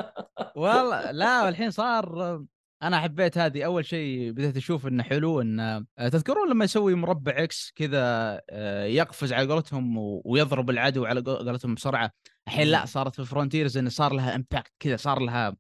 والله 0.57 1.11
لا 1.11 1.43
والحين 1.45 1.71
صار 1.71 2.45
أنا 2.83 3.01
حبيت 3.01 3.39
هذه. 3.39 3.63
أول 3.65 3.85
شيء 3.87 4.31
بديت 4.31 4.57
أشوف 4.57 4.87
إنه 4.87 5.03
حلو 5.03 5.41
إنه 5.41 5.85
تذكرون 5.99 6.51
لما 6.51 6.65
يسوي 6.65 6.95
مربع 6.95 7.33
X 7.37 7.73
كذا 7.77 7.99
آه، 8.51 8.85
يقفز 8.85 9.33
على 9.33 9.53
قولتهم 9.53 9.95
ويضرب 10.25 10.71
العدو 10.71 11.05
على 11.05 11.21
قول- 11.21 11.47
قولتهم 11.49 11.75
بسرعة. 11.75 12.11
الحين 12.49 12.67
لا 12.67 12.85
صارت 12.87 13.15
في 13.17 13.25
Frontiers 13.25 13.77
انه 13.79 13.91
صار 13.91 14.13
لها 14.13 14.35
impact 14.35 14.73
كذا 14.81 14.97
صار 14.97 15.19
لها 15.21 15.57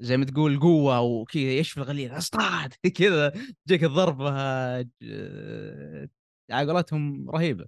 زي 0.00 0.16
ما 0.16 0.24
تقول 0.24 0.60
قوة 0.60 1.00
وكذا 1.00 1.42
يشفي 1.42 1.78
الغليل. 1.78 2.10
اصطاد! 2.10 2.74
كذا 2.98 3.32
تجيك 3.66 3.84
الضربه 3.84 4.30
آه، 4.30 6.08
على 6.50 6.72
قولتهم 6.72 7.30
رهيبة. 7.30 7.66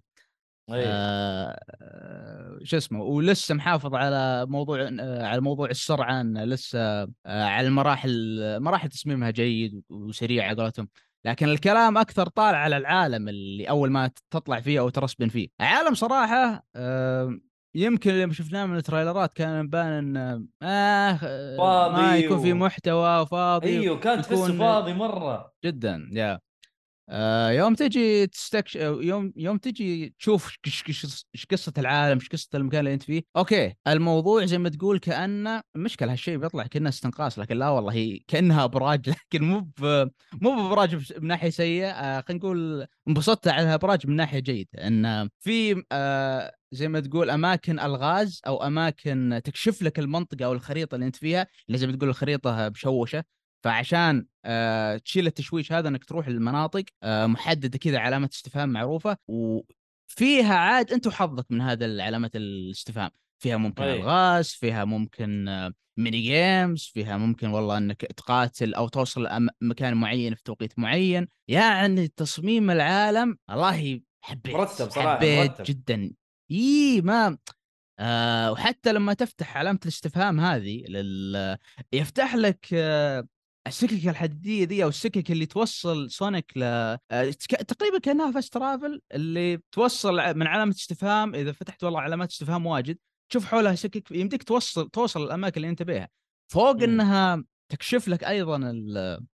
إي. 0.75 0.85
آه، 0.87 2.59
شو 2.63 2.77
اسمه 2.77 3.03
ولسه 3.03 3.55
محافظ 3.55 3.95
على 3.95 4.47
موضوع 4.49 4.89
آه، 5.01 5.27
على 5.27 5.41
موضوع 5.41 5.71
السرعة 5.71 6.21
إنه 6.21 6.45
لسه 6.45 6.81
آه، 7.03 7.09
على 7.27 7.67
المراحل 7.69 8.39
مراحل 8.61 8.89
تصميمها 8.89 9.31
جيد 9.31 9.83
وسريع 9.91 10.47
على 10.49 10.63
قولتهم. 10.63 10.89
لكن 11.25 11.49
الكلام 11.49 11.99
أكثر 11.99 12.27
طالع 12.29 12.59
على 12.59 12.77
العالم 12.77 13.29
اللي 13.29 13.69
أول 13.69 13.91
ما 13.91 14.11
تطلع 14.31 14.61
فيه 14.61 14.81
أو 14.81 14.89
ت 14.89 14.94
respawn 14.94 15.29
فيه. 15.29 15.49
عالم 15.61 15.95
صراحة 15.95 16.65
آه، 16.77 17.39
يمكن 17.75 18.11
لما 18.11 18.33
شفناه 18.33 18.67
من 18.67 18.77
التريلرات 18.77 19.33
كان 19.35 19.65
يبان 19.65 19.87
انه 19.93 20.47
آه 20.63 20.67
آه، 20.67 21.57
ما 21.57 21.97
فاضي 21.97 22.25
يكون 22.25 22.41
في 22.43 22.53
محتوى 22.53 23.21
وفاضي 23.21 23.69
أيوه 23.69 23.99
كان 23.99 24.23
تحسه 24.23 24.59
فاضي 24.59 24.93
مرة. 24.93 25.53
جدا 25.65 26.09
يا 26.13 26.41
يوم 27.51 27.75
تجي 27.75 28.27
تستكش 28.27 28.77
يوم 28.77 29.33
يوم 29.37 29.59
تجي 29.59 30.15
تشوف 30.19 30.57
إيش 30.67 31.47
قصة 31.51 31.73
العالم 31.79 32.19
إيش 32.19 32.29
قصة 32.29 32.49
المكان 32.55 32.81
اللي 32.81 32.95
أنت 32.95 33.03
فيه. 33.03 33.23
أوكي 33.37 33.75
الموضوع 33.89 34.45
زي 34.45 34.59
ما 34.59 34.69
تقول 34.69 34.99
كأنه 34.99 35.63
مشكلة. 35.75 36.13
هالشيء 36.13 36.39
بيطلع 36.39 36.67
كأنه 36.67 36.89
استنقاص 36.89 37.39
لكن 37.39 37.57
لا 37.57 37.69
والله 37.69 37.93
هي 37.93 38.19
كأنها 38.29 38.65
أبراج. 38.65 39.09
لكن 39.33 39.45
مو 39.45 39.61
ب... 39.61 40.11
مو 40.41 40.57
بأبراج 40.57 41.13
من 41.21 41.27
ناحية 41.29 41.51
سيئة. 41.51 41.91
آه 41.91 42.21
خلينا 42.21 42.45
نقول 42.45 42.87
انبسطت 43.09 43.49
على 43.49 43.63
الابراج 43.69 44.07
من 44.07 44.17
ناحية 44.17 44.39
جيدة. 44.39 44.87
إن 44.87 45.29
في 45.41 45.85
آه 45.93 46.53
زي 46.73 46.89
ما 46.89 47.01
تقول 47.01 47.31
أماكن 47.31 47.81
ألغاز 47.81 48.41
أو 48.47 48.67
أماكن 48.67 49.41
تكشف 49.45 49.83
لك 49.83 49.99
المنطقة 49.99 50.45
أو 50.45 50.53
الخريطة 50.53 50.95
اللي 50.95 51.07
أنت 51.07 51.17
فيها. 51.17 51.47
اللي 51.69 51.79
زي 51.79 51.87
ما 51.87 51.97
تقول 51.97 52.09
الخريطة 52.09 52.69
مشوشه 52.69 53.25
فعشان 53.65 54.27
آه 54.45 54.97
تشيل 54.97 55.27
التشويش 55.27 55.73
هذا 55.73 55.89
إنك 55.89 56.05
تروح 56.05 56.29
للمناطق 56.29 56.85
آه 57.03 57.27
محددة 57.27 57.79
كذا 57.79 57.99
علامه 57.99 58.29
استفهام 58.33 58.69
معروفة 58.69 59.17
وفيها 59.29 60.55
عاد 60.55 60.93
أنت 60.93 61.07
وحظك 61.07 61.47
من 61.51 61.61
هذا 61.61 61.87
العلامات 61.87 62.37
الاستفهام 62.37 63.11
فيها 63.43 63.57
ممكن 63.57 63.83
أي. 63.83 63.93
ألغاز 63.97 64.49
فيها 64.49 64.85
ممكن 64.85 65.49
آه 65.49 65.73
mini 65.99 66.21
games 66.21 66.91
فيها 66.95 67.17
ممكن 67.17 67.49
والله 67.49 67.79
إنك 67.79 68.01
تقاتل 68.01 68.75
أو 68.75 68.89
توصل 68.89 69.49
مكان 69.61 69.97
معين 69.97 70.35
في 70.35 70.43
توقيت 70.43 70.79
معين 70.79 71.29
يعني 71.49 72.09
تصميم 72.09 72.71
العالم 72.71 73.39
والله 73.49 74.01
حبيت 74.25 74.55
مرتب 74.55 74.91
صراحة، 74.91 75.17
حبيت 75.17 75.51
مرتب. 75.51 75.65
جدا 75.65 76.13
اي 76.51 77.01
ما 77.01 77.39
آه 77.99 78.53
وحتى 78.53 78.93
لما 78.93 79.15
تفتح 79.15 79.57
علامة 79.57 79.79
الاستفهام 79.83 80.41
هذه 80.41 80.85
لل... 80.89 81.57
يفتح 81.93 82.35
لك 82.35 82.67
آه 82.75 83.27
السكك 83.67 84.09
الحديدية 84.09 84.67
ذي 84.67 84.85
أو 84.85 84.89
السكك 84.89 85.31
اللي 85.31 85.47
توصل 85.47 86.11
Sonic 86.11 86.53
ل 86.57 86.63
آه، 86.63 87.31
تقريبا 87.69 87.99
كأنها 87.99 88.33
fast 88.33 88.53
travel 88.53 89.01
اللي 89.15 89.61
توصل 89.73 90.15
من 90.15 90.47
علامة 90.47 90.71
استفهام 90.71 91.35
إذا 91.35 91.53
فتحت 91.53 91.85
والله 91.85 92.01
علامات 92.01 92.31
استفهام 92.31 92.67
واجد 92.67 92.99
تشوف 93.31 93.45
حولها 93.45 93.75
سكك 93.75 94.11
يمديك 94.11 94.43
توصل 94.43 94.91
توصل 94.91 95.25
الأماكن 95.25 95.57
اللي 95.57 95.71
أنت 95.71 95.83
بيها 95.83 96.09
فوق. 96.53 96.83
إنها 96.83 97.45
تكشف 97.71 98.09
لك 98.09 98.25
أيضا 98.25 98.73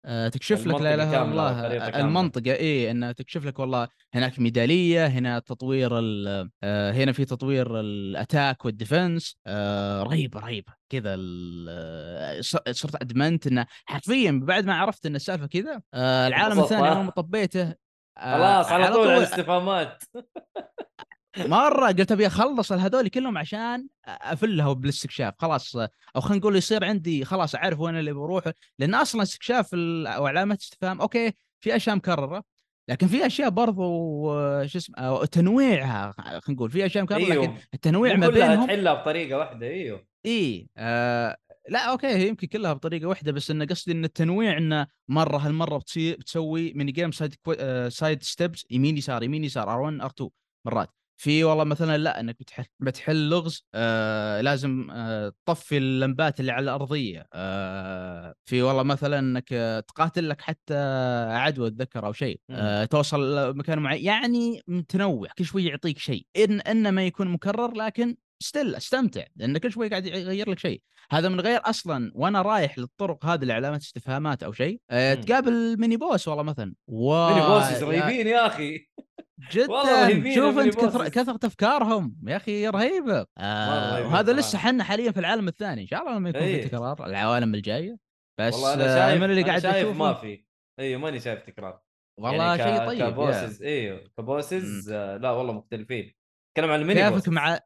آه، 0.05 0.28
تكشف 0.28 0.66
لك 0.66 0.80
لا 0.80 0.95
إله 0.95 1.11
إلا 1.11 1.22
الله. 1.22 2.01
المنطقة 2.01 2.53
اي 2.53 2.91
انها 2.91 3.12
تكشف 3.12 3.47
لك 3.47 3.59
والله 3.59 3.89
هناك 4.14 4.39
ميدالية 4.39 5.07
هنا 5.07 5.39
تطوير 5.39 5.91
آه، 5.99 6.93
هنا 6.93 7.12
في 7.12 7.24
تطوير 7.24 7.80
ال 7.81 7.93
attack 7.93 8.64
وال 8.64 8.81
defense 8.81 9.39
آه، 9.47 10.03
رهيبه 10.03 10.41
رهيبه 10.41 10.72
كذا 10.89 11.16
صرت 12.72 12.95
أدمنت 12.95 13.47
إنه 13.47 13.66
حرفيا 13.84 14.41
بعد 14.45 14.64
ما 14.64 14.74
عرفت 14.74 15.07
إن 15.07 15.16
السالفة 15.16 15.47
كذا 15.47 15.82
العالم 15.95 16.61
الثاني؟ 16.61 16.89
اول 16.89 17.05
ما 17.05 17.11
طبيته 17.11 17.74
خلاص 18.18 18.72
على 18.72 18.93
طول 18.93 19.09
الاستفهامات 19.09 20.03
مرة 21.39 21.87
قلت 21.87 22.12
أبي 22.12 22.26
أخلص 22.26 22.72
هذول 22.72 23.09
كلهم 23.09 23.39
عشان 23.39 23.87
أفلها 24.05 24.72
بالاستكشاف. 24.72 25.34
خلاص 25.39 25.76
أو 25.76 26.20
خلينا 26.20 26.37
نقول 26.41 26.57
يصير 26.57 26.84
عندي 26.84 27.24
خلاص 27.24 27.55
أعرف 27.55 27.80
وين 27.80 27.99
اللي 27.99 28.12
بروح. 28.12 28.45
لأن 28.78 28.95
أصلا 28.95 29.22
استكشاف 29.22 29.74
ال- 29.74 30.07
أو 30.07 30.26
علامات 30.26 30.61
استفهام 30.61 31.01
أوكي 31.01 31.32
في 31.61 31.76
أشياء 31.76 31.97
مكررة 31.97 32.43
لكن 32.89 33.07
في 33.07 33.26
أشياء 33.26 33.49
برضو 33.51 33.82
شو 34.66 34.78
اسمه 34.78 35.24
تنويعها 35.24 36.14
خلينا 36.18 36.41
نقول 36.49 36.70
في 36.70 36.87
أشياء 36.87 37.05
مكررة 37.05 37.18
لكن 37.18 37.32
أيوه. 37.32 37.59
التنويع 37.74 38.16
ما 38.16 38.26
كلها 38.26 38.49
بينهم 38.49 38.66
تحلها 38.66 38.95
بطريقة 38.95 39.39
واحدة 39.39 39.66
أيوه. 39.66 40.07
إي 40.26 40.68
آه 40.76 41.37
لا 41.68 41.78
أوكي 41.91 42.28
يمكن 42.28 42.47
كلها 42.47 42.72
بطريقة 42.72 43.07
واحدة 43.09 43.32
بس 43.32 43.51
انه 43.51 43.64
قصدي 43.64 43.93
إن 43.93 44.05
التنويع 44.05 44.59
انه 44.59 44.87
مرة 45.09 45.37
هالمرة 45.39 45.78
بتسوي 45.97 46.72
mini 46.72 46.93
game 46.93 47.12
side 47.12 47.35
كو... 47.34 47.55
side 47.89 48.22
steps 48.22 48.66
يمين 48.70 48.97
يسار 48.97 49.22
يمين 49.22 49.45
يسار 49.45 49.66
R1 50.01 50.05
R2 50.09 50.27
مرات. 50.64 50.91
في 51.19 51.45
والله 51.45 51.64
مثلا 51.64 51.99
لا 51.99 52.21
إنك 52.21 52.37
بتحل 52.41 52.64
بتحل 52.81 53.29
لغز 53.29 53.64
آه 53.75 54.41
لازم 54.41 54.89
آه 54.91 55.33
تطفي 55.47 55.77
اللمبات 55.79 56.41
اللي 56.41 56.53
على 56.53 56.64
الأرضية. 56.64 57.27
آه 57.33 58.35
في 58.45 58.62
والله 58.62 58.83
مثلا 58.83 59.19
إنك 59.19 59.49
تقاتل 59.89 60.29
لك 60.29 60.41
حتى 60.41 60.75
عدوى 61.31 61.69
أتذكر 61.69 62.07
أو 62.07 62.12
شيء. 62.12 62.41
آه 62.51 62.85
توصل 62.85 63.57
مكان 63.57 63.79
معين 63.79 64.05
يعني 64.05 64.61
متنوع 64.69 65.29
كل 65.39 65.45
شوي 65.45 65.64
يعطيك 65.64 65.99
شيء. 65.99 66.27
إن 66.37 66.61
انما 66.61 67.07
يكون 67.07 67.29
مكرر 67.29 67.73
لكن 67.75 68.17
still 68.43 68.74
استمتع 68.74 69.24
لأن 69.37 69.59
كل 69.59 69.72
شوي 69.72 69.89
قاعد 69.89 70.07
يغير 70.07 70.51
لك 70.51 70.59
شيء. 70.59 70.82
هذا 71.11 71.28
من 71.28 71.41
غير 71.41 71.61
أصلا 71.64 72.12
وأنا 72.14 72.43
رايح 72.43 72.78
للطرق 72.78 73.26
هذه 73.26 73.45
لعلامات 73.45 73.80
استفهامات 73.80 74.43
أو 74.43 74.53
شيء 74.53 74.80
آه. 74.91 75.14
تقابل 75.14 75.80
mini 75.81 75.97
boss 75.97 76.29
والله 76.28 76.43
مثلا. 76.43 76.74
واو 76.87 77.34
mini 77.35 77.47
bosses 77.47 77.83
يا- 77.82 77.89
رهيبين 77.89 78.26
يا 78.26 78.47
أخي. 78.47 78.87
جدا. 79.53 80.34
شوف 80.34 80.59
أنت 80.59 80.74
كثر. 80.76 81.09
كثرة 81.09 81.47
أفكارهم. 81.47 82.16
يا 82.26 82.37
أخي 82.37 82.68
رهيبة. 82.68 83.26
آه 83.39 84.07
وهذا 84.07 84.32
لسه. 84.32 84.59
حنا 84.59 84.84
حاليا 84.84 85.11
في 85.12 85.20
العالم 85.20 85.49
الثاني. 85.49 85.82
إن 85.82 85.87
شاء 85.87 86.01
الله 86.03 86.16
لما 86.16 86.28
يكون 86.28 86.41
في 86.41 86.47
إيه. 86.47 86.66
تكرار 86.68 87.07
العوالم 87.07 87.55
الجاية. 87.55 87.97
بس 88.41 88.55
والله 88.55 88.74
أنا 88.74 88.84
آه، 88.84 89.09
شايف 89.09 89.22
من 89.22 89.30
اللي 89.30 89.43
قاعد 89.43 89.62
شايف 89.62 89.97
ما 89.97 90.14
في. 90.14 90.45
أيوه 90.78 91.01
ماني 91.01 91.20
شايف 91.20 91.41
تكرار. 91.43 91.80
والله 92.20 92.57
يعني 92.57 92.76
شيء 92.78 92.87
طيب. 92.87 93.11
ك 93.12 93.20
bosses 93.20 93.62
أيوه 93.62 94.05
ك 94.18 94.29
bosses 94.29 94.91
آه 94.93 95.16
لا 95.16 95.30
والله 95.30 95.53
مختلفين. 95.53 96.14
اتكلم 96.51 96.70
عن 96.72 96.80
الميني 96.80 97.11
كيفك 97.11 97.28
مع 97.28 97.61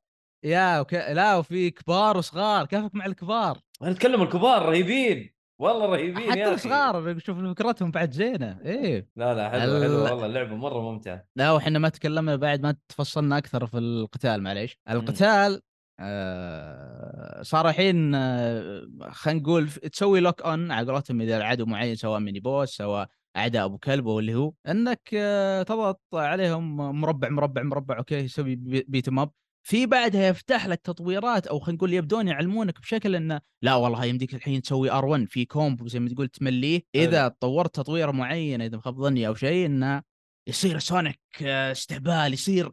يا 0.44 0.80
وك... 0.80 0.94
لا 0.94 1.36
وفي 1.36 1.70
كبار 1.70 2.16
وصغار 2.16 2.66
كيفك 2.66 2.94
مع 2.94 3.06
الكبار؟ 3.06 3.58
أنا 3.82 3.90
اتكلم 3.90 4.22
الكبار 4.22 4.66
رهيبين. 4.68 5.30
والله 5.60 5.86
رهيبين 5.86 6.30
حتى 6.30 6.54
الصغار 6.54 7.18
شوف 7.18 7.38
فكرتهم 7.38 7.90
بعد 7.90 8.10
زينة. 8.12 8.58
إيه. 8.64 9.08
لا 9.16 9.34
لا 9.34 9.50
حلو 9.50 9.76
ال- 9.76 9.82
حلو 9.82 10.04
والله 10.04 10.26
اللعبة 10.26 10.56
مرة 10.56 10.80
ممتعة. 10.92 11.24
لا 11.36 11.52
وحنا 11.52 11.78
ما 11.78 11.88
تكلمنا 11.88 12.36
بعد 12.36 12.62
ما 12.62 12.76
تفصلنا 12.88 13.38
أكثر 13.38 13.66
في 13.66 13.78
القتال 13.78 14.42
معليش. 14.42 14.78
القتال 14.90 15.62
آه 16.00 17.42
صار 17.42 17.68
الحين 17.68 18.14
آه 18.14 18.82
خلينا 19.10 19.40
نقول 19.40 19.68
تسوي 19.70 20.20
lock 20.20 20.42
on 20.42 20.70
على 20.72 20.92
قولتهم 20.92 21.20
إذا 21.20 21.36
العدو 21.36 21.66
معين 21.66 21.94
سواء 21.94 22.20
mini 22.20 22.40
boss 22.40 22.68
سواء 22.76 23.08
أعداء 23.36 23.64
أبو 23.64 23.78
كلب 23.78 24.08
أو 24.08 24.18
اللي 24.18 24.34
هو 24.34 24.52
إنك 24.68 25.10
آه 25.14 25.62
تضغط 25.62 26.00
عليهم 26.14 26.76
مربع 27.00 27.28
مربع 27.28 27.62
مربع 27.62 27.98
أوكي 27.98 28.14
يسوي 28.14 28.56
b- 28.56 28.84
beat 28.88 29.08
up 29.08 29.30
في 29.62 29.86
بعدها 29.86 30.28
يفتح 30.28 30.66
لك 30.66 30.80
تطويرات 30.80 31.46
أو 31.46 31.58
خلينا 31.58 31.76
نقول 31.76 31.92
يبدون 31.94 32.28
يعلمونك 32.28 32.80
بشكل 32.80 33.14
إنه 33.16 33.40
لا 33.62 33.74
والله 33.74 34.04
يمديك 34.04 34.34
الحين 34.34 34.62
تسوي 34.62 34.90
R1 34.90 35.28
في 35.28 35.44
combo 35.44 35.88
زي 35.88 36.00
ما 36.00 36.08
تقول 36.08 36.28
تمليه. 36.28 36.82
إذا 36.94 37.28
طورت 37.28 37.74
تطويره 37.74 38.10
معينه 38.10 38.66
إذا 38.66 38.76
ما 38.76 38.81
خاب 38.81 38.94
ظني 38.96 39.26
أو 39.26 39.34
شيء 39.34 39.66
إنه 39.66 40.02
يصير 40.48 40.78
Sonic 40.78 41.20
آه، 41.42 41.72
استهبال 41.72 42.32
يصير 42.32 42.70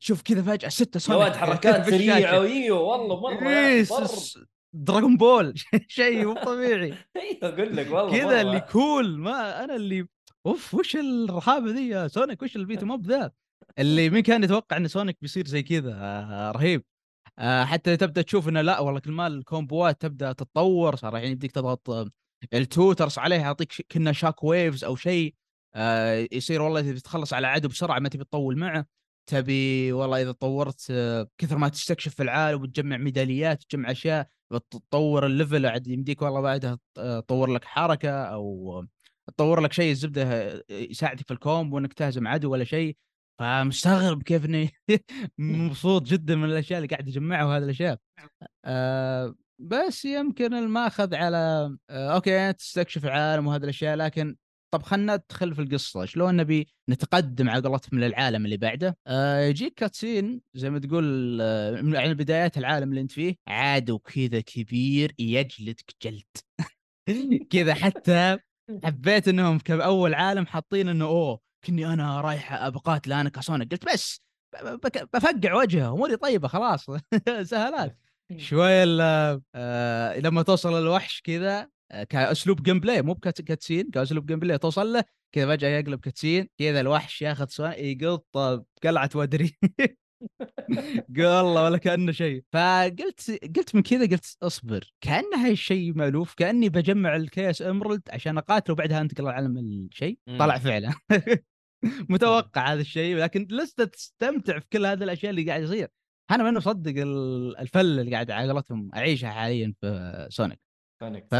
تشوف 0.00 0.22
كذا 0.22 0.42
فجأة 0.42 0.68
ستة 0.68 1.00
Sonic 1.00 1.22
ولد 1.22 1.36
حركات. 1.36 1.90
سريعة 1.90 2.42
أيوه 2.42 2.80
والله 2.80 3.20
مرة 3.20 3.48
يا 3.50 3.68
إيه، 3.68 3.84
Dragon 4.72 5.16
Ball 5.16 5.54
شيء 5.88 6.26
مو 6.26 6.34
طبيعي. 6.34 6.94
أيوه 7.16 7.38
أقول 7.42 7.76
لك 7.76 7.90
والله 7.90 8.18
كذا. 8.18 8.40
اللي 8.40 8.60
كل 8.60 9.18
ما 9.18 9.64
أنا 9.64 9.76
اللي 9.76 10.06
أوف 10.46 10.74
وش 10.74 10.96
الرهابة 10.96 11.70
ذي 11.70 11.88
يا 11.88 12.08
Sonic؟ 12.08 12.42
وش 12.42 12.56
ال 12.56 12.62
beat 12.62 12.84
'em 12.84 12.97
up 12.97 13.06
ذا؟ 13.06 13.32
اللي 13.78 14.10
مين 14.10 14.22
كان 14.22 14.44
يتوقع 14.44 14.76
إن 14.76 14.88
Sonic 14.88 15.18
بيصير 15.22 15.46
زي 15.46 15.62
كذا 15.62 15.92
آه 15.94 16.50
رهيب. 16.52 16.84
آه 17.38 17.64
حتى 17.64 17.96
تبدأ 17.96 18.22
تشوف 18.22 18.48
إنه 18.48 18.60
لا 18.62 18.80
والله 18.80 19.00
كل 19.00 19.12
ما 19.12 19.26
الكومبوات 19.26 20.00
تبدأ 20.02 20.32
تتطور 20.32 20.96
صار 20.96 21.16
الحين 21.16 21.32
يبديك 21.32 21.52
تضغط 21.52 21.90
آه، 21.90 22.10
L2 22.54 22.92
ترس 22.92 23.18
عليها 23.18 23.38
يعطيك 23.40 23.86
كنه 23.92 24.12
shock 24.12 24.44
waves 24.44 24.84
أو 24.84 24.96
شيء 24.96 25.34
آه 25.74 26.28
يصير 26.32 26.62
والله 26.62 26.80
تبي 26.80 27.00
تخلص 27.00 27.32
على 27.32 27.46
عدو 27.46 27.68
بسرعة 27.68 27.98
ما 27.98 28.08
تبي 28.08 28.24
تطول 28.24 28.58
معه. 28.58 28.86
تبي 29.26 29.92
والله 29.92 30.22
إذا 30.22 30.32
طورت 30.32 30.86
آه، 30.90 31.28
كثر 31.38 31.58
ما 31.58 31.68
تستكشف 31.68 32.14
في 32.14 32.22
العالم 32.22 32.62
وتجمع 32.62 32.96
ميداليات 32.96 33.62
تجمع 33.62 33.90
أشياء 33.90 34.28
تطور 34.70 35.26
ال 35.26 35.33
level 35.33 35.66
عاد 35.66 35.86
يمديك 35.88 36.22
والله 36.22 36.40
بعدها 36.40 36.78
آه، 36.98 37.20
تطور 37.20 37.50
لك 37.50 37.64
حركة 37.64 38.10
أو 38.10 38.84
تطور 39.26 39.60
لك 39.60 39.72
شيء 39.72 39.90
الزبدة 39.92 40.22
آه، 40.24 40.62
يساعدك 40.70 41.26
في 41.26 41.32
ال 41.32 41.39
combo 41.39 41.72
وانك 41.72 41.92
تهزم 41.92 42.28
عدو 42.28 42.52
ولا 42.52 42.64
شيء. 42.64 42.96
فمستغرب 43.38 44.22
كيف 44.22 44.44
إني 44.44 44.70
مبسوط 45.38 46.02
جدا 46.02 46.36
من 46.36 46.44
الأشياء 46.44 46.78
اللي 46.78 46.88
قاعد 46.88 47.08
أجمعها 47.08 47.44
وهذه 47.44 47.64
الأشياء. 47.64 47.98
آه 48.64 49.34
بس 49.58 50.04
يمكن 50.04 50.54
المأخذ 50.54 51.14
على 51.14 51.36
آه 51.90 52.14
أوكي 52.14 52.52
تستكشف 52.52 53.04
العالم 53.04 53.46
وهذه 53.46 53.62
الأشياء 53.64 53.96
لكن 53.96 54.36
طب 54.70 54.82
خلنا 54.82 55.16
ندخل 55.16 55.54
في 55.54 55.62
القصة. 55.62 56.04
شلون 56.04 56.36
نبي 56.36 56.68
نتقدم 56.90 57.50
على 57.50 57.68
قولتهم 57.68 58.00
للعالم 58.00 58.44
اللي 58.44 58.56
بعده؟ 58.56 58.98
آه 59.06 59.40
يجيك 59.40 59.74
cutscene 59.74 60.40
زي 60.54 60.70
ما 60.70 60.78
تقول 60.78 61.38
آه 61.42 61.70
من 61.70 61.94
يعني 61.94 62.14
بدايات 62.14 62.58
العالم 62.58 62.90
اللي 62.90 63.00
أنت 63.00 63.12
فيه. 63.12 63.34
عدو 63.48 63.98
كذا 63.98 64.40
كبير 64.40 65.14
يجلدك 65.18 65.94
جلد. 66.02 66.26
كذا 67.50 67.74
حتى 67.74 68.38
حبيت 68.84 69.28
إنهم 69.28 69.58
كأول 69.58 70.14
عالم 70.14 70.46
حاطين 70.46 70.88
إنه 70.88 71.04
أوه 71.04 71.40
كني 71.64 71.86
أنا 71.86 72.20
رايح 72.20 72.52
أبقاتل 72.52 73.08
أنا 73.08 73.28
ك 73.30 73.37
Sonic 73.37 73.70
قلت 73.70 73.84
بس 73.94 74.22
بفقع 75.14 75.54
وجهه 75.54 75.88
أموري 75.92 76.16
طيبة 76.16 76.48
خلاص. 76.48 76.86
سهلات. 77.42 77.98
شوية 78.36 78.84
ال- 78.84 79.40
آه 79.54 80.18
لما 80.18 80.42
توصل 80.42 80.78
الوحش 80.78 81.20
كذا 81.20 81.68
آه، 81.90 82.02
كأسلوب 82.04 82.62
gameplay 82.62 83.02
مو 83.02 83.12
ب 83.12 83.21
cutscene 83.21 83.90
كأسلوب 83.90 84.26
gameplay 84.26 84.58
توصل 84.58 84.92
له 84.92 85.04
كذا 85.32 85.46
فجأة 85.56 85.68
يقلب 85.68 86.00
cutscene 86.00 86.48
كذا 86.58 86.80
الوحش 86.80 87.22
ياخذ 87.22 87.46
Sonic 87.48 88.02
يقط 88.02 88.26
بقلعة 88.82 89.10
وادرين. 89.14 89.58
والله 91.18 91.64
ولا 91.64 91.78
كأنه 91.78 92.12
شيء. 92.12 92.44
فقلت 92.52 93.38
قلت 93.56 93.74
من 93.74 93.82
كذا 93.82 94.06
قلت 94.06 94.36
اصبر. 94.42 94.92
كأن 95.00 95.34
هاي 95.34 95.52
الشيء 95.52 95.94
مألوف 95.94 96.34
كأني 96.34 96.68
بجمع 96.68 97.16
ال 97.16 97.24
Chaos 97.24 97.62
Emerald 97.62 98.02
عشان 98.10 98.38
اقاتله 98.38 98.72
وبعدها 98.72 99.00
أنتقل 99.00 99.24
العالم 99.24 99.58
الشيء. 99.58 100.18
طلع 100.38 100.58
فعلا. 100.58 100.94
متوقع 102.10 102.72
هذا 102.72 102.80
الشيء 102.80 103.16
لكن 103.16 103.46
لسه 103.50 103.82
تستمتع 103.82 104.58
في 104.58 104.66
كل 104.72 104.86
هذه 104.86 105.02
الأشياء 105.04 105.30
اللي 105.30 105.44
قاعد 105.44 105.62
يصير. 105.62 105.88
أنا 106.30 106.42
ماني 106.42 106.56
مصدق 106.56 107.02
ال- 107.02 107.56
ال 107.58 107.66
feel 107.66 108.00
اللي 108.00 108.12
قاعد 108.12 108.30
على 108.30 108.52
قولتهم 108.52 108.90
اعيشها 108.94 109.30
حاليا 109.30 109.74
في 109.80 110.26
Sonic 110.30 110.60
ف 111.30 111.32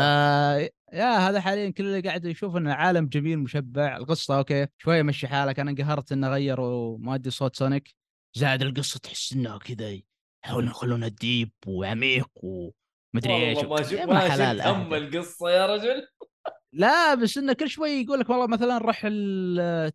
يا 0.93 1.17
هذا 1.29 1.41
حاليا 1.41 1.71
كل 1.71 1.85
اللي 1.85 2.01
قاعد 2.01 2.25
يشوف 2.25 2.57
إنه 2.57 2.73
عالم 2.73 3.07
جميل 3.07 3.39
مشبع. 3.39 3.97
القصة 3.97 4.39
أوكي 4.39 4.67
شوية 4.79 5.03
مشي 5.03 5.29
حالك. 5.29 5.61
أنا 5.61 5.71
انقهرت 5.71 6.13
انه 6.13 6.29
غيروا 6.29 6.99
مؤدي 6.99 7.31
صوت 7.31 7.57
Sonic 7.57 7.95
زاد 8.37 8.63
القصة 8.63 8.99
تحس 8.99 9.33
إنها 9.33 9.59
كذا 9.59 10.01
يحاولون 10.45 10.71
يخلونها 10.71 11.09
deep 11.09 11.53
وعميق 11.67 12.29
ومدري 12.35 13.35
إيش 13.49 13.59
ما 13.59 14.07
ما 14.07 14.19
حلال 14.19 14.61
أهدى. 14.61 14.97
القصة 14.97 15.51
يا 15.51 15.67
رجل. 15.67 16.07
لا 16.73 17.15
بس 17.15 17.39
إنه 17.39 17.53
كل 17.53 17.71
شوي 17.71 17.91
يقول 17.91 18.21
لك 18.21 18.31
والله 18.31 18.47
مثلا 18.47 18.79
روح 18.79 19.01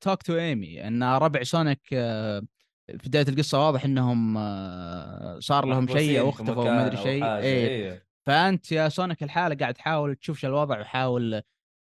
talk 0.02 0.22
to 0.22 0.38
Amy 0.38 0.88
إن 0.88 1.04
ربع 1.04 1.44
Sonic 1.44 1.82
آه، 1.94 2.42
في 2.88 3.10
بداية 3.10 3.26
القصة 3.28 3.66
واضح 3.66 3.86
إنهم 3.86 4.38
آه، 4.38 5.40
صار 5.40 5.66
لهم 5.66 5.88
شيء 5.88 6.20
أو 6.20 6.30
اختفوا 6.30 6.64
ما 6.64 6.86
أدري 6.86 6.98
شيء. 6.98 7.26
إيه. 7.26 7.86
أيوه 7.86 8.02
فأنت 8.26 8.72
يا 8.72 8.90
Sonic 8.90 9.24
الحالة 9.24 9.56
قاعد 9.56 9.74
تحاول 9.74 10.16
تشوف 10.16 10.40
شو 10.40 10.48
الوضع 10.48 10.80
وحاول 10.82 11.42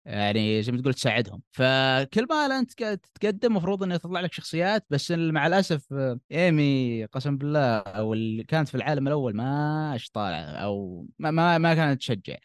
يعني 0.10 0.64
زي 0.64 0.72
ما 0.72 0.82
تقول 0.82 0.93
تساعدهم. 0.93 1.41
فكل 1.51 2.26
ما 2.30 2.60
أنت 2.60 2.72
تتقدم 2.84 3.51
المفروض 3.51 3.84
إنه 3.84 3.95
يطلع 3.95 4.20
لك 4.20 4.34
شخصيات 4.34 4.86
بس 4.89 5.12
مع 5.12 5.47
الأسف 5.47 5.93
Amy 6.32 7.05
قسم 7.05 7.38
بالله 7.38 7.78
أو 7.78 8.14
اللي 8.14 8.43
كانت 8.43 8.70
في 8.70 8.76
العالم 8.76 9.07
الأول 9.07 9.36
ما 9.36 9.93
إيش 9.93 10.10
طالع 10.10 10.64
أو 10.64 11.07
ما 11.20 11.32
ما, 11.32 11.57
ما 11.57 11.74
كانت 11.74 11.99
تشجع. 11.99 12.36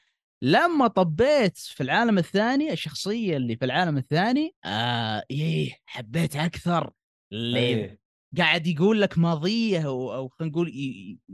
لما 0.42 0.86
طبيت 0.86 1.56
في 1.58 1.82
العالم 1.82 2.18
الثاني 2.18 2.72
الشخصية 2.72 3.36
اللي 3.36 3.56
في 3.56 3.64
العالم 3.64 3.96
الثاني 3.98 4.54
آه 4.64 5.22
إيه 5.30 5.72
حبيت 5.86 6.36
أكثر. 6.36 6.90
اللي 7.32 7.58
إيه. 7.58 7.98
قاعد 8.38 8.66
يقول 8.66 9.00
لك 9.00 9.18
ماضيه 9.18 9.86
أو, 9.86 10.14
أو 10.14 10.28
خلينا 10.28 10.52
نقول 10.52 10.72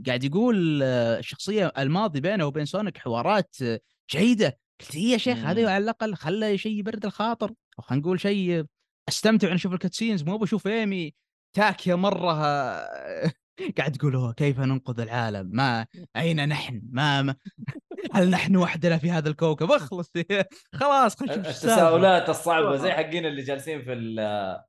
قاعد 0.07 0.23
يقول 0.23 0.79
آه، 0.83 1.19
الشخصية 1.19 1.73
الماضي 1.77 2.19
بينه 2.21 2.45
وبين 2.45 2.65
سونيك 2.65 2.97
حوارات 2.97 3.55
آه، 3.61 3.79
جيدة. 4.11 4.60
قلت 4.81 4.95
إيه 4.95 5.11
يا 5.11 5.17
شيخ. 5.17 5.37
هذا 5.37 5.69
على 5.71 5.83
الأقل 5.83 6.15
خلى 6.15 6.57
شيء 6.57 6.79
يبرد 6.79 7.05
الخاطر 7.05 7.47
أو 7.79 7.83
خلينا 7.83 8.01
نقول 8.03 8.19
شيء 8.19 8.59
آه، 8.59 8.65
أستمتع 9.09 9.47
وأنا 9.47 9.55
أشوف 9.55 9.73
ال 9.73 9.78
cutscenes 9.78 10.23
مو 10.23 10.37
بشوف 10.37 10.67
إيمي 10.67 11.13
تاكيه 11.55 11.95
مرة 11.95 12.33
آه، 12.45 13.31
قاعد 13.77 13.91
تقول 13.91 14.15
"أوه، 14.15 14.33
كيف 14.33 14.59
ننقذ 14.59 14.99
العالم 14.99 15.49
ما 15.53 15.85
أين 16.15 16.49
نحن 16.49 16.81
ما, 16.91 17.21
ما 17.21 17.35
هل 18.13 18.29
نحن 18.29 18.55
وحدنا 18.55 18.97
في 18.97 19.11
هذا 19.11 19.29
الكوكب 19.29 19.71
اخلص 19.71 20.11
خلاص 20.79 21.15
خلينا 21.19 21.35
نشوف. 21.35 21.47
التساؤلات 21.47 22.29
الصعبة 22.29 22.75
زي 22.75 22.91
حقين 22.91 23.25
اللي 23.25 23.41
جالسين 23.41 23.81
في 23.83 23.93
ال- 23.93 24.19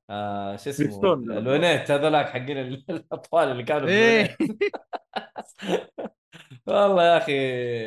آه، 0.09 0.55
شو 0.55 0.69
اسمه. 0.69 1.13
الونيت 1.13 1.91
هذولاك 1.91 2.29
حقين 2.29 2.57
ال- 2.57 2.85
الأطفال 2.89 3.47
اللي 3.51 3.63
كانوا 3.63 3.87
في 3.87 3.93
الونيت 3.93 4.57
والله 6.67 7.03
يا 7.03 7.17
أخي 7.17 7.33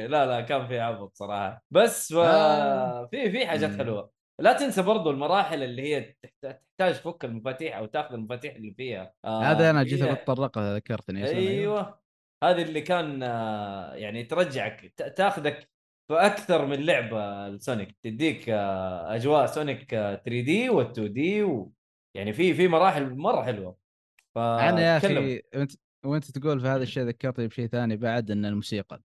لا 0.06 0.26
لا 0.26 0.40
كان 0.40 0.66
في 0.68 0.80
عبط 0.80 1.14
صراحة 1.16 1.64
بس 1.70 2.12
و... 2.12 2.22
آه. 2.22 3.06
في 3.06 3.30
في 3.30 3.46
حاجات 3.46 3.70
مم. 3.70 3.78
حلوة 3.78 4.10
لا 4.40 4.52
تنسى 4.52 4.82
برضو 4.82 5.10
المراحل 5.10 5.62
اللي 5.62 5.82
هي 5.82 6.00
تحت- 6.22 6.34
تحتاج 6.42 6.94
تفك 6.94 7.24
المفاتيح 7.24 7.76
أو 7.76 7.86
تأخذ 7.86 8.14
المفاتيح 8.14 8.54
اللي 8.54 8.74
فيها 8.74 9.12
آه 9.24 9.42
هذا 9.42 9.70
أنا 9.70 9.82
جيت 9.82 10.02
هي- 10.02 10.14
بتطرق 10.14 10.58
ذكرتني 10.58 11.26
سلام. 11.26 11.38
أيوه 11.38 11.98
هذه 12.44 12.62
اللي 12.62 12.80
كان 12.80 13.22
آه، 13.22 13.94
يعني 13.94 14.24
ترجعك 14.24 14.92
تأخذك 15.16 15.68
في 16.08 16.14
أكثر 16.14 16.66
من 16.66 16.86
لعبة 16.86 17.48
لسونيك 17.48 17.96
تديك 18.02 18.48
آه، 18.48 19.14
أجواء 19.14 19.46
سونيك 19.46 19.90
3 19.90 20.40
D 20.40 20.68
وال 20.70 20.86
2 20.90 21.12
D 21.12 21.42
و... 21.42 21.72
يعني 22.14 22.32
في 22.32 22.54
في 22.54 22.68
مراحل 22.68 23.14
مرة 23.16 23.42
حلوة 23.42 23.76
أنا 24.36 24.80
يا. 24.82 24.96
أخي 24.96 25.42
وأنت 26.06 26.30
تقول 26.30 26.60
في 26.60 26.66
هذا 26.68 26.82
الشيء 26.82 27.02
ذكرتني 27.04 27.46
بشيء 27.48 27.66
ثاني 27.66 27.96
بعد 27.96 28.30
إن 28.30 28.44
الموسيقى. 28.44 29.00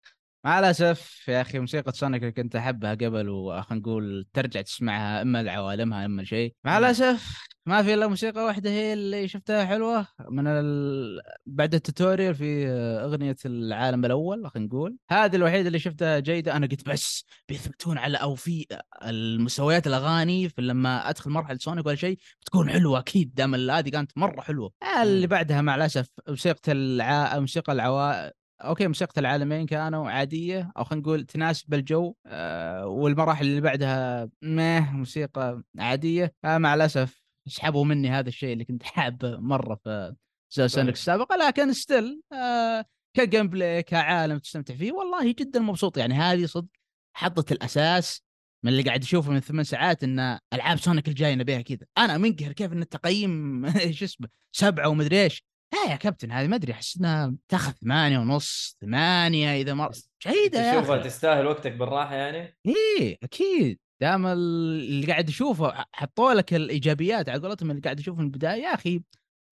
مع 0.44 0.58
الاسف 0.58 1.28
يا 1.28 1.40
أخي 1.40 1.58
موسيقى 1.58 1.92
سونيك 1.92 2.22
اللي 2.22 2.32
كنت 2.32 2.56
أحبها 2.56 2.94
قبل 2.94 3.28
وخلينا 3.28 3.82
نقول 3.82 4.26
ترجع 4.32 4.60
تسمعها 4.60 5.22
إما 5.22 5.42
لعوالمها 5.42 6.04
إما 6.04 6.24
شيء 6.24 6.54
مع 6.64 6.78
مم. 6.78 6.84
الاسف 6.84 7.50
ما 7.66 7.82
في 7.82 7.94
إلا 7.94 8.06
موسيقى 8.06 8.44
واحدة 8.44 8.70
هي 8.70 8.92
اللي 8.92 9.28
شفتها 9.28 9.64
حلوة 9.64 10.06
من 10.30 10.46
ال... 10.46 11.20
بعد 11.46 11.74
ال 11.74 11.81
tutorial 11.81 12.34
في 12.34 12.68
أغنية 13.04 13.36
العالم 13.46 14.04
الأول 14.04 14.50
خلينا 14.50 14.68
نقول. 14.68 14.96
هذه 15.10 15.36
الوحيدة 15.36 15.66
اللي 15.66 15.78
شفتها 15.78 16.18
جيدة. 16.18 16.56
أنا 16.56 16.66
قلت 16.66 16.88
بس 16.88 17.24
بيثبتون 17.48 17.98
على 17.98 18.16
أو 18.18 18.34
في 18.34 18.66
المستويات 19.02 19.86
الأغاني 19.86 20.48
في 20.48 20.62
لما 20.62 21.10
أدخل 21.10 21.30
مرحلة 21.30 21.58
سونيك 21.58 21.86
ولا 21.86 21.96
شيء 21.96 22.18
بتكون 22.40 22.70
حلوة 22.70 22.98
أكيد. 22.98 23.34
دام 23.34 23.70
هذه 23.70 23.88
كانت 23.88 24.12
مرة 24.16 24.40
حلوة. 24.40 24.72
اللي. 25.02 25.26
بعدها 25.26 25.60
مع 25.60 25.74
الأسف 25.74 26.08
موسيقى 26.28 26.72
الع... 26.72 27.38
موسيقى 27.38 27.72
العوا 27.72 28.30
okay 28.60 28.86
موسيقى 28.86 29.20
العالمين 29.20 29.66
كانوا 29.66 30.10
عادية 30.10 30.72
أو 30.76 30.84
خلينا 30.84 31.02
نقول 31.02 31.24
تناسب 31.26 31.74
الجو 31.74 32.14
آه 32.26 32.86
والمراحل 32.86 33.46
اللي 33.46 33.60
بعدها 33.60 34.30
مه 34.42 34.96
موسيقى 34.96 35.62
عادية. 35.78 36.34
آه 36.44 36.58
مع 36.58 36.74
الأسف 36.74 37.22
سحبوا 37.48 37.84
مني 37.84 38.10
هذا 38.10 38.28
الشيء 38.28 38.52
اللي 38.52 38.64
كنت 38.64 38.82
حابه 38.82 39.36
مرة 39.36 39.74
في 39.84 40.14
سونيك 40.50 40.94
السابقة 40.94 41.36
لكن 41.36 41.72
still 41.72 42.22
آه 42.32 42.84
ك 43.16 43.48
gameplay 43.48 43.82
كعالم 43.82 44.38
تستمتع 44.38 44.74
فيه 44.74 44.92
والله 44.92 45.32
جدا 45.32 45.60
مبسوط. 45.60 45.98
يعني 45.98 46.14
هذه 46.14 46.46
صدق 46.46 46.68
حطت 47.16 47.52
الأساس 47.52 48.22
من 48.64 48.72
اللي 48.72 48.82
قاعد 48.82 49.02
اشوفه 49.02 49.30
من 49.30 49.40
ثمان 49.40 49.64
ساعات 49.64 50.04
إن 50.04 50.38
ألعاب 50.52 50.78
سونيك 50.78 51.08
الجاية 51.08 51.34
نبيها 51.34 51.60
كذا. 51.60 51.86
أنا 51.98 52.18
منقهر 52.18 52.52
كيف 52.52 52.72
إن 52.72 52.82
التقييم 52.82 53.64
إيش 53.76 54.02
اسمه 54.02 54.28
سبعة 54.52 54.88
ومدري 54.88 55.22
إيش. 55.22 55.49
لا 55.72 55.90
يا 55.90 55.96
كابتن 55.96 56.32
هذه 56.32 56.46
ما 56.46 56.56
أدري 56.56 56.72
أحس 56.72 56.96
إنها 56.96 57.34
تاخذ 57.48 57.72
ثمانية 57.72 58.18
ونص 58.18 58.76
ثمانية 58.80 59.60
إذا 59.60 59.74
مر 59.74 59.90
جيدة 60.26 60.60
يا 60.60 60.80
تشوفها 60.80 60.98
تستاهل 60.98 61.46
وقتك 61.46 61.72
بالراحة 61.72 62.14
يعني؟ 62.14 62.56
إيه 62.66 63.18
أكيد. 63.22 63.78
دام 64.00 64.26
اللي 64.26 65.06
قاعد 65.06 65.28
اشوفه 65.28 65.84
حطوا 65.92 66.34
لك 66.34 66.54
الإيجابيات 66.54 67.28
على 67.28 67.42
قولتهم 67.42 67.70
اللي 67.70 67.82
قاعد 67.82 67.98
اشوفه 68.00 68.18
من 68.20 68.26
البداية 68.26 68.62
يا 68.62 68.74
أخي 68.74 69.02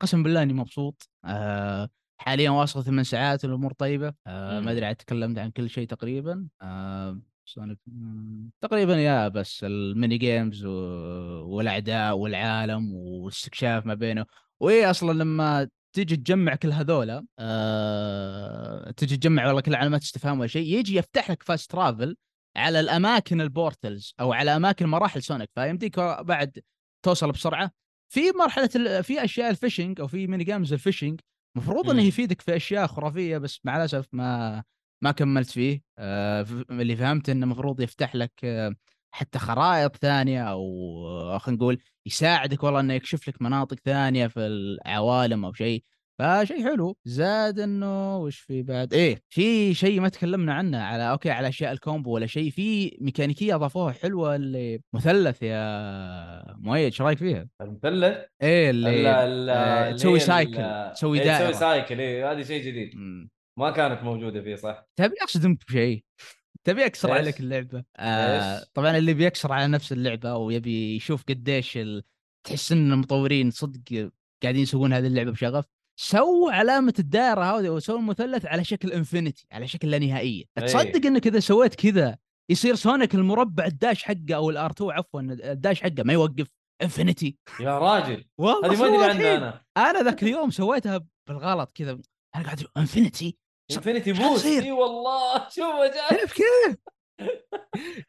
قسم 0.03 0.23
بالله 0.23 0.43
إني 0.43 0.53
مبسوط. 0.53 1.09
آه 1.25 1.89
حاليا 2.21 2.51
واصل 2.51 2.85
ثمان 2.85 3.05
ساعات 3.05 3.45
والأمور 3.45 3.73
طيبة. 3.73 4.15
آه. 4.27 4.61
ما 4.61 4.73
أدري 4.73 4.87
عاد 4.87 4.97
تكلمت 4.97 5.39
عن 5.39 5.51
كل 5.51 5.71
شيء 5.71 5.87
تقريبا. 5.87 6.47
آه 6.63 7.21
سونيك 7.45 7.79
تقريبا 8.61 8.97
يا 8.97 9.29
بس 9.29 9.65
ال 9.65 9.76
mini 9.76 10.19
games 10.19 10.65
و... 10.65 10.71
والأعداء 11.47 12.17
والعالم 12.17 12.95
واستكشاف 12.95 13.87
ما 13.87 13.95
بينه. 13.95 14.27
وإيه 14.61 14.91
أصلا 14.91 15.13
لما 15.13 15.69
تيجي 15.93 16.17
تجمع 16.17 16.55
كل 16.55 16.73
هذولا 16.73 17.27
آه... 17.39 18.91
تيجي 18.91 19.17
تجمع 19.17 19.47
والله 19.47 19.61
كل 19.61 19.75
علامات 19.75 20.03
استفهام 20.03 20.39
ولا 20.41 20.49
شيء 20.49 20.79
يجي 20.79 20.97
يفتح 20.97 21.31
لك 21.31 21.43
fast 21.43 21.71
travel 21.71 22.17
على 22.57 22.81
الأماكن 22.81 23.41
ال 23.41 23.50
portals 23.50 24.15
أو 24.21 24.33
على 24.33 24.57
أماكن 24.57 24.87
مراحل 24.87 25.23
سونيك 25.23 25.51
فيمديك 25.55 26.01
بعد 26.01 26.59
توصل 27.05 27.33
بسرعة 27.33 27.71
في 28.13 28.21
مرحلة 28.39 28.71
ال... 28.77 29.05
في 29.05 29.25
أشياء 29.25 29.51
ال 29.51 29.57
fishing 29.57 30.01
أو 30.01 30.07
في 30.07 30.27
mini 30.27 30.45
games 30.45 30.73
ال 30.73 30.79
fishing 30.79 31.21
المفروض 31.57 31.91
إنه. 31.91 32.03
يفيدك 32.03 32.41
في 32.41 32.57
أشياء 32.57 32.87
خرافية 32.87 33.39
بس 33.39 33.61
مع 33.65 33.77
الأسف 33.77 34.07
ما 34.13 34.65
ما 35.05 35.11
كملت 35.11 35.51
فيه 35.51 35.83
آه 35.99 36.47
اللي 36.71 36.97
فهمت 36.97 37.29
إنه 37.29 37.45
المفروض 37.45 37.81
يفتح 37.81 38.15
لك 38.15 38.33
آه 38.45 38.75
حتى 39.11 39.39
خرائط 39.39 39.97
ثانية 39.97 40.43
أو 40.43 40.63
آه، 41.07 41.39
خلينا 41.39 41.59
نقول 41.63 41.79
يساعدك 42.07 42.63
والله 42.63 42.81
إنه 42.81 42.95
يكشف 42.95 43.29
لك 43.29 43.43
مناطق 43.43 43.77
ثانية 43.85 44.27
في 44.27 44.41
العوالم 44.41 45.45
أو 45.45 45.53
شيء. 45.53 45.83
فشيء 46.19 46.65
حلو. 46.65 46.97
زاد 47.05 47.59
إنه 47.61 48.19
وش 48.19 48.39
في 48.39 48.63
بعد؟ 48.63 48.95
إيه 48.95 49.23
في 49.29 49.75
شيء 49.75 50.01
ما 50.01 50.09
تكلمنا 50.09 50.55
عنه 50.55 50.79
على 50.79 51.11
okay 51.11 51.31
على 51.31 51.49
أشياء 51.49 51.73
ال 51.73 51.79
combo 51.79 52.11
ولا 52.11 52.27
شيء. 52.27 52.51
في 52.51 52.97
ميكانيكية 53.01 53.55
أضافوها 53.55 53.93
حلوة 53.93 54.35
اللي 54.37 54.81
مثلث 54.95 55.43
يا 55.43 56.57
مؤيد 56.59 56.85
إيش 56.85 57.03
رأيك 57.03 57.19
فيها؟ 57.19 57.49
المثلث؟ 57.61 58.17
إيه 58.43 58.71
ال- 58.71 58.87
اللي 58.87 59.25
ال- 59.25 59.51
آه 59.51 59.85
اللي 59.87 59.99
تسوي 59.99 60.19
cycle 60.21 60.93
تسوي 60.95 61.19
إيه، 61.19 61.25
دائرة. 61.25 61.51
تسوي 61.51 61.61
cycle. 61.61 62.01
إيه 62.01 62.33
هذه 62.33 62.43
شيء 62.43 62.63
جديد. 62.67 62.91
ما 63.59 63.71
كانت 63.71 64.03
موجودة 64.03 64.43
فيه 64.43 64.55
صح؟ 64.55 64.85
تبي 64.97 65.15
اصدمك 65.25 65.59
بشيء. 65.69 66.05
تبي 66.65 66.87
أكسر؟ 66.87 67.13
عليك 67.13 67.41
اللعبة؟ 67.41 67.85
آه؟ 67.97 68.65
طبعا 68.75 68.97
اللي 68.97 69.15
بيكسر 69.15 69.53
على 69.53 69.69
نفس 69.69 69.93
اللعبة 69.93 70.37
ويبي 70.37 70.97
يشوف 70.97 71.25
قديش 71.29 71.77
ال... 71.77 72.03
تحس 72.45 72.73
إن 72.73 72.93
المطورين 72.93 73.51
صدق 73.51 74.11
قاعدين 74.43 74.63
يسوون 74.63 74.93
هذه 74.93 75.07
اللعبة 75.07 75.31
بشغف. 75.31 75.65
سووا 76.01 76.53
علامة 76.53 76.95
الدائرة 76.99 77.59
هذه 77.59 77.69
وسووا 77.69 77.99
المثلث 77.99 78.47
على 78.47 78.65
شكل 78.65 78.93
infinity 78.93 79.47
على 79.53 79.67
شكل 79.67 79.91
لا 79.91 79.99
نهائية. 79.99 80.45
إيه. 80.59 80.67
تصدق 80.67 81.07
إنك 81.07 81.27
إذا 81.27 81.41
سويت 81.41 81.75
كذا 81.75 82.19
يصير 82.51 82.75
سونيك 82.75 83.15
المربع 83.15 83.65
ال 83.65 83.72
dash 83.72 84.03
حقه 84.03 84.35
أو 84.35 84.51
ال 84.51 84.61
R 84.61 84.71
2 84.71 84.91
عفوا 84.91 85.21
ال 85.21 85.33
dash 85.33 85.83
حقه 85.83 86.03
ما 86.05 86.13
يوقف. 86.13 86.49
infinity 86.83 87.37
يا 87.61 87.79
راجل. 87.79 88.25
والله 88.39 88.73
هذه 88.73 88.99
ما 88.99 89.11
أدري 89.11 89.27
عنها. 89.27 89.37
أنا. 89.37 89.91
أنا 89.91 90.03
ذاك 90.03 90.23
اليوم 90.23 90.51
سويتها 90.51 91.07
بالغلط 91.29 91.73
كذا. 91.73 91.99
أنا 92.37 92.45
قاعد 92.45 92.65
infinity 92.77 93.37
infinity 93.77 94.13
boost؟ 94.13 94.47
إي 94.47 94.71
والله 94.73 95.49
شوفها 95.57 95.87
جاي 95.87 96.19
كيف 96.19 96.33
كيف؟ 96.33 96.77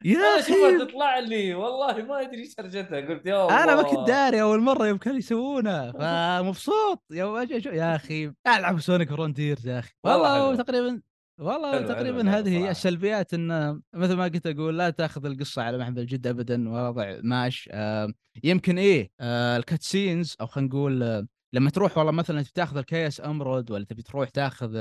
يا 0.05 0.41
شوفها 0.41 0.69
أخي. 0.77 0.85
تطلع 0.85 1.19
لي؟ 1.19 1.53
والله 1.53 2.03
ما 2.05 2.21
أدري 2.21 2.39
إيش 2.41 2.53
هرجتها 2.59 2.99
قلت 3.01 3.25
يا 3.25 3.43
الله 3.43 3.63
أنا 3.63 3.75
ما 3.75 3.81
كنت 3.83 4.07
داري 4.07 4.41
أول 4.41 4.59
مرة 4.61 4.87
يوم 4.87 4.97
كانوا 4.97 5.17
يسوونها 5.17 5.91
فمبسوط. 5.91 7.03
يوم 7.11 7.35
أجي 7.35 7.61
أشوف- 7.61 7.73
يا 7.73 7.95
أخي. 7.95 8.31
ألعب 8.47 8.79
سونيك 8.79 9.09
Frontiers 9.09 9.67
يا 9.67 9.79
أخي. 9.79 9.91
والله. 10.03 10.55
تقريبا 10.55 11.01
والله 11.39 11.71
حلوة 11.71 11.87
تقريبا 11.87 12.21
اللعبة 12.21 12.39
هذه 12.39 12.57
هي. 12.65 12.71
السلبيات 12.71 13.33
إن 13.33 13.81
مثل 13.93 14.13
ما 14.15 14.23
قلت 14.23 14.47
أقول 14.47 14.77
لا 14.77 14.89
تأخذ 14.89 15.25
القصة 15.25 15.61
على 15.61 15.77
محمل 15.77 15.99
الجد 15.99 16.27
ابدا 16.27 16.69
وضع 16.69 17.19
ماش 17.23 17.69
آه 17.71 18.13
يمكن 18.43 18.77
إيه 18.77 19.11
آه 19.19 19.57
ال 19.57 19.83
cutscenes 19.83 20.35
أو 20.41 20.47
خلينا 20.47 20.69
نقول 20.69 21.03
آه 21.03 21.27
لما 21.53 21.69
تروح 21.69 21.97
والله 21.97 22.11
مثلا 22.11 22.41
تبي 22.41 22.51
تاخذ 22.53 22.77
ال 22.77 22.84
chaos 22.84 23.21
emerald 23.21 23.71
ولا 23.71 23.85
تبي 23.85 24.01
تروح 24.01 24.29
تاخذ 24.29 24.71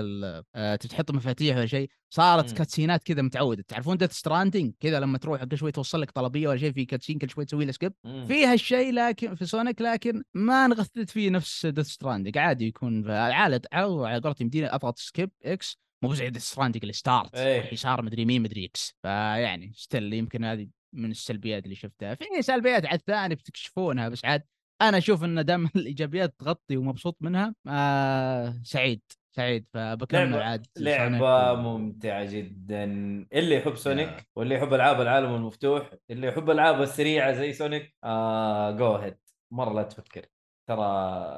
آه 0.54 0.76
تبي 0.76 0.88
تحط 0.88 1.10
مفاتيح 1.10 1.56
ولا 1.56 1.66
شيء 1.66 1.88
صارت 2.10 2.50
مم. 2.50 2.56
cutscene 2.56 2.97
ات 2.97 3.02
كذا 3.02 3.22
متعودة 3.22 3.64
تعرفون 3.68 3.96
Death 3.96 4.12
Stranding 4.12 4.72
كذا 4.80 5.00
لما 5.00 5.18
تروح 5.18 5.44
كل 5.44 5.58
شوي 5.58 5.72
توصل 5.72 6.00
لك 6.00 6.10
طلبية 6.10 6.48
ولا 6.48 6.58
شيء 6.58 6.72
في 6.72 6.84
cutscene 6.84 7.18
كل 7.18 7.30
شوي 7.30 7.44
تسوي 7.44 7.64
له 7.64 7.72
skip 7.72 7.92
مم. 8.04 8.24
في 8.26 8.46
هالشيء 8.46 8.92
لكن 8.92 9.34
في 9.34 9.46
سونيك 9.46 9.82
لكن 9.82 10.22
ما 10.34 10.64
انغثت 10.64 11.10
فيه 11.10 11.30
نفس 11.30 11.66
Death 11.66 11.86
Stranding 11.86 12.38
عادي 12.38 12.66
يكون 12.66 13.10
عالد 13.10 13.66
على 13.72 14.06
على 14.06 14.20
قولتهم 14.20 14.34
يمديني 14.40 14.74
أضغط 14.74 14.98
skip 14.98 15.30
X 15.44 15.78
مو 16.02 16.14
زي 16.14 16.30
Death 16.30 16.42
Stranding 16.42 16.82
اللي 16.82 16.92
start 16.92 17.34
إيه. 17.34 17.72
يسار 17.72 18.02
مدري 18.02 18.24
مين 18.24 18.42
مدري 18.42 18.64
X 18.64 18.94
فيعني 19.02 19.72
still 19.74 20.12
يمكن 20.12 20.44
هذه 20.44 20.68
من 20.92 21.10
السلبيات 21.10 21.64
اللي 21.64 21.74
شفتها 21.74 22.14
في 22.14 22.42
سلبيات 22.42 22.86
عاد 22.86 23.00
ثانية 23.06 23.34
بتكشفونها 23.34 24.08
بس 24.08 24.24
عاد 24.24 24.42
أنا 24.82 24.98
أشوف 24.98 25.24
إن 25.24 25.44
دام 25.44 25.66
الإيجابيات 25.76 26.34
تغطي 26.38 26.76
ومبسوط 26.76 27.16
منها. 27.20 27.54
آه 27.68 28.60
سعيد 28.64 29.02
سعيد 29.36 29.66
فبكمل 29.74 30.34
عاد 30.42 30.66
لعبة 30.78 31.54
ممتعة 31.54 32.24
جدا. 32.24 32.84
اللي 33.32 33.54
يحب 33.56 33.76
سونيك 33.76 34.08
يا. 34.08 34.24
واللي 34.36 34.54
يحب 34.54 34.74
ألعاب 34.74 35.00
العالم 35.00 35.34
المفتوح 35.34 35.90
اللي 36.10 36.26
يحب 36.26 36.50
الالعاب 36.50 36.82
السريعة 36.82 37.32
زي 37.32 37.52
سونيك 37.52 37.96
آه 38.04 38.70
go 38.70 38.94
ahead 38.96 39.18
مرة 39.50 39.72
لا 39.74 39.82
تفكر. 39.82 40.26
ترى 40.66 40.84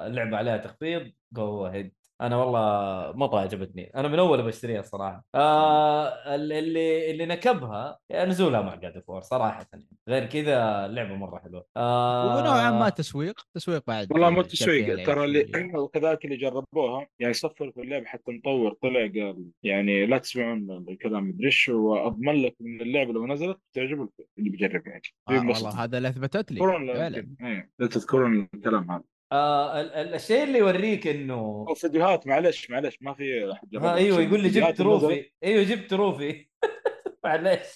اللعبة 0.07 0.37
عليها 0.37 0.57
تخفيض 0.57 1.13
go 1.33 1.67
ahead 1.67 1.95
أنا 2.21 2.37
والله 2.37 3.13
مرة 3.17 3.41
عجبتني. 3.41 3.91
أنا 3.97 4.09
من 4.09 4.19
أول 4.19 4.43
بشتريها 4.43 4.81
الصراحة 4.81 5.25
آه 5.35 6.09
ال- 6.35 6.53
اللي 6.53 7.11
اللي 7.11 7.27
نكبها 7.27 7.99
نزولها 8.15 8.61
مع 8.63 8.75
God 8.75 9.03
of 9.07 9.12
War 9.12 9.21
صراحة 9.21 9.67
غير 10.09 10.27
كذا 10.27 10.87
اللعبة 10.87 11.15
مرة 11.15 11.39
حلوة. 11.39 11.67
آه 11.77 12.37
ونوعا 12.37 12.71
ما 12.71 12.89
تسويق 12.89 13.41
تسويق 13.55 13.83
بعد 13.87 14.13
والله 14.13 14.31
مو 14.31 14.43
فيها 14.43 14.51
تسويق. 14.53 15.07
ترى 15.07 15.25
اللي. 15.25 15.73
وكذلك 15.75 16.25
اللي 16.25 16.37
جربوها 16.37 17.07
يعني 17.21 17.35
صفر 17.35 17.71
في 17.73 17.81
اللعبة 17.81 18.07
حتى 18.07 18.33
مطور 18.33 18.73
طلع 18.83 19.01
قال 19.01 19.45
يعني 19.63 20.07
لا 20.07 20.19
تسمعون 20.19 20.87
الكلام. 20.89 21.29
مدري 21.29 21.47
إيش 21.47 21.69
واضمن 21.69 22.43
لك 22.43 22.57
ان 22.61 22.81
اللعبة 22.81 23.13
لو 23.13 23.27
نزلت 23.27 23.59
تعجب 23.77 24.09
اللي 24.39 24.51
بيجرب 24.51 24.87
يعني. 24.87 25.03
آه 25.29 25.33
والله 25.33 25.85
هذا 25.85 25.99
اللي 25.99 26.09
أثبتت 26.09 26.53
لي. 26.53 26.61
فعلا. 26.61 27.27
إيه، 27.41 27.71
لا 27.79 27.87
تذكرون 27.87 28.49
الكلام 28.55 28.91
هذا. 28.91 29.03
آه 29.33 29.81
ال- 29.81 29.93
ال- 29.95 30.15
الشيء 30.15 30.43
اللي 30.45 30.59
يوريك 30.59 31.07
إنه 31.07 31.35
أو 31.69 31.75
فيديوهات 31.75 32.27
معلش 32.27 32.71
معلش 32.71 32.99
ما 33.01 33.15
في 33.15 33.53
أحد. 33.53 33.77
ها 33.77 33.95
أيوه 33.95 34.21
يقول 34.21 34.43
لي 34.43 34.49
جبت 34.49 34.79
trophy. 34.79 35.31
أيوه 35.45 35.63
جبت 35.65 35.91
trophy. 35.91 36.49
معليش 37.25 37.67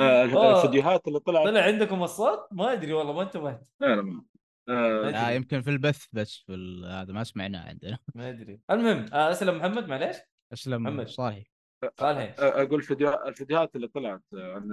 آه، 0.00 0.24
أوه. 0.32 0.56
الفيديوهات 0.62 1.08
اللي 1.08 1.20
طلعت. 1.20 1.44
طلع 1.46 1.60
عندكم 1.60 2.02
الصوت؟ 2.02 2.48
ما 2.52 2.72
أدري 2.72 2.92
والله 2.92 3.12
ما 3.12 3.22
انتبهت. 3.22 3.62
لا 3.80 3.86
لا 3.96 4.02
ما. 4.02 4.24
آه، 4.68 5.10
لا 5.10 5.30
يمكن 5.30 5.62
في 5.62 5.70
البث 5.70 6.04
بس 6.12 6.36
في 6.46 6.54
ال- 6.54 6.84
هذا 6.92 7.12
ما 7.12 7.24
سمعناه 7.24 7.68
عندنا. 7.68 7.98
ما 8.14 8.28
أدري. 8.30 8.60
المهم 8.70 9.06
آه، 9.12 9.30
أسلم 9.30 9.58
محمد 9.58 9.88
معليش 9.88 10.16
أسلم 10.52 10.82
محمد. 10.82 11.08
صالحي 11.08 11.44
أقول 11.84 12.82
فيديو 12.82 13.14
الفيديوهات 13.14 13.76
اللي 13.76 13.88
طلعت 13.88 14.22
عن 14.34 14.72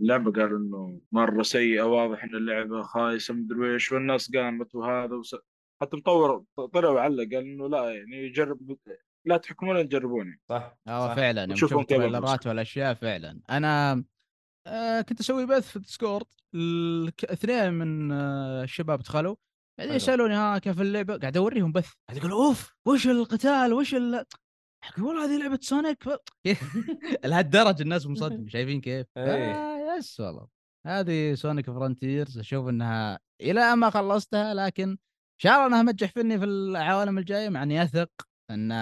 اللعبة 0.00 0.32
قالوا 0.32 0.58
إنه 0.58 1.00
مرة 1.12 1.42
سيئة 1.42 1.82
واضح 1.82 2.24
إن 2.24 2.34
اللعبة 2.34 2.82
خايسة 2.82 3.34
مدري 3.34 3.74
إيش 3.74 3.92
والناس 3.92 4.30
قامت 4.36 4.74
وهذا 4.74 5.14
وس... 5.14 5.36
حتى 5.82 5.96
مطور 5.96 6.44
طلع 6.72 6.88
وعلق 6.88 7.34
قال 7.34 7.44
إنه 7.44 7.68
لا 7.68 7.94
يعني 7.94 8.28
جرب 8.28 8.76
لا 9.26 9.36
تحكمون 9.36 9.88
تجربوني. 9.88 10.40
صح. 10.48 10.76
آه. 10.88 11.14
فعلا. 11.14 11.54
كيف 11.54 11.78
ال 11.78 11.84
trailers 11.84 12.34
ات. 12.34 12.46
والأشياء 12.46 12.94
فعلا. 12.94 13.40
أنا 13.50 14.04
آه 14.66 15.00
كنت 15.00 15.20
أسوي 15.20 15.46
بث 15.46 15.68
في 15.68 15.76
الديسكورد. 15.76 16.26
اثنين 17.24 17.72
من 17.72 18.12
آه 18.12 18.62
الشباب 18.62 18.98
دخلوا. 18.98 19.36
بعدين 19.78 19.90
حلو. 19.92 19.96
يسالوني 19.96 20.34
ها 20.34 20.58
كيف 20.58 20.80
اللعبة؟ 20.80 21.16
قاعد 21.18 21.36
أوريهم 21.36 21.72
بث. 21.72 21.92
قاعد 22.08 22.18
يقول 22.18 22.30
أوف 22.30 22.74
وش 22.86 23.06
القتال؟ 23.06 23.72
وش 23.72 23.94
ال 23.94 24.24
أقول 24.88 25.06
والله 25.06 25.24
هذه 25.24 25.40
لعبة 25.40 25.58
سونيك 25.62 26.04
لهالدرجة 27.24 27.82
الناس 27.82 28.06
مصدقين 28.06 28.48
شايفين 28.48 28.80
كيف؟ 28.80 29.06
إيه. 29.16 29.54
آه 29.54 29.96
yes 29.98 30.20
والله 30.20 30.46
هذه 30.86 31.34
سونيك 31.34 31.66
فرونتيرز 31.66 32.38
أشوف 32.38 32.68
إنها 32.68 33.18
إلى 33.40 33.76
ما 33.76 33.90
خلصتها 33.90 34.54
لكن 34.54 34.88
إن 34.88 35.38
شاء 35.38 35.54
الله 35.54 35.66
إنها 35.66 35.82
متنجح 35.82 36.10
فيني 36.10 36.38
في 36.38 36.44
العوالم 36.44 37.18
الجاية 37.18 37.48
مع 37.48 37.62
إني 37.62 37.82
أثق 37.82 38.10
إن 38.50 38.72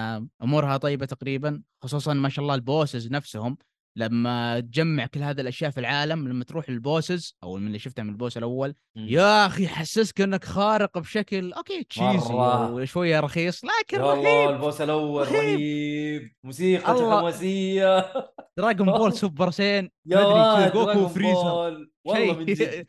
أمورها 0.43 0.77
طيبة 0.77 1.07
تقريبا 1.07 1.63
خصوصا 1.83 2.15
ما 2.15 2.29
شاء 2.29 2.43
الله 2.43 2.55
ال 2.55 2.63
bosses 2.63 3.11
نفسهم 3.11 3.57
لما 3.97 4.61
تجمع 4.61 5.07
كل 5.07 5.23
هذه 5.23 5.41
الأشياء 5.41 5.71
في 5.71 5.81
العالم 5.81 6.29
لما 6.29 6.45
تروح 6.45 6.71
لل 6.71 6.87
bosses 6.87 7.37
أو 7.43 7.57
من 7.57 7.67
اللي 7.67 7.79
شفتها 7.79 8.03
من 8.03 8.11
ال 8.11 8.16
boss 8.16 8.37
الأول 8.39 8.75
مم. 8.97 9.07
يا 9.09 9.47
أخي 9.47 9.65
يحسسك 9.65 10.21
إنك 10.21 10.45
خارق 10.45 10.99
بشكل 10.99 11.53
okay 11.53 11.85
cheesy. 11.85 12.35
وشوية 12.35 13.21
رخيص 13.21 13.65
لكن 13.65 13.99
يا 14.01 14.13
الله 14.13 14.45
رهيب 14.45 14.51
ال 14.51 14.57
boss 14.57 14.81
الأول 14.81 15.29
رهيب. 15.29 15.35
رهيب 15.35 16.33
موسيقى. 16.45 16.95
حماسية 17.21 18.13
دراجون 18.59 18.93
بول 18.93 19.13
سوبر 19.13 19.51
سايان 19.51 19.91
يا 20.07 20.19
مدري 20.59 20.71
جوكو 20.71 21.07
بول. 21.07 21.91
والله 22.05 22.39
من 22.39 22.45
جد 22.47 22.87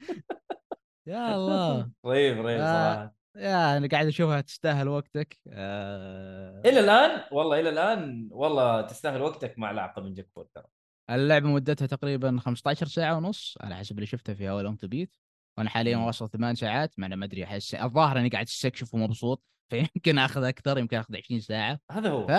يا 1.08 1.36
الله 1.36 1.90
رهيب 2.06 2.38
رهيب 2.46 2.60
آه. 2.60 2.94
صراحة 2.96 3.16
يا 3.36 3.78
أنا 3.78 3.88
قاعد 3.88 4.08
أشوفها 4.08 4.42
تستاهل 4.42 4.88
وقتك 4.88 5.38
آه... 5.50 6.62
إلى 6.66 6.80
الآن 6.80 7.24
والله 7.32 7.60
إلى 7.60 7.70
الآن 7.70 8.28
والله 8.32 8.82
تستاهل 8.82 9.22
وقتك 9.22 9.60
مع 9.60 9.72
لعقه 9.72 10.02
من 10.02 10.14
جاك 10.14 10.28
بول 10.36 10.48
ترى 10.56 10.66
اللعبة 11.10 11.48
مدتها 11.48 11.86
تقريبا 11.86 12.38
15 12.40 12.88
ساعة 12.88 13.18
ونص 13.18 13.58
على 13.62 13.76
حسب 13.76 13.96
اللي 13.96 14.06
شفتها 14.06 14.34
في 14.34 14.50
أول 14.50 14.78
تو 14.78 14.88
بيت 14.88 15.16
وأنا 15.58 15.70
حاليا. 15.70 15.98
واصل 15.98 16.30
ثمان 16.30 16.56
ساعات 16.56 17.00
مع 17.00 17.08
إني 17.08 17.16
ما 17.16 17.26
أدري 17.26 17.44
أحس 17.44 17.76
الظاهر 17.76 18.20
إني 18.20 18.30
قاعد 18.30 18.46
أستكشف 18.46 18.94
ومبسوط 18.94 19.44
فيمكن 19.70 20.18
آخذ 20.18 20.44
أكثر 20.44 20.78
يمكن 20.78 20.98
آخذ 20.98 21.16
20 21.16 21.40
ساعة. 21.40 21.80
هذا 21.92 22.10
هو. 22.10 22.28
ف 22.28 22.32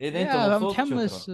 إذا 0.00 0.22
أنت 0.22 0.52
مبسوط 0.62 0.80
متحمس 0.80 1.30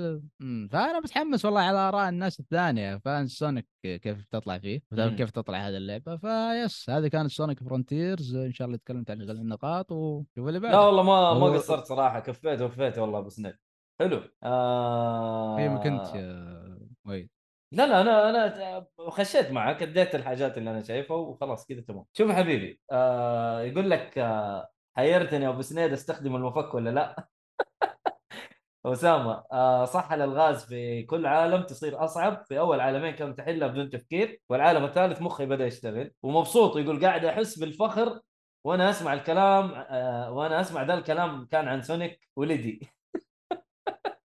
فأنا 0.71 1.01
متحمس 1.01 1.45
والله 1.45 1.61
على 1.61 1.79
آراء 1.79 2.09
الناس 2.09 2.41
الثانية. 2.41 2.97
فان 2.97 3.27
سونيك 3.27 3.69
كيف 3.83 4.25
تطلع 4.25 4.59
فيه؟ 4.59 4.83
مم. 4.93 5.17
كيف 5.17 5.31
تطلع 5.31 5.69
هذه 5.69 5.77
اللعبة؟ 5.77 6.17
فيس 6.17 6.91
هذه 6.91 7.09
كانت 7.09 7.31
سونيك 7.31 7.63
فرونتيرز. 7.63 8.37
إن 8.37 8.53
شاء 8.53 8.67
الله 8.67 8.79
تكلمت 8.79 9.11
عن 9.11 9.21
النقاط 9.21 9.93
وشوف 9.93 10.49
اللي 10.49 10.61
بعده. 10.61 10.77
لا 10.77 10.81
والله 10.81 11.03
ما 11.03 11.35
ما 11.35 11.47
قصرت 11.47 11.85
صراحة 11.85 12.21
كفيت 12.21 12.63
وفيت 12.63 12.99
والله 12.99 13.19
أبو 13.19 13.29
سند 13.29 13.57
حلو. 14.01 14.23
آه... 14.43 15.57
قيمك 15.57 15.87
انت 15.87 16.15
يا 16.15 16.79
ويد 17.05 17.31
لا 17.73 17.87
لا 17.87 18.01
أنا 18.01 18.31
أنا 18.31 18.87
خشيت 19.09 19.51
معك 19.51 19.83
أديت 19.83 20.15
الحاجات 20.15 20.59
اللي 20.59 20.71
أنا 20.71 20.83
شايفها 20.83 21.17
وخلاص 21.17 21.67
كذا 21.67 21.81
تمام. 21.81 22.05
شوف 22.13 22.31
حبيبي 22.31 22.81
آه 22.93 23.61
يقول 23.61 23.91
لك 23.91 24.19
آه 24.19 24.69
حيرتني 24.97 25.49
أبو 25.49 25.63
سنيد 25.63 25.93
أستخدم 25.93 26.37
المفك 26.37 26.75
ولا 26.75 26.91
لا؟ 26.91 27.29
أسامة 28.87 29.45
آه 29.53 29.85
صح 29.85 30.13
الالغاز 30.13 30.65
في 30.65 31.03
كل 31.03 31.27
عالم 31.27 31.63
تصير 31.63 32.05
أصعب؟ 32.05 32.45
في 32.49 32.59
أول 32.59 32.81
عالمين 32.81 33.15
كانت 33.15 33.39
تحلها 33.39 33.69
بدون 33.69 33.91
تفكير 33.91 34.41
والعالم 34.49 34.85
الثالث 34.85 35.23
مخي 35.23 35.47
بدأ 35.47 35.67
يشتغل. 35.67 36.13
ومبسوط 36.23 36.77
يقول 36.77 37.05
قاعد 37.07 37.25
أحس 37.25 37.59
بالفخر 37.59 38.21
وأنا 38.65 38.91
أسمع 38.91 39.13
الكلام 39.13 39.73
آه 39.75 40.33
وأنا 40.33 40.61
أسمع 40.61 40.83
ذا 40.83 40.95
الكلام 40.95 41.47
كان 41.47 41.69
عن 41.69 41.83
سونيك 41.83 42.21
ولدي 42.37 42.89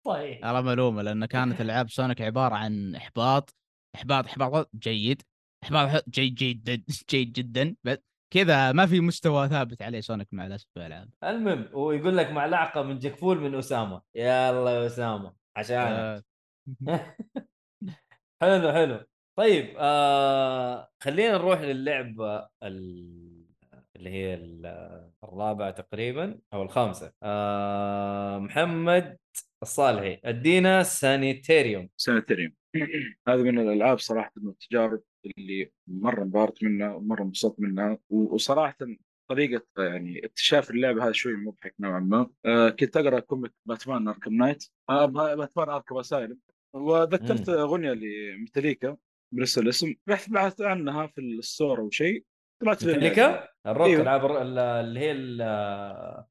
طيب 0.03 0.41
ترى 0.41 0.61
ملومه 0.61 1.01
لأن 1.01 1.25
كانت 1.25 1.61
ألعاب 1.61 1.89
سونيك 1.89 2.21
عبارة 2.21 2.55
عن 2.55 2.95
إحباط 2.95 3.55
إحباط 3.95 4.25
إحباط 4.25 4.69
جيد 4.75 5.21
إحباط 5.63 6.09
جيد 6.09 6.35
جدا 6.35 6.83
جيد 7.09 7.31
جدا 7.33 7.75
بس 7.83 7.97
كذا 8.33 8.71
ما 8.71 8.85
في 8.85 8.99
مستوى 8.99 9.49
ثابت 9.49 9.81
عليه 9.81 10.01
سونيك 10.01 10.27
مع 10.31 10.45
الأسف 10.45 10.67
في 10.73 10.79
الالعاب 10.79 11.09
المهم 11.23 11.69
ويقول 11.73 12.17
لك 12.17 12.27
معلقة 12.31 12.81
من 12.81 12.99
جكفول 12.99 13.39
من 13.39 13.55
اسامه 13.55 14.01
يلا 14.15 14.71
يا 14.71 14.85
اسامه 14.87 15.33
عشان 15.55 15.77
آه، 15.77 16.23
حلو 18.41 18.71
حلو. 18.73 19.05
طيب 19.35 19.75
آه 19.77 20.89
خلينا 21.03 21.37
نروح 21.37 21.59
للعبة 21.61 22.49
ال- 22.63 23.30
اللي 24.01 24.09
هي 24.09 24.33
ال- 24.33 25.11
الرابعة 25.23 25.71
تقريبا 25.71 26.39
أو 26.53 26.63
الخامسة. 26.63 27.13
آه 27.23 28.39
محمد 28.39 29.17
الصالحي 29.63 30.19
ادينا 30.25 30.83
Sanitarium. 30.83 31.89
Sanitarium 31.97 32.53
هذه 33.27 33.41
من 33.41 33.59
الألعاب 33.59 33.99
صراحة 33.99 34.31
من 34.37 34.49
التجارب 34.49 35.01
اللي 35.37 35.71
مرة 35.87 36.23
انبهرت 36.23 36.63
منها 36.63 36.93
ومرة 36.95 37.21
انبسطت 37.23 37.59
منها 37.59 37.97
وصراحة 38.09 38.77
طريقة 39.29 39.65
يعني 39.77 40.25
اكتشاف 40.25 40.71
اللعبة 40.71 41.03
هذا 41.05 41.11
شوي 41.11 41.35
مضحك 41.35 41.75
نوعا 41.79 41.99
ما. 41.99 42.29
آه 42.45 42.69
كنت 42.69 42.97
أقرأ 42.97 43.19
comic 43.19 43.51
Batman 43.65 44.07
Arkham 44.07 44.33
Knight 44.33 44.65
آه 44.89 45.05
Batman 45.05 45.69
Arkham 45.69 45.97
Asylum 45.97 46.37
وذكرت 46.73 47.49
مم. 47.49 47.55
أغنية 47.55 47.91
لميتاليكا 47.93 48.97
بنفس 49.33 49.57
الاسم. 49.57 49.93
رحت 50.09 50.29
بحثت 50.29 50.61
عنها 50.61 51.07
في 51.07 51.21
ال 51.21 51.31
store 51.31 51.79
أو 51.79 51.89
شيء. 51.89 52.25
ميتاليكا 52.63 53.47
الروك 53.67 53.87
أيوه. 53.87 54.01
العاب 54.01 54.25
اللي 54.25 54.99
هي 54.99 55.11
ال- 55.11 56.25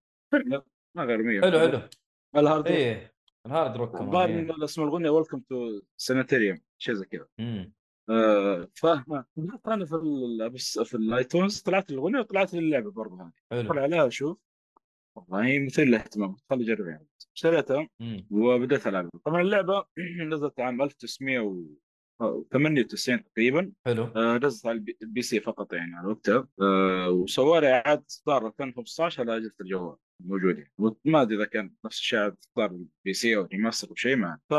ما 0.96 1.04
غير 1.04 1.22
مية. 1.22 1.40
حلو 1.40 1.58
حلو. 1.58 1.80
ال 2.36 2.42
hard 2.42 2.66
rock. 2.66 2.76
إيه 2.76 3.14
ال 3.46 3.52
hard 3.52 3.76
rock 3.76 3.98
كمان 3.98 4.62
اسم 4.62 4.82
الاغنيه 4.82 5.10
Welcome 5.10 5.40
to 5.40 5.80
Sanitarium 5.96 6.58
شيء 6.78 6.94
زي 6.94 7.04
كذا. 7.06 7.26
فاهمة 8.74 9.24
أنا 9.66 9.84
في 9.84 9.94
ال 9.94 10.50
بس 10.50 10.78
في 10.78 10.94
ال 10.96 11.05
iTunes 11.05 11.60
طلعت 11.60 11.90
الاغنيه 11.90 12.18
وطلعت 12.20 12.54
اللعبة 12.54 12.90
برضه 12.90 13.22
هذه. 13.22 13.32
حلو. 13.50 13.60
ادخل 13.60 13.78
عليها 13.78 14.06
أشوف 14.06 14.38
والله 15.16 15.58
مثير 15.58 15.84
للاهتمام 15.84 16.36
خلي 16.50 16.64
أجرب 16.64 16.86
يعني. 16.88 17.06
اشتريتها. 17.34 17.88
وبدأت 18.30 18.86
ألعبها. 18.86 19.10
طبعا 19.24 19.40
اللعبة 19.42 19.84
نزلت 20.32 20.60
عام 20.60 20.88
1998 22.22 23.24
تقريبا. 23.24 23.72
حلو. 23.86 24.04
آه، 24.04 24.38
نزلت 24.38 24.66
على 24.66 24.82
ال 25.02 25.22
PC 25.22 25.40
فقط 25.40 25.72
يعني 25.72 25.96
على 25.96 26.08
وقتها 26.08 26.48
آه، 26.62 27.10
وسووا 27.10 27.60
لي 27.60 27.72
اعاده 27.72 28.04
اصدار 28.10 28.46
2015 28.46 29.20
على 29.22 29.36
اجهزه 29.36 29.54
الجوال 29.60 29.96
موجود 30.24 30.58
يعني 30.58 30.72
وما 30.78 31.22
أدري 31.22 31.36
إذا 31.36 31.44
كان 31.44 31.74
نفس 31.84 31.98
الشيء 31.98 32.18
اعاده 32.18 32.36
اصدار 32.42 32.70
ال 32.70 33.12
PC 33.12 33.36
أو 33.36 33.42
remaster 33.52 33.88
أو 33.90 33.94
شيء 33.94 34.16
ما 34.16 34.38
ف. 34.50 34.54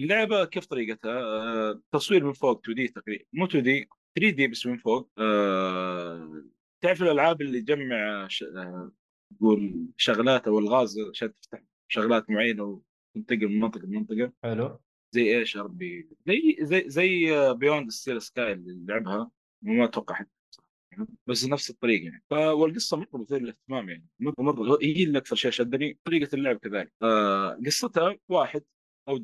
اللعبة 0.00 0.44
كيف 0.44 0.66
طريقتها؟ 0.66 1.18
آه، 1.20 1.80
تصوير 1.92 2.24
من 2.24 2.32
فوق 2.32 2.58
2D 2.60 2.88
تقريبا 2.88 3.24
مو 3.32 3.44
2D 3.44 3.88
3D 4.18 4.48
بس 4.48 4.66
من 4.66 4.76
فوق. 4.78 5.10
آه، 5.18 6.44
تعرف 6.84 7.02
الألعاب 7.02 7.42
اللي 7.42 7.60
تجمع 7.60 8.28
ش... 8.28 8.42
آه، 8.42 8.92
تقول 9.38 9.86
شغلات 9.96 10.48
أو 10.48 10.58
ألغاز 10.58 10.98
عشان 11.10 11.34
تفتح 11.34 11.62
شغلات 11.88 12.30
معينة 12.30 12.82
وتنتقل 13.16 13.48
من 13.48 13.60
منطقة 13.60 13.86
لمنطقة؟ 13.86 14.32
حلو. 14.42 14.80
زي 15.16 15.38
إيش 15.38 15.56
يا 15.56 15.62
ربي 15.62 16.08
زي 16.26 16.56
زي 16.60 16.84
زي 16.86 17.32
Beyond 17.54 17.90
a 17.90 17.95
Steel 17.95 18.22
Sky 18.22 18.52
اللي 18.52 18.86
لعبها. 18.92 19.30
وما 19.62 19.84
أتوقع 19.84 20.24
صراحة. 20.50 21.06
بس 21.26 21.46
نفس 21.46 21.70
الطريقة 21.70 22.04
يعني. 22.04 22.52
والقصة 22.52 22.96
مرة 22.96 23.08
مثيرة 23.12 23.38
للاهتمام 23.38 23.88
يعني. 23.88 24.06
مرة 24.20 24.34
مرة. 24.38 24.78
هي 24.82 25.04
اللي 25.04 25.18
أكثر 25.18 25.36
شيء 25.36 25.50
شدني 25.50 25.98
طريقة 26.04 26.34
اللعب 26.34 26.56
كذلك. 26.56 26.92
آه 27.02 27.60
قصتها 27.66 28.16
واحد 28.28 28.62
أو 29.08 29.22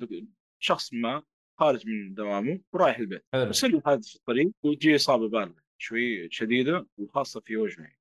شخص 0.58 0.92
ما 0.92 1.22
خارج 1.60 1.86
من 1.86 2.14
دوامه 2.14 2.60
ورايح 2.72 2.98
البيت. 2.98 3.24
يصير 3.34 3.80
حادث 3.80 4.08
في 4.08 4.16
الطريق 4.16 4.50
وتجي 4.62 4.96
إصابة 4.96 5.28
بالغة 5.28 5.62
شوي 5.78 6.30
شديدة 6.30 6.86
وخاصة 6.98 7.40
في 7.40 7.56
وجهه 7.56 7.82
يعني. 7.82 7.98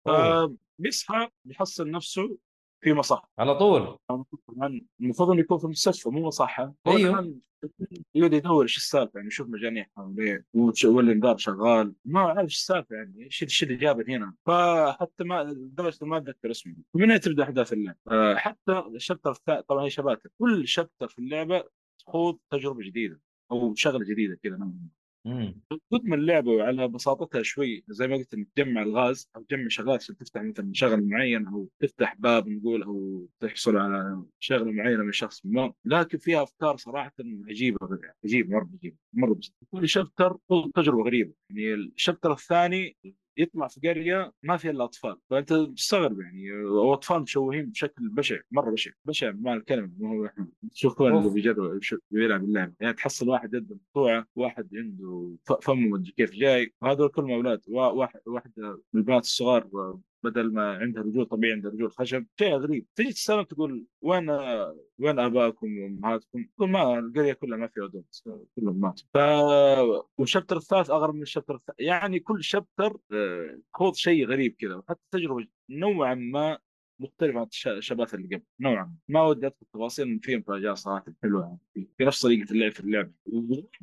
فبيصحى 0.80 1.30
بيحصل 1.46 1.92
نفسه 1.92 2.38
في 2.82 2.94
مصحة. 2.94 3.32
على 3.40 3.56
طول. 3.56 3.98
طبعا 4.08 4.82
المفروض 5.02 5.30
إنه 5.30 5.40
يكون 5.40 5.58
في 5.58 5.64
المستشفى 5.64 6.10
مو 6.10 6.28
مصحة. 6.28 6.74
كمان 6.86 7.40
يقعد 8.16 8.34
يدور 8.34 8.64
إيش 8.64 8.78
السالفة 8.78 9.12
يعني 9.16 9.28
يشوف 9.28 9.48
مجانيح 9.50 9.90
حواليه 9.96 10.46
والانذار 10.86 11.38
شغال. 11.38 11.94
ما 12.06 12.20
عارف 12.20 12.40
إيش 12.40 12.56
السالفة 12.56 12.96
يعني 12.96 13.24
إيش 13.24 13.44
إيش 13.44 13.64
اللي 13.64 13.76
جابه 13.76 14.16
هنا. 14.16 14.34
فحتى 14.46 15.24
ما 15.24 15.44
لدرجه 15.44 16.06
ما 16.06 16.18
أتذكر 16.18 16.52
اسمه. 16.52 16.76
ومن 16.94 17.04
هنا 17.04 17.18
تبدأ 17.18 17.44
أحداث 17.44 17.74
اللعبة. 17.74 17.98
آه، 18.12 18.36
حتى 18.36 18.84
الشابتر 18.96 19.32
الثاني 19.32 19.62
طبعا 19.62 19.86
هي 19.86 19.90
شباتر. 19.90 20.30
كل 20.40 20.68
شابتر 20.68 21.08
في 21.08 21.20
اللعبة 21.20 21.64
تخوض 22.00 22.38
تجربة 22.52 22.84
جديدة 22.84 23.22
أو 23.52 23.76
شغلة 23.76 24.06
جديدة 24.06 24.40
كذا 24.44 24.72
امم 25.26 25.62
من 26.04 26.14
اللعبه 26.14 26.52
وعلى 26.52 26.88
بساطتها 26.88 27.44
شوي 27.44 27.84
زي 27.90 28.08
ما 28.08 28.16
قلت 28.16 28.34
انك 28.34 28.48
تجمع 28.56 28.82
الغاز 28.82 29.30
أو 29.36 29.44
تجمع 29.44 29.68
شغلات 29.68 30.00
عشان 30.02 30.18
تفتح 30.18 30.42
مثلا 30.42 30.72
شغل 30.74 31.04
معين 31.08 31.48
أو 31.48 31.70
تفتح 31.80 32.16
باب 32.20 32.48
نقول 32.48 32.84
أو 32.84 33.28
تحصل 33.40 33.78
على 33.78 34.24
شغله 34.40 34.72
معينه 34.72 35.04
من 35.04 35.12
شخص 35.12 35.42
ما. 35.46 35.74
لكن 35.86 36.18
فيها 36.18 36.44
أفكار 36.44 36.78
صراحة 36.78 37.14
عجيبة 37.50 37.78
عجيبة 38.26 38.50
مرة 38.56 38.70
عجيبة 38.74 38.96
مرة 39.14 39.34
بس 39.34 39.52
كل 39.72 39.90
شابتر 39.90 40.38
تجربة 40.76 41.04
غريبة. 41.04 41.34
يعني 41.50 41.74
الشابتر 41.74 42.32
الثاني 42.32 42.98
يطلع 43.38 43.68
في 43.68 43.90
قرية 43.90 44.32
ما 44.44 44.58
فيها 44.58 44.72
إلا 44.72 44.84
أطفال 44.84 45.18
فأنت 45.30 45.54
تستغرب 45.54 46.20
يعني 46.22 46.52
واطفال 46.64 47.22
مشوهين 47.22 47.66
بشكل 47.66 48.10
بشع 48.10 48.38
مرة 48.52 48.72
بشع 48.72 48.92
بشع 49.06 49.30
بمعنى 49.30 49.60
الكلمة 49.60 49.92
مو 50.00 50.08
هو 50.08 50.26
إحنا 50.26 50.48
تشوف 50.72 51.02
وين 51.02 51.12
اللي. 51.14 51.34
بيجرب 51.34 51.80
بيلعب 52.12 52.44
اللعبة 52.44 52.74
يعني 52.80 52.94
تحصل 52.94 53.30
واحد 53.30 53.54
يده 53.54 53.76
مقطوعة 53.76 54.28
واحد 54.36 54.70
عنده 54.76 55.36
فمه 55.62 55.88
مدري 55.88 56.12
كيف 56.18 56.32
جاي 56.32 56.74
وهذول 56.82 57.10
كلهم 57.10 57.32
أولاد 57.32 57.62
وا- 57.68 57.92
واحد 57.92 58.20
واحدة 58.26 58.82
من 58.94 59.02
البنات 59.02 59.24
الصغار 59.24 59.68
بدل 60.24 60.54
ما 60.54 60.78
عندها 60.78 61.04
رجول 61.04 61.26
طبيعي 61.26 61.54
عندها 61.54 61.72
رجول 61.72 61.92
خشب 61.92 62.26
شيء 62.40 62.56
غريب 62.56 62.86
تجي 62.96 63.14
تسالهم 63.14 63.44
تقول 63.44 63.86
وين 64.02 64.30
وين 65.00 65.20
آبائكم 65.20 65.78
وأمهاتكم؟ 65.78 66.46
تقول 66.58 66.70
ما 66.70 67.00
القرية 67.00 67.34
كلها 67.34 67.58
ما 67.58 67.68
فيها 67.68 67.84
ودون 67.84 68.04
كلهم 68.56 68.80
ماتوا 68.80 69.06
ف 69.14 69.18
والشابتر 70.18 70.58
الثالث 70.58 70.92
أغرب 70.92 71.16
من 71.16 71.22
الشابتر 71.22 71.56
الثالث 71.56 71.80
يعني 71.80 72.20
كل 72.20 72.44
شابتر 72.44 72.98
آه، 73.14 73.60
خوض 73.74 73.96
شيء 73.96 74.28
غريب 74.28 74.56
كذا 74.60 74.76
وحتى 74.76 75.02
تجربة 75.12 75.48
نوعا 75.70 76.16
ما 76.16 76.58
مختلفة 77.02 77.40
عن 77.40 77.46
الش- 77.46 77.68
الشبات 77.68 78.14
اللي 78.14 78.36
قبل. 78.36 78.44
نوعا. 78.60 78.96
ما 79.10 79.22
ودي 79.24 79.48
أدخل 79.48 79.66
تفاصيل 79.74 80.08
إن 80.08 80.20
في 80.20 80.38
مفاجآت 80.38 80.78
صراحة 80.78 81.06
حلوة 81.24 81.42
يعني. 81.76 81.88
في 81.98 82.06
نفس 82.06 82.22
طريقة 82.22 82.52
اللعب 82.52 82.72
في 82.72 82.80
اللعبة 82.80 83.12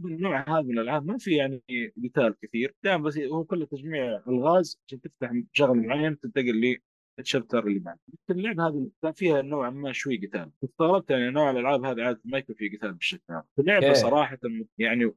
النوع 0.05 0.45
هذا 0.49 0.61
من 0.63 0.79
الألعاب 0.79 1.07
ما 1.07 1.19
في 1.19 1.37
يعني 1.37 1.63
قتال 2.05 2.35
كثير. 2.43 2.75
دائما 2.85 3.03
بس 3.03 3.19
هو 3.19 3.45
كله 3.45 3.67
تجميع 3.67 4.23
ألغاز 4.29 4.81
عشان 4.87 5.01
تفتح 5.01 5.33
شغل 5.53 5.79
معين 5.87 6.19
تنتقل 6.21 6.79
لل 7.19 7.29
chapter 7.29 7.67
اللي 7.67 7.79
بعد 7.79 7.97
اللعبة 8.31 8.69
هذه 8.69 8.91
كان 9.03 9.13
فيها 9.13 9.43
نوعا 9.43 9.71
ما 9.71 9.93
شوي 9.93 10.17
قتال. 10.27 10.51
استغربت 10.65 11.11
يعني 11.11 11.31
نوع 11.31 11.51
الألعاب 11.51 11.85
هذه 11.85 12.03
عادة 12.03 12.21
ما 12.25 12.39
يكون 12.39 12.55
فيه 12.57 12.79
قتال 12.79 12.93
بالشكل 12.93 13.23
هذا. 13.31 13.45
اللعبة 13.59 13.87
okay. 13.89 13.99
صراحة 13.99 14.39
يعني 14.79 15.13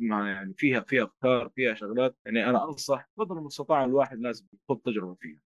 ما 0.00 0.28
يعني 0.30 0.54
فيها 0.56 0.80
فيها 0.80 1.04
أفكار 1.04 1.48
فيها 1.56 1.74
شغلات 1.74 2.16
يعني 2.26 2.50
أنا 2.50 2.64
أنصح 2.64 3.08
قدر 3.18 3.38
المستطاع 3.38 3.84
الواحد 3.84 4.18
لازم 4.20 4.46
يخوض 4.64 4.78
تجربة 4.78 5.14
فيها. 5.14 5.38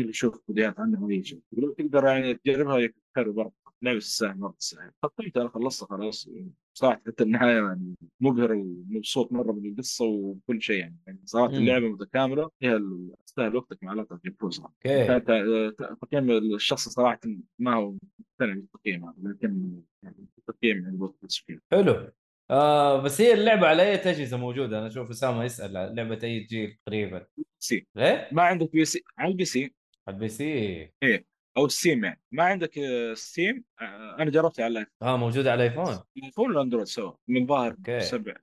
اللي 0.00 0.10
يشوف 0.10 0.40
فيديوهات 0.46 0.80
عنها 0.80 1.00
واي 1.04 1.22
شيء. 1.24 1.40
ولو 1.52 1.72
تقدر 1.72 2.04
يعني 2.06 2.34
تجربها 2.34 2.88
خير 3.16 3.30
برضه. 3.30 3.52
لعبه 3.82 3.98
تستاهل 3.98 4.38
مره 4.38 4.54
تستاهل 4.58 4.90
ختمتها 5.02 5.40
أنا 5.40 5.48
خلصتها 5.50 5.86
خلاص. 5.86 6.28
صراحة 6.74 7.02
حتى 7.06 7.24
النهاية 7.24 7.54
يعني 7.66 7.94
مبهر 8.20 8.52
ومبسوط 8.52 9.32
مرة 9.32 9.52
من 9.52 9.70
القصة 9.72 10.04
وكل 10.04 10.62
شيء 10.62 10.76
يعني, 10.80 10.96
يعني 11.06 11.20
مم. 11.52 11.58
اللعبة 11.58 11.88
متكاملة. 11.88 12.50
هي 12.62 12.76
ال- 12.76 13.14
تستاهل 13.26 13.56
وقتك 13.56 13.82
مع 13.82 13.92
صراحة 13.92 14.64
okay. 14.64 15.06
كانت 15.06 15.30
آه، 15.30 15.70
تقييم 16.02 16.30
الشخص 16.30 16.88
صراحة 16.88 17.20
ما 17.58 17.74
هو 17.74 17.90
مقتنع 17.92 18.54
بالتقييم 18.54 19.04
هذا 19.04 19.14
لكن 19.22 19.82
يعني 20.02 20.26
تقييم 20.46 20.82
يعني 20.84 20.96
فيه 21.38 21.58
حلو. 21.72 22.08
آه 22.50 23.02
بس 23.02 23.20
هي 23.20 23.32
اللعبة 23.34 23.66
على 23.66 23.82
أي 23.82 23.94
أجهزة 23.94 24.36
موجودة؟ 24.36 24.78
أنا 24.78 24.86
أشوف 24.86 25.10
أسامة 25.10 25.44
يسأل 25.44 25.76
على 25.76 25.94
لعبة 25.94 26.18
أي 26.24 26.40
جيل 26.40 26.78
تقريبا 26.86 27.26
سي 27.58 27.86
ليه؟ 27.96 28.28
ما 28.32 28.42
عندك 28.42 28.72
بي 28.72 28.84
سي 28.84 29.02
على 29.18 29.30
البي 29.30 29.44
سي 29.44 29.74
على 30.08 30.14
ال 30.14 30.28
PC 30.28 30.92
أو 31.56 31.68
Steam 31.68 32.04
يعني. 32.04 32.20
ما 32.32 32.44
عندك 32.44 32.78
آه، 32.78 33.14
Steam 33.14 33.64
آه، 33.80 34.16
أنا 34.18 34.30
جربتها 34.30 34.64
على 34.64 34.86
آه 35.02 35.16
موجودة 35.16 35.52
على 35.52 35.66
الآيفون. 35.66 35.98
الآيفون 36.16 36.50
والأندرويد 36.50 36.86
سوا. 36.86 37.12
من 37.28 37.46
ظاهر. 37.46 37.76
سبع 38.00 38.34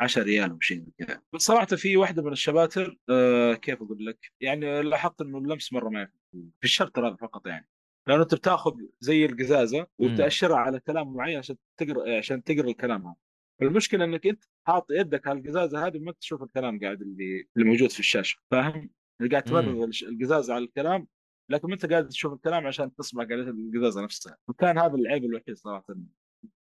10 0.00 0.22
ريال 0.22 0.50
أو 0.50 0.60
شيء 0.60 0.84
كذا. 0.98 1.22
بس 1.32 1.40
صراحة 1.40 1.66
في 1.66 1.96
واحدة 1.96 2.22
من 2.22 2.32
ال 2.32 2.39
chapters 2.39 2.96
آه 3.10 3.54
كيف 3.54 3.82
أقول 3.82 4.06
لك؟ 4.06 4.32
يعني 4.40 4.82
لاحظت 4.82 5.20
إنه 5.20 5.38
اللمس 5.38 5.72
مرة 5.72 5.88
ما 5.88 6.02
يفرق. 6.02 6.20
في 6.32 6.64
ال 6.64 6.70
chapter 6.70 7.08
هذا 7.08 7.16
فقط 7.16 7.46
يعني. 7.46 7.68
لأنه 8.08 8.22
أنت 8.22 8.34
بتاخذ 8.34 8.72
زي 9.00 9.24
القزازة 9.24 9.86
وتأشرها 9.98 10.56
على 10.56 10.80
كلام 10.80 11.14
معين 11.14 11.38
عشان 11.38 11.56
تقرأ 11.80 12.18
عشان 12.18 12.42
تقرأ 12.44 12.68
الكلام 12.70 13.06
هذا. 13.06 13.14
المشكلة 13.68 14.04
إنك 14.04 14.26
أنت 14.26 14.44
حاط 14.66 14.86
يدك 14.90 15.26
على 15.26 15.38
القزازة 15.38 15.86
هذه 15.86 15.96
وما 15.98 16.12
تشوف 16.12 16.42
الكلام 16.42 16.80
قاعد 16.80 17.02
اللي 17.02 17.46
اللي 17.56 17.68
موجود 17.68 17.90
في 17.90 18.00
الشاشة 18.00 18.38
فاهم؟ 18.50 18.90
قاعد 19.30 19.48
الش- 19.88 20.04
القزازه 20.04 20.54
على 20.54 20.64
الكلام 20.64 21.06
لكن 21.50 21.68
ما 21.68 21.74
أنت 21.74 21.86
قاعد 21.86 22.08
تشوف 22.08 22.32
الكلام 22.32 22.66
عشان 22.66 22.94
تصبغ 22.94 23.22
على 23.22 23.34
القزازة 23.34 24.02
نفسها. 24.04 24.36
وكان 24.48 24.78
هذا 24.78 24.94
العيب 24.94 25.24
الوحيد 25.24 25.56
صراحة 25.56 25.94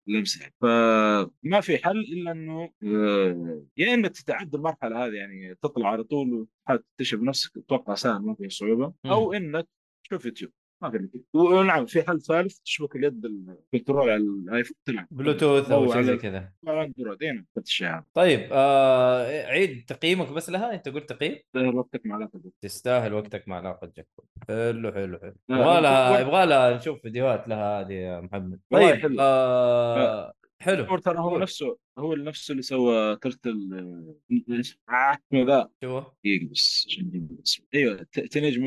لمسه 0.06 0.40
يعني. 0.40 0.54
فما 0.60 1.60
في 1.60 1.78
حل 1.78 1.98
إلا 2.00 2.30
إنه 2.32 2.70
آه، 2.82 3.64
يا 3.76 3.94
انك 3.94 4.10
تتعدى 4.10 4.56
المرحلة 4.56 5.06
هذه 5.06 5.12
يعني 5.14 5.54
تطلع 5.54 5.88
على 5.88 6.04
طول 6.04 6.34
وتحاول 6.34 6.78
تكتشف 6.82 7.18
نفسك 7.20 7.56
أتوقع 7.56 7.94
سهل 7.94 8.22
ما 8.22 8.34
فيه 8.34 8.48
صعوبة. 8.48 8.94
أو 9.06 9.32
إنك 9.32 9.68
تشوف 10.04 10.24
يوتيوب. 10.24 10.52
ما 10.82 10.88
كده. 10.88 11.10
ونعم 11.34 11.86
في 11.86 12.02
حل 12.02 12.20
ثالث 12.20 12.58
تشبك 12.58 12.96
اليد 12.96 13.24
ال 13.24 13.35
control 13.35 14.10
على 14.10 14.22
الآيفون 14.22 14.76
تلعب 14.84 15.06
بلوتوث 15.10 15.70
أو 15.70 15.92
شيء 15.92 16.02
زي 16.02 16.16
كذا. 16.16 16.52
على 16.68 16.84
أندرويد. 16.84 17.22
اي 17.22 17.32
نعم 17.32 17.46
الشيء. 17.56 17.88
هذا 17.88 18.04
طيب 18.14 18.48
آه 18.52 19.46
عيد 19.46 19.84
تقييمك 19.84 20.28
بس 20.28 20.50
لها؟ 20.50 20.74
أنت 20.74 20.88
قلت 20.88 21.12
تقييم؟ 21.12 21.38
وقتك 21.74 22.06
مع 22.06 22.14
علاقه 22.14 22.40
تستاهل 22.60 23.14
وقتك 23.14 23.48
مع 23.48 23.56
علاقه 23.56 23.92
جاكو 23.96 24.24
حلو 24.48 24.92
حلو 24.92 25.18
حلو. 25.18 25.34
آه، 25.50 25.54
يبغى 25.54 25.80
لها 25.80 26.20
يبغى 26.20 26.46
لها 26.46 26.76
نشوف 26.76 27.00
فيديوهات 27.02 27.48
لها 27.48 27.80
هذه 27.80 27.92
يا 27.92 28.20
محمد. 28.20 28.60
طيب 28.70 28.94
حلو. 28.94 29.16
آه. 29.20 30.32
حلو. 30.62 30.84
هو 30.84 30.98
ترى 30.98 31.18
هو. 31.18 31.38
نفسه 31.38 31.76
هو 31.98 32.14
نفسه 32.14 32.52
اللي 32.52 32.62
سوى 32.62 33.16
turtle 33.16 33.68
آه، 33.72 34.60
اسمه 34.60 35.44
ذا؟ 35.46 35.70
شو 35.82 36.00
دقيقة 36.24 36.48
بس 36.50 37.60
أيوه 37.74 38.02
ت- 38.12 38.20
Teenage 38.20 38.58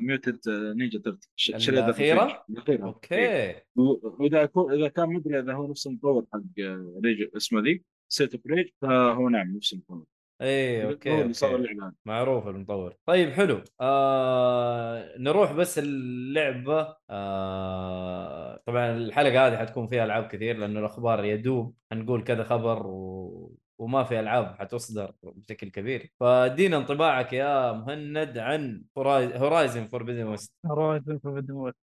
Mutant 0.00 0.38
Ninja 0.48 0.98
Turtle. 0.98 1.28
الأخيرة؟ 1.68 2.44
الأخيرة. 2.50 2.84
okay. 2.86 3.54
و- 3.76 4.22
وإذا 4.22 4.48
إذا 4.72 4.88
كان 4.88 5.08
مدري 5.12 5.38
إذا 5.40 5.52
هو 5.52 5.70
نفس 5.70 5.86
المطور 5.86 6.26
حق 6.32 6.40
آه، 6.60 7.00
Rage 7.04 7.28
اسمه 7.36 7.60
ذي 7.60 7.82
Streets 8.08 8.34
of 8.34 8.46
Rage 8.46 8.68
فهو 8.82 9.28
نعم 9.28 9.56
نفس 9.56 9.72
المطور. 9.72 10.04
اي 10.42 10.84
هو 10.84 10.90
okay 10.90 11.22
اللي 11.22 11.32
صور 11.32 11.50
okay. 11.54 11.62
اللعبه 11.72 11.92
معروف 12.04 12.48
المطور. 12.48 12.94
طيب 13.06 13.30
حلو. 13.30 13.60
آه 13.80 15.18
نروح 15.18 15.52
بس 15.52 15.78
اللعبة. 15.78 16.96
آه 17.10 18.60
طبعا 18.66 18.90
الحلقة 18.96 19.46
هذه 19.46 19.56
حتكون 19.56 19.86
فيها 19.86 20.04
ألعاب 20.04 20.26
كثير 20.28 20.56
لأنه 20.58 20.80
الأخبار 20.80 21.24
يدوب 21.24 21.74
حنقول 21.92 22.24
كذا 22.24 22.44
خبر 22.44 22.86
و... 22.86 23.56
وما 23.78 24.04
في 24.04 24.20
ألعاب 24.20 24.54
حتصدر 24.58 25.12
بشكل 25.22 25.68
كبير. 25.70 26.12
فادينا 26.20 26.76
انطباعك 26.76 27.32
يا 27.32 27.72
مهند 27.72 28.38
عن 28.38 28.82
Horizon 28.98 29.84
Forbidden 29.84 30.22
West 30.26 30.52
Horizon 30.66 31.18
Forbidden 31.18 31.54
West 31.54 31.76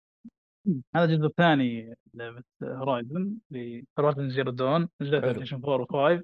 هذا 0.97 1.05
الجزء 1.05 1.27
الثاني 1.27 1.95
لعبة 2.15 2.43
Horizon 2.63 3.35
Horizon 3.99 4.31
Zero 4.31 4.51
Dawn 4.51 4.89
نزلت 5.01 5.15
حلو. 5.23 5.33
بلايستيشن 5.33 5.63
4 5.65 5.87
و5 6.19 6.23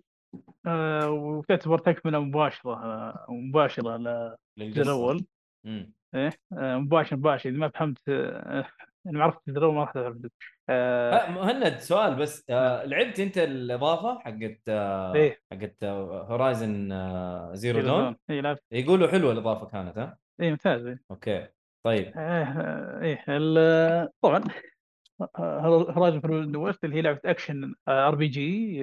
آه 0.66 1.10
وتعتبر 1.10 1.78
تكملة 1.78 2.18
مباشرة 2.20 2.72
آه 2.84 3.26
مباشرة 3.28 3.96
للجزء 4.56 4.82
الأول 4.82 5.24
مم. 5.64 5.92
إيه 6.14 6.30
آه 6.52 6.76
مباشر 6.76 7.16
مباشر 7.16 7.50
إذا 7.50 7.58
ما 7.58 7.68
فهمت 7.68 8.08
أنا 8.08 8.64
ما 9.06 9.24
عرفت 9.24 9.48
الجزء 9.48 9.70
ما 9.70 9.84
راح 9.84 10.14
آه 10.68 11.30
مهند 11.30 11.78
سؤال 11.78 12.14
بس. 12.14 12.44
آه 12.50 12.84
لعبت 12.84 13.20
أنت 13.20 13.38
الإضافة 13.38 14.18
حقت 14.18 14.68
إيه. 15.14 15.40
حقت 15.52 15.84
Horizon 15.84 16.88
Zero 17.54 17.80
Dawn 17.80 18.16
إيه 18.30 18.40
لعبت. 18.40 18.62
يقولوا 18.72 19.08
حلوة 19.08 19.32
الإضافة 19.32 19.66
كانت 19.66 19.98
ها؟ 19.98 20.18
إيه 20.40 20.50
ممتاز 20.50 20.86
إيه. 20.86 21.00
okay 21.10 21.46
طيب. 21.86 22.12
إيه 22.18 23.24
إيه 23.28 24.10
طبعا 24.22 24.44
Horizon 25.36 26.20
Forbidden 26.20 26.56
West 26.56 26.84
اللي 26.84 26.96
هي 26.96 27.02
لعبة 27.02 27.20
action 27.24 27.74
RPG 27.88 28.78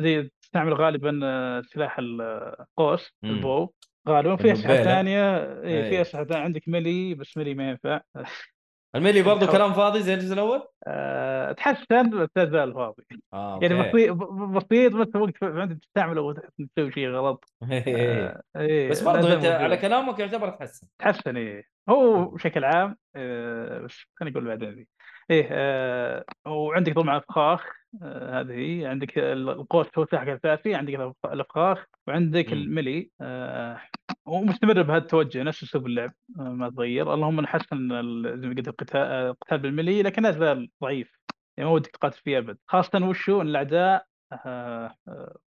زي 0.00 0.30
تستعمل 0.52 0.74
غالبا 0.74 1.20
آه، 1.24 1.60
سلاح 1.62 1.96
القوس. 1.98 3.12
ال 3.24 3.33
bow. 3.33 3.68
غالبا 4.08 4.36
في 4.36 4.52
اسلحه. 4.52 4.76
ثانية 4.82 5.36
إيه. 5.62 5.90
في 5.90 6.00
اسلحه 6.00 6.24
ثانية 6.24 6.42
عندك 6.44 6.62
melee 6.68 7.14
بس 7.14 7.36
melee 7.36 7.54
ما 7.54 7.68
ينفع. 7.70 8.00
ال 8.96 9.00
melee 9.00 9.22
برضو 9.22 9.40
تحاول- 9.40 9.52
كلام 9.58 9.72
فاضي 9.72 10.02
زي 10.02 10.14
الجزء 10.14 10.34
الأول؟ 10.34 10.62
آه، 10.86 11.52
تحسن 11.52 12.10
بس 12.10 12.28
لا 12.36 12.44
زال 12.44 12.74
فاضي. 12.74 13.02
okay 13.34 13.66
يعني 13.66 13.90
بسيط 13.92 14.12
بسيط 14.32 14.92
بس 14.92 15.16
وقت 15.16 15.42
انت 15.42 15.82
تستعمله 15.82 16.20
وتحس 16.22 16.50
انك 16.60 16.68
تسوي 16.76 16.92
شيء 16.92 17.08
غلط 17.10 17.52
آه، 17.72 18.42
إيه، 18.56 18.90
بس 18.90 19.02
لا 19.02 19.12
برضو 19.12 19.22
زال 19.28 19.32
أنت 19.36 19.46
على. 19.46 19.76
كلامك 19.76 20.18
يعتبر 20.18 20.50
تحسن. 20.50 20.88
تحسن 20.98 21.36
إيه. 21.36 21.64
هو 21.88 22.24
بشكل 22.24 22.64
عام 22.64 22.96
آه، 23.16 23.78
بس 23.78 24.04
خليني 24.16 24.36
أقول 24.36 24.46
بعدين. 24.48 24.86
إيه 25.30 25.48
آه، 25.50 26.24
وعندك 26.46 26.94
طبعا 26.94 27.16
افخاخ 27.18 27.66
آه، 28.02 28.40
هذه 28.40 28.88
عندك 28.88 29.18
ال- 29.18 29.48
القوس 29.48 29.86
هو 29.98 30.06
سلاحك 30.06 30.28
الاساسي 30.28 30.74
عندك 30.74 30.94
الأفخاخ 31.24 31.84
وعندك. 32.06 32.52
الملي 32.52 33.10
آه، 33.20 33.80
ومستمر 34.26 34.82
بهذا 34.82 34.96
التوجه 34.98 35.42
نفس 35.42 35.62
أسلوب 35.62 35.86
اللعب 35.86 36.12
آه، 36.38 36.42
ما 36.42 36.70
تغير. 36.70 37.14
اللهم 37.14 37.40
نحسن 37.40 37.88
زي 38.40 38.48
ما 38.48 38.54
قلت 38.54 38.68
القتال 38.68 39.00
آه، 39.00 39.30
القتال 39.30 39.58
بالملي 39.58 40.02
لكن 40.02 40.22
لا 40.22 40.30
زال 40.30 40.70
ضعيف 40.82 41.18
يعني 41.56 41.68
ما 41.70 41.74
ودك 41.74 41.90
تقاتل 41.90 42.20
فيه 42.24 42.38
أبد. 42.38 42.58
خاصة 42.66 43.06
وشو؟ 43.08 43.40
ان 43.42 43.46
الأعداء 43.48 43.94
آه، 43.94 43.98
آه، 43.98 44.06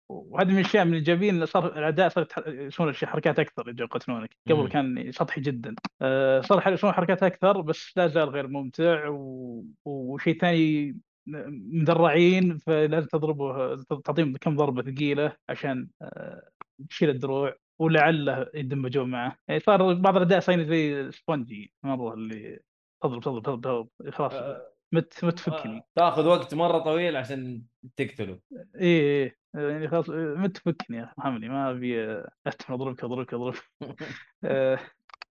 وهذه 0.09 0.47
من 0.47 0.59
الأشياء 0.59 0.85
من 0.85 0.91
الإيجابيين 0.91 1.35
اللي 1.35 1.45
صار 1.45 1.77
الاعداء 1.77 2.09
صار 2.09 2.27
يسوون 2.47 2.93
حركات 2.93 3.39
أكثر 3.39 3.75
يقتلونك. 3.79 4.37
قبل 4.49 4.67
كان 4.67 5.11
سطحي 5.11 5.41
جدا 5.41 5.75
آه، 6.01 6.41
صار 6.41 6.73
يسوون 6.73 6.93
حركات 6.93 7.23
أكثر 7.23 7.61
بس 7.61 7.97
لا 7.97 8.07
زال 8.07 8.29
غير 8.29 8.47
ممتع 8.47 9.07
و... 9.07 9.65
وشيء 9.85 10.39
ثاني 10.39 10.95
مدرعين 11.27 12.57
فلازم 12.57 13.07
تضربه 13.07 13.75
تعطيهم 13.83 14.37
كم 14.37 14.55
ضربة 14.55 14.91
ثقيلة 14.91 15.35
عشان 15.49 15.87
آه، 16.01 16.49
تشيل 16.89 17.09
الدروع 17.09 17.55
ولعله 17.79 18.47
يندمجون 18.53 19.11
معه 19.11 19.37
يعني 19.47 19.59
صار 19.59 19.93
بعض 19.93 20.15
الاعداء 20.15 20.39
صايرين 20.39 20.65
زي 20.65 21.11
سبونجي 21.11 21.73
مره 21.83 22.13
اللي 22.13 22.59
تضرب 23.03 23.21
تضرب 23.21 23.43
تضرب, 23.43 23.61
تضرب. 23.61 23.89
خلاص 24.09 24.33
آه، 24.33 24.71
مت 24.91 25.23
مت 25.25 25.39
فكني 25.39 25.81
تاخذ 25.95 26.25
وقت 26.27 26.53
مرة 26.53 26.79
طويل 26.79 27.15
عشان 27.17 27.61
تقتله. 27.97 28.39
إيه 28.75 29.01
إيه. 29.01 29.35
يعني 29.55 29.87
خلاص 29.87 30.09
آه، 30.09 30.33
مت 30.37 30.57
فكني 30.57 30.97
يا 30.97 31.03
ارحمني 31.17 31.49
ما 31.49 31.69
أبي 31.71 32.03
آه، 32.03 32.29
استمر 32.47 32.75
أضربك 32.75 33.03
أضربك. 33.03 33.33
اضربك 33.33 33.63
آه، 34.43 34.79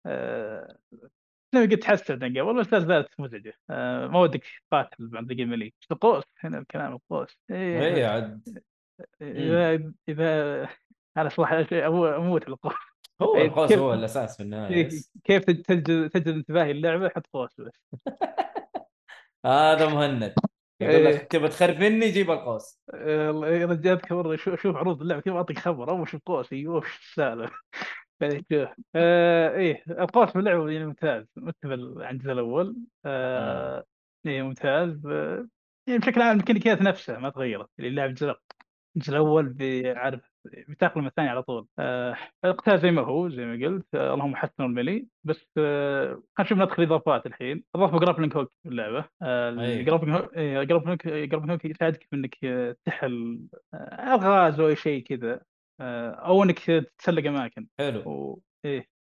آه، 0.07 0.77
لما 1.55 1.65
قلت 1.65 1.83
تحسن 1.83 2.15
قبل 2.19 2.61
بس 2.61 2.73
لا 2.73 2.79
زالت 2.81 3.21
مزعجه 3.21 3.55
آه، 3.71 4.07
ما 4.07 4.21
ودك 4.21 4.45
تقاتل 4.71 5.07
بعد 5.09 5.33
ذقيق 5.33 5.47
ملي. 5.47 5.73
القوس؟ 5.93 6.25
هنا 6.41 6.59
الكلام 6.59 6.93
القوس. 6.93 7.37
هي 7.51 7.87
إيه 7.87 8.07
عاد. 8.07 8.59
إذا 9.23 9.93
اذا 10.09 10.69
أنا 11.17 11.29
صراحة 11.29 11.63
أمو- 11.65 12.15
أموت 12.17 12.45
على 12.45 12.53
القوس. 12.55 12.73
هو 13.23 13.37
إيه، 13.37 13.47
القوس 13.47 13.73
هو 13.73 13.95
الأساس 13.95 14.37
في 14.37 14.43
النهاية 14.43 14.75
إيه، 14.75 14.87
بس. 14.87 15.13
كيف 15.25 15.45
تجذب 15.45 16.07
تجذب 16.11 16.35
انتباهي 16.37 16.71
اللعبه 16.71 17.09
حط 17.09 17.27
قوس 17.33 17.61
بس. 17.61 17.73
هذا 19.47 19.89
مهند. 19.89 20.35
يقول 20.81 20.95
إيه. 20.95 21.13
لك 21.15 21.27
تبى 21.33 21.49
تخرفني 21.49 22.11
جيب 22.11 22.31
القوس. 22.31 22.79
يا 22.95 23.31
رجال 23.67 23.89
اذكر 23.93 24.37
شو- 24.37 24.55
أشوف 24.55 24.77
عروض 24.77 25.03
اللعبة 25.03 25.21
كيف 25.23 25.33
أعطيك 25.35 25.59
خبر؟ 25.59 25.91
أول 25.91 26.09
شوف 26.09 26.21
قوس 26.27 26.53
أيوه 26.53 26.79
السالفة؟ 27.01 27.55
بعدين 28.21 28.45
شوف 28.53 28.69
آه 28.95 29.57
إيه 29.57 29.85
القوس 29.91 30.33
باللعبه 30.33 30.71
يعني 30.71 30.87
ممتاز. 30.87 31.27
مثل 31.37 32.03
عن 32.03 32.15
الجزء 32.15 32.33
الأول. 32.33 32.77
آه 33.05 33.85
إيه 34.27 34.43
ممتاز. 34.43 35.07
آه 35.07 35.47
يعني 35.87 35.99
بشكل 36.01 36.23
عام 36.23 36.31
الميكانيكيات 36.33 36.83
نفسها 36.83 37.19
ما 37.19 37.31
تغيرت. 37.31 37.69
اللي 37.79 37.91
لعب 37.91 38.11
الجزء 38.11 38.35
الجزء 38.97 39.11
الأول 39.13 39.49
بيعرف 39.49 40.30
بتاقلم 40.45 41.07
الثاني 41.07 41.29
على 41.29 41.43
طول. 41.43 41.67
آه 41.79 42.17
القتال 42.45 42.79
زي 42.81 42.91
ما 42.91 43.03
هو 43.03 43.29
زي 43.29 43.45
ما 43.45 43.67
قلت. 43.67 43.87
آه 43.95 44.15
اللهم 44.15 44.37
حسنوا 44.37 44.69
ال 44.69 44.74
melee. 44.74 45.07
بس 45.25 45.47
آه 45.59 46.07
خلينا 46.09 46.25
نشوف 46.41 46.59
ندخل 46.59 46.83
إضافات 46.83 47.27
الحين. 47.27 47.65
اضافوا 47.75 47.99
grappling 47.99 48.37
hook 48.37 48.53
في 48.63 48.69
اللعبة. 48.69 49.05
آه 49.23 49.51
hook 50.89 51.07
إيه، 51.07 51.29
hook 51.35 51.65
يساعدك 51.65 52.07
في 52.11 52.17
إنك 52.17 52.37
آه، 52.45 52.77
تحل 52.85 53.41
آه، 53.75 54.15
ألغاز 54.15 54.61
أو 54.61 54.75
شيء 54.75 55.03
كذا. 55.03 55.41
آه، 55.81 56.11
أو 56.11 56.43
إنك 56.43 56.59
تتسلق 56.59 57.27
أماكن. 57.27 57.67
حلو. 57.79 58.11
و... 58.11 58.41
إيه. 58.65 59.00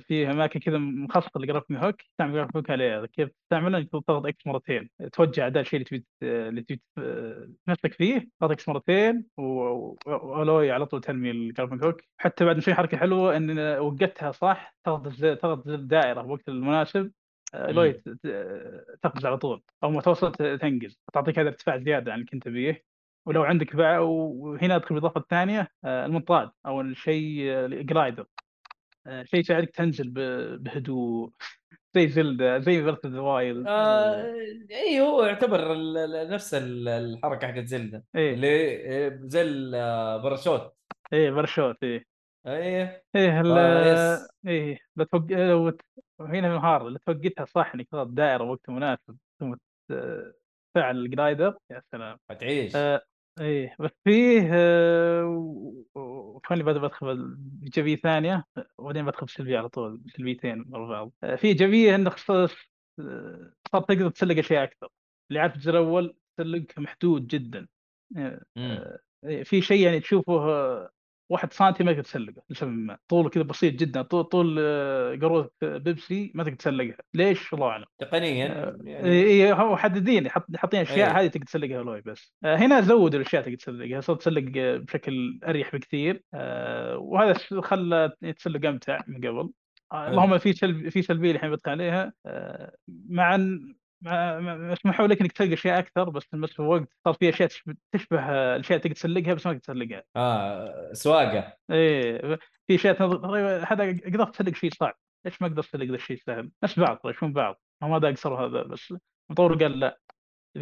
في 0.00 0.30
أماكن 0.30 0.60
كذا 0.60 0.78
مخصصة 0.78 1.40
ل 1.40 1.44
grappling 1.44 1.76
hook 1.76 2.02
تستعمل 2.02 2.32
grappling 2.32 2.56
hook 2.56 2.70
عليها. 2.70 3.06
كيف 3.06 3.30
تستعملها 3.42 3.80
انك 3.80 3.88
تضغط 3.90 4.26
X 4.26 4.46
مرتين. 4.46 4.90
توجه 5.12 5.42
اعداء 5.42 5.60
الشيء 5.62 5.80
اللي 5.80 5.84
تبي 5.84 6.04
اللي 6.22 6.62
تبي 6.62 6.82
آه، 6.98 7.48
تمسك 7.66 7.92
فيه 7.92 8.18
تضغط 8.40 8.50
X 8.50 8.68
مرتين 8.68 9.24
وألوي 10.06 10.70
على 10.70 10.86
طول 10.86 11.00
ترمي 11.00 11.30
ال 11.30 11.35
grappling 11.35 11.84
hook. 11.84 12.00
حتى 12.18 12.44
بعد 12.44 12.60
شيء 12.60 12.74
حركة 12.74 12.96
حلوة 12.96 13.36
إن 13.36 13.58
وقتها 13.78 14.32
صح 14.32 14.74
تضغط 14.84 15.12
تضغط 15.16 15.66
الدائره 15.68 16.22
بوقت 16.22 16.48
المناسب 16.48 17.12
آه، 17.54 17.90
ت- 17.90 18.98
تقفز 19.02 19.26
على 19.26 19.38
طول. 19.38 19.62
أو 19.84 19.90
ما 19.90 20.00
توصل 20.00 20.32
تنقز. 20.32 20.98
تعطيك 21.12 21.38
هذا 21.38 21.48
ارتفاع 21.48 21.78
زيادة 21.78 22.12
عن 22.12 22.18
اللي 22.18 22.30
كنت 22.30 22.44
تبيه. 22.44 22.84
ولو 23.26 23.42
عندك 23.42 23.76
بقى 23.76 24.08
وهنا 24.12 24.76
ادخل 24.76 24.88
بالاضافه 24.94 25.20
الثانية 25.20 25.68
آه، 25.84 26.06
المنطاد 26.06 26.50
أو 26.66 26.80
الشيء 26.80 27.42
آه، 27.50 27.66
glider 27.66 28.22
آه، 28.22 28.26
شيء 29.24 29.40
يساعدك 29.40 29.70
تنزل 29.70 30.10
بهدوء 30.58 31.30
زي 31.94 32.08
زلدة 32.08 32.58
زي 32.58 32.82
Breath 32.82 33.06
of 33.06 33.19
the 33.19 33.39
Wild 33.39 33.66
آه 33.68 34.24
اي 34.70 35.00
هو 35.00 35.24
يعتبر 35.24 35.60
نفس 36.28 36.54
ال- 36.54 36.88
الحركة 36.88 37.46
حقت 37.46 37.64
زلدة. 37.64 38.04
إيه. 38.16 38.34
اللي 38.34 38.48
إيه، 38.48 39.20
زي 39.22 39.42
الباراشوت 39.42 40.74
إيه 41.12 41.30
برشوت 41.30 41.76
إيه. 41.82 42.04
إيه. 42.46 43.02
إيه 43.16 43.40
ال- 43.40 43.58
آه، 43.58 44.14
yes. 44.14 44.28
إيه 44.46 44.78
لو 44.96 45.04
توق... 45.04 45.22
لو 45.32 45.72
هنا 46.20 46.54
مهارة 46.56 46.88
لو 46.88 46.96
توقيتها 47.06 47.44
صح 47.44 47.72
إنك 47.74 47.88
تضغط 47.88 48.06
دائرة 48.06 48.44
وقت 48.44 48.70
مناسب 48.70 49.16
ثم 49.40 49.54
تفعل 50.74 50.96
ال 50.98 51.07
glider 51.07 51.58
يا 51.70 51.82
سلام. 51.92 52.18
حتعيش 52.30 52.76
آه 52.76 53.02
إيه 53.40 53.76
بس 53.80 53.90
فيه 54.04 54.48
آه 54.52 55.24
و- 55.26 55.84
و- 56.00 56.40
خليني 56.44 56.64
بدأ 56.64 56.78
بدخل 56.80 57.34
بإيجابية 57.38 57.96
ثانية 57.96 58.44
وبعدين 58.78 59.04
بدخل 59.06 59.26
بسلبية 59.26 59.58
على 59.58 59.68
طول 59.68 60.02
سلبيتين 60.16 60.64
ورا 60.70 60.88
بعض. 60.88 61.12
آه 61.22 61.36
في 61.36 61.46
إيجابية 61.48 61.94
إنك 61.94 62.18
صار 62.18 62.48
صار 63.72 63.82
تقدر 63.82 64.10
تسلق 64.10 64.38
أشياء 64.38 64.64
أكثر. 64.64 64.88
اللي 65.30 65.40
عارف 65.40 65.54
الجزء 65.54 65.70
الأول 65.70 66.16
تسلق 66.36 66.64
محدود 66.78 67.26
جدا. 67.26 67.68
آه، 68.16 68.42
مم. 68.56 68.84
آه، 69.24 69.42
في 69.42 69.62
شيء 69.62 69.84
يعني 69.84 70.00
تشوفه 70.00 70.32
آه، 70.32 70.90
واحد 71.30 71.52
سنتي 71.52 71.84
ما 71.84 71.92
تقدر 71.92 72.04
تسلقه 72.04 72.42
لسبب 72.50 72.70
ما. 72.70 72.98
طوله 73.08 73.28
كذا 73.28 73.42
بسيط 73.42 73.74
جدا. 73.74 74.02
طول 74.02 74.24
طول 74.24 74.56
آه، 74.60 75.16
قاروره 75.16 75.50
بيبسي 75.62 76.32
ما 76.34 76.44
تقدر 76.44 76.56
تسلقها. 76.56 76.96
ليش؟ 77.14 77.54
الله 77.54 77.66
أعلم. 77.66 77.84
تقنيا 77.98 78.46
آه، 78.68 78.76
يعني. 78.84 79.08
اي 79.10 79.52
هو 79.52 79.72
محددين 79.72 80.28
حط- 80.30 80.56
حاطين 80.56 80.80
أشياء 80.80 81.10
إيه. 81.10 81.20
هذه 81.20 81.26
تقدر 81.26 81.44
تسلقها 81.46 81.82
ألوي 81.82 82.00
بس. 82.00 82.32
آه، 82.44 82.56
هنا 82.56 82.80
زودوا 82.80 83.20
الأشياء 83.20 83.42
تقدر 83.42 83.54
تسلقها. 83.56 84.00
صرت 84.00 84.20
تسلق 84.20 84.52
آه، 84.56 84.76
بشكل 84.76 85.40
أريح 85.48 85.76
بكثير. 85.76 86.22
آه، 86.34 86.96
وهذا 86.98 87.34
خلى 87.60 88.12
تسلق 88.36 88.66
أمتع 88.68 88.98
من 89.06 89.16
قبل. 89.16 89.50
آه،. 89.92 90.08
اللهم 90.10 90.38
في 90.38 90.52
سلب 90.52 90.88
في 90.88 91.02
سلبية 91.02 91.30
الحين 91.30 91.50
بدخل 91.50 91.70
عليها. 91.70 92.12
آه، 92.26 92.72
مع 93.08 93.34
أن 93.34 93.74
مع- 94.02 94.40
مسموح 94.56 95.00
لك 95.00 95.20
إنك 95.20 95.32
تلقى 95.32 95.54
أشياء 95.54 95.78
أكثر 95.78 96.10
بس 96.10 96.22
بس 96.34 96.50
في 96.52 96.62
وقت 96.62 96.88
صار 97.04 97.14
في 97.14 97.28
أشياء 97.28 97.48
تشبه, 97.92 98.20
آه، 98.20 98.56
الأشياء 98.56 98.78
تقدر 98.78 98.94
تسلقها 98.94 99.34
بس 99.34 99.46
ما 99.46 99.52
تقدر 99.52 99.64
تسلقها. 99.64 100.02
آه 100.16 100.92
سواقة. 100.92 101.56
إيه 101.70 102.38
في 102.66 102.74
أشياء 102.74 103.02
هذا 103.72 103.84
قدرت 104.06 104.34
تسلق 104.34 104.54
شيء 104.54 104.70
صعب. 104.70 104.94
ليش 105.24 105.42
ما 105.42 105.48
أقدر 105.48 105.60
اسلق 105.60 105.84
ذا 105.84 105.94
الشيء 105.94 106.16
سهل 106.16 106.50
نفس 106.64 106.78
بعض 106.78 107.10
شلون 107.10 107.32
بعض. 107.32 107.60
هم 107.82 107.92
هذا 107.94 108.08
اقصر 108.08 108.46
هذا 108.46 108.62
بس 108.62 108.94
المطور 109.30 109.54
قال 109.54 109.80
لا 109.80 109.98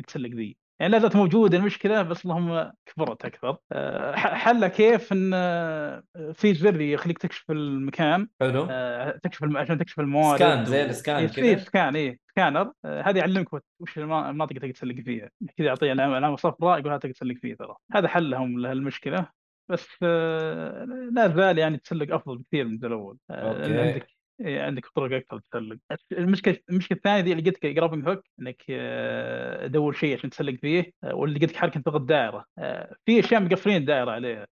تسلق 0.07 0.31
ذي. 0.31 0.57
يعني 0.81 0.93
لا 0.93 0.99
زالت 0.99 1.17
موجودة 1.17 1.59
المشكلة 1.59 2.03
بس 2.03 2.25
اللهم 2.25 2.73
كبرت 2.87 3.25
أكثر. 3.25 3.57
ح- 4.17 4.35
حلها 4.35 4.69
كيف 4.69 5.13
إن 5.13 5.31
أه، 5.35 6.03
في 6.33 6.55
زر 6.55 6.81
يخليك 6.81 7.19
تكشف 7.19 7.51
المكان 7.51 8.29
حلو. 8.41 8.67
أه، 8.71 9.19
تكشف 9.23 9.45
الم... 9.45 9.57
عشان 9.57 9.79
تكشف 9.79 10.01
الموارد 10.01 10.39
scan 10.39 10.65
زي 10.65 10.85
ال 10.85 10.91
scan 10.91 11.17
إيه، 11.17 11.27
كذا؟ 11.29 11.55
في 11.57 11.65
scan 11.65 11.97
إيه 11.97 12.19
سكانر. 12.31 12.73
هذا 12.85 13.19
يعلمك 13.19 13.53
وش- 13.53 13.61
وش 13.81 13.99
الم- 13.99 14.13
المناطق 14.13 14.51
اللي 14.51 14.61
تقدر 14.61 14.73
تسلق 14.73 14.95
فيها. 15.05 15.31
كذا 15.57 15.67
يعطيه 15.67 15.91
علامه 15.91 16.37
صفراء 16.37 16.79
يقول 16.79 16.91
هذا 16.91 16.99
تقدر 17.01 17.13
تسلق 17.15 17.37
فيه 17.43 17.55
ترى. 17.55 17.75
هذا 17.93 18.09
حلهم 18.09 18.61
لهالمشكلة. 18.61 19.29
بس 19.71 20.03
لا 21.13 21.33
زال 21.37 21.59
يعني 21.59 21.77
تسلق 21.79 22.15
أفضل 22.15 22.39
بكثير 22.39 22.65
من 22.65 22.85
الأول. 22.85 23.17
عندك 23.31 24.16
إيه، 24.41 24.63
عندك 24.63 24.87
طرق 24.95 25.17
أكثر 25.17 25.39
تسلق. 25.39 25.77
المشكلة 26.13 26.57
المشكلة 26.71 26.97
الثانية 26.97 27.21
دي 27.21 27.33
اللي 27.33 27.43
قلت 27.51 27.65
لك 27.65 27.73
grappling 27.75 28.09
hook 28.09 28.25
إنك 28.41 28.63
آه، 28.71 29.67
تدور 29.67 29.93
شيء 29.93 30.17
عشان 30.17 30.31
تسلق 30.31 30.55
فيه 30.61 30.93
آه، 31.05 31.15
واللي 31.15 31.39
قلت 31.41 31.51
لك 31.51 31.57
حركة 31.57 31.81
تضغط 31.81 32.01
دائرة. 32.01 32.45
آه، 32.59 32.95
في 33.07 33.21
أشياء 33.21 33.43
مقفلين 33.43 33.77
الدائره 33.77 34.11
عليها. 34.11 34.47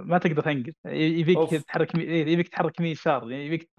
ما 0.00 0.18
تقدر 0.22 0.42
تنقز 0.42 0.72
يبيك 0.86 1.36
أوف. 1.36 1.54
تتحرك 1.54 1.98
إيه، 1.98 2.26
يبيك 2.26 2.48
تتحرك 2.48 2.80
يمين 2.80 2.92
يسار 2.92 3.32
يبيك 3.32 3.70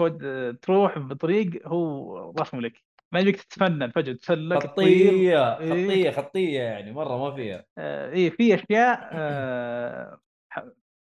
تروح 0.62 1.00
بطريق 1.00 1.68
هو 1.68 2.34
رسم 2.40 2.60
لك 2.62 2.84
ما 3.12 3.20
يبيك 3.20 3.36
تتفنن 3.36 3.92
فجأة 3.92 4.14
تسلق 4.14 4.64
خطية 4.68 5.10
إيه. 5.10 5.56
خطية 5.56 6.12
خطية 6.12 6.60
يعني 6.60 6.92
مرة 6.92 7.18
ما 7.18 7.36
فيها. 7.36 7.66
إيه 8.12 8.30
في 8.30 8.56
أشياء 8.56 9.00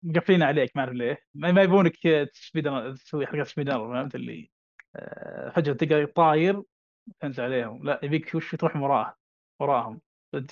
مقفلين 0.02 0.42
عليك 0.42 0.76
ما 0.76 0.82
اعرف 0.82 0.92
ليه. 0.94 1.18
ما 1.34 1.62
يبونك 1.62 1.96
تسوي 2.94 3.26
حركات 3.26 3.46
سبيدر 3.46 3.94
فهمت 3.94 4.14
اللي 4.14 4.50
فجاه 5.54 5.72
تلقى 5.72 6.06
طاير 6.06 6.62
تنزل 7.20 7.44
عليهم. 7.44 7.84
لا 7.84 8.00
يبيك 8.02 8.34
وش 8.34 8.54
تروح 8.54 8.76
وراه 8.76 9.16
وراهم. 9.60 10.00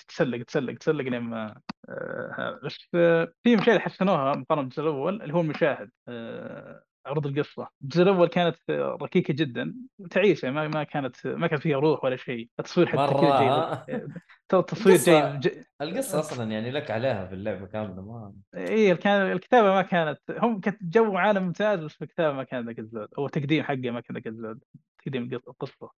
تسلق 0.08 0.42
تسلق 0.44 0.74
تسلق 0.74 1.04
لين 1.04 1.20
ما 1.20 1.60
آه،. 1.88 2.60
بس 2.64 2.88
آه، 2.94 3.32
في 3.42 3.56
مشاهد 3.56 3.78
حسنوها 3.78 4.34
مقارنة 4.36 4.62
بالجزء 4.62 4.82
الأول 4.82 5.22
اللي 5.22 5.34
هو 5.34 5.40
المشاهد. 5.40 5.90
آه، 6.08 6.84
عرض 7.06 7.26
القصة. 7.26 7.68
الجزء 7.82 8.02
الأول 8.02 8.28
كانت 8.28 8.56
ركيكة 9.02 9.34
جدا 9.34 9.74
تعيسه 10.10 10.50
ما 10.50 10.68
ما 10.68 10.84
كانت 10.84 11.26
ما 11.26 11.46
كان 11.46 11.58
فيها 11.58 11.78
روح 11.78 12.04
ولا 12.04 12.16
شيء. 12.16 12.48
التصوير 12.60 12.86
حتى 12.86 12.96
مرة، 12.96 13.20
كذا؟ 13.20 13.84
جيد 13.98 14.10
التصوير 14.54 14.96
جيد 14.96 15.40
ج- 15.40 15.62
القصة 15.82 16.20
أصلا 16.20 16.50
يعني 16.52 16.70
لك 16.70 16.90
عليها 16.90 17.26
في 17.26 17.34
اللعبة 17.34 17.66
كاملة 17.66 18.02
ما 18.02 18.32
اي 18.54 18.96
كان 18.96 19.32
الكتابة 19.32 19.68
ما 19.74 19.82
كانت 19.82 20.18
هم 20.30 20.60
كانت 20.60 20.78
جو 20.82 21.16
عالم 21.16 21.42
ممتاز 21.42 21.80
بس 21.84 22.02
الكتابة 22.02 22.36
ما 22.36 22.44
كان 22.44 22.66
ذاك 22.66 22.78
الزود. 22.78 23.08
أو 23.18 23.26
التقديم 23.26 23.62
حقه 23.64 23.90
ما 23.90 24.00
كان 24.00 24.14
ذاك 24.16 24.26
الزود. 24.26 24.60
تقديم 25.04 25.28
القص- 25.34 25.48
القصة. 25.48 25.90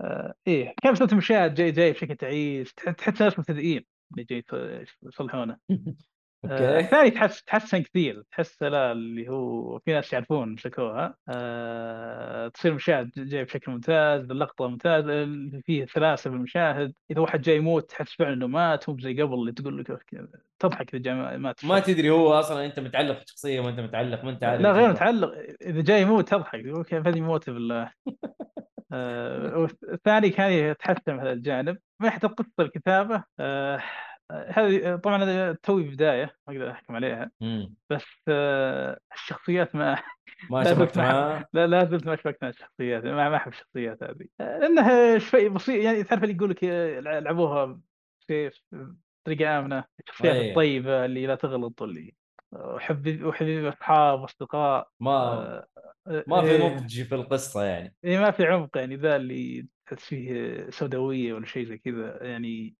آه 0.00 0.34
إيه. 0.46 0.74
كان 0.82 0.94
صوت 0.94 1.12
المشاهد 1.12 1.54
جاي 1.54 1.70
جاي 1.70 1.92
بشكل 1.92 2.16
تعيس. 2.16 2.74
تح- 2.74 2.90
تحس 2.90 3.22
ناس 3.22 3.38
مبتدئين. 3.38 3.84
اللي 4.12 4.24
جاي 4.24 4.44
يصلحونه. 5.02 5.56
أوكي. 6.44 6.78
الثاني 6.78 7.10
تحس 7.10 7.42
تحسن 7.42 7.82
كثير. 7.82 8.22
تحس 8.30 8.62
لا 8.62 8.92
اللي 8.92 9.28
هو 9.28 9.78
في 9.78 9.92
ناس 9.92 10.12
يعرفون 10.12 10.52
مسكوها 10.52 11.14
آه، 11.28 12.48
تصير 12.48 12.70
المشاهد 12.70 13.10
جاي 13.16 13.44
بشكل 13.44 13.72
ممتاز 13.72 14.30
اللقطة 14.30 14.68
ممتازه 14.68 15.28
فيه 15.64 15.86
سلاسه 15.86 16.30
بالمشاهد 16.30 16.94
إذا 17.10 17.20
واحد 17.20 17.40
جاي 17.40 17.56
يموت 17.56 17.90
تحس 17.90 18.12
فعلا 18.12 18.32
إنه 18.32 18.46
مات 18.46 18.88
مو 18.88 18.98
زي 18.98 19.22
قبل 19.22 19.34
اللي 19.34 19.52
تقول 19.52 19.78
لك 19.78 20.00
تضحك 20.58 20.94
إذا 20.94 21.02
جاي 21.02 21.38
مات 21.38 21.64
ما 21.64 21.80
تدري 21.80 22.10
هو 22.10 22.32
أصلا 22.32 22.66
أنت 22.66 22.80
متعلق 22.80 23.18
بالشخصية 23.18 23.60
ما 23.60 23.68
أنت 23.68 23.80
متعلق 23.80 24.24
ما 24.24 24.30
أنت 24.30 24.44
عارف 24.44 24.60
لا 24.60 24.72
غير 24.72 24.90
متعلق. 24.90 25.32
إذا 25.62 25.82
جاي 25.82 26.02
يموت 26.02 26.28
تضحك. 26.28 26.64
يقول 26.64 26.84
كيف 26.84 27.06
هذه 27.06 27.20
موتة 27.20 27.52
بالله. 27.52 27.92
آه، 28.92 29.58
والثاني 29.58 30.30
كان 30.30 30.52
يتحسن 30.52 31.20
هذا 31.20 31.32
الجانب. 31.32 31.78
من 32.00 32.06
ناحيه 32.06 32.20
القصة 32.24 32.52
الكتابة؟ 32.60 33.24
آه، 33.40 33.82
هذه 34.30 34.96
طبعا 34.96 35.24
هذا 35.24 35.52
توي 35.52 35.82
بداية 35.82 36.36
ما 36.48 36.54
أقدر 36.54 36.70
أحكم 36.70 36.96
عليها 36.96 37.30
مم. 37.40 37.74
بس 37.90 38.04
آه، 38.28 39.00
الشخصيات 39.14 39.74
ما 39.74 40.02
ما 40.50 40.64
شبكت 40.64 40.98
معاه 40.98 41.44
لا 41.52 41.66
لا 41.66 41.84
زلت 41.84 42.06
ما 42.06 42.16
شبكنا 42.16 42.48
الشخصيات 42.48 43.04
ما 43.04 43.28
ما 43.28 43.36
أحب 43.36 43.52
الشخصيات 43.52 44.02
هذه 44.02 44.26
آه، 44.40 44.58
لأنها 44.58 45.18
شوي 45.18 45.48
بسيط 45.48 45.84
يعني 45.84 46.04
تعرف 46.04 46.22
اللي 46.22 46.34
يقول 46.34 46.50
لك 46.50 46.64
آه، 46.64 47.00
لعبوها 47.00 47.80
في 48.26 48.50
في 48.50 48.94
طريقة 49.24 49.58
آمنة 49.58 49.84
الشخصيات 50.00 50.34
أي. 50.34 50.50
الطيبة 50.50 51.04
اللي 51.04 51.26
لا 51.26 51.34
تغلط 51.34 51.82
واللي 51.82 52.14
وحبيب 52.52 53.24
وحبيب 53.24 53.64
أصحاب 53.66 54.22
أصدقاء 54.22 54.88
ما 55.00 55.64
ما 56.06 56.42
في 56.42 56.50
إيه. 56.50 56.68
نضج 56.68 57.02
في 57.02 57.14
القصة 57.14 57.64
يعني 57.64 57.94
إيه 58.04 58.18
ما 58.18 58.30
في 58.30 58.46
عمق 58.46 58.78
يعني 58.78 58.96
ذا 58.96 59.16
اللي 59.16 59.66
تحس 59.86 60.04
فيه 60.04 60.70
سوداوية 60.70 61.32
ولا 61.32 61.46
شيء 61.46 61.66
زي 61.66 61.78
كذا 61.78 62.18
يعني 62.22 62.74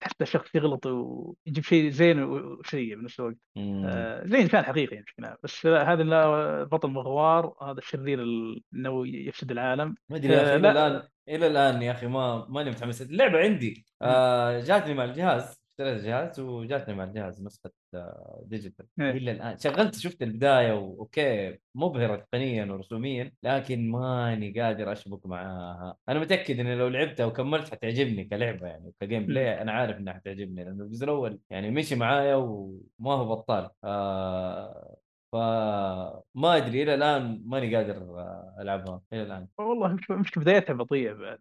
تحس 0.00 0.12
الشخص 0.20 0.54
يغلط 0.54 0.86
ويجيب 0.86 1.64
شيء 1.64 1.90
زين 1.90 2.22
وسيء 2.22 2.94
بنفس 2.96 3.20
الوقت. 3.20 3.36
مم. 3.56 3.84
آه، 3.86 4.26
زي 4.26 4.40
انسان 4.40 4.64
حقيقي 4.64 4.94
يعني 4.94 5.04
بشكل 5.06 5.24
عام. 5.24 5.36
بس 5.42 5.66
هذا 5.66 6.64
بطل 6.64 6.88
مغوار 6.90 7.54
هذا 7.62 7.78
الشرير 7.78 8.22
ال- 8.22 8.62
انه 8.74 9.06
يفسد 9.08 9.50
العالم. 9.50 9.94
ما 10.08 10.16
أدري 10.16 10.36
آه، 10.36 10.56
إلى 10.56 10.62
لا. 10.62 10.70
الآن 10.86 11.02
إلى 11.28 11.46
الآن 11.46 11.82
يا 11.82 11.92
أخي 11.92 12.06
ما 12.06 12.46
ماني 12.48 12.70
متحمس. 12.70 13.02
اللعبة 13.02 13.38
عندي 13.38 13.86
آه 14.02 14.60
جاتني 14.60 14.94
مع 14.94 15.04
الجهاز. 15.04 15.65
اشتريت 15.80 16.00
الجهاز 16.00 16.40
وجاتني 16.40 16.94
مع 16.94 17.04
الجهاز 17.04 17.42
نسخة 17.42 17.70
آه 17.94 18.42
digital. 18.46 18.86
إيه. 19.00 19.10
إلى 19.10 19.30
الآن 19.30 19.58
شغلت 19.58 19.94
شفت 19.94 20.22
البداية 20.22 20.72
و 20.72 20.89
okay 20.89 21.58
مبهرة 21.74 22.16
تقنيا 22.16 22.64
ورسوميا 22.72 23.32
لكن 23.42 23.90
ماني 23.90 24.60
قادر 24.60 24.92
أشبك 24.92 25.26
معاها. 25.26 25.96
أنا 26.08 26.20
متأكد 26.20 26.60
إني 26.60 26.74
لو 26.76 26.88
لعبتها 26.88 27.26
وكملت 27.26 27.68
حتعجبني 27.70 28.24
كلعبة 28.24 28.66
يعني 28.66 28.88
وك 28.88 29.01
game 29.01 29.26
play 29.26 29.62
أنا 29.62 29.72
عارف 29.72 29.96
إنها 29.96 30.14
حتعجبني 30.14 30.64
لأنه 30.64 30.84
الجزء 30.84 31.04
الأول 31.04 31.40
يعني 31.50 31.70
مشي 31.70 31.94
معايا 31.96 32.34
وما 32.34 33.12
هو 33.12 33.36
بطال. 33.36 33.70
آه 33.84 34.96
فما 35.32 36.56
أدري 36.56 36.82
إلى 36.82 36.94
الآن 36.94 37.42
ماني 37.46 37.76
قادر 37.76 37.96
آه، 37.96 38.56
ألعبها 38.60 39.02
إلى 39.12 39.22
الآن. 39.22 39.48
والله 39.58 39.88
مش 39.88 40.10
مش 40.10 40.38
بدايتها 40.38 40.74
بطيئة 40.74 41.12
بعد. 41.12 41.38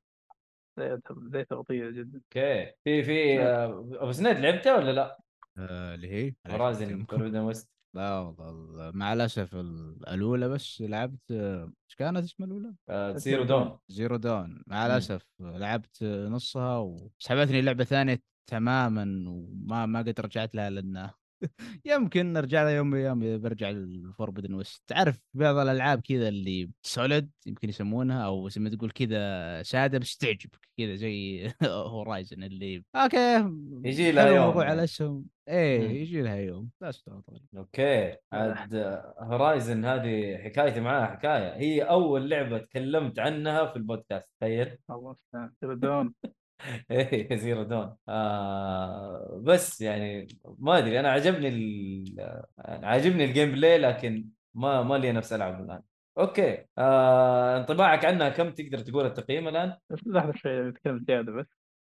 بدايتها 1.10 1.56
بطيئة 1.56 1.90
جدا. 1.90 2.18
okay. 2.26 2.72
في 2.84 3.04
في 3.04 3.40
آه، 3.42 3.90
أبو 3.94 4.12
سند 4.12 4.38
لعبته 4.40 4.76
ولا 4.76 4.92
لا؟ 4.92 5.20
آه، 5.58 5.96
اللي 5.96 6.08
هي؟ 6.12 6.34
Horizon 6.48 7.06
Forbidden 7.06 7.40
West 7.40 7.70
لا 7.96 8.20
والله 8.20 8.92
مع 8.92 9.14
الاسف 9.14 9.56
ال- 9.56 10.10
الأولى 10.10 10.50
بس 10.50 10.82
لعبت 10.82 11.32
إيش 11.32 11.96
كانت 11.98 12.18
اسمها 12.24 12.48
الأولى؟ 12.48 12.74
Zero 13.18 13.44
Dawn 13.44 13.78
Zero 13.88 14.16
Dawn 14.16 14.64
مع. 14.68 14.86
الاسف 14.86 15.26
لعبت 15.40 16.04
نصها 16.04 16.78
وسحبتني 16.78 17.62
لعبة 17.62 17.84
ثانية 17.84 18.22
تماما 18.48 19.24
وما 19.30 19.86
ما 19.86 20.00
قد 20.00 20.20
رجعت 20.20 20.56
لها 20.56 20.70
لأن 20.70 21.10
يمكن 21.86 22.38
ارجع 22.38 22.64
لها 22.64 22.72
يوم 22.72 22.88
من 22.88 22.98
الأيام 23.00 23.24
اذا 23.24 23.38
برجع 23.38 23.70
لل 23.70 23.85
Forbidden 23.85 24.54
West. 24.54 24.84
تعرف 24.88 25.20
بعض 25.34 25.56
الألعاب 25.58 26.02
كذا 26.02 26.28
اللي 26.28 26.70
solid 26.82 27.32
يمكن 27.46 27.70
يسمونها 27.70 28.26
أو 28.26 28.50
زي 28.50 28.62
ما 28.62 28.70
تقول 28.70 28.92
كذا 28.92 29.64
سادة 29.64 29.98
بس 30.00 30.18
تعجبك 30.18 30.70
كذا 30.78 30.96
زي 30.96 31.48
Horizon 31.64 32.44
اللي 32.44 32.84
okay 32.96 33.50
يجي 33.90 34.12
لها 34.12 34.28
يوم 34.28 34.46
موضوع 34.46 34.64
يعني. 34.64 34.80
الاسهم 34.80 35.26
إيه 35.48 35.88
مم. 35.88 35.96
يجي 35.96 36.22
لها 36.22 36.36
يوم. 36.36 36.70
بس 36.82 37.04
تعتبر 37.04 37.40
okay 37.58 38.16
عاد 38.32 38.76
Horizon 39.20 39.86
هذه 39.86 40.38
حكايتي 40.38 40.80
معاها 40.80 41.06
حكاية. 41.06 41.56
هي 41.56 41.82
أول 41.82 42.30
لعبة 42.30 42.58
تكلمت 42.58 43.20
عنها 43.20 43.66
في 43.66 43.76
البودكاست 43.76 44.28
تخيل. 44.40 44.78
الله 44.90 45.06
المستعان 45.08 45.52
تبدون. 45.62 46.14
إيه 46.92 47.36
Zero 47.36 47.64
Dawn. 47.64 47.96
آه 48.10 49.42
بس 49.44 49.82
يعني 49.82 50.28
ما 50.60 50.78
أدري 50.78 51.00
أنا 51.00 51.12
عجبني 51.12 51.48
ال... 51.48 52.44
عاجبني 52.60 53.26
ال 53.26 53.52
gameplay 53.52 53.78
لكن 53.78 54.30
ما 54.54 54.84
ما 54.84 54.96
لي 54.96 55.12
نفس 55.12 55.34
العب 55.34 55.62
الآن. 55.62 55.82
okay. 56.18 56.66
آه 56.78 57.58
انطباعك 57.58 58.06
عنها 58.06 58.30
كم 58.30 58.50
تقدر 58.50 58.80
تقول 58.80 59.06
التقييم 59.06 59.48
الآن؟ 59.48 59.78
بس 59.90 60.00
لحظة 60.08 60.34
شوي 60.36 60.62
نتكلم 60.62 61.06
زيادة 61.08 61.32
بس. 61.32 61.46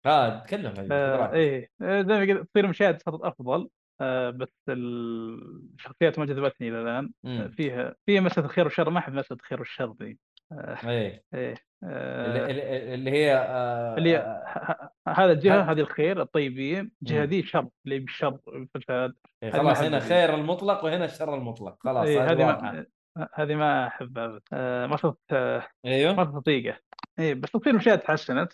آه 0.05 0.39
تكلم 0.39 0.91
آه. 0.91 1.33
إيه 1.33 1.69
آه، 1.81 2.01
زي 2.01 2.07
ما 2.07 2.19
قلت 2.19 2.49
تصير 2.49 2.65
المشاهد 2.65 3.01
صارت 3.01 3.21
أفضل. 3.21 3.69
آه 4.01 4.29
بس 4.29 4.49
الشخصيات 4.69 6.19
ما 6.19 6.25
جذبتني 6.25 6.69
إلى 6.69 6.81
الآن. 6.81 7.11
فيها 7.49 7.95
فيها 8.05 8.21
مسألة 8.21 8.45
الخير 8.45 8.65
والشر 8.65 8.89
ما 8.89 8.99
أحب 8.99 9.13
مسألة 9.13 9.39
الخير 9.41 9.59
والشر 9.59 9.95
ذي 10.01 10.17
آه 10.51 10.89
إيه. 10.89 11.23
إيه. 11.33 11.70
اللي, 11.83 12.93
اللي- 12.93 13.11
هي 13.11 13.33
آه 13.35 13.97
اللي 13.97 14.17
آه، 14.17 14.91
هذا 15.07 15.31
الجهة 15.31 15.55
هذا- 15.61 15.71
هذه 15.71 15.79
الخير 15.79 16.21
الطيبين 16.21 16.91
مم. 17.01 17.23
ذي 17.23 17.43
شر 17.43 17.67
اللي 17.85 17.99
بالشر 17.99 18.37
والفساد 18.47 19.13
إيه، 19.43 19.51
خلاص 19.51 19.81
هنا 19.81 19.99
خير 19.99 20.35
المطلق 20.35 20.83
وهنا 20.85 21.05
الشر 21.05 21.35
المطلق. 21.35 21.77
خلاص 21.83 22.07
إيه 22.07 22.31
هذه 22.31 22.45
ما 22.45 22.85
هذه 23.33 23.55
ما 23.55 23.87
أحبها 23.87 24.39
آه 24.53 24.85
ما 24.87 24.97
صرت 24.97 25.17
آه 25.31 25.67
أيوه. 25.85 26.13
ما 26.13 26.25
صرت 26.25 26.35
اطيقه 26.35 26.77
إيه 27.19 27.33
بس 27.33 27.51
تصير 27.51 27.73
المشاهد 27.73 27.99
تحسنت 27.99 28.53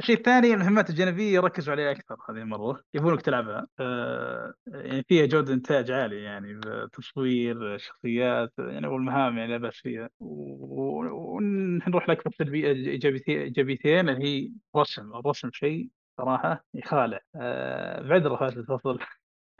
الشيء 0.00 0.16
الثاني 0.16 0.54
المهمات 0.54 0.90
الجانبية 0.90 1.40
ركزوا 1.40 1.72
عليها 1.72 1.90
أكثر 1.90 2.16
هذه 2.30 2.36
المره 2.36 2.80
يبونك 2.94 3.22
تلعبها. 3.22 3.66
آه 3.80 4.54
يعني 4.66 5.02
فيها 5.08 5.26
جودة 5.26 5.54
إنتاج 5.54 5.90
عالية 5.90 6.22
يعني 6.24 6.60
تصوير 6.92 7.78
شخصيات 7.78 8.52
يعني 8.58 8.86
والمهام 8.86 9.38
يعني 9.38 9.50
لا 9.52 9.58
بأس 9.58 9.74
فيها. 9.76 10.08
ونروح 10.20 12.08
لاكثر 12.08 12.30
سلبي 12.38 12.72
إيجابيتي- 12.98 13.28
ايجابيتين 13.28 14.08
اللي 14.08 14.24
هي 14.24 14.50
الرسم 14.76 15.14
الرسم 15.14 15.50
شيء 15.52 15.88
صراحة 16.18 16.64
يخالع 16.74 17.20
آه 17.36 18.02
بعذر 18.08 18.36
فاتت 18.36 18.56
الفصل. 18.56 18.98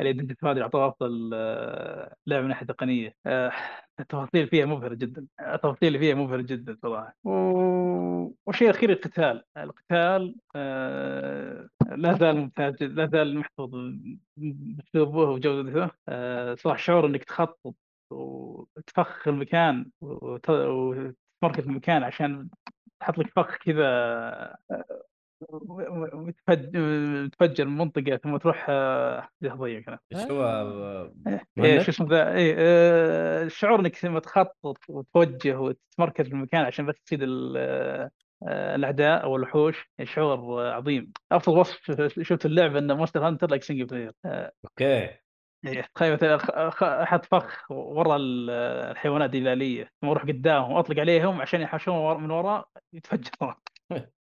الايدنتي 0.02 0.46
هذه 0.46 0.62
اعطوها 0.62 0.88
أفضل 0.88 1.30
آه، 1.34 2.14
لعبة 2.26 2.42
من 2.42 2.48
ناحية 2.48 2.66
تقنية. 2.66 3.16
آه، 3.26 3.52
التفاصيل 4.00 4.48
فيها 4.48 4.66
مبهرة 4.66 4.94
جدا 4.94 5.26
التفاصيل 5.40 5.88
اللي 5.88 5.98
فيها 5.98 6.14
مبهرة 6.14 6.40
جدا 6.42 6.76
صراحة. 6.82 7.16
والشيء 8.46 8.70
الأخير 8.70 8.90
القتال. 8.90 9.44
القتال 9.56 10.36
آه، 10.56 11.68
لا 11.96 12.12
زال 12.12 12.36
ممتاز 12.36 12.82
لا 12.82 13.06
زال 13.06 13.38
محفوظ 13.38 13.70
باسلوبه 14.36 15.18
وجودته. 15.30 15.90
صراحة 16.54 16.76
شعور 16.78 17.06
إنك 17.06 17.24
تخطط 17.24 17.74
وتفخ 18.10 19.28
المكان 19.28 19.90
وت- 20.00 20.50
وتمركز 20.50 21.66
المكان 21.66 22.02
عشان 22.02 22.48
تحط 23.00 23.18
لك 23.18 23.26
فخ 23.36 23.56
كذا 23.56 24.56
وتفجر 25.48 27.64
منطقه 27.64 28.16
ثم 28.16 28.36
تروح 28.36 28.66
آه، 28.68 29.28
ضيق 29.44 29.82
أنا 29.88 29.98
إيش 30.14 30.30
هو؟ 30.30 30.42
آه، 30.42 31.12
إيه 31.26 31.40
مهند؟ 31.56 31.80
شو 31.80 31.90
اسمه 31.90 32.08
ذا؟ 32.10 32.24
آه، 32.36 33.42
الشعور 33.42 33.80
إنك 33.80 34.04
لما 34.04 34.20
تخطط 34.20 34.76
وتوجه 34.88 35.60
وتتمركز 35.60 36.26
في 36.28 36.32
المكان 36.32 36.64
عشان 36.64 36.86
بس 36.86 36.94
تصيد 37.06 37.22
ال- 37.22 37.54
آه، 37.56 38.10
الأعداء 38.74 39.22
أو 39.24 39.36
الوحوش. 39.36 39.90
شعور 40.02 40.62
آه، 40.62 40.72
عظيم. 40.72 41.12
أفضل 41.32 41.58
وصف 41.58 41.90
شفت 42.22 42.46
اللعبة 42.46 42.78
انه 42.78 42.94
Monster 42.94 43.26
Hunter 43.26 43.50
like 43.50 43.62
single 43.62 43.84
player 43.86 44.12
okay. 44.64 45.08
إيه، 45.66 45.84
تخيل 45.94 46.12
مثلا 46.12 46.36
خ- 46.38 46.68
خ- 46.68 46.82
أحط 46.82 47.24
فخ 47.24 47.70
ورا 47.70 48.16
ال- 48.16 48.50
الحيوانات 48.90 49.34
الآلية 49.34 49.90
ثم 50.02 50.08
أروح 50.08 50.22
قدامهم 50.22 50.72
واطلق 50.72 50.98
عليهم 51.00 51.40
عشان 51.40 51.60
يحاشون 51.60 52.22
من 52.22 52.30
وراء 52.30 52.68
يتفجرون. 52.92 53.54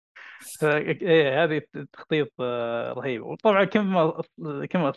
إيه 0.63 1.43
هذه 1.43 1.61
تخطيط 1.93 2.33
آه، 2.39 2.93
رهيب. 2.93 3.25
وطبعا 3.25 3.63
كم 3.63 4.11
كم 4.69 4.91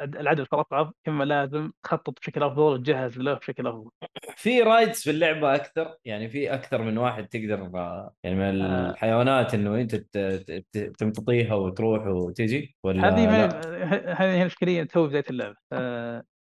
العدد 0.00 0.46
صار 0.50 0.60
اصعب 0.60 0.94
كم 1.04 1.22
لازم 1.22 1.72
تخطط 1.82 2.20
بشكل 2.20 2.42
أفضل 2.42 2.62
وتجهز 2.62 3.18
له 3.18 3.34
بشكل 3.34 3.66
أفضل. 3.66 3.90
في 4.36 4.62
رايدز 4.62 5.02
في 5.02 5.10
اللعبة 5.10 5.54
أكثر؟ 5.54 5.96
يعني 6.04 6.28
في 6.28 6.54
أكثر 6.54 6.82
من 6.82 6.98
واحد 6.98 7.26
تقدر 7.26 7.70
آه، 7.74 8.14
يعني 8.24 8.36
من 8.36 8.62
آه. 8.62 8.90
الحيوانات 8.90 9.54
إنه 9.54 9.80
أنت 9.80 9.96
تمتطيها 10.98 11.54
وتروح 11.54 12.06
وتجي 12.06 12.76
ولا 12.84 13.08
هذه 13.08 13.44
هذه 14.12 14.34
هي 14.34 14.40
الاشكاليه 14.42 14.84
تو 14.84 15.06
بداية 15.06 15.24
اللعبة. 15.30 15.56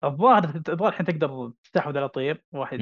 الظاهر 0.04 0.62
الظاهر 0.68 0.92
الحين 0.92 1.06
تقدر 1.06 1.52
تستحوذ 1.64 1.98
على 1.98 2.08
طير 2.08 2.42
واحد 2.52 2.78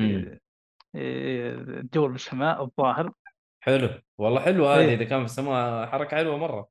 تدور 1.92 2.10
بالسماء 2.10 2.64
الظاهر 2.64 3.12
حلو. 3.60 3.88
والله 4.18 4.40
حلو 4.40 4.66
هذه 4.66 4.80
إيه. 4.80 4.94
إذا 4.94 5.04
كان 5.04 5.18
في 5.18 5.24
السماء 5.24 5.86
حركة 5.86 6.16
حلوة 6.16 6.36
مرة. 6.36 6.68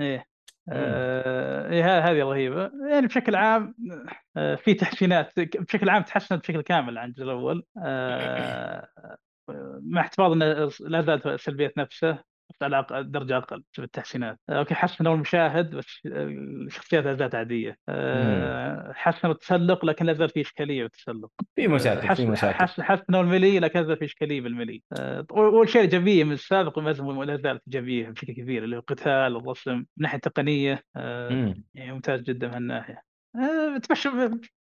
إيه. 0.00 0.26
آه، 0.72 1.70
إيه، 1.70 1.98
هذه 1.98 2.22
رهيبة. 2.22 2.70
يعني 2.90 3.06
بشكل 3.06 3.34
عام 3.36 3.74
آه، 4.36 4.54
في 4.54 4.74
تحسينات 4.74 5.40
بشكل 5.40 5.88
عام 5.88 6.02
تحسنت 6.02 6.40
بشكل 6.40 6.60
كامل 6.60 6.98
عن 6.98 7.08
الجزء 7.08 7.24
الأول. 7.24 7.64
آه، 7.84 8.88
مع 9.82 10.00
احتفاظ 10.00 10.32
انه 10.32 10.70
لا 10.80 11.02
زالت 11.02 11.26
السلبيات 11.26 11.78
نفسه. 11.78 12.18
على 12.62 12.86
درجة 12.90 13.36
أقل 13.36 13.62
في 13.72 13.82
التحسينات. 13.82 14.38
آه، 14.48 14.58
أوكي 14.58 14.74
حسنوا 14.74 15.14
المشاهد 15.14 15.76
بس 15.76 16.00
الشخصيات 16.06 17.04
لا 17.04 17.14
زالت 17.14 17.34
عادية. 17.34 17.76
آه، 17.88 18.92
حسنوا 18.94 19.32
التسلق 19.32 19.84
لكن 19.84 20.06
لا 20.06 20.12
زال 20.12 20.28
في 20.28 20.40
إشكالية 20.40 20.82
بالتسلق 20.82 21.30
في 21.56 21.68
مشاكل 21.68 22.16
في 22.16 22.26
مشاكل. 22.26 22.54
حسن 22.54 22.82
حسنوا 22.82 23.20
الملي 23.22 23.58
لكن 23.58 23.80
لا 23.80 23.86
زال 23.86 23.96
في 23.96 24.04
إشكالية 24.04 24.40
بالملي. 24.40 24.82
آه، 25.00 25.26
والاشياء 25.30 25.84
الايجابيه 25.84 26.24
من 26.24 26.32
السابق 26.32 26.78
ما 26.78 26.90
لا 27.24 27.36
زالت 27.36 27.62
ايجابيه 27.66 28.08
بشكل 28.08 28.32
كبير 28.32 28.64
اللي 28.64 28.76
هو 28.76 28.80
القتال 28.80 29.36
الرسم 29.36 29.76
من 29.76 29.84
ناحية 29.98 30.18
تقنية. 30.18 30.82
آه، 30.96 31.28
مم. 31.28 31.64
يعني 31.74 31.92
ممتاز 31.92 32.20
جدا 32.20 32.48
من 32.48 32.54
هالناحيه 32.54 33.02
آه، 33.36 33.78
تمشي 33.78 34.08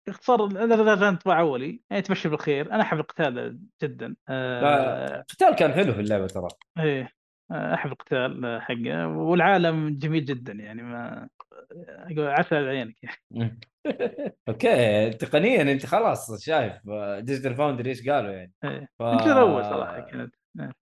باختصار 0.07 0.49
زال 0.51 1.05
انطباع 1.05 1.41
أولي. 1.41 1.81
يعني 1.91 2.03
تمشي 2.03 2.29
بالخير. 2.29 2.73
أنا 2.73 2.83
أحب 2.83 2.99
القتال 2.99 3.61
جدا. 3.83 4.17
آه، 4.29 4.61
لا 4.61 5.21
القتال 5.21 5.55
كان 5.55 5.73
حلو 5.73 5.93
في 5.93 6.01
اللعبة 6.01 6.27
ترى. 6.27 6.49
إيه. 6.79 7.03
آه، 7.03 7.09
أحب 7.51 7.93
القتال 7.93 8.63
حقه 8.63 9.09
والعالم 9.09 9.99
جميل 9.99 10.25
جدا 10.25 10.53
يعني 10.53 10.83
ما 10.83 11.29
أقول 11.73 12.27
عسل 12.27 12.57
على 12.57 12.69
عينك 12.69 12.97
يعني. 13.03 13.61
okay 14.49 15.11
تقنيا 15.11 15.63
أنت 15.63 15.87
خلاص 15.87 16.45
شايف 16.45 16.73
Digital 17.19 17.55
Foundry 17.55 17.91
إيش 17.91 18.09
قالوا 18.09 18.31
يعني 18.31 18.53
إيه. 18.65 18.89
ف... 18.99 19.03
الجزء 19.03 19.33
الأول 19.33 19.65
صراحة 19.65 20.01
كانت 20.01 20.35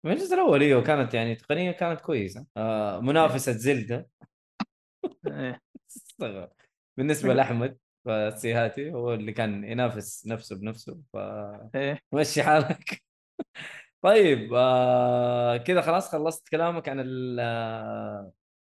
من 0.03 0.11
الجزء 0.11 0.35
الأول 0.35 0.61
إيوه 0.61 0.83
كانت 0.83 1.13
يعني 1.13 1.35
تقنيا 1.35 1.71
كانت 1.71 2.01
كويسة 2.01 2.45
آه 2.57 2.99
منافسة 2.99 3.51
Zelda 3.51 4.07
إيه. 5.27 5.61
استغرب. 5.97 6.51
بالنسبة 6.97 7.33
لأحمد 7.33 7.77
فالسيهاتي 8.05 8.91
هو 8.91 9.13
اللي 9.13 9.33
كان 9.33 9.63
ينافس 9.63 10.27
نفسه 10.27 10.55
بنفسه 10.55 11.01
ف 11.13 11.17
مشي 12.13 12.43
حالك 12.43 13.03
طيب 14.05 14.53
آه 14.53 15.57
كذا 15.57 15.81
خلاص 15.81 16.11
خلصت 16.11 16.49
كلامك 16.49 16.89
عن 16.89 16.99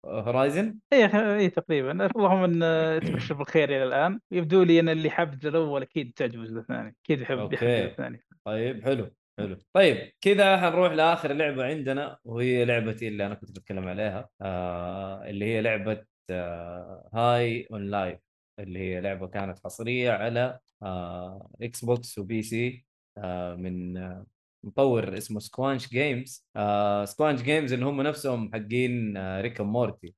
هورايزن 0.06 0.78
إيه 0.92 1.36
إيه 1.36 1.48
تقريبا. 1.48 2.06
اللهم 2.06 2.62
إن 2.62 3.00
تبشر 3.00 3.34
بالخير 3.34 3.68
إلى 3.68 3.84
الآن. 3.84 4.20
يبدو 4.30 4.62
لي 4.62 4.80
أن 4.80 4.88
اللي 4.88 5.10
حب 5.10 5.46
الأول 5.46 5.82
أكيد 5.82 6.12
تعجبه 6.16 6.42
الجزء 6.42 6.58
الثاني 6.58 6.96
أكيد 7.04 7.20
يحب 7.20 7.52
يحب 7.52 7.66
الثاني 7.66 8.24
طيب 8.44 8.84
حلو 8.84 9.10
حلو. 9.38 9.56
طيب 9.72 10.12
كذا 10.20 10.56
حنروح 10.56 10.92
لآخر 10.92 11.32
لعبة 11.32 11.64
عندنا 11.64 12.18
وهي 12.24 12.64
لعبتي 12.64 13.08
اللي 13.08 13.26
أنا 13.26 13.34
كنت 13.34 13.50
بتكلم 13.50 13.88
عليها 13.88 14.28
آه 14.42 15.24
اللي 15.30 15.44
هي 15.44 15.60
لعبة 15.62 16.04
آه 16.30 17.10
High 17.14 17.68
On 17.72 17.90
Life 17.90 18.20
اللي 18.58 18.78
هي 18.78 19.00
لعبة 19.00 19.26
كانت 19.26 19.58
حصرية 19.64 20.10
على 20.12 20.58
آه 20.82 21.50
Xbox 21.62 22.18
و 22.18 22.42
PC 22.42 22.86
آه 23.18 23.54
من 23.54 23.96
آه 23.96 24.26
مطور 24.64 25.16
اسمه 25.18 25.40
Squanch 25.40 25.88
Games 25.88 26.46
آه 26.56 27.04
Squanch 27.04 27.42
Games 27.42 27.72
اللي 27.72 27.86
هم 27.86 28.02
نفسهم 28.02 28.50
حقين 28.54 29.16
آه 29.16 29.40
Rick 29.40 29.60
Morty 29.60 30.14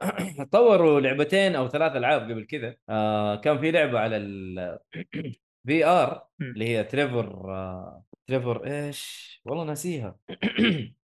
طوروا 0.52 1.00
لعبتين 1.00 1.56
أو 1.56 1.68
ثلاث 1.68 1.96
ألعاب 1.96 2.22
قبل 2.22 2.44
كذا. 2.46 2.76
آه 2.88 3.36
كان 3.36 3.58
في 3.60 3.70
لعبة 3.70 3.98
على 4.00 4.16
ال 4.16 5.84
VR 5.86 6.26
مم. 6.38 6.52
اللي 6.52 6.68
هي 6.68 6.84
Trover 6.84 7.52
آه 7.54 8.04
Trover 8.26 8.66
إيش؟ 8.66 9.40
والله 9.44 9.64
ناسيها. 9.64 10.16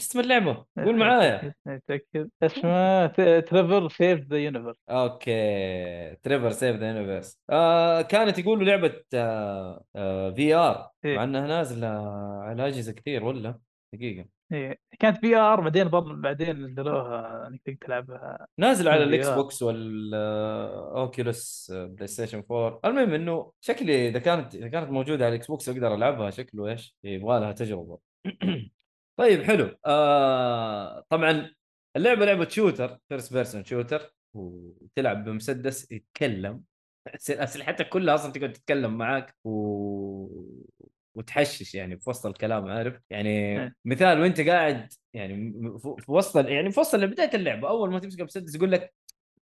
إيش 0.00 0.06
اسم 0.08 0.20
اللعبة. 0.20 0.64
قول 0.76 0.96
معايا. 0.96 1.54
متاكد 1.66 2.30
اسمه؟ 2.42 3.06
Trover 3.40 3.88
Save 3.88 4.20
the 4.20 4.38
Universe 4.38 4.76
okay. 4.90 6.16
Trover 6.22 6.50
Save 6.50 6.76
the 6.76 6.88
Universe 6.88 7.40
آه 7.50 8.02
كانت 8.02 8.38
يقولوا 8.38 8.64
لعبة 8.64 9.02
آه 9.14 9.84
آه 9.96 10.30
VR 10.30 10.90
إيه. 11.04 11.16
مع 11.16 11.24
إنها 11.24 11.46
نازلة 11.46 11.86
على 12.42 12.68
أجهزة 12.68 12.92
كثير 12.92 13.24
ولا؟ 13.24 13.58
دقيقة. 13.94 14.24
إيه. 14.52 14.78
كانت 14.98 15.16
VR 15.16 15.60
بعدين 15.60 15.88
برضه 15.88 16.14
بعدين 16.14 16.66
نزلوها 16.66 17.46
إنك 17.46 17.60
تقدر 17.64 17.76
تلعبها. 17.86 18.46
نازل 18.58 18.88
على. 18.88 19.04
ال 19.04 19.28
Xbox 19.28 19.62
وال 19.62 20.92
Oculus 21.76 22.06
PlayStation 22.06 22.42
4 22.50 22.80
المهم 22.84 23.14
إنه 23.14 23.52
شكلي 23.60 24.08
إذا 24.08 24.18
كانت 24.18 24.54
إذا 24.54 24.68
كانت 24.68 24.90
موجودة 24.90 25.24
على 25.24 25.34
ال 25.34 25.46
Xbox 25.46 25.68
أقدر 25.68 25.94
ألعبها 25.94 26.30
شكله 26.30 26.68
إيش؟ 26.68 26.96
يبغى 27.04 27.40
لها 27.40 27.52
تجربة. 27.52 27.98
طيب 29.20 29.42
حلو. 29.42 29.76
آه 29.86 31.04
طبعا 31.08 31.54
اللعبة 31.96 32.24
لعبة 32.26 32.48
shooter 32.48 32.98
first 33.08 33.32
person 33.32 33.64
shooter 33.64 34.14
وتلعب 34.34 35.24
بمسدس 35.24 35.92
يتكلم. 35.92 36.62
أسلحتك 37.30 37.88
كلها 37.88 38.14
أصلا 38.14 38.32
تقعد 38.32 38.52
تتكلم 38.52 38.98
معاك 38.98 39.36
و... 39.44 39.50
وتحشش 41.14 41.74
يعني 41.74 42.00
في 42.00 42.10
وسط 42.10 42.26
الكلام 42.26 42.68
عارف؟ 42.68 43.00
يعني 43.10 43.58
إيه. 43.60 43.74
مثال 43.84 44.20
وأنت 44.20 44.40
قاعد 44.40 44.92
يعني 45.14 45.52
في 45.98 46.12
وسط 46.12 46.36
يعني 46.36 46.70
في 46.70 46.80
وسط 46.80 46.98
بداية 46.98 47.30
اللعبة 47.34 47.68
أول 47.68 47.90
ما 47.90 47.98
تمسك 47.98 48.20
المسدس 48.20 48.54
يقول 48.54 48.72
لك 48.72 48.94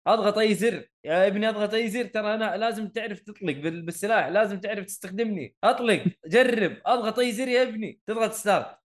أضغط 0.06 0.38
أي 0.38 0.54
زر. 0.54 0.88
يا 1.04 1.26
ابني 1.26 1.48
أضغط 1.48 1.74
أي 1.74 1.88
زر 1.88 2.04
ترى 2.04 2.34
أنا 2.34 2.56
لازم 2.56 2.88
تعرف 2.88 3.20
تطلق 3.20 3.52
بال- 3.56 3.82
بالسلاح 3.82 4.26
لازم 4.26 4.60
تعرف 4.60 4.84
تستخدمني. 4.84 5.54
أطلق 5.64 6.04
جرب 6.26 6.76
أضغط 6.86 7.18
أي 7.18 7.32
زر 7.32 7.48
يا 7.48 7.62
ابني. 7.62 7.98
تضغط 8.06 8.32
start. 8.32 8.85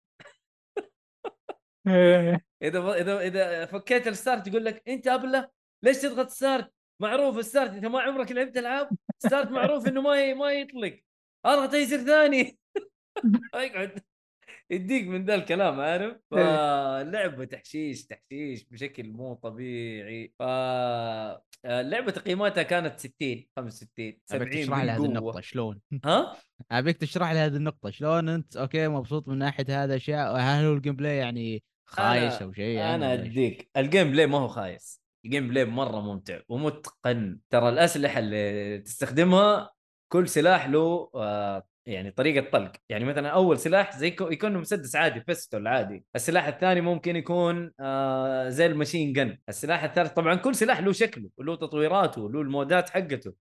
إذا 2.63 2.93
إذا 2.95 3.21
إذا 3.21 3.67
فكيت 3.67 4.09
ال 4.09 4.15
start 4.15 4.47
يقول 4.47 4.65
لك 4.65 4.83
أنت 4.89 5.07
أبله 5.09 5.49
ليش 5.83 5.97
تضغط 5.99 6.29
start 6.29 6.73
معروف 7.01 7.39
ال 7.39 7.44
start 7.44 7.71
انت 7.71 7.87
ما 7.87 8.01
عمرك 8.01 8.33
لعبت 8.33 8.57
ألعاب 8.57 8.89
start 9.19 9.51
معروف 9.51 9.89
إنه 9.89 10.01
ما 10.01 10.35
ما 10.35 10.53
يطلق 10.53 11.01
اضغط 11.45 11.75
اي 11.75 11.87
زر 11.87 11.99
ثاني 11.99 12.59
يقعد. 13.55 14.03
يديك 14.71 15.07
من 15.09 15.25
ذا 15.25 15.35
الكلام 15.35 15.81
عارف؟ 15.81 16.17
فاللعبه 16.31 17.45
تحشيش 17.45 18.07
تحشيش 18.07 18.65
بشكل 18.65 19.11
مو 19.11 19.35
طبيعي. 19.35 20.35
ف 20.39 20.43
اللعبه 21.65 22.11
تقييماتها 22.11 22.63
كانت 22.63 23.01
60 23.01 23.47
65 23.57 24.21
أبيك 24.33 24.51
70 24.51 24.51
تشرح 24.51 24.83
لي 24.83 24.91
هذه 24.91 25.05
النقطة 25.05 25.25
بالقوه 25.25 25.41
شلون؟ 25.41 25.81
ها؟ 26.05 26.37
أبيك 26.73 26.97
تشرح 26.97 27.33
لي 27.33 27.39
هذه 27.39 27.57
النقطة 27.57 27.91
شلون 27.91 28.29
أنت 28.29 28.57
okay 28.57 28.89
مبسوط 28.89 29.29
من 29.29 29.39
ناحية 29.39 29.65
هذا 29.69 29.85
الاشياء 29.85 30.37
هل 30.37 30.65
هو 30.65 30.73
ال 30.73 30.97
gameplay 30.97 31.17
يعني 31.17 31.63
خايس 31.87 32.43
أو 32.43 32.53
شيء 32.53 32.79
يعني 32.79 32.95
أنا؟ 32.95 33.13
أديك 33.13 33.71
ال 33.77 34.11
gameplay 34.11 34.27
ما 34.27 34.39
هو 34.39 34.49
خايس. 34.49 35.03
ال 35.25 35.49
gameplay 35.49 35.65
مرة 35.65 36.01
ممتع 36.01 36.41
ومتقن. 36.49 37.39
ترى 37.51 37.69
الأسلحة 37.69 38.19
اللي 38.19 38.79
تستخدمها 38.79 39.71
كل 40.13 40.29
سلاح 40.29 40.69
له 40.69 41.11
آه 41.15 41.68
يعني 41.89 42.11
طريقة 42.11 42.51
طلق. 42.51 42.73
يعني 42.89 43.05
مثلا 43.05 43.29
أول 43.29 43.59
سلاح 43.59 43.97
زي 43.99 44.11
كو- 44.11 44.29
يكون 44.31 44.53
مسدس 44.59 44.97
عادي 44.97 45.21
pistol 45.21 45.67
عادي. 45.67 46.05
السلاح 46.17 46.47
الثاني 46.47 46.81
ممكن 46.81 47.17
يكون 47.17 47.73
آه 47.81 48.49
زي 48.49 48.67
ال 48.67 48.72
machine 48.72 49.13
gun 49.13 49.39
السلاح 49.49 49.85
الثالث 49.85 50.13
طبعا 50.13 50.35
كل 50.35 50.55
سلاح 50.55 50.81
له 50.81 50.93
شكله 50.93 51.29
وله 51.37 51.57
تطويراته 51.57 52.31
له 52.31 52.41
المودات 52.41 52.91
حقته 52.91 53.35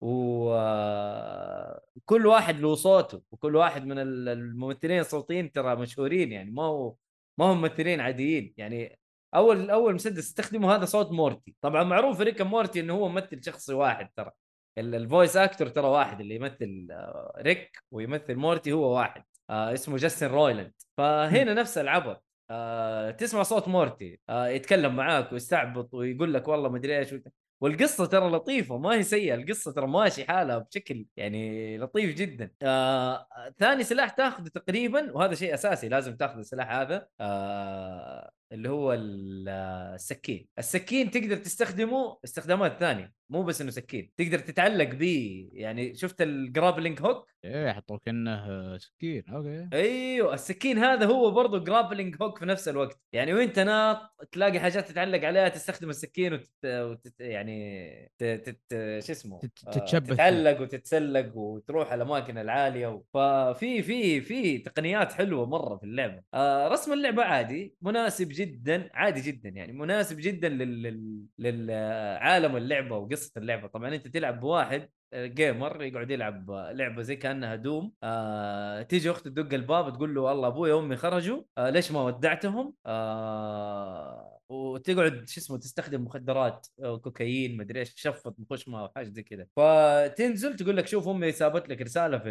وكل 1.98 2.26
واحد 2.26 2.60
له 2.60 2.74
صوته 2.74 3.22
وكل 3.30 3.56
واحد 3.56 3.86
من 3.86 3.98
ال- 3.98 4.28
الممثلين 4.28 5.00
الصوتيين 5.00 5.52
ترى 5.52 5.76
مشهورين 5.76 6.32
يعني 6.32 6.50
ما 6.50 6.62
هو 6.62 6.94
ما 7.38 7.44
هم 7.44 7.60
ممثلين 7.60 8.00
عاديين. 8.00 8.54
يعني 8.56 8.98
أول 9.34 9.70
أول 9.70 9.94
مسدس 9.94 10.18
استخدمه 10.28 10.74
هذا 10.76 10.84
صوت 10.84 11.12
Morty. 11.12 11.54
طبعا 11.60 11.84
معروف 11.84 12.16
في 12.16 12.22
Rick 12.22 12.40
and 12.40 12.50
Morty 12.50 12.80
إنه 12.80 12.94
هو 12.94 13.08
ممثل 13.08 13.40
شخصي 13.44 13.74
واحد 13.74 14.08
ترى. 14.16 14.30
ال 14.78 14.88
voice 14.88 15.36
actor 15.36 15.68
ترى 15.68 15.86
واحد 15.86 16.20
اللي 16.20 16.34
يمثل 16.34 16.88
آه، 16.90 17.32
Rick 17.38 17.78
ويمثل 17.90 18.34
Morty 18.36 18.72
هو 18.72 18.96
واحد 18.96 19.24
آه 19.50 19.72
اسمه 19.74 19.96
Justin 19.96 20.26
Roiland 20.26 20.72
فهنا 20.96 21.54
نفس 21.54 21.78
العبط 21.78 22.24
آه 22.50 23.10
تسمع 23.10 23.42
صوت 23.42 23.68
Morty 23.68 24.20
آه 24.28 24.46
يتكلم 24.48 24.96
معاك 24.96 25.32
ويستعبط 25.32 25.94
ويقول 25.94 26.34
لك 26.34 26.48
والله 26.48 26.68
مدري 26.68 26.98
إيش 26.98 27.12
وت- 27.12 27.28
والقصة 27.60 28.06
ترى 28.06 28.28
لطيفة 28.30 28.78
ما 28.78 28.94
هي 28.94 29.02
سيئة 29.02 29.34
القصة 29.34 29.72
ترى 29.72 29.86
ماشي 29.86 30.24
حالها 30.24 30.58
بشكل 30.58 31.06
يعني 31.16 31.78
لطيف 31.78 32.14
جدا. 32.16 32.50
آه 32.62 33.26
ثاني 33.58 33.84
سلاح 33.84 34.10
تاخذه 34.10 34.48
تقريبا 34.48 35.12
وهذا 35.12 35.34
شيء 35.34 35.54
أساسي 35.54 35.88
لازم 35.88 36.16
تاخذ 36.16 36.38
السلاح 36.38 36.70
هذا 36.72 37.06
آه 37.20 38.30
اللي 38.52 38.68
هو 38.68 38.92
آه، 38.92 39.94
السكين. 39.94 40.48
السكين 40.58 41.10
تقدر 41.10 41.36
تستخدمه 41.36 42.18
استخدامات 42.24 42.80
ثانية. 42.80 43.12
مو 43.30 43.42
بس 43.42 43.60
إنه 43.60 43.70
سكين 43.70 44.10
تقدر 44.16 44.38
تتعلق 44.38 44.90
به 44.94 45.48
يعني 45.52 45.94
شفت 45.94 46.22
ال 46.22 46.30
grappling 46.30 47.00
hook 47.02 47.30
إيه 47.44 47.66
يحطوا 47.68 47.98
كأنه 47.98 48.78
سكين 48.78 49.24
okay. 49.28 49.68
أيوه 49.72 50.34
السكين 50.34 50.78
هذا 50.78 51.06
هو 51.06 51.30
برضه 51.30 51.58
grappling 51.64 52.16
hook 52.22 52.38
في 52.38 52.44
نفس 52.46 52.68
الوقت 52.68 53.00
يعني 53.12 53.34
وانت 53.34 53.58
ناط 53.58 53.98
تلاقي 54.32 54.60
حاجات 54.60 54.88
تتعلق 54.88 55.24
عليها 55.24 55.48
تستخدم 55.48 55.90
السكين 55.90 56.32
وتت... 56.32 56.50
وتت... 56.64 57.20
يعني 57.20 58.12
ت... 58.18 58.24
تت... 58.24 58.58
شو 59.06 59.12
اسمه؟ 59.12 59.38
تت- 59.38 59.68
آه، 59.68 59.70
تتشبث. 59.70 60.08
تتعلق 60.08 60.60
وتتسلق 60.60 61.36
وتروح 61.36 61.92
على 61.92 62.02
الأماكن 62.02 62.38
العالية 62.38 62.86
و... 62.86 63.02
ففي 63.14 63.82
في 63.82 64.20
في 64.20 64.58
تقنيات 64.58 65.12
حلوة 65.12 65.46
مرة 65.46 65.76
في 65.76 65.84
اللعبة. 65.84 66.22
آه 66.34 66.68
رسم 66.68 66.92
اللعبة 66.92 67.22
عادي 67.22 67.74
مناسب 67.82 68.28
جدا 68.30 68.90
عادي 68.94 69.20
جدا 69.20 69.48
يعني 69.48 69.72
مناسب 69.72 70.16
جدا 70.20 70.48
لل... 70.48 70.82
لل... 70.82 71.24
للعالم 71.38 72.56
اللعبة 72.56 72.96
وقصه 73.14 73.32
اللعبة. 73.36 73.68
طبعا 73.68 73.94
أنت 73.94 74.08
تلعب 74.08 74.40
بواحد 74.40 74.90
آه، 75.12 75.26
جيمر 75.26 75.82
يقعد 75.82 76.10
يلعب 76.10 76.50
لعبة 76.50 77.02
زي 77.02 77.16
كأنها 77.16 77.56
دوم 77.56 77.92
آه 78.02 78.82
تيجي 78.82 79.10
اخته 79.10 79.30
تدق 79.30 79.54
الباب 79.54 79.92
تقول 79.92 80.14
له 80.14 80.20
والله 80.20 80.48
أبوي 80.48 80.72
وأمي 80.72 80.96
خرجوا 80.96 81.42
آه 81.58 81.70
ليش 81.70 81.92
ما 81.92 82.02
ودعتهم؟ 82.02 82.74
آه 82.86 84.40
وتقعد 84.48 85.28
شو 85.28 85.40
اسمه 85.40 85.58
تستخدم 85.58 86.04
مخدرات 86.04 86.66
أو 86.84 87.00
كوكايين 87.00 87.56
مدري 87.56 87.80
إيش 87.80 87.94
تشفط 87.94 88.36
مخشمة 88.38 88.80
أو 88.80 88.88
حاجة 88.96 89.08
زي 89.08 89.22
كذا. 89.22 89.46
فتنزل 89.56 90.56
تقول 90.56 90.76
لك 90.76 90.86
شوف 90.86 91.08
أمي 91.08 91.32
سابت 91.32 91.68
لك 91.68 91.82
رسالة 91.82 92.18
في 92.18 92.30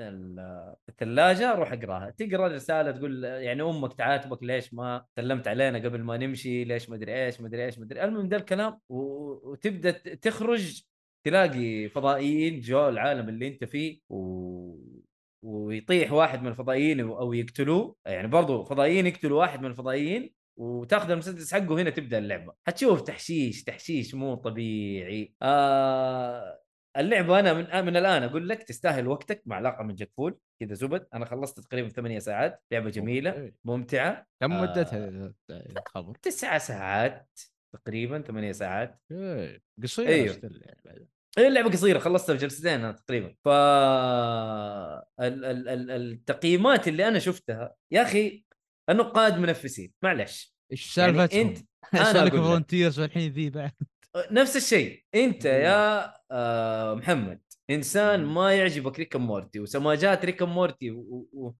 الثلاجة 0.00 1.54
روح 1.54 1.72
اقراها. 1.72 2.10
تقرأ 2.10 2.46
الرساله 2.46 2.90
تقول 2.90 3.24
يعني 3.24 3.62
أمك 3.62 3.94
تعاتبك 3.94 4.42
ليش 4.42 4.74
ما 4.74 5.04
سلمت 5.16 5.48
علينا 5.48 5.78
قبل 5.78 6.02
ما 6.02 6.16
نمشي 6.16 6.64
ليش 6.64 6.90
مدري 6.90 7.24
إيش 7.26 7.40
مدري 7.40 7.64
إيش 7.64 7.78
مدري 7.78 8.04
المهم 8.04 8.28
ده 8.28 8.36
الكلام 8.36 8.80
وتبدأ 8.88 9.90
تخرج 10.14 10.82
تلاقي 11.26 11.88
فضائيين 11.88 12.60
جو 12.60 12.88
العالم 12.88 13.28
اللي 13.28 13.48
أنت 13.48 13.64
فيه 13.64 14.00
و... 14.10 14.74
ويطيح 15.42 16.12
واحد 16.12 16.42
من 16.42 16.48
الفضائيين 16.48 17.00
أو 17.00 17.32
يقتلوه. 17.32 17.96
يعني 18.06 18.28
برضو 18.28 18.64
فضائيين 18.64 19.06
يقتلوا 19.06 19.40
واحد 19.40 19.60
من 19.60 19.66
الفضائيين 19.66 20.34
وتاخذ 20.56 21.10
المسدس 21.10 21.54
حقه 21.54 21.80
هنا 21.82 21.90
تبدأ 21.90 22.18
اللعبة. 22.18 22.54
حتشوف 22.66 23.00
تحشيش 23.02 23.64
تحشيش 23.64 24.14
مو 24.14 24.34
طبيعي. 24.34 25.34
آه 25.42 26.60
اللعبة 26.98 27.40
أنا 27.40 27.52
من 27.54 27.84
من 27.86 27.96
الآن 27.96 28.22
أقول 28.22 28.48
لك 28.48 28.62
تستاهل 28.62 29.06
وقتك 29.08 29.42
مع 29.46 29.56
علاقه 29.56 29.82
من 29.84 29.94
جاك 29.94 30.10
فول 30.16 30.38
كذا 30.60 30.74
زبد 30.74 31.06
أنا 31.14 31.24
خلصت 31.24 31.60
تقريبا 31.60 31.88
ثمانية 31.88 32.18
ساعات 32.18 32.62
لعبة 32.72 32.90
جميلة. 32.90 33.52
ممتعة 33.64 34.26
كم 34.40 34.52
آه. 34.52 34.62
مدتها 34.62 35.32
الخبر؟ 35.50 36.14
تسعة 36.22 36.58
ساعات 36.58 37.40
تقريبا 37.72 38.22
ثمانية 38.22 38.52
ساعات 38.52 39.00
إيه، 39.10 39.62
قصيرة 39.82 40.08
أيوه. 40.08 40.40
يعني 40.42 40.80
بعد. 40.84 41.08
هي 41.38 41.48
اللعبة 41.48 41.70
قصيرة 41.70 41.98
خلصتها 41.98 42.34
في 42.36 42.40
جلستين 42.42 42.72
أنا 42.72 42.92
تقريبا 42.92 43.34
ف 43.44 43.48
ال- 43.48 45.44
ال- 45.44 45.68
ال- 45.68 45.90
التقييمات 45.90 46.88
اللي 46.88 47.08
أنا 47.08 47.18
شفتها 47.18 47.74
يا 47.90 48.02
أخي 48.02 48.44
النقاد 48.90 49.38
منفسين 49.38 49.92
معلش 50.02 50.54
إيش 50.72 50.98
يعني 50.98 51.12
سالفتهم؟ 51.18 51.46
أنت 51.48 51.58
أنا 51.94 52.04
سالك 52.12 52.32
أقول 52.32 52.40
لك. 52.44 52.46
Frontiers 52.48 53.00
والحين 53.00 53.32
ذي 53.32 53.50
بعد 53.50 53.72
نفس 54.30 54.56
الشيء 54.56 55.02
انت. 55.14 55.44
يا 55.44 56.14
آه، 56.30 56.94
محمد 56.94 57.40
إنسان. 57.70 58.24
ما 58.24 58.54
يعجبك 58.54 58.98
Rick 58.98 59.16
Morty 59.16 59.60
وسماجات 59.60 60.24
Rick 60.24 60.42
Morty 60.42 60.90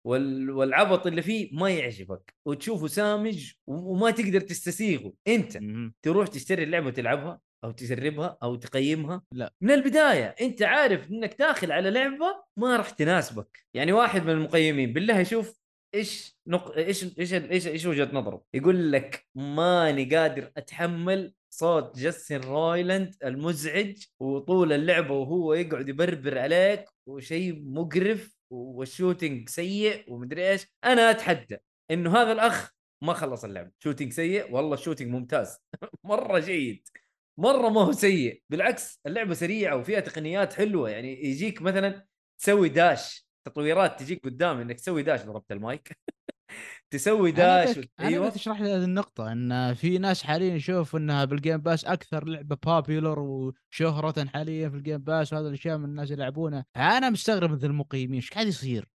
والعبط 0.03 1.07
اللي 1.07 1.21
فيه 1.21 1.49
ما 1.53 1.69
يعجبك 1.69 2.33
وتشوفه 2.45 2.87
سامج 2.87 3.53
وما 3.67 4.11
تقدر 4.11 4.41
تستسيغه 4.41 5.13
انت. 5.27 5.59
تروح 6.01 6.27
تشتري 6.27 6.63
اللعبة 6.63 6.87
وتلعبها 6.87 7.39
أو 7.63 7.71
تجربها 7.71 8.37
أو 8.43 8.55
تقيمها 8.55 9.21
لا. 9.31 9.53
من 9.61 9.71
البداية 9.71 10.35
انت 10.41 10.61
عارف 10.61 11.11
إنك 11.11 11.35
داخل 11.39 11.71
على 11.71 11.89
لعبة 11.89 12.43
ما 12.57 12.77
راح 12.77 12.89
تناسبك 12.89 13.65
يعني 13.73 13.91
واحد 13.93 14.23
من 14.23 14.29
المقيمين 14.29 14.93
بالله 14.93 15.19
يشوف 15.19 15.59
إيش 15.95 16.37
نق... 16.47 16.71
إيش 16.77 17.19
إيش 17.19 17.33
إيش 17.33 17.67
إيش 17.67 17.85
وجهة 17.85 18.09
نظره 18.13 18.43
يقول 18.53 18.91
لك 18.91 19.27
ماني 19.35 20.15
قادر 20.15 20.51
أتحمل 20.57 21.33
صوت 21.49 21.97
Justin 21.99 22.41
Roiland 22.41 23.15
المزعج 23.23 24.05
وطول 24.19 24.73
اللعبة 24.73 25.13
وهو 25.13 25.53
يقعد 25.53 25.89
يبربر 25.89 26.39
عليك 26.39 26.85
وشيء 27.05 27.61
مقرف 27.65 28.35
وال 28.49 28.69
shooting 28.69 29.49
سيء 29.49 30.13
ومدري 30.13 30.49
إيش. 30.51 30.67
أنا 30.83 31.11
أتحدى 31.11 31.57
إنه 31.91 32.17
هذا 32.17 32.31
الأخ 32.31 32.71
ما 33.01 33.13
خلص 33.13 33.43
اللعبة. 33.45 33.71
shooting 33.79 34.13
سيء؟ 34.13 34.51
والله 34.51 34.73
ال 34.73 34.77
shooting 34.77 35.11
ممتاز. 35.11 35.57
مرة 36.03 36.39
جيد. 36.39 36.87
مرة 37.37 37.69
ما 37.69 37.81
هو 37.81 37.91
سيء. 37.91 38.43
بالعكس 38.49 38.99
اللعبة 39.05 39.33
سريعة 39.33 39.75
وفيها 39.77 39.99
تقنيات 39.99 40.53
حلوة. 40.53 40.89
يعني 40.89 41.25
يجيك 41.25 41.61
مثلا 41.61 42.05
تسوي 42.41 42.69
dash 42.69 43.27
تطويرات 43.47 43.99
تجيك 43.99 44.23
قدام 44.25 44.59
إنك 44.59 44.75
تسوي 44.79 45.03
dash 45.03 45.21
ضربت 45.23 45.51
المايك. 45.51 45.97
تسوي 46.91 47.31
dash 47.31 47.77
بدك 47.77 47.89
أنا 47.99 48.07
أيوه 48.07 48.29
تشرح 48.29 48.61
لي 48.61 48.69
هذه 48.69 48.83
النقطة 48.83 49.31
إن 49.31 49.73
في 49.73 49.97
ناس 49.97 50.23
حاليا 50.23 50.55
يشوفوا 50.55 50.99
إنها 50.99 51.25
بال 51.25 51.36
Game 51.36 51.57
Pass 51.57 51.85
أكثر 51.85 52.25
لعبة 52.27 52.57
popular 52.65 53.19
وشهرة 53.19 54.25
حاليا 54.25 54.69
في 54.69 54.75
ال 54.75 54.79
Game 54.79 54.97
Pass 54.97 55.33
وهذا 55.33 55.47
الأشياء 55.47 55.77
من 55.77 55.85
الناس 55.85 56.11
يلعبونها 56.11 56.65
أنا 56.75 57.09
مستغرب 57.09 57.51
من 57.51 57.57
ذا 57.57 57.67
المقيمين 57.67 58.13
إيش 58.13 58.31
قاعد 58.31 58.47
يصير؟ 58.47 58.89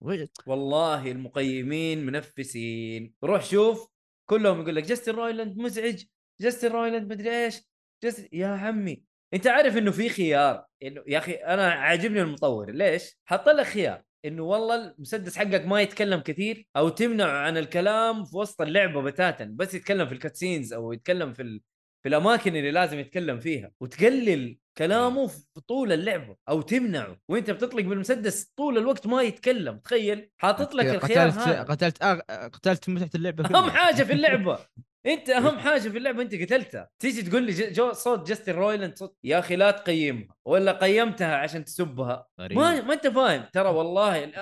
والله 0.47 1.11
المقيمين 1.11 2.07
منفسين 2.07 3.15
روح 3.25 3.45
شوف 3.45 3.89
كلهم 4.27 4.61
يقول 4.61 4.77
لك 4.77 4.85
Justin 4.85 5.13
Roiland 5.13 5.57
مزعج 5.57 6.05
Justin 6.41 6.69
Roiland 6.69 7.13
مدري 7.13 7.45
إيش 7.45 7.61
Justin 8.03 8.29
يا 8.33 8.47
عمي 8.47 9.05
أنت 9.35 9.47
عارف 9.47 9.77
إنه 9.77 9.91
في 9.91 10.09
خيار 10.09 10.67
انه 10.83 11.03
يا 11.07 11.19
أخي 11.19 11.33
أنا 11.33 11.71
عاجبني 11.71 12.23
المطور 12.23 12.71
ليش؟ 12.71 13.19
حط 13.25 13.49
لك 13.49 13.67
خيار 13.67 14.03
إنه 14.25 14.43
والله 14.43 14.75
المسدس 14.75 15.37
حقك 15.39 15.67
ما 15.67 15.81
يتكلم 15.81 16.21
كثير 16.21 16.67
أو 16.77 16.89
تمنع 16.89 17.27
عن 17.27 17.57
الكلام 17.57 18.25
في 18.25 18.37
وسط 18.37 18.61
اللعبة 18.63 19.03
بتاتا 19.03 19.45
بس 19.45 19.75
يتكلم 19.75 20.07
في 20.07 20.13
الكاتسينز 20.15 20.73
أو 20.73 20.93
يتكلم 20.93 21.33
في 21.33 21.43
ال... 21.43 21.61
في 22.03 22.09
الأماكن 22.09 22.57
اللي 22.57 22.71
لازم 22.71 22.99
يتكلم 22.99 23.41
فيها 23.41 23.71
وتقلل 23.81 24.59
كلامه 24.79 25.27
في 25.27 25.61
طول 25.69 25.93
اللعبة 25.93 26.37
أو 26.49 26.61
تمنعه 26.63 27.17
وأنت 27.29 27.51
بتطلق 27.51 27.83
بالمسدس 27.83 28.45
طول 28.57 28.79
الوقت 28.79 29.07
ما 29.07 29.23
يتكلم 29.23 29.79
تخيل 29.79 30.31
حاطط 30.39 30.75
لك 30.75 30.87
الخيار 30.87 31.29
قتلت 31.31 31.39
هذا. 31.49 31.63
قتلت 31.63 32.03
أغ... 32.03 32.21
قتلت 32.49 32.89
متعة 32.89 33.11
اللعبة 33.15 33.45
أهم. 33.59 33.71
حاجة 33.71 34.03
في 34.03 34.13
اللعبة. 34.13 34.59
انت 35.07 35.31
اهم 35.31 35.59
حاجة 35.59 35.81
في 35.89 35.99
اللعبة 35.99 36.23
انت 36.23 36.35
قتلتها. 36.35 36.89
تيجي 36.99 37.23
تقول 37.23 37.43
لي 37.43 37.53
جو 37.53 37.93
صوت 37.93 38.29
Justin 38.29 38.53
Roiland 38.53 38.97
صوت 38.99 39.17
يا 39.25 39.39
أخي 39.39 39.57
لا 39.57 39.71
تقيمها 39.71 40.37
ولا 40.45 40.73
قيمتها 40.73 41.37
عشان 41.37 41.65
تسبها. 41.65 42.27
غريب. 42.41 42.59
ما 42.59 42.81
ما 42.81 42.95
أنت 42.95 43.07
فاهم. 43.07 43.45
ترى 43.53 43.69
والله 43.69 44.25
ال- 44.25 44.35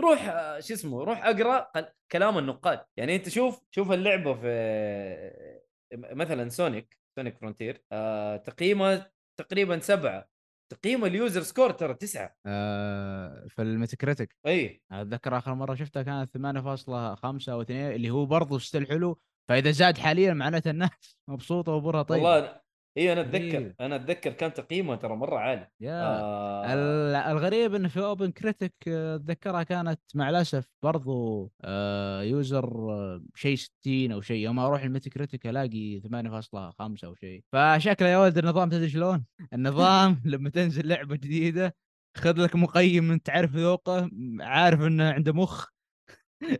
روح 0.00 0.28
آه، 0.28 0.60
شو 0.60 0.74
اسمه 0.74 1.04
روح 1.04 1.26
أقرأ 1.26 1.70
كلام 2.12 2.38
النقاد. 2.38 2.84
يعني 2.96 3.16
أنت 3.16 3.28
شوف 3.28 3.60
شوف 3.70 3.92
اللعبة 3.92 4.34
في 4.34 4.48
مثلا 5.94 6.48
Sonic 6.48 6.98
Sonic 7.18 7.38
Frontier 7.38 7.84
آه 7.92 8.36
تقييمها 8.36 9.12
تقريبا 9.40 9.78
سبعة. 9.78 10.28
تقييم 10.72 11.04
ال 11.04 11.12
user 11.12 11.42
score 11.42 11.70
ترى 11.70 11.94
تسعة. 11.94 12.36
آه 12.46 13.46
في 13.48 13.62
ال 13.62 13.69
Metacritic 13.69 14.36
اي 14.46 14.82
أتذكر 14.92 15.38
آخر 15.38 15.54
مرة 15.54 15.74
شفتها 15.74 16.02
كانت 16.02 16.30
8.5 16.34 17.52
أو 17.52 17.62
2 17.62 17.92
اللي 17.92 18.10
هو 18.10 18.26
برضه 18.26 18.58
still 18.58 18.86
حلو 18.88 19.20
فإذا 19.48 19.70
زاد 19.70 19.98
حاليا 19.98 20.34
معناته 20.34 20.70
الناس 20.70 20.90
مبسوطة 21.30 21.72
وامورها 21.72 22.02
طيبة. 22.02 22.22
والله 22.24 22.64
اي 22.98 23.12
أنا 23.12 23.20
اتذكر. 23.20 23.74
أنا 23.80 23.96
أتذكر 23.96 24.32
كان 24.32 24.52
تقييمها 24.52 24.96
ترى 24.96 25.16
مرة 25.16 25.38
عالي. 25.38 25.68
yeah. 25.80 26.02
آه. 26.02 26.64
ال- 26.74 27.14
الغريب 27.14 27.74
انه 27.74 27.88
في 27.88 28.00
OpenCritic 28.00 28.74
اتذكرها 28.88 29.62
كانت 29.62 30.00
مع 30.14 30.30
الأسف 30.30 30.68
برضو 30.82 31.52
آه 31.64 32.22
user 32.22 32.90
آه، 32.92 33.22
شيء 33.34 33.56
60 33.56 34.12
أو 34.12 34.20
شيء. 34.20 34.36
يوم 34.44 34.58
أروح 34.58 34.82
ال 34.82 35.10
Metacritic 35.10 35.46
ألاقي 35.46 36.00
8.5 36.00 37.04
أو 37.04 37.14
شيء. 37.14 37.42
فشكله 37.52 38.08
يا 38.08 38.18
ولد 38.18 38.38
النظام 38.38 38.68
تدري 38.70 38.88
شلون؟ 38.88 39.24
النظام 39.52 40.22
لما 40.24 40.50
تنزل 40.50 40.88
لعبة 40.88 41.16
جديدة 41.16 41.76
خذ 42.16 42.42
لك 42.42 42.56
مقيم 42.56 43.10
أنت 43.12 43.26
تعرف 43.26 43.56
ذوقه 43.56 44.10
عارف 44.40 44.80
إنه 44.80 45.10
عنده 45.12 45.32
مخ. 45.32 45.73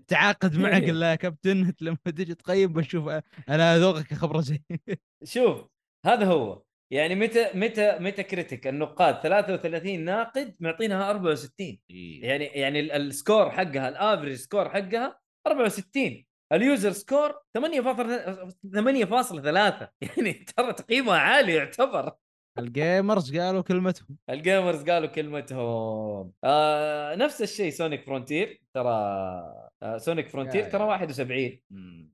تعاقد 0.08 0.66
قل 0.66 1.00
له 1.00 1.06
يا 1.10 1.14
كابتن 1.14 1.72
لما 1.80 1.96
تجي 2.04 2.34
تقيم 2.34 2.72
بشوف 2.72 3.08
أنا 3.48 3.78
ذوقك 3.78 4.14
خبره 4.14 4.40
زين. 4.40 4.64
شوف 5.24 5.64
هذا 6.06 6.24
هو. 6.26 6.62
يعني 6.92 7.14
Meta 7.14 7.46
Meta 7.54 7.98
Metacritic 7.98 8.66
النقاد 8.66 9.20
33 9.22 10.00
ناقد 10.00 10.56
معطينها 10.60 11.10
64 11.10 11.78
يعني 12.22 12.44
يعني 12.44 12.80
ال- 12.80 12.92
ال 12.92 13.02
score 13.02 13.50
حقها 13.50 13.88
ال 13.88 13.94
average 13.94 14.34
score 14.34 14.68
حقها 14.68 15.20
64 15.46 16.24
ال 16.52 16.60
user 16.60 16.92
score 16.92 17.34
8.8.3 17.58 19.88
يعني 20.16 20.32
ترى 20.32 20.72
تقييمها 20.72 21.18
عالي 21.18 21.54
يعتبر. 21.54 22.12
ال 22.58 22.69
gamers 22.69 23.36
قالوا 23.38 23.62
كلمتهم. 23.62 24.16
ال 24.30 24.38
gamers 24.38 24.82
قالوا 24.90 25.08
كلمتهم. 25.08 26.32
آه 26.44 27.14
نفس 27.14 27.42
الشيء 27.42 27.70
Sonic 27.70 28.04
Frontier. 28.06 28.60
ترى 28.74 29.63
Sonic 29.98 30.28
Frontier 30.28 30.64
يا- 30.64 30.68
ترى 30.68 30.82
يا. 30.82 30.86
71 30.88 31.60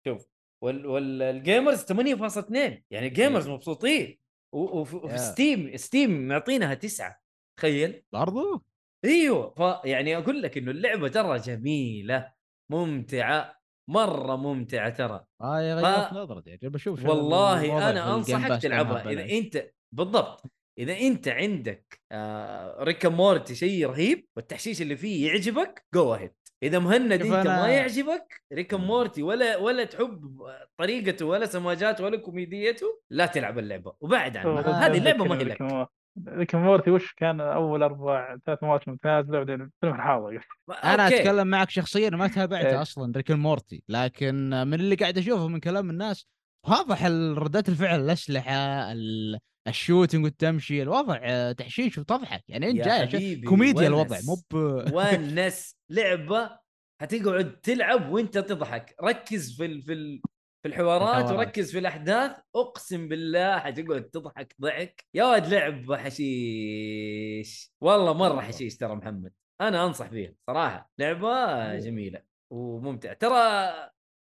شوف 0.07 0.27
وال 0.65 0.87
وال 0.87 1.11
gamers 1.11 1.85
8.2 1.85 2.83
يعني 2.91 3.07
ال 3.07 3.12
gamers. 3.12 3.49
مبسوطين. 3.49 4.21
و- 4.55 4.81
وفي 4.81 5.19
Steam 5.19 5.77
Steam 5.77 6.29
معطينها 6.29 6.75
تسعة. 6.75 7.21
تخيل. 7.59 8.03
برضو؟ 8.13 8.63
إيوه. 9.05 9.55
فيعني 9.55 10.17
أقول 10.17 10.43
لك 10.43 10.59
إنه 10.59 10.71
اللعبة 10.71 11.09
ترى 11.09 11.39
جميلة 11.39 12.33
ممتعة 12.73 13.61
مرة 13.91 14.37
ممتعة 14.37 14.91
ترى. 14.91 15.25
آه 15.41 15.61
يا 15.61 15.77
ف- 15.81 15.85
غيرت 15.85 16.13
نظرتي 16.13 16.51
يعني 16.51 16.69
بشوف 16.69 17.03
شو 17.03 17.09
والله 17.09 17.91
أنا 17.91 18.15
أنصحك 18.15 18.63
تلعبها. 18.63 19.11
إذا. 19.11 19.39
انت 19.39 19.71
بالضبط. 19.95 20.43
إذا 20.79 20.99
أنت 20.99 21.29
عندك 21.29 22.01
آه 22.13 22.85
Rick 22.85 23.09
and 23.09 23.26
Morty 23.26 23.55
شيء 23.55 23.87
رهيب 23.87 24.27
والتحشيش 24.37 24.83
اللي 24.83 24.97
فيه 24.97 25.27
يعجبك 25.29 25.85
go 25.95 26.15
ahead 26.15 26.33
إذا 26.63 26.79
مهند 26.79 27.13
أنت 27.13 27.23
أنا- 27.23 27.47
ما 27.47 27.69
يعجبك 27.69 28.43
Rick 28.53 28.75
and 28.75 28.85
Morty 28.85 29.23
ولا 29.23 29.57
ولا 29.57 29.85
تحب 29.85 30.41
طريقته 30.77 31.27
ولا 31.27 31.47
سماجاته 31.47 32.05
ولا 32.05 32.17
كوميديته 32.17 32.87
لا 33.11 33.27
تلعب 33.27 33.59
اللعبة 33.59 33.93
وبعد 34.01 34.37
عنها 34.37 34.87
هذه 34.87 34.99
اللعبة 34.99 35.25
ما 35.25 35.39
هي 35.39 35.45
لك 35.45 35.89
Rick 36.29 36.55
Morty 36.55 36.91
وش 36.91 37.13
كان 37.13 37.41
أول 37.41 37.83
أربع 37.83 38.37
ثلاث 38.47 38.63
مواسم 38.63 38.97
نازله 39.05 39.39
بعدين 39.39 39.55
الفيلم 39.55 39.95
الحاضر 39.95 40.47
أنا 40.85 41.05
okay. 41.05 41.17
أتكلم 41.21 41.47
معك 41.47 41.71
شخصيا 41.71 42.11
ما 42.11 42.29
تابعته 42.29 42.69
إيه. 42.69 42.83
أصلا 42.83 43.13
Rick 43.17 43.31
Morty 43.31 43.83
لكن 43.89 44.51
من 44.51 44.75
اللي 44.75 44.95
قاعد 44.95 45.19
أشوفه 45.19 45.49
من 45.49 45.61
كلام 45.61 45.91
الناس 45.91 46.27
واضح 46.69 47.05
ردات 47.37 47.69
الفعل 47.69 48.01
الأسلحة 48.01 48.53
ال- 48.93 49.39
ال 49.69 49.75
shooting 49.75 50.25
والتمشي 50.25 50.83
الوضع 50.83 51.19
آه، 51.23 51.53
تحشيش 51.53 51.99
وتضحك 51.99 52.45
يعني 52.49 52.71
أنت 52.71 52.89
جاي 53.13 53.41
كوميديا 53.41 53.81
ونس. 53.81 53.87
الوضع 53.89 54.19
مو 54.25 54.35
ب- 54.53 54.93
ونس 54.97 55.77
لعبة 55.91 56.59
حتقعد 57.03 57.61
تلعب 57.61 58.13
وأنت 58.13 58.39
تضحك. 58.39 58.95
ركز 59.05 59.57
في 59.57 59.65
ال... 59.65 59.83
في 59.83 59.93
ال... 59.93 60.21
في 60.63 60.69
الحوارات 60.69 61.19
الحوارات. 61.19 61.39
وركز 61.39 61.73
في 61.73 61.79
الأحداث. 61.79 62.37
أقسم 62.57 63.09
بالله 63.09 63.59
حتقعد 63.59 64.03
تضحك 64.05 64.55
ضحك. 64.61 65.05
يا 65.15 65.25
ولد 65.25 65.47
لعبه 65.47 65.97
حشيش. 65.97 67.73
والله 67.81 68.13
مرة 68.13 68.41
حشيش 68.41 68.77
ترى 68.77 68.95
محمد. 68.95 69.33
أنا 69.61 69.87
أنصح 69.87 70.09
فيها 70.11 70.35
صراحة. 70.47 70.91
لعبة 70.99 71.77
جميلة 71.79 72.23
وممتعة. 72.53 73.13
ترى 73.13 73.37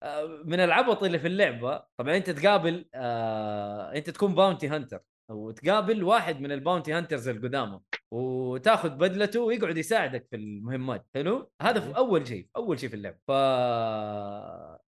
آه، 0.03 0.41
من 0.45 0.59
العبط 0.59 1.03
اللي 1.03 1.19
في 1.19 1.27
اللعبة 1.27 1.83
طبعا 1.99 2.17
أنت 2.17 2.29
تقابل 2.29 2.89
آه، 2.95 3.93
أنت 3.95 4.09
تكون 4.09 4.35
bounty 4.35 4.67
hunter 4.67 4.99
وتقابل 5.33 6.03
واحد 6.03 6.41
من 6.41 6.51
ال 6.51 6.57
bounty 6.57 6.93
hunters 6.93 7.27
القدامى 7.27 7.79
وتاخذ 8.13 8.89
بدلته 8.89 9.39
ويقعد 9.41 9.77
يساعدك 9.77 10.27
في 10.29 10.35
المهمات 10.35 11.07
حلو 11.15 11.51
هذا 11.61 11.79
في 11.79 11.97
أول 11.97 12.27
شيء 12.27 12.47
أول 12.55 12.79
شيء 12.79 12.89
في 12.89 12.95
اللعبه 12.95 13.17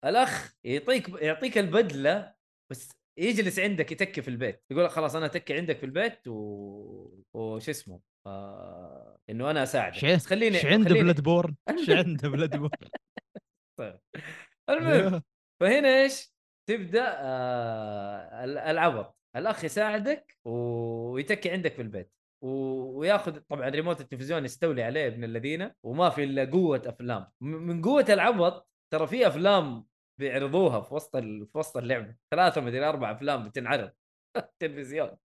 فالاخ 0.01 0.53
يعطيك 0.63 1.09
يعطيك 1.21 1.57
البدلة 1.57 2.33
بس 2.71 2.91
يجلس 3.19 3.59
عندك 3.59 3.91
يتكي 3.91 4.21
في 4.21 4.27
البيت 4.27 4.63
يقول 4.71 4.83
لك 4.85 4.89
خلاص 4.91 5.15
أنا 5.15 5.25
اتكي 5.25 5.53
عندك 5.57 5.77
في 5.77 5.85
البيت 5.85 6.27
و... 6.27 6.33
وش 7.33 7.69
اسمه 7.69 7.99
آه... 8.27 9.17
إنه 9.29 9.51
أنا 9.51 9.63
أساعدك 9.63 9.95
شي- 9.95 10.15
بس 10.15 10.25
خليني 10.25 10.55
إيش 10.57 10.65
عنده 10.65 10.89
خليني- 10.89 11.03
Bloodborne؟ 11.03 11.55
إيش 11.69 11.89
عنده 11.99 12.29
Bloodborne؟ 12.29 12.69
طيب. 13.79 13.99
المهم 14.69 15.21
فهنا 15.61 15.87
إيش؟ 16.01 16.33
تبدأ 16.69 17.05
آه 17.17 18.43
ال- 18.43 18.57
العبط 18.57 19.17
الأخ 19.35 19.63
يساعدك 19.65 20.37
ويتكي 20.45 21.49
عندك 21.51 21.73
في 21.73 21.81
البيت. 21.81 22.13
وياخذ 22.41 23.39
طبعا 23.39 23.69
ريموت 23.69 24.01
التلفزيون 24.01 24.45
يستولي 24.45 24.83
عليه 24.83 25.07
ابن 25.07 25.23
الذين 25.23 25.71
وما 25.83 26.09
في 26.09 26.23
إلا 26.23 26.45
قوة 26.45 26.81
أفلام. 26.85 27.27
من 27.41 27.81
قوة 27.81 28.05
العبط 28.09 28.69
ترى 28.93 29.07
في 29.07 29.27
أفلام 29.27 29.85
بيعرضوها 30.19 30.81
في 30.81 30.93
وسط 30.93 31.15
ال... 31.15 31.47
في 31.47 31.57
وسط 31.57 31.77
اللعبة. 31.77 32.15
ثلاثة 32.31 32.61
مدري 32.61 32.85
أربع 32.89 33.11
أفلام 33.11 33.47
بتنعرض 33.47 33.91
التلفزيون. 34.37 35.17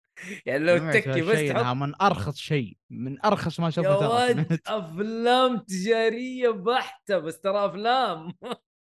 يعني 0.45 0.59
لو 0.59 0.91
تكي 0.91 1.21
بس 1.21 1.49
تحط 1.49 1.75
من 1.75 2.01
أرخص 2.01 2.37
شيء. 2.37 2.77
من 2.89 3.25
أرخص 3.25 3.59
ما 3.59 3.65
يا 3.65 3.71
ترى 3.71 4.07
ولد 4.07 4.59
أفلام 4.67 5.57
تجارية 5.57 6.49
بحتة 6.49 7.17
بس 7.17 7.39
ترى 7.39 7.65
أفلام. 7.65 8.33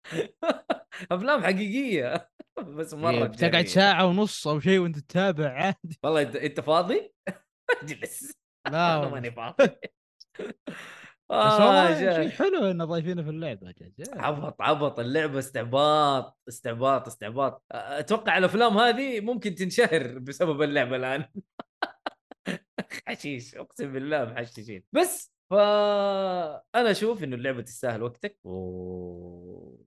أفلام 1.11 1.43
حقيقية. 1.43 2.30
بس 2.77 2.93
مرة 2.93 3.11
إيه، 3.11 3.23
بتقعد 3.23 3.35
تجارية. 3.51 3.65
ساعة 3.65 4.05
ونص 4.05 4.47
أو 4.47 4.59
شيء 4.59 4.79
وأنت 4.79 4.99
تتابع 4.99 5.49
عادي 5.49 5.99
والله 6.03 6.21
أنت 6.21 6.59
فاضي؟ 6.59 7.13
أجلس 7.83 8.33
لا 8.71 8.97
والله. 8.97 9.11
ماني 9.13 9.31
فاضي 9.31 9.69
آه. 11.31 12.23
شيء 12.23 12.29
حلو 12.29 12.71
إنه 12.71 12.85
ضايفينه 12.85 13.23
في 13.23 13.29
اللعبة 13.29 13.71
جد. 13.71 14.09
عبط 14.13 14.61
عبط 14.61 14.99
اللعبة 14.99 15.39
استعباط 15.39 16.37
استعباط 16.47 17.07
استعباط 17.07 17.63
أتوقع 17.71 18.37
الأفلام 18.37 18.77
هذه 18.77 19.19
ممكن 19.21 19.55
تنشهر 19.55 20.19
بسبب 20.19 20.61
اللعبة 20.61 20.95
الآن 20.95 21.25
حشيش 23.07 23.55
أقسم 23.55 23.93
بالله 23.93 24.25
محششين 24.25 24.83
بس 24.91 25.31
فانا 25.49 26.91
أشوف 26.91 27.23
إنه 27.23 27.35
اللعبة 27.35 27.61
تستاهل 27.61 28.03
وقتك 28.03 28.37
و... 28.43 28.51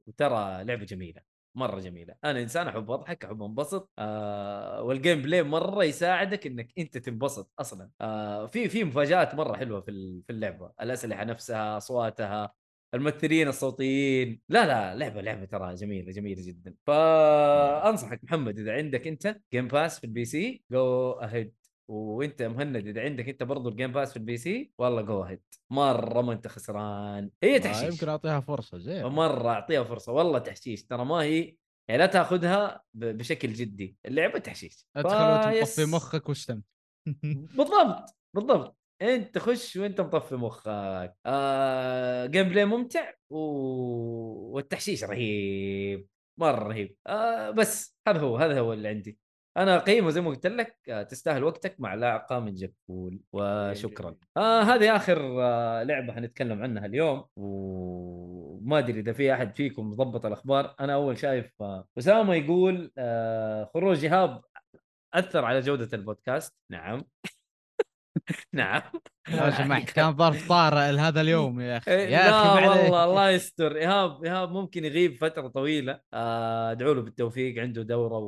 وترى 0.06 0.64
لعبة 0.64 0.84
جميلة 0.84 1.33
مرة 1.54 1.80
جميلة. 1.80 2.14
أنا 2.24 2.42
إنسان 2.42 2.68
أحب 2.68 2.90
أضحك 2.90 3.24
أحب 3.24 3.42
أنبسط 3.42 3.90
آه 3.98 4.82
وال 4.82 5.22
gameplay 5.22 5.42
مرة 5.42 5.84
يساعدك 5.84 6.46
إنك 6.46 6.72
أنت 6.78 6.98
تنبسط 6.98 7.52
أصلا. 7.58 7.90
آه 8.00 8.46
في 8.46 8.68
في 8.68 8.84
مفاجآت 8.84 9.34
مرة 9.34 9.56
حلوة 9.56 9.80
في 9.80 10.22
في 10.26 10.32
اللعبة. 10.32 10.72
الأسلحة 10.80 11.24
نفسها 11.24 11.76
أصواتها 11.76 12.54
الممثلين 12.94 13.48
الصوتيين. 13.48 14.40
لا 14.48 14.66
لا 14.66 14.94
لعبة 14.96 15.20
لعبة 15.22 15.44
ترى 15.44 15.74
جميلة 15.74 16.12
جميلة 16.12 16.42
جدا. 16.46 16.74
فأنصحك 16.86 18.24
محمد 18.24 18.58
إذا 18.58 18.72
عندك 18.72 19.06
أنت 19.06 19.36
Game 19.52 19.68
Pass 19.68 19.98
في 19.98 20.04
ال 20.04 20.24
PC 20.24 20.64
go 20.70 21.12
ahead 21.12 21.54
وانت 21.88 22.42
مهند 22.42 22.76
إذا 22.76 23.02
عندك 23.02 23.28
أنت 23.28 23.42
برضو 23.42 23.68
ال 23.68 23.73
Game 23.73 23.92
Pass 23.92 24.10
في 24.10 24.16
ال 24.16 24.36
PC 24.36 24.72
والله 24.78 25.02
go 25.02 25.22
ahead 25.24 25.42
مرة 25.70 26.22
ما 26.22 26.32
أنت 26.32 26.48
خسران. 26.48 27.30
هي 27.42 27.58
تحشيش. 27.58 27.92
يمكن 27.92 28.08
أعطيها 28.08 28.40
فرصة 28.40 28.78
زين. 28.78 29.06
مرة 29.06 29.48
أعطيها 29.48 29.84
فرصة 29.84 30.12
والله 30.12 30.38
تحشيش. 30.38 30.84
ترى 30.84 31.04
ما 31.04 31.14
هي 31.14 31.56
يعني 31.88 31.98
لا 31.98 32.06
تأخذها 32.06 32.82
بشكل 32.94 33.52
جدي. 33.52 33.96
اللعبة 34.06 34.38
تحشيش. 34.38 34.86
ادخل 34.96 35.60
مطفي 35.60 35.84
مخك 35.84 36.28
واستمتع. 36.28 36.68
بالضبط 37.56 38.16
بالضبط. 38.34 38.76
أنت 39.02 39.38
خش 39.38 39.76
وأنت 39.76 40.00
مطفي 40.00 40.34
مخك. 40.34 41.16
آه 41.26 42.26
gameplay 42.26 42.64
ممتع 42.64 43.12
و... 43.30 43.38
والتحشيش 44.54 45.04
رهيب. 45.04 46.08
مرة 46.40 46.68
رهيب. 46.68 46.96
آه 47.06 47.50
بس 47.50 47.96
هذا 48.08 48.20
هو 48.20 48.36
هذا 48.36 48.60
هو 48.60 48.72
اللي 48.72 48.88
عندي. 48.88 49.18
أنا 49.56 49.78
قيمة 49.78 50.10
زي 50.10 50.20
ما 50.20 50.28
قلت 50.30 50.46
لك 50.46 50.76
آه 50.88 51.02
تستاهل 51.02 51.44
وقتك 51.44 51.80
مع 51.80 51.94
لاعقة 51.94 52.40
من 52.40 52.54
جبول 52.54 53.20
وشكرا. 53.32 54.16
آه 54.36 54.60
هذه 54.62 54.96
آخر 54.96 55.42
آه 55.42 55.82
لعبة 55.82 56.12
حنتكلم 56.12 56.62
عنها 56.62 56.86
اليوم 56.86 57.24
وما 57.36 58.78
أدري 58.78 59.00
إذا 59.00 59.12
في 59.12 59.34
أحد 59.34 59.56
فيكم 59.56 59.94
ضبط 59.94 60.26
الأخبار. 60.26 60.74
أنا 60.80 60.94
أول 60.94 61.18
شايف 61.18 61.62
آه 61.62 61.88
أسامة 61.98 62.34
يقول 62.34 62.92
آه 62.98 63.70
خروج 63.74 64.04
إيهاب 64.04 64.40
أثر 65.14 65.44
على 65.44 65.60
جودة 65.60 65.88
البودكاست. 65.92 66.56
نعم. 66.70 67.04
نعم. 68.52 68.82
لو 69.28 69.50
سمحت 69.50 69.90
كان 69.96 70.16
ظرف 70.16 70.48
طارئ 70.48 70.92
لهذا 70.92 71.20
اليوم 71.20 71.60
يا 71.60 71.76
أخي. 71.76 71.90
إيه، 71.90 72.08
يا 72.08 72.08
لا 72.30 72.34
عليك. 72.34 72.68
والله 72.82 73.04
الله 73.04 73.30
يستر. 73.30 73.76
إيهاب 73.76 74.24
إيهاب 74.24 74.50
ممكن 74.52 74.84
يغيب 74.84 75.16
فترة 75.16 75.48
طويلة. 75.48 76.00
آه، 76.14 76.70
ادعو 76.70 76.92
له 76.92 77.02
بالتوفيق. 77.02 77.62
عنده 77.62 77.82
دورة 77.82 78.18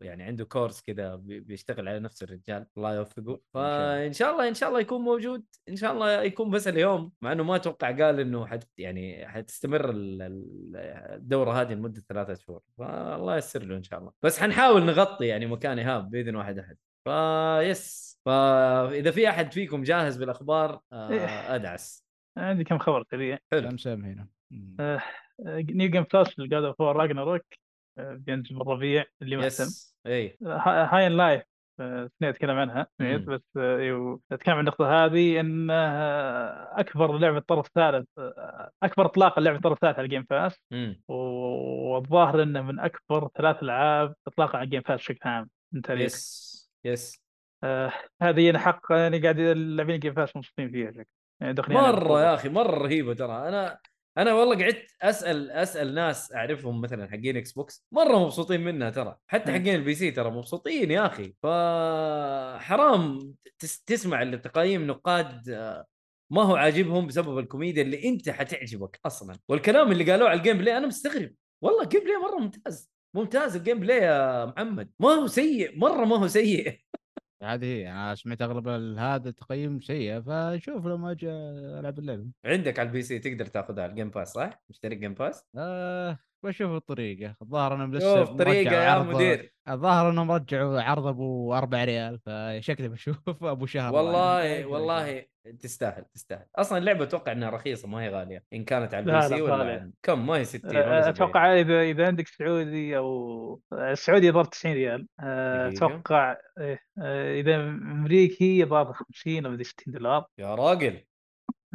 ويعني 0.00 0.22
عنده 0.22 0.44
كورس 0.44 0.80
كذا 0.80 1.14
بي- 1.14 1.40
بيشتغل 1.40 1.88
على 1.88 2.00
نفس 2.00 2.22
الرجال. 2.22 2.66
الله 2.76 2.94
يوفقه. 2.94 3.40
فإن 3.54 4.12
شاء 4.12 4.32
الله 4.32 4.48
إن 4.48 4.54
شاء 4.54 4.68
الله 4.68 4.80
يكون 4.80 5.00
موجود. 5.00 5.44
إن 5.68 5.76
شاء 5.76 5.92
الله 5.92 6.22
يكون 6.22 6.50
بس 6.50 6.68
اليوم 6.68 7.12
مع 7.22 7.32
إنه 7.32 7.42
ما 7.44 7.56
أتوقع 7.56 7.90
قال 7.90 8.20
إنه 8.20 8.46
حت 8.46 8.68
يعني 8.78 9.28
حتستمر 9.28 9.90
ال- 9.90 10.22
ال- 10.22 10.76
الدورة 11.14 11.60
هذه 11.60 11.72
لمدة 11.72 12.02
ثلاثة 12.08 12.34
شهور. 12.34 12.60
فالله 12.78 13.34
ييسر 13.34 13.62
له 13.64 13.76
إن 13.76 13.82
شاء 13.82 13.98
الله. 13.98 14.12
بس 14.22 14.38
حنحاول 14.40 14.84
نغطي 14.84 15.26
يعني 15.26 15.46
مكان 15.46 15.78
إيهاب 15.78 16.10
بإذن 16.10 16.36
واحد 16.36 16.58
أحد. 16.58 16.76
فيس 17.04 18.11
فإذا 18.26 19.10
في 19.10 19.28
أحد 19.28 19.52
فيكم 19.52 19.82
جاهز 19.82 20.16
بالأخبار 20.16 20.80
إيه. 20.92 20.98
آه، 20.98 21.54
أدعس. 21.54 22.04
عندي 22.36 22.64
كم 22.64 22.78
خبر 22.78 23.04
سريع 23.10 23.38
حلو. 23.52 23.68
كم 23.68 23.76
سم 23.76 24.04
هنا 24.04 24.28
New 25.40 25.90
Game 25.90 26.04
Plus 26.14 26.40
God 26.40 26.64
of 26.64 26.80
War 26.80 26.96
Ragnarök 26.96 27.44
بينزل 27.98 28.58
بالربيع 28.58 29.04
اللي 29.22 29.36
محسن 29.36 29.64
yes. 29.64 29.96
إي. 30.06 30.38
High 30.46 31.06
on 31.06 31.16
Life 31.16 31.42
سنيت 31.78 32.10
أتكلم 32.22 32.56
عنها. 32.56 32.86
بس 33.00 33.40
آه، 33.56 33.76
أيوه، 33.78 34.20
اتكلم 34.32 34.54
عن 34.54 34.60
النقطة 34.60 35.04
هذه 35.04 35.40
إن 35.40 35.70
آه، 35.70 36.80
أكبر 36.80 37.18
لعبة 37.18 37.40
طرف 37.40 37.68
ثالث 37.74 38.08
أكبر 38.82 39.06
اطلاق 39.06 39.38
لعبة 39.38 39.60
طرف 39.60 39.78
ثالث 39.78 39.98
على 39.98 40.04
ال 40.04 40.08
Game 40.08 40.26
Pass 40.30 40.60
والظاهر 41.08 42.42
إنه 42.42 42.62
من 42.62 42.80
أكبر 42.80 43.28
ثلاث 43.36 43.62
ألعاب 43.62 44.14
اطلاقا 44.26 44.58
على 44.58 44.64
ال 44.64 44.68
Game 44.68 44.82
Pass 44.88 45.00
بشكل 45.00 45.28
عام. 45.28 45.50
من 45.72 45.82
تاريخ 45.82 46.04
yes. 46.04 46.70
yes. 46.84 47.21
آه 47.64 47.92
هذه 48.22 48.58
حق 48.58 48.86
يعني 48.90 49.18
قاعد 49.18 49.38
اللاعبين 49.38 49.98
باس 49.98 50.36
مبسوطين 50.36 50.70
فيها 50.70 50.90
شكل 50.92 51.06
يعني 51.40 51.54
مرة. 51.68 52.22
يا 52.22 52.34
أخي 52.34 52.48
مرة 52.48 52.78
رهيبة 52.78 53.14
ترى. 53.14 53.48
أنا 53.48 53.78
أنا 54.18 54.34
والله 54.34 54.64
قعدت 54.64 54.86
أسأل 55.02 55.50
أسأل 55.50 55.94
ناس 55.94 56.32
أعرفهم 56.32 56.80
مثلا 56.80 57.10
حقين 57.10 57.36
Xbox 57.36 57.86
مرة 57.92 58.24
مبسوطين 58.24 58.60
منها 58.60 58.90
ترى. 58.90 59.16
حتى. 59.26 59.52
حقين 59.52 59.74
ال 59.74 59.94
PC 59.94 60.10
ترى 60.10 60.30
مبسوطين 60.30 60.90
يا 60.90 61.06
أخي. 61.06 61.34
فحرام 61.42 63.34
تس 63.58 63.84
تسمع 63.84 64.22
التقايم 64.22 64.86
نقاد 64.86 65.48
آه، 65.50 65.86
ما 66.32 66.42
هو 66.42 66.56
عاجبهم 66.56 67.06
بسبب 67.06 67.38
الكوميديا 67.38 67.82
اللي 67.82 68.08
أنت 68.08 68.30
حتعجبك 68.30 69.00
أصلا. 69.06 69.38
والكلام 69.48 69.92
اللي 69.92 70.10
قالوه 70.10 70.28
على 70.28 70.38
ال 70.38 70.58
gameplay 70.58 70.76
أنا 70.76 70.86
مستغرب. 70.86 71.34
والله 71.62 71.82
ال 71.82 72.00
gameplay 72.00 72.16
مرة 72.16 72.38
ممتاز. 72.38 72.92
ممتاز 73.14 73.56
ال 73.56 73.80
gameplay 73.80 73.98
يا 73.98 74.44
محمد. 74.46 74.90
ما 75.00 75.08
هو 75.08 75.26
سيء 75.26 75.78
مرة 75.78 76.04
ما 76.04 76.16
هو 76.16 76.28
سيء. 76.28 76.80
هذه 77.42 77.64
هي 77.64 77.90
أنا 77.90 78.14
سمعت 78.14 78.42
أغلب 78.42 78.68
ال- 78.68 78.98
هذا 78.98 79.28
التقييم 79.28 79.80
سيء 79.80 80.20
فشوف 80.20 80.86
لما 80.86 81.10
أجي 81.10 81.30
ألعب 81.80 81.98
اللعبة 81.98 82.26
عندك 82.44 82.78
على 82.78 82.86
ال 82.88 82.95
P 82.95 83.02
C 83.02 83.18
تقدر 83.18 83.46
تاخذها 83.46 83.86
ال 83.86 83.91
Game 83.91 84.10
Pass 84.10 84.28
صح؟ 84.32 84.62
مشترك 84.70 84.96
Game 84.96 85.14
Pass؟ 85.14 85.44
آه 85.56 86.18
بشوف 86.44 86.70
الطريقة. 86.70 87.36
الظاهر 87.42 87.74
إنهم 87.74 87.94
لسه 87.94 88.24
شوف 88.24 88.36
طريقة 88.36 88.72
يا 88.74 88.90
عرض- 88.90 89.14
مدير. 89.14 89.52
الظاهر 89.68 90.10
إنهم 90.10 90.30
رجعوا 90.32 90.80
عرض 90.82 91.06
أبو 91.06 91.54
4 91.54 91.84
ريال 91.84 92.18
فشكلي 92.26 92.88
بشوف 92.88 93.16
أبو 93.42 93.66
شهر 93.66 93.94
والله 93.94 94.66
والله 94.66 95.24
تستاهل 95.60 96.04
تستاهل. 96.14 96.46
أصلا 96.56 96.78
اللعبة 96.78 97.04
أتوقع 97.04 97.32
إنها 97.32 97.50
رخيصة 97.50 97.88
ما 97.88 98.02
هي 98.02 98.08
غالية. 98.08 98.44
إن 98.52 98.64
كانت 98.64 98.94
على 98.94 99.06
لا، 99.06 99.18
ال 99.26 99.27
P 99.27 99.28
لا، 99.30 99.36
C 99.36 99.42
ولا. 99.42 99.54
عن- 99.80 99.92
كم؟ 100.02 100.26
ما 100.26 100.34
هي 100.36 100.44
60 100.44 100.70
ولا 100.70 100.82
70 101.00 101.08
أتوقع 101.08 101.54
إذا 101.60 101.82
إذا 101.82 102.06
عندك 102.06 102.28
سعودي 102.28 102.96
أو 102.96 103.60
السعودي 103.72 104.26
يضرب 104.26 104.50
90 104.50 104.74
ريال. 104.74 105.06
دقيقة. 105.18 105.68
أتوقع 105.68 106.36
إيه، 106.60 106.78
آه، 107.02 107.40
إذا 107.40 107.56
أمريكي 107.56 108.58
يضرب 108.58 108.92
50 108.92 109.46
أو 109.46 109.52
مدري 109.52 109.64
60 109.64 109.94
دولار. 109.94 110.26
يا 110.38 110.54
راجل. 110.54 111.00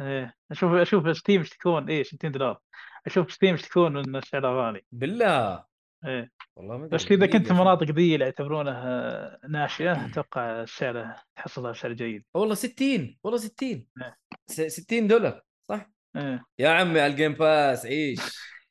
إيه 0.00 0.34
أشوف 0.50 0.72
أشوف 0.72 1.16
Steam 1.16 1.40
يشتكون 1.40 1.88
إيه 1.88 2.02
60 2.02 2.30
دولار 2.32 2.58
أشوف 3.06 3.32
Steam 3.32 3.54
يشتكون 3.54 3.96
ان 3.96 4.20
سعره 4.20 4.48
غالي 4.66 4.80
بالله! 4.92 5.64
إيه. 6.06 6.30
والله 6.56 6.76
ما. 6.78 6.86
بس 6.86 7.12
إذا 7.12 7.26
كنت 7.26 7.42
شوف. 7.48 7.52
المناطق 7.56 7.90
ذي 7.90 8.14
اللي 8.14 8.24
يعتبرونها 8.24 9.38
ناشئة 9.48 10.06
أتوقع 10.06 10.64
سعره 10.64 11.16
تحصلها 11.36 11.70
بسعر 11.70 11.92
جيد. 11.92 12.24
والله 12.34 12.54
60 12.54 13.18
والله 13.24 13.38
60 13.38 13.86
نعم. 13.96 14.12
س- 14.46 14.60
60 14.60 15.06
دولار 15.08 15.42
صح؟ 15.68 15.90
إيه. 16.16 16.44
يا 16.58 16.68
عمي 16.68 17.00
على 17.00 17.12
ال 17.12 17.16
Game 17.16 17.32
Pass 17.32 17.86
عيش. 17.86 18.20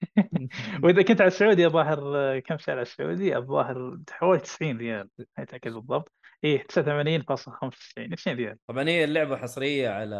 وإذا 0.84 1.02
كنت 1.02 1.22
على 1.22 1.28
السعودي 1.28 1.66
الظاهر 1.66 2.40
كم 2.40 2.58
سعر 2.58 2.76
على 2.76 2.82
السعودي؟ 2.82 3.38
الظاهر 3.38 3.98
حوالي 4.12 4.40
90 4.42 4.78
ريال 4.78 5.10
ما 5.38 5.44
أتأكد 5.44 5.72
بالضبط. 5.74 6.12
إيه 6.44 6.64
89.95 6.64 8.16
90 8.16 8.38
ريال. 8.38 8.58
طبعا 8.68 8.84
هي 8.90 9.04
اللعبه 9.04 9.38
حصرية 9.38 9.90
على 9.90 10.18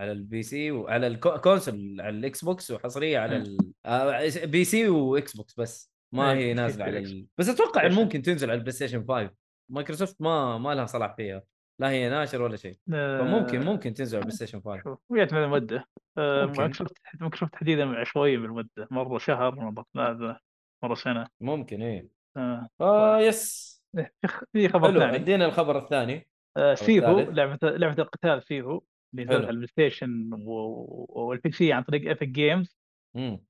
على 0.00 0.12
ال 0.12 0.42
PC 0.42 0.70
وعلى 0.70 1.06
ال 1.06 1.18
console 1.18 2.00
على 2.00 2.16
ال 2.18 2.44
Xbox 2.44 2.70
وحصرية 2.70 3.18
على 3.18 3.36
ال... 3.36 3.72
آه، 3.86 4.44
PC 4.44 4.64
و 4.64 4.88
Xbox 4.88 5.54
بس. 5.60 5.92
ما 6.14 6.32
إيه، 6.32 6.38
هي 6.38 6.54
نازلة 6.54 6.84
على 6.84 6.98
ال... 6.98 7.26
بس 7.38 7.48
أتوقع 7.48 7.88
ممكن 7.88 8.22
تنزل 8.22 8.50
على 8.50 8.56
ال 8.58 8.72
PlayStation 8.72 9.04
5 9.08 9.30
مايكروسوفت 9.70 10.22
ما 10.22 10.58
ما 10.58 10.74
لها 10.74 10.86
صلاح 10.86 11.14
فيها 11.16 11.42
لا 11.80 11.90
هي 11.90 12.08
ناشر 12.08 12.42
ولا 12.42 12.56
شيء. 12.56 12.78
فممكن 12.90 13.60
ممكن 13.64 13.94
تنزل 13.94 14.16
على 14.16 14.22
ال 14.22 14.36
PlayStation 14.36 14.60
5 14.60 14.82
شوف 14.82 14.98
ويعتمد 15.08 15.42
المدة. 15.42 15.84
آه،. 16.18 16.44
مايكروسوفت 16.46 16.98
مايكروسوفت 17.20 17.52
تحديدا 17.52 17.98
عشوائيه 17.98 18.38
بالمده 18.38 18.88
مرة 18.90 19.18
شهر 19.18 19.54
مرة 19.54 19.84
ثلاثة 19.94 20.40
مرة 20.84 20.94
سنة. 20.94 21.26
ممكن 21.40 21.82
إيه. 21.82 22.08
آه، 22.36 22.68
آه 22.80 23.20
yes 23.20 23.70
إيه، 23.98 24.12
في 24.20 24.28
خ- 24.28 24.44
في 24.52 24.68
خبر 24.68 24.98
ثاني. 24.98 25.16
ادينا 25.16 25.44
الخبر 25.46 25.78
الثاني. 25.78 26.28
آه، 26.56 26.74
Sifu. 26.74 27.18
لعبة 27.20 27.58
لعبة 27.62 28.02
القتال 28.02 28.42
Sifu 28.42 28.80
اللي. 29.14 29.24
نزلت 29.24 29.34
على 29.44 29.50
ال 29.50 29.66
PlayStation 29.66 30.30
وال 30.32 31.52
PC 31.52 31.72
عن 31.72 31.82
طريق 31.82 32.08
Epic 32.08 32.28
Games 32.28 32.76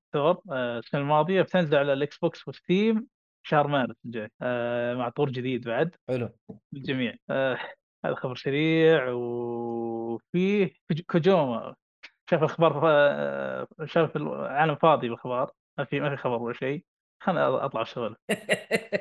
Store 0.08 0.40
السنة 0.52 1.00
الماضية 1.00 1.42
بتنزل 1.42 1.76
على 1.76 1.92
ال 1.92 2.18
Xbox 2.18 2.48
و 2.48 2.58
Steam 2.58 3.06
شهر 3.46 3.66
مارس 3.66 3.96
الجاي. 4.04 4.28
آه، 4.42 4.94
مع 4.94 5.08
طور 5.08 5.30
جديد 5.30 5.64
بعد. 5.68 5.96
حلو. 6.08 6.28
للجميع. 6.72 7.14
آه، 7.30 7.58
هذا 8.04 8.14
خبر 8.14 8.36
سريع. 8.36 9.08
وفيه 9.12 10.70
كوج- 10.88 11.00
كوجيما. 11.10 11.74
شاف 12.30 12.40
الاخبار 12.40 12.80
آه، 12.84 13.66
شاف 13.84 14.16
العالم 14.16 14.74
فاضي 14.76 15.08
بالاخبار 15.08 15.50
ما 15.78 15.84
في 15.84 16.00
ما 16.00 16.10
في 16.10 16.16
خبر 16.16 16.42
ولا 16.42 16.54
شيء. 16.54 16.84
خلنا 17.22 17.64
أطلع 17.64 17.82
الشغل. 17.82 18.16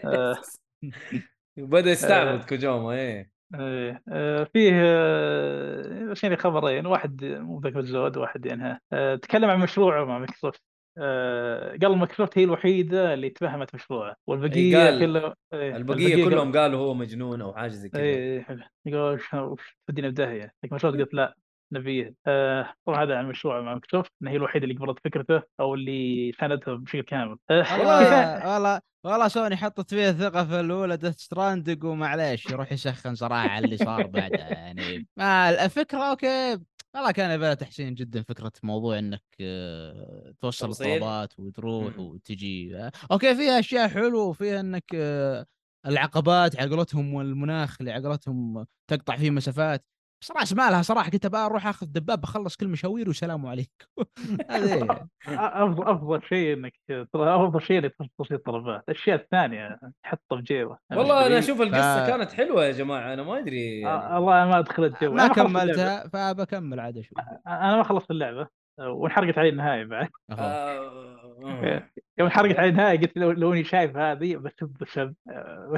آه. 0.06 0.38
بدأ 1.58 1.92
يستعبد 1.92 2.42
آه. 2.42 2.46
كوجيما 2.46 2.92
إيه. 2.94 3.32
إيه، 3.56 4.02
آه، 4.10 4.44
فيه 4.44 4.72
آه، 4.76 6.14
شيء 6.14 6.36
خبرين. 6.36 6.86
واحد 6.86 7.26
مو 7.26 7.60
ذاك 7.62 7.76
الزود 7.76 8.18
واحد 8.18 8.46
ينهى 8.46 8.80
آه، 8.94 9.16
تكلم 9.16 9.50
عن 9.50 9.60
مشروعه 9.60 10.06
مع 10.06 10.18
مايكروسوفت. 10.18 10.62
آه، 10.98 11.78
قال 11.82 11.98
مايكروسوفت 11.98 12.38
هي 12.38 12.44
الوحيدة 12.44 13.14
اللي 13.14 13.30
تفهمت 13.30 13.76
مشروعه. 13.76 14.16
والبقية 14.28 14.78
قال 14.78 15.00
كله 15.00 15.34
إيه، 15.54 15.76
البقية 15.76 16.16
قال- 16.16 16.26
كلهم 16.26 16.52
قالوا 16.58 16.80
هو 16.80 16.94
مجنون 16.94 17.42
أو 17.42 17.54
حاجة 17.54 17.72
زي 17.72 17.90
كذا. 17.90 18.02
إيه 18.02 18.42
حلو. 18.42 18.64
يقول 18.86 19.20
وش 19.34 19.78
تودينا 19.88 20.10
بداهيه 20.10 20.54
مايكروسوفت 20.64 20.98
قلت 21.00 21.14
لا. 21.14 21.36
نبيه 21.72 22.14
آه 22.28 22.74
طبعا 22.86 23.04
هذا 23.04 23.18
عن 23.18 23.28
مشروع 23.28 23.62
مع 23.62 23.72
مايكروسوفت 23.72 24.12
انها 24.22 24.34
هي 24.34 24.38
الوحيدة 24.38 24.64
اللي 24.66 24.76
قبلت 24.76 25.00
فكرته 25.06 25.42
أو 25.60 25.74
اللي 25.74 26.32
ساندته 26.40 26.76
بشكل 26.76 27.02
كامل 27.02 27.38
آه 27.52 27.80
والله 27.80 28.46
والله 28.54 28.82
والله 29.04 29.28
سوني 29.28 29.58
حطت 29.58 29.90
فيه 29.94 30.10
الثقة 30.10 30.46
في 30.46 30.60
الأولى 30.60 30.98
Death 30.98 31.16
Stranding 31.16 31.84
ومعليش 31.84 32.46
يروح 32.46 32.72
يسخن 32.72 33.16
صراحة 33.16 33.48
على 33.48 33.66
اللي 33.66 33.78
صار 33.78 34.08
بعدها 34.08 34.50
يعني 34.66 35.08
ما 35.18 35.50
الفكرة 35.66 36.00
okay 36.04 36.60
والله 36.96 37.12
كان 37.12 37.32
يبغى 37.32 37.56
تحسين 37.56 37.94
جدا 37.96 38.24
فكرة 38.24 38.52
موضوع 38.64 39.00
إنك 39.00 39.24
آه، 39.42 40.34
توصل. 40.42 40.70
الطلبات 40.70 41.40
وتروح 41.40 41.98
مم. 41.98 42.06
وتجي 42.06 42.78
آه، 42.78 42.92
okay 43.12 43.36
فيها 43.36 43.60
أشياء 43.60 43.88
حلوة 43.88 44.24
وفيها 44.24 44.60
إنك 44.60 44.86
آه، 44.96 45.46
العقبات 45.86 46.60
على 46.60 46.76
قولتهم 46.76 47.14
والمناخ 47.14 47.78
اللي 47.80 47.92
على 47.92 48.08
قولتهم 48.08 48.66
تقطع 48.88 49.16
فيه 49.18 49.30
مسافات 49.32 49.86
بس 50.22 50.32
راس 50.32 50.54
مالها 50.54 50.82
صراحة 50.82 51.10
كنت 51.10 51.26
أبغى 51.26 51.46
أروح 51.46 51.68
أخذ 51.68 51.86
دباب 51.86 52.24
أخلص 52.24 52.56
كل 52.56 52.68
مشاوير 52.68 53.10
وسلام 53.10 53.46
عليكم. 53.46 53.70
افضل 55.28 55.88
أفضل 55.88 56.22
شيء 56.30 56.54
إنك 56.54 56.74
ترى 56.88 57.36
أفضل 57.36 57.62
شيء 57.62 57.78
اللي 57.78 57.92
توصيل 58.18 58.38
الطلبات. 58.38 58.84
الأشياء 58.90 59.16
الثانية 59.20 59.80
تحطها 60.04 60.36
بجيبه 60.40 60.78
والله 60.92 61.28
أنا. 61.28 61.40
أشوف 61.40 61.62
القصة 61.62 62.06
ف- 62.06 62.08
كانت 62.10 62.32
حلوة 62.32 62.66
يا 62.66 62.72
جماعة 62.72 63.14
أنا 63.14 63.24
ما 63.24 63.38
أدري. 63.40 63.88
آه، 63.88 63.90
يعني 63.90 64.18
الله 64.18 64.46
ما 64.46 64.62
دخلت 64.62 65.04
جو 65.04 65.12
ما. 65.14 65.28
كملتها 65.28 66.08
فبكمل 66.08 66.80
عاد 66.80 66.98
أشوف. 66.98 67.18
أنا 67.48 67.78
ما 67.78 67.84
خلصت 67.84 68.12
اللعبة. 68.12 68.48
آه، 68.80 68.90
وانحرقت 68.90 69.38
علي 69.38 69.50
النهاية 69.50 69.84
بعد. 69.86 70.10
أهو. 70.32 70.38
آه، 70.40 71.90
يوم 72.20 72.28
انحرقت 72.28 72.60
علي 72.60 72.70
النهاية 72.70 73.00
قلت 73.00 73.18
لو 73.18 73.32
لو 73.32 73.54
إني 73.54 73.64
شايف 73.64 73.98
هذه 73.98 74.36
بسب 74.36 74.74
بسب. 74.82 75.16
آه، 75.30 75.74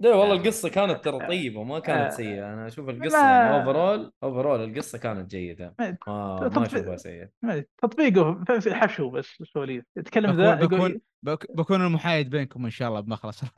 لا 0.00 0.14
والله 0.14 0.34
القصة 0.34 0.68
كانت 0.68 1.04
ترى 1.04 1.26
طيبة 1.26 1.62
ما 1.64 1.76
آه. 1.76 1.80
كانت 1.80 2.12
سيئة. 2.12 2.52
أنا 2.54 2.66
أشوف 2.66 2.88
القصة 2.88 3.18
ما- 3.22 3.28
يعني 3.30 3.56
overall 3.58 4.12
Overall 4.22 4.64
القصة 4.64 4.98
كانت 4.98 5.30
جيدة. 5.30 5.74
ما- 5.78 5.96
ما 6.06 6.40
ما 6.40 6.48
تطبيق- 6.48 6.74
أشوفها 6.74 6.96
سيئة. 6.96 7.28
ما 7.42 7.52
أدري، 7.52 7.66
تطبيقه 7.82 8.44
في- 8.60 8.74
حشو 8.74 9.10
بس 9.10 9.26
سواليف 9.42 9.84
يتكلم 9.96 10.30
ذا 10.30 10.54
بكون 10.54 10.78
يقول 10.78 10.90
بكون 10.90 11.00
بك- 11.22 11.56
بكون 11.56 11.86
المحايد 11.86 12.30
بينكم 12.30 12.64
إن 12.64 12.70
شاء 12.70 12.88
الله 12.88 13.00
بمخلص 13.00 13.42
آه، 13.44 13.48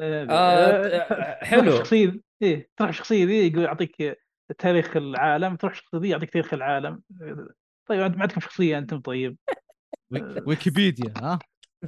آه، 0.00 0.30
آه، 0.30 1.44
حلو. 1.44 1.60
تروح 1.62 1.72
الشخصيه 1.74 2.20
إيه 2.42 2.68
تروح 2.76 2.88
الشخصيه 2.90 3.24
ذي 3.24 3.46
يقول 3.48 3.64
يعطيك 3.64 4.18
تاريخ 4.58 4.96
العالم 4.96 5.56
تروح 5.56 5.72
الشخصيه 5.72 5.98
ذي 5.98 6.08
يعطيك 6.08 6.30
تاريخ 6.30 6.54
العالم. 6.54 7.02
طيب 7.88 8.00
أنت 8.00 8.16
ما 8.16 8.22
عندكم 8.22 8.40
شخصية 8.40 8.78
أنتم 8.78 9.00
طيب. 9.00 9.36
وي- 10.12 10.42
ويكيبيديا 10.46 11.14
ها؟ 11.22 11.38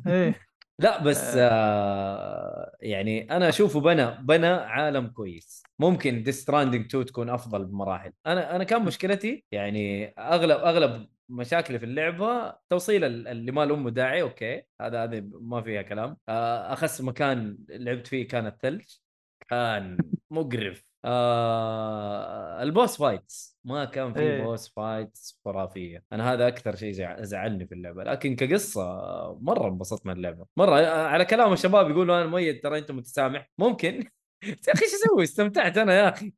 إيه. 0.06 0.47
لا 0.78 1.02
بس 1.02 1.34
آه. 1.36 2.76
يعني 2.80 3.36
أنا 3.36 3.48
أشوفه 3.48 3.80
بنى 3.80 4.10
بنى 4.22 4.46
عالم 4.46 5.06
كويس. 5.06 5.62
ممكن 5.78 6.22
Death 6.22 6.40
Stranding 6.42 6.84
2 6.86 7.05
تكون 7.05 7.30
أفضل 7.30 7.64
بمراحل. 7.64 8.12
أنا 8.26 8.56
أنا 8.56 8.64
كان 8.64 8.84
مشكلتي 8.84 9.44
يعني 9.52 10.06
أغلب 10.18 10.59
أغلب 10.59 11.09
مشاكلي 11.28 11.78
في 11.78 11.84
اللعبة 11.84 12.55
توصيل 12.70 13.05
ال- 13.05 13.28
اللي 13.28 13.52
ما 13.52 13.62
امه 13.64 13.90
داعي 13.90 14.22
أوكي 14.22 14.62
هذا 14.80 15.05
هذا 15.05 15.20
ما 15.40 15.62
فيها 15.62 15.82
كلام. 15.82 16.16
آه 16.28 16.72
أخس 16.72 17.00
مكان 17.00 17.59
لعبت 17.68 18.06
فيه 18.06 18.28
كان 18.28 18.46
الثلج. 18.46 18.84
كان 19.50 19.98
مقرف. 20.30 20.88
آه 21.04 22.62
ال 22.62 22.69
boss 22.69 22.96
fights. 22.98 23.59
ما 23.64 23.84
كان 23.84 24.12
في 24.14 24.20
إيه. 24.20 24.42
boss 24.42 24.68
fights 24.76 25.40
خرافية. 25.44 26.04
أنا 26.12 26.32
هذا 26.32 26.48
أكثر 26.48 26.76
شيء 26.76 26.92
زع- 26.92 27.22
زعلني 27.22 27.66
في 27.66 27.74
اللعبة. 27.74 28.04
لكن 28.04 28.36
كقصة 28.36 28.82
مرة 29.40 29.68
انبسطت 29.68 30.06
من 30.06 30.12
اللعبة. 30.12 30.46
مرة 30.56 30.86
على 30.86 31.24
كلام 31.24 31.52
الشباب 31.52 31.90
يقولوا 31.90 32.16
أنا 32.20 32.26
مؤيد 32.26 32.60
ترى 32.60 32.78
انت 32.78 32.90
متسامح. 32.90 33.50
ممكن. 33.58 33.94
يا 34.68 34.72
أخي 34.74 34.84
إيش 34.84 34.94
أسوي؟ 34.94 35.22
استمتعت 35.22 35.78
أنا 35.78 35.94
يا 35.94 36.08
أخي. 36.08 36.32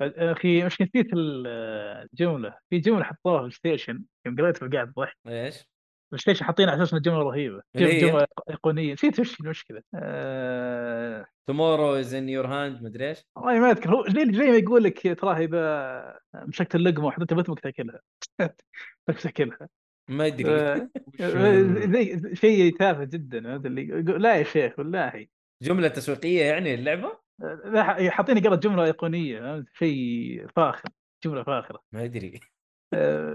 أخي 0.00 0.62
مش 0.64 0.80
نسيت 0.82 1.06
الجمله 1.14 2.54
في 2.70 2.78
جملة 2.78 3.04
حطوها 3.04 3.40
في 3.40 3.46
الستيشن 3.46 4.04
يوم 4.26 4.36
قريتها 4.36 4.68
قاعد 4.68 4.92
ضحك. 4.96 5.16
إيش؟ 5.28 5.64
الستيشن 6.14 6.44
حاطين 6.44 6.68
على 6.68 6.82
أساس 6.82 6.92
انها 6.92 7.02
جملة 7.02 7.22
رهيبة. 7.22 7.62
اللي 7.76 7.92
هي؟ 7.92 8.00
جملة 8.00 8.26
إيقونية. 8.50 8.92
نسيت 8.92 9.20
وش 9.20 9.40
المشكلة. 9.40 9.82
Tomorrow 11.48 11.94
is 11.94 12.14
in 12.14 12.28
your 12.28 12.46
hand 12.46 12.82
مدري 12.82 13.08
إيش. 13.08 13.24
والله 13.36 13.60
ما 13.60 13.70
أذكر. 13.70 13.94
هو 13.94 14.04
زي 14.08 14.32
زي 14.32 14.50
ما 14.50 14.56
يقول 14.56 14.84
لك 14.84 15.20
ترى 15.20 15.44
اذا 15.44 16.18
مسكت 16.34 16.74
اللقمة 16.74 17.06
وحطيتها 17.06 17.36
بثمك 17.36 17.60
تأكلها. 17.60 18.00
بس 19.08 19.22
تاكلها 19.22 19.68
ما 20.10 20.26
أدري. 20.26 20.50
آه، 20.50 20.88
زي 21.94 22.20
شيء 22.34 22.76
تافه 22.78 23.04
جدا 23.04 23.54
هذا 23.54 23.68
اللي 23.68 23.84
لا 24.02 24.36
يا 24.36 24.42
شيخ 24.42 24.78
والله. 24.78 25.26
جملة 25.62 25.88
تسويقية 25.88 26.44
يعني 26.44 26.74
اللعبة؟ 26.74 27.18
آه، 27.42 27.60
لا 27.64 28.10
حاطين 28.10 28.40
قرأت 28.46 28.58
جملة 28.58 28.84
إيقونية؟ 28.84 29.64
شيء 29.74 30.46
فاخر 30.56 30.88
جملة 31.24 31.42
فاخرة. 31.42 31.80
ما 31.92 32.04
أدري. 32.04 32.40
آه، 32.94 33.34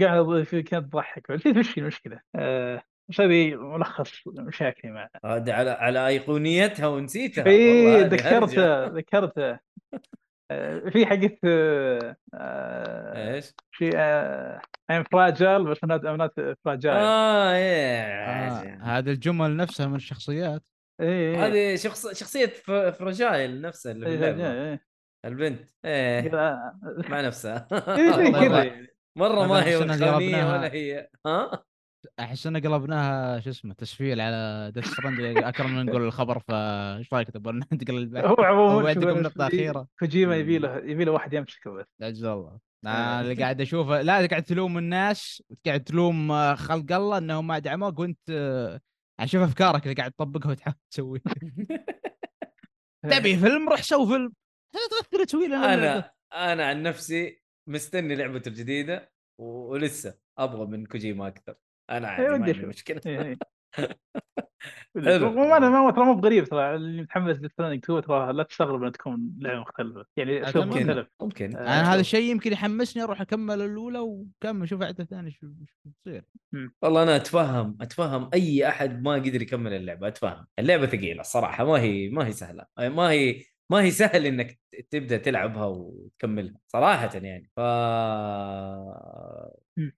قاعد 0.00 0.42
في 0.42 0.62
كانت 0.62 0.92
تضحك 0.92 1.30
نسيت 1.30 1.56
وش 1.56 1.78
المشكلة. 1.78 2.20
آه، 2.36 2.82
بس 3.08 3.20
هذه 3.20 3.54
ملخص 3.54 4.12
مشاكلي 4.26 4.90
معه. 4.92 5.10
هذا 5.24 5.52
على 5.52 5.70
على 5.70 6.06
أيقونيتها 6.06 6.86
ونسيتها. 6.86 7.46
إي 7.46 8.02
ذكرته. 8.04 8.86
ذكرته. 8.86 9.58
آه، 10.50 10.78
في 10.90 11.06
حقت 11.06 11.38
آه، 11.44 12.16
آه، 12.34 13.34
إيش؟ 13.34 13.52
شيء 13.72 13.92
I'm 14.90 15.04
fragile 15.12 15.64
بس 15.64 15.84
not 15.84 16.04
not 16.04 16.56
fragile 16.64 16.90
آه 16.90 16.96
آه 16.96 17.54
إيه 17.54 18.78
هذه 18.82 19.10
الجمل 19.10 19.56
نفسها 19.56 19.86
من 19.86 19.94
الشخصيات. 19.96 20.62
إي 21.00 21.36
هذه 21.36 21.76
شخص 21.76 22.20
شخصية 22.20 22.46
ف- 22.46 22.70
Fragile 22.70 23.60
نفسها 23.60 23.92
اللي 23.92 24.06
في 24.06 24.14
اللعبه 24.14 24.78
البنت. 25.24 25.60
إيه. 25.84 26.30
مع 27.08 27.20
نفسها. 27.20 27.68
يعني. 29.16 29.28
مره 29.34 29.46
ما 29.46 29.66
هي 29.66 29.74
قلبناها. 29.76 30.52
ولا 30.58 30.72
هي 30.72 31.08
ها 31.26 31.64
أحس 32.20 32.46
ان 32.46 32.56
قلبناها 32.56 33.40
شو 33.40 33.50
اسمه 33.50 33.74
تسفيل 33.74 34.20
على 34.20 34.70
Death 34.74 34.86
Stranding 34.86 35.20
اكرم 35.20 35.76
من 35.76 35.86
نقول 35.86 36.02
الخبر 36.02 36.38
فايش 36.38 37.12
رايك 37.12 37.30
تبغى 37.30 37.52
ننتقل؟ 37.52 38.16
هو 38.18 38.34
عموما 38.38 38.74
وعندكم 38.84 39.08
شوف، 39.08 39.18
نقطة 39.18 39.46
أخيرة. 39.46 39.86
كوجيما 39.98 40.36
يبي 40.36 40.58
له 40.58 40.76
يبي 40.76 41.04
له 41.04 41.12
واحد 41.12 41.32
يمسكه 41.32 41.70
بس 41.70 41.86
عز 42.02 42.24
الله 42.24 42.48
آه. 42.50 42.60
أنا 42.86 43.20
اللي 43.20 43.34
قاعد 43.34 43.60
أشوفه 43.60 44.02
لا 44.02 44.26
قاعد 44.26 44.42
تلوم 44.42 44.78
الناس 44.78 45.42
قاعد 45.66 45.84
تلوم 45.84 46.32
آه، 46.32 46.54
خلق 46.54 46.92
الله 46.92 47.18
انهم 47.18 47.46
ما 47.46 47.58
دعموك 47.58 47.98
وانت 47.98 48.18
آه، 48.30 48.80
أشوف 49.20 49.42
أفكارك 49.42 49.82
اللي 49.82 49.94
قاعد 49.94 50.12
تطبقها 50.12 50.50
وتحاول 50.50 50.76
تسويها 50.90 51.22
تبي 53.10 53.36
فيلم 53.36 53.68
روح 53.68 53.82
سوي 53.82 54.06
فيلم 54.06 54.32
لا 54.74 54.80
تغثر 54.90 55.24
تسوي. 55.24 55.46
أنا 55.46 56.12
أنا 56.32 56.66
عن 56.66 56.82
نفسي 56.82 57.41
مستني 57.66 58.14
لعبته 58.14 58.48
الجديدة 58.48 59.12
و- 59.38 59.72
ولسه 59.72 60.18
أبغى 60.38 60.66
من 60.66 60.86
كوجيما 60.86 61.26
أكثر. 61.28 61.54
أنا 61.90 62.08
عادي 62.08 62.22
إيه، 62.22 62.28
ما 62.28 62.34
ودي 62.34 62.52
عندي. 62.52 62.66
مشكلة. 62.66 63.00
إيه، 63.06 63.22
إيه. 63.22 63.38
حلو. 65.04 65.32
ما 65.32 65.56
أنا 65.56 65.70
ما 65.70 65.90
ترى 65.90 66.04
مو 66.04 66.14
بغريب 66.14 66.44
ترى. 66.44 66.74
اللي 66.74 67.02
متحمس 67.02 67.36
للثاني 67.36 67.78
تو 67.78 68.00
ترى 68.00 68.32
لا 68.32 68.42
تستغرب 68.42 68.82
ان 68.84 68.92
تكون 68.92 69.34
لعبة 69.38 69.60
مختلفة. 69.60 70.04
يعني 70.16 70.48
اسلوب 70.48 70.68
أتمنى. 70.68 70.84
مختلف. 70.84 71.08
ممكن. 71.22 71.56
آه، 71.56 71.60
أنا 71.60 71.82
هذا 71.82 71.92
شوف. 71.92 72.00
الشيء 72.00 72.30
يمكن 72.30 72.52
يحمسني 72.52 73.02
أروح 73.02 73.20
أكمل 73.20 73.60
الأولى 73.62 73.98
وكمل 73.98 74.68
شوف 74.68 74.82
عدة 74.82 75.04
ثانية 75.04 75.30
شو 75.30 75.46
شو 75.66 75.90
بتصير. 75.90 76.24
والله 76.82 77.02
أنا 77.02 77.16
أتفهم 77.16 77.78
أتفهم 77.80 78.30
أي 78.34 78.68
أحد 78.68 79.02
ما 79.02 79.14
قدر 79.14 79.42
يكمل 79.42 79.72
اللعبة 79.72 80.08
أتفهم. 80.08 80.46
اللعبة 80.58 80.86
ثقيلة 80.86 81.20
الصراحه 81.20 81.64
ما 81.64 81.80
هي 81.80 82.08
ما 82.08 82.26
هي 82.26 82.32
سهلة. 82.32 82.66
ما 82.78 83.10
هي 83.10 83.42
ما 83.70 83.80
هي 83.82 83.90
سهل 83.90 84.26
إنك 84.26 84.58
تبدأ 84.90 85.16
تلعبها 85.16 85.66
وتكملها 85.66 86.54
صراحة 86.68 87.10
يعني. 87.14 87.50
ف 87.56 87.60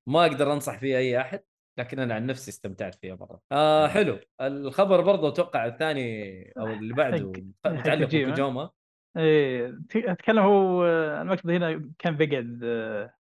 ما 0.07 0.27
أقدر 0.27 0.53
أنصح 0.53 0.79
فيها 0.79 0.99
أي 0.99 1.21
أحد 1.21 1.41
لكن 1.79 1.99
أنا 1.99 2.15
عن 2.15 2.27
نفسي 2.27 2.51
استمتعت 2.51 2.95
فيها 2.95 3.15
مرة. 3.15 3.41
آه 3.53 3.89
حلو. 3.89 4.19
الخبر 4.41 5.01
برضه 5.01 5.29
أتوقع 5.29 5.67
الثاني 5.67 6.53
أو 6.59 6.67
اللي 6.67 6.95
بعده 6.95 7.33
متعلق. 7.67 8.09
بكوجوما 8.09 8.71
إيه 9.17 9.79
أتكلم 9.95 10.39
هو 10.39 10.85
المقصد 11.23 11.51
هنا 11.51 11.91
كان 11.99 12.17
بيقعد 12.17 12.65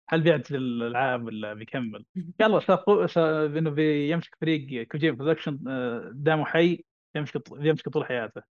هل 0.09 0.20
بيعتزل 0.20 0.57
الألعاب 0.57 1.24
ولا 1.24 1.55
بيكمل؟ 1.55 2.05
س- 3.07 3.19
إنه 3.19 3.70
بيمسك 3.70 4.36
فريق 4.40 4.86
كوجيما 4.86 5.16
برودكشن 5.16 5.59
آه، 5.69 6.11
دامه 6.15 6.44
حي 6.44 6.85
يمسك 7.16 7.36
ط- 7.36 7.57
يمسك 7.61 7.89
طول 7.89 8.05
حياته. 8.07 8.43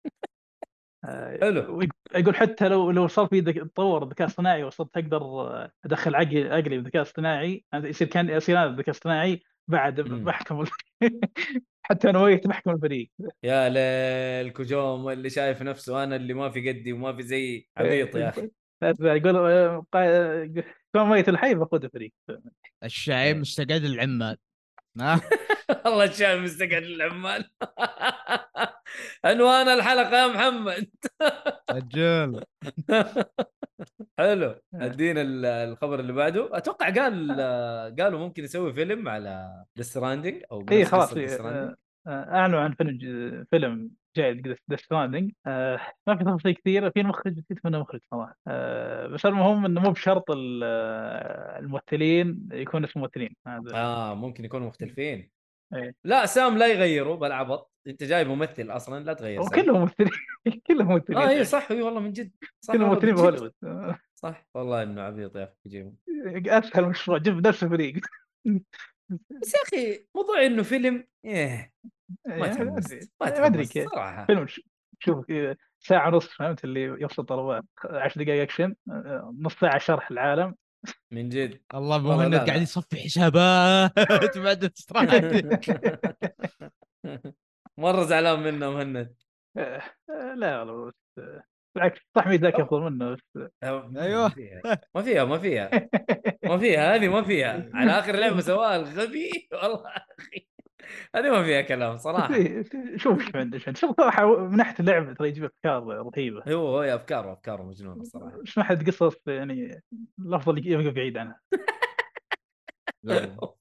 حلو. 1.42 1.78
ويق- 1.78 1.94
يقول 2.16 2.36
حتى 2.36 2.68
لو 2.68 2.92
لو 2.92 3.08
صار 3.08 3.28
في 3.28 3.40
ذك- 3.40 3.56
تطور 3.72 4.04
الذكاء 4.04 4.28
الصناعي 4.28 4.64
وصرت 4.64 4.98
أقدر 4.98 5.22
آه، 5.22 5.72
أدخل 5.86 6.16
عقلي 6.16 6.50
عقلي 6.50 6.78
بالذكاء 6.78 7.02
الاصطناعي 7.02 7.64
يصير 7.74 8.08
كان 8.08 8.30
يصير 8.30 8.58
أنا 8.58 8.66
الذكاء 8.66 8.86
الاصطناعي 8.90 9.44
بعد. 9.68 10.02
بحكم 10.02 10.64
حتى 11.84 12.10
أنا 12.10 12.20
ويت 12.20 12.48
بحكم 12.48 12.72
الفريق 12.72 13.12
يا 13.44 13.70
ليل 13.70 14.54
كوجوما 14.54 15.14
اللي 15.14 15.30
شايف 15.30 15.62
نفسه 15.62 16.04
أنا 16.04 16.16
اللي 16.16 16.34
ما 16.34 16.50
في 16.50 16.70
قدي 16.70 16.94
وما 16.94 17.14
في 17.16 17.24
زي 17.24 17.68
عبيط 17.78 18.16
يا 18.16 18.30
أخي 18.30 18.50
يقول 19.02 19.36
آه، 19.96 20.54
كون 20.96 21.10
ميت 21.10 21.30
الحي 21.30 21.56
بقود 21.56 21.84
الفريق 21.84 22.12
الشايب 22.84 23.36
إيه. 23.36 23.42
مستقعد 23.42 23.84
العمال 23.84 24.38
الله 25.86 26.04
الشايب 26.04 26.42
مستقعد 26.42 26.84
للعمال 26.84 27.50
عنوان 29.26 29.68
الحلقة 29.68 30.18
يا 30.18 30.28
محمد. 30.28 30.88
رجال 31.72 32.44
حلو. 34.20 34.56
ادينا 34.74 35.22
ال- 35.22 35.46
الخبر 35.46 36.00
اللي 36.00 36.14
بعده. 36.14 36.58
أتوقع 36.58 36.90
قال 36.90 37.32
قالوا 38.00 38.20
ممكن 38.20 38.44
يسوي 38.44 38.74
فيلم 38.74 39.10
على 39.10 39.64
Stranding 39.82 40.44
أو 40.52 40.66
اي 40.72 40.86
خلاص 40.86 41.14
إيه،. 41.14 41.40
آه، 41.40 41.76
آه، 42.08 42.36
أعلنوا 42.36 42.60
عن 42.60 42.74
فيلم 42.74 43.46
فيلم 43.52 43.92
جاي 44.18 44.42
Death 44.70 44.76
Stranding 44.76 45.32
ما 45.46 46.16
في 46.18 46.24
تفاصيل 46.24 46.56
كثيرة 46.56 46.90
في 46.90 47.00
المخرج 47.02 47.38
نسيت 47.40 47.66
من 47.66 47.76
المخرج 47.76 48.00
صراحة. 48.12 48.38
آه، 48.48 49.08
بس 49.08 49.26
المهم 49.26 49.66
إنه 49.66 49.82
مو 49.82 49.92
بشرط 49.92 50.32
آه، 50.64 51.60
الممثلين 51.60 52.50
يكون 52.52 52.84
اسم 52.84 53.00
ممثلين. 53.00 53.36
آه 53.74 54.14
ممكن 54.16 54.46
يكونوا 54.46 54.68
مختلفين. 54.68 55.30
إيه. 55.76 55.96
لا 56.04 56.26
سام 56.26 56.58
لا 56.58 56.68
يغيروا 56.68 57.16
بالعبط 57.16 57.72
أنت 57.88 58.04
جايب 58.04 58.28
ممثل 58.28 58.72
أصلا 58.72 59.04
لا 59.04 59.14
تغير 59.14 59.42
سام. 59.42 59.48
وكلهم 59.60 59.82
ممثلين 59.82 60.10
كلهم 60.68 60.88
ممثلين 60.88 61.18
آه 61.18 61.30
اي 61.30 61.44
صح 61.44 61.72
إي 61.72 61.82
والله 61.82 62.00
من 62.00 62.14
جد. 62.14 62.32
صح 62.62 62.74
كلهم 62.74 62.90
ممثلين. 62.90 63.16
بهوليوود 63.16 63.54
آه، 63.64 64.00
صح 64.16 64.48
والله 64.56 64.84
إنه 64.84 65.02
عبيط 65.02 65.36
يا 65.36 65.44
أخي 65.44 65.54
كوجيما 65.64 65.94
أسهل 66.48 66.86
مشروع 66.86 67.18
جيب 67.18 67.48
نفس 67.48 67.64
الفريق. 67.64 68.00
بس 69.42 69.54
يا 69.54 69.60
أخي 69.68 70.06
موضوع 70.16 70.46
إنه 70.46 70.64
فيلم 70.64 71.08
إيه. 71.26 71.72
ما 72.28 72.36
يعني 72.48 72.62
أدري 72.78 73.00
ما 73.22 73.40
ما 73.40 73.46
أدري 73.46 73.66
كيف 73.66 73.90
صراحة. 73.90 74.26
فيلم 74.26 74.46
شوف 75.00 75.26
ساعة 75.80 76.08
ونص 76.08 76.26
فهمت 76.28 76.64
اللي 76.64 76.82
يفصل 77.04 77.26
طلبات 77.26 77.64
10 77.86 78.24
دقائق 78.24 78.42
أكشن 78.42 78.76
آه، 78.92 79.36
نص 79.40 79.54
ساعة 79.60 79.78
شرح 79.78 80.12
العالم. 80.12 80.56
من 81.12 81.30
جد. 81.30 81.62
الله 81.74 81.98
مهند. 81.98 82.36
قاعد 82.36 82.62
يصفي 82.62 82.98
حسابات 82.98 84.38
بعد 84.38 84.64
استراحة. 84.64 85.32
مرة 87.78 88.04
زعلان 88.04 88.40
منه 88.40 88.72
مهند. 88.72 89.16
آه، 89.58 89.82
آه، 90.10 90.34
لا 90.36 90.60
والله 90.62 90.92
بالعكس 91.76 92.00
صح 92.16 92.28
ذاك 92.28 92.60
افضل 92.60 92.82
منه 92.82 93.12
بس 93.14 93.50
أيوه. 93.64 94.24
ما 94.96 95.02
فيها 95.02 95.26
ما 95.26 95.38
فيها 95.40 95.70
ما 96.44 96.58
فيها 96.58 96.96
هذه 96.96 97.08
ما 97.08 97.24
فيها. 97.24 97.70
على 97.74 97.92
آخر 97.92 98.16
لعبة 98.16 98.42
سواها 98.42 98.76
الغبي 98.76 99.50
والله 99.52 99.84
أخي. 100.20 100.49
هذه 101.16 101.32
ما 101.32 101.44
فيها 101.44 101.62
كلام 101.62 101.98
صراحة. 101.98 102.36
شوف 102.96 103.20
إيش 103.22 103.36
عنده 103.36 103.58
شوف 103.60 103.98
صراحة 103.98 104.38
من 104.48 104.58
ناحية 104.58 104.76
اللعب 104.80 105.14
ترى 105.14 105.28
يجيب 105.28 105.44
أفكار 105.44 105.84
رهيبة. 105.84 106.44
هو 106.54 106.68
هو 106.68 106.82
افكاره 106.82 107.34
افكاره 107.34 107.64
مجنونة 107.64 108.02
الصراحه 108.02 108.38
بس 108.38 108.58
من 108.58 108.64
ناحيه 108.64 108.76
قصص 108.76 109.28
يعني 109.28 109.84
الافضل 110.20 110.68
يبقى 110.68 110.92
بعيد 110.92 111.18
عنها 111.18 111.40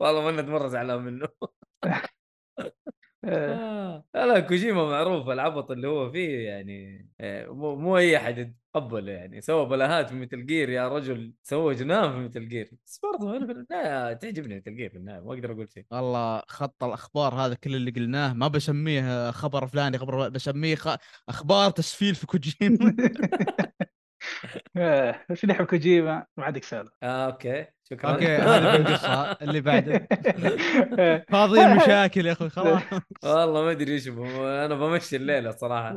والله 0.00 0.22
مهند 0.24 0.48
مره 0.48 0.68
زعلان 0.68 1.02
منه. 1.02 1.28
آه، 3.24 3.54
آه. 3.54 4.04
لا 4.14 4.26
لا 4.26 4.40
كوجيما 4.40 4.84
معروف 4.90 5.28
العبط 5.28 5.70
اللي 5.70 5.88
هو 5.88 6.10
فيه 6.12 6.48
يعني 6.48 7.06
آه، 7.20 7.46
مو, 7.46 7.76
مو 7.76 7.98
أي 7.98 8.16
أحد 8.16 8.38
يتقبله 8.38 9.12
يعني. 9.12 9.40
سوى 9.40 9.66
بلاهات 9.66 10.08
في 10.08 10.14
مثل 10.14 10.46
جير 10.46 10.68
يا 10.68 10.88
رجل 10.88 11.34
سوى 11.42 11.74
جنان 11.74 12.12
في 12.12 12.18
مثل 12.28 12.48
جير. 12.48 12.70
بس 12.86 13.00
برضه 13.02 13.36
أنا 13.36 13.46
في 13.46 13.52
النهايه 13.52 14.12
تعجبني 14.14 14.56
مثل 14.56 14.76
جير 14.76 14.90
في 14.90 14.96
النهاية 14.96 15.20
ما 15.20 15.34
أقدر 15.34 15.52
أقول 15.52 15.68
شيء. 15.70 15.84
والله 15.90 16.42
خط 16.48 16.84
الأخبار 16.84 17.34
هذا 17.34 17.54
كل 17.54 17.74
اللي 17.74 17.90
قلناه 17.90 18.32
ما 18.32 18.48
بسميه 18.48 19.30
خبر 19.30 19.66
فلاني 19.66 19.98
خبر 19.98 20.28
بسميه 20.28 20.74
خ... 20.74 20.96
أخبار 21.28 21.70
تسفيل 21.70 22.14
في 22.14 22.26
كوجيما. 22.26 22.96
بس 25.30 25.44
اللي 25.44 25.54
يحب 25.54 25.66
كوجيما 25.66 26.26
ما 26.36 26.44
عندك 26.44 26.64
سالفة. 26.64 26.92
آه 27.02 27.26
أوكي. 27.26 27.66
شكرا. 27.90 28.10
أوكي 28.10 28.26
هذه 28.36 28.76
القصة 28.76 29.32
اللي 29.32 29.60
بعده. 29.60 30.08
آه، 30.98 31.24
فاضي 31.28 31.60
المشاكل 31.64 32.26
يا 32.26 32.32
أخوي 32.32 32.50
خلاص. 32.50 32.82
والله 33.24 33.62
ما 33.62 33.70
أدري 33.70 33.92
إيش 33.92 34.08
أنا 34.08 34.74
بمشي 34.74 35.16
الليلة 35.16 35.50
صراحة. 35.50 35.94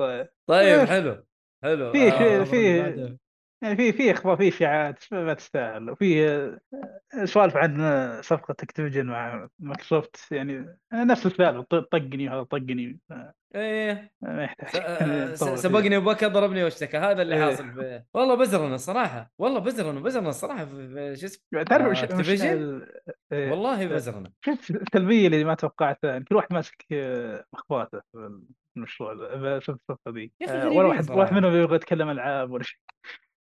طيب. 0.48 0.86
حلو 0.88 1.18
حلو. 1.64 1.92
في- 1.92 2.12
آه، 2.12 2.44
في- 2.44 2.46
في- 2.46 2.82
بعده. 2.82 3.18
يعني 3.64 3.76
في 3.76 3.92
في 3.94 4.12
أخبار 4.12 4.38
في 4.38 4.48
اشاعات 4.48 5.04
ما 5.12 5.34
تستاهل. 5.34 5.90
وفي 5.90 6.28
آه، 6.30 6.60
سوالف 7.26 7.58
عن 7.58 7.82
آه، 7.82 8.22
صفقة 8.22 8.52
Activision 8.64 9.06
مع 9.06 9.48
مايكروسوفت 9.60 10.32
يعني 10.32 10.78
نفس 10.94 11.26
السالفه 11.26 11.62
طقني 11.92 12.30
وهذا 12.30 12.44
طقني. 12.44 13.00
إيه. 13.56 14.12
ما 14.22 14.44
يحتاج 14.44 14.70
س- 14.70 14.76
آه،. 15.44 15.56
سبقني 15.56 15.98
وبكى 15.98 16.26
ضربني 16.26 16.64
واشتكى. 16.64 16.98
هذا 16.98 17.22
اللي 17.22 17.36
إيه. 17.36 17.44
حاصل 17.44 17.74
في... 17.74 18.04
والله 18.14 18.36
بزرنا 18.36 18.76
الصراحه 18.76 19.32
والله 19.38 19.60
بزرنا 19.60 20.00
بزرنا 20.00 20.30
الصراحه 20.30 20.66
في 20.66 20.88
في- 20.88 21.16
شو 21.16 21.26
اسمه؟ 21.26 21.64
تعرف 21.64 21.88
وش- 21.88 22.04
وش 22.04 22.10
Activision؟ 22.12 22.44
ال- 22.46 22.92
آه، 23.32 23.52
والله 23.52 23.88
بزرنا. 23.88 24.32
شفت 24.46 24.72
السلبيه 24.72 25.28
اللي 25.28 25.44
ما 25.44 25.54
توقعتها 25.56 26.12
يعني 26.12 26.24
كل 26.26 26.36
واحد 26.36 26.54
ماسك 26.54 26.86
في 26.90 28.40
المشروع 28.78 29.14
ذا 29.36 29.60
شفت 29.60 29.80
الصفقة 29.90 30.12
ذي. 30.12 30.32
ولا 30.52 30.88
واحد. 30.88 31.12
واحد 31.12 31.34
منهم 31.34 31.56
يبغى 31.56 31.76
يتكلم 31.76 32.10
ألعاب 32.10 32.52
ولا 32.52 32.64
شيء. 32.64 32.80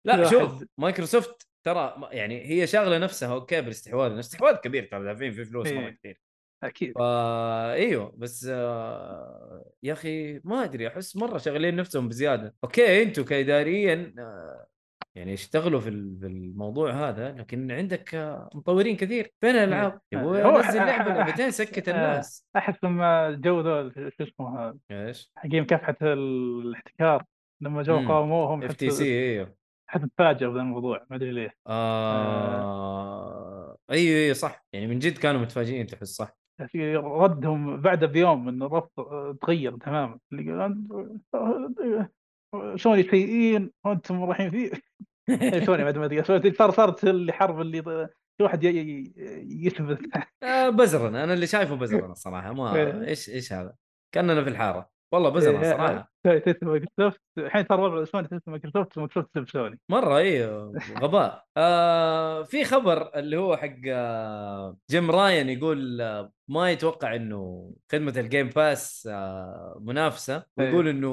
لا 0.06 0.30
شوف 0.30 0.64
مايكروسوفت 0.78 1.48
ترى 1.64 2.10
يعني 2.12 2.50
هي 2.50 2.68
شاغلة 2.68 2.98
نفسها 2.98 3.34
أوكي 3.34 3.62
بالاستحواذ 3.62 4.12
الاستحواذ 4.12 4.56
كبير 4.56 4.88
ترى 4.92 5.04
دافعين 5.04 5.32
في 5.32 5.46
فلوس 5.46 5.68
مرة 5.72 5.80
إيه. 5.86 5.90
كثير 5.90 6.22
أكيد 6.64 6.94
فا 6.98 7.74
إيوه 7.74 8.14
بس 8.18 8.48
آه 8.52 9.72
يا 9.84 9.94
أخي 9.94 10.40
ما 10.44 10.64
أدري 10.64 10.88
أحس 10.88 11.16
مرة 11.16 11.38
شغالين 11.38 11.76
نفسهم 11.76 12.08
بزيادة 12.10 12.56
أوكي 12.64 13.04
أنتم 13.04 13.24
كإدارة 13.24 14.14
آه 14.20 14.68
يعني 15.16 15.34
اشتغلوا 15.34 15.80
في 15.80 15.90
ال- 15.90 16.18
في 16.20 16.26
الموضوع 16.26 16.92
هذا 17.10 17.32
لكن 17.32 17.72
عندك 17.72 18.16
آه، 18.16 18.50
مطورين 18.54 18.96
كثير 18.96 19.34
فين 19.42 19.50
الألعاب؟ 19.50 20.02
يبغى 20.12 20.44
هو 20.44 20.60
ينزل 20.60 20.78
لعبة 20.78 21.14
لعبتين 21.14 21.52
سكت 21.52 21.90
آه، 21.90 21.92
الناس 21.92 22.48
أحس 22.56 22.84
لما 22.84 23.32
جو 23.32 23.62
ذول 23.62 23.94
شو 24.18 24.24
اسمه 24.24 24.80
إيش؟ 24.92 25.32
حقين 25.36 25.62
مكافحه 25.62 25.98
الاحتكار 26.02 27.24
لما 27.62 27.84
جو. 27.84 28.08
قاوموهم 28.08 28.64
FTC 28.64 29.04
إيوه 29.06 29.56
حتى 29.92 30.08
تفاجئوا 30.18 30.52
بهذا 30.52 30.62
الموضوع 30.64 31.06
ما 31.10 31.16
أدري 31.16 31.32
ليه 31.32 31.56
آه... 31.68 33.02
أيوه 33.92 34.16
أيوه 34.16 34.34
صح. 34.34 34.66
يعني 34.74 34.88
من 34.88 35.00
جد 35.00 35.18
كانوا 35.18 35.42
متفاجئين 35.42 35.88
تحس 35.88 36.08
صح. 36.08 36.38
في 36.68 36.96
ردهم 36.96 37.82
بعد 37.82 38.06
بيوم 38.06 38.48
إن 38.48 38.64
الرفض 38.64 38.90
تغير 39.42 39.78
تماما. 39.78 40.20
اللي 40.32 40.62
قال 40.62 40.88
سوني 42.76 43.04
سيئين 43.04 43.72
وأنتم 43.86 44.24
رايحين 44.24 44.50
فيه. 44.50 44.72
بعد 45.68 45.98
ما. 45.98 46.24
سوني 46.24 46.54
صار 46.54 46.72
صارت 46.72 47.04
الحرب 47.04 47.62
اللي 47.62 47.84
في 47.84 48.44
واحد 48.44 48.64
يثبت. 48.64 50.00
آه 50.44 50.70
بزرن 50.70 51.16
أنا 51.16 51.34
اللي 51.34 51.48
شايفه 51.48 51.76
بزرن 51.76 52.12
الصراحة. 52.18 52.54
ما. 52.54 53.08
إيش 53.08 53.30
إيش 53.30 53.54
هذا؟ 53.54 53.76
كأننا 54.16 54.44
في 54.44 54.50
الحارة. 54.50 54.90
والله 55.12 55.30
بزرن 55.30 55.64
إيه، 55.64 55.72
صراحة. 55.74 56.12
تثبت 56.24 56.64
مايكروسوفت. 56.64 57.22
الحين 57.38 57.66
صار 57.70 57.80
وضع 57.82 58.04
سوني 58.06 58.28
تثبت 58.28 58.50
مايكروسوفت 58.50 58.98
ومايكروسوفت 58.98 59.36
تثبت 59.36 59.50
سوني. 59.50 59.80
مرة 59.90 60.18
أيوه 60.18 60.74
غباء. 61.02 61.44
آه 61.58 62.44
في 62.44 62.64
خبر 62.66 63.12
اللي 63.20 63.38
هو 63.38 63.58
حق 63.58 63.76
آه 63.88 64.78
جيم 64.92 65.12
رايان 65.12 65.50
يقول 65.50 66.02
آه 66.02 66.32
ما 66.48 66.72
يتوقع 66.72 67.16
إنه 67.16 67.72
خدمة 67.92 68.14
ال 68.18 68.24
Game 68.24 68.50
Pass 68.50 69.08
آه 69.12 69.78
منافسة 69.82 70.44
ويقول 70.58 70.88
إنه 70.88 71.08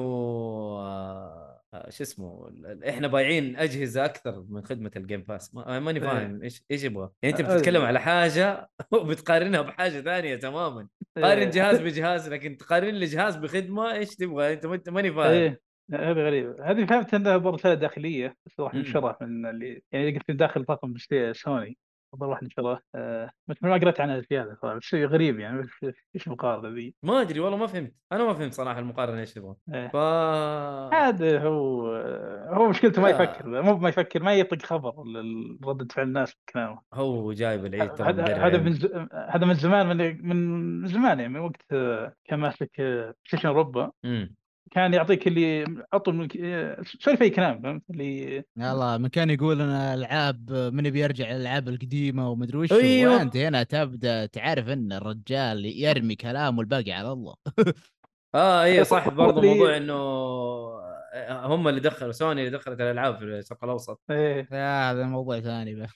آه، 0.79 1.48
شو 1.89 2.03
اسمه 2.03 2.51
إحنا 2.89 3.07
بايعين 3.07 3.55
أجهزة 3.57 4.05
أكثر 4.05 4.45
من 4.49 4.65
خدمة 4.65 4.91
ال 4.95 5.00
Game 5.00 5.21
Pass 5.21 5.55
ما 5.55 5.79
ماني 5.79 5.99
فاهم 5.99 6.43
إيش 6.43 6.63
إيش 6.71 6.83
يبغى. 6.83 7.09
يعني 7.23 7.39
أنت 7.39 7.49
آه، 7.49 7.55
بتتكلم 7.55 7.81
آه. 7.81 7.85
على 7.87 7.99
حاجة 7.99 8.69
وبتقارنها 8.93 9.61
بحاجة 9.61 10.01
ثانية 10.01 10.35
تماما. 10.35 10.87
قارن 11.17 11.41
إيه. 11.41 11.49
جهاز 11.49 11.81
بجهاز 11.85 12.29
لكن 12.29 12.57
تقارن 12.57 12.93
لي 12.95 13.05
جهاز 13.05 13.35
بخدمة 13.35 13.93
إيش 13.93 14.15
تبغى؟ 14.15 14.53
أنت 14.53 14.65
ما- 14.65 14.81
ماني 14.87 15.13
فاهم. 15.13 15.31
إيه. 15.31 15.61
هذه 15.93 16.11
غريبة. 16.11 16.55
هذه 16.71 16.85
فهمت 16.85 17.13
إنها 17.13 17.37
برضه 17.37 17.73
داخلية 17.73 18.35
بس 18.45 18.59
راح. 18.59 18.73
ننشرها 18.75 19.17
من 19.21 19.45
اللي 19.45 19.81
يعني 19.91 20.11
قلت 20.17 20.31
داخل 20.31 20.65
طاقم 20.65 20.93
سوني. 21.31 21.77
راح 22.21 22.43
ننشرها 22.43 22.81
آه 22.95 23.29
بس 23.47 23.57
ما 23.61 23.73
قريت 23.73 24.01
عنها 24.01 24.15
الاشياء 24.15 24.45
هذا 24.45 24.57
صراحة 24.61 24.75
بس 24.77 24.83
شيء 24.83 25.05
غريب 25.05 25.39
يعني 25.39 25.67
إيش 26.15 26.27
المقارنة 26.27 26.69
ذي؟ 26.75 26.95
ما 27.03 27.21
أدري 27.21 27.39
والله 27.39 27.57
ما 27.57 27.67
فهمت 27.67 27.93
أنا 28.11 28.23
ما 28.23 28.33
فهمت 28.33 28.53
صراحة 28.53 28.79
المقارنة 28.79 29.19
إيش 29.19 29.33
تبغى 29.33 29.55
إيه. 29.73 29.87
ف 29.87 29.95
عاد 30.93 31.23
هو 31.23 31.87
هو 32.53 32.69
مشكلته 32.69 33.01
ما. 33.01 33.09
يفكر 33.09 33.61
مو 33.61 33.77
ما 33.77 33.89
يفكر 33.89 34.23
ما 34.23 34.33
يطق 34.33 34.65
خبر 34.65 34.93
ردة 35.65 35.87
فعل 35.91 36.07
الناس 36.07 36.35
بكلامه 36.47 36.81
هو 36.93 37.33
جايب 37.33 37.65
العيد 37.65 38.01
هذا 38.01 38.47
هذا. 38.47 38.57
من 38.57 38.73
ز- 38.73 38.91
هذا 39.29 39.45
من 39.45 39.53
زمان 39.53 39.87
من 39.97 40.27
من 40.27 40.87
زمان 40.87 41.19
يعني 41.19 41.33
من 41.33 41.39
وقت 41.39 41.61
آه، 41.71 42.13
كان 42.25 42.39
ماسك 42.39 42.71
آه، 42.79 43.13
ستيشن 43.27 43.47
أوروبا. 43.47 43.91
كان 44.71 44.93
يعطيك 44.93 45.27
اللي 45.27 45.65
عطوا 45.93 46.13
من 46.13 46.27
آه، 46.43 46.81
سولف 46.99 47.21
اي 47.21 47.29
كلام 47.29 47.61
فهمت؟ 47.61 47.83
اللي 47.89 48.43
يلا 48.57 48.97
من 48.97 49.07
كان 49.07 49.29
يقول 49.29 49.61
أنا 49.61 49.93
العاب 49.93 50.51
من 50.51 50.89
بيرجع 50.89 51.31
الالعاب 51.31 51.69
القديمة 51.69 52.29
ومدري 52.31 52.57
وش 52.57 52.71
أيوه. 52.73 53.15
وأنت 53.15 53.37
هنا 53.37 53.63
تبدأ 53.63 54.25
تعرف 54.25 54.69
إن 54.69 54.91
الرجال 54.93 55.65
يرمي 55.65 56.15
كلام 56.15 56.57
والباقي 56.57 56.91
على 56.91 57.11
الله. 57.11 57.35
آه 58.35 58.61
أيوه 58.63 58.83
صح 58.83 59.09
برضه 59.09 59.39
اللي- 59.39 59.53
موضوع 59.53 59.77
إنه 59.77 59.93
هم 61.47 61.67
اللي 61.67 61.79
دخلوا 61.79 62.11
سوني 62.11 62.45
اللي 62.45 62.57
دخلت 62.57 62.81
الألعاب 62.81 63.17
في 63.17 63.23
الشرق 63.23 63.63
الأوسط. 63.63 64.01
إيه. 64.09 64.47
هذا 64.91 65.03
موضوع 65.05 65.39
ثاني 65.39 65.75
بقى. 65.75 65.89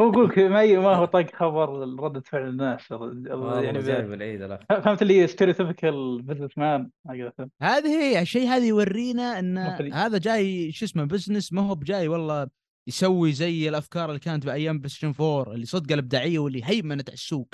هو 0.00 0.08
يقول 0.08 0.28
لك 0.28 0.38
ما 0.38 0.62
ي- 0.62 0.76
ما 0.76 0.94
هو 0.94 1.04
طاق 1.04 1.26
خبر 1.34 1.68
ردة 2.00 2.20
فعل 2.20 2.48
الناس 2.48 2.90
يعني 2.90 3.78
جايب 3.78 4.12
العيد 4.12 4.58
فهمت 4.84 5.02
اللي 5.02 5.26
stereotypical 5.26 6.22
businessman. 6.22 6.90
هذه 7.62 7.88
هي 7.88 8.22
الشيء 8.22 8.48
هذا 8.48 8.64
يورينا 8.66 9.38
إن. 9.38 9.58
هذا 9.92 10.18
جاي 10.18 10.72
شو 10.72 10.84
اسمه 10.84 11.04
business 11.04 11.52
ما 11.52 11.62
هو 11.62 11.74
بجاي 11.74 12.08
والله 12.08 12.46
يسوي 12.88 13.32
زي 13.32 13.68
الأفكار 13.68 14.08
اللي 14.08 14.20
كانت 14.20 14.46
بأيام 14.46 14.78
PlayStation 14.78 15.12
4 15.20 15.54
اللي 15.54 15.66
صدق 15.66 15.92
الإبداعية 15.92 16.38
واللي 16.38 16.60
هيمنت 16.64 17.08
على 17.10 17.14
السوق 17.14 17.48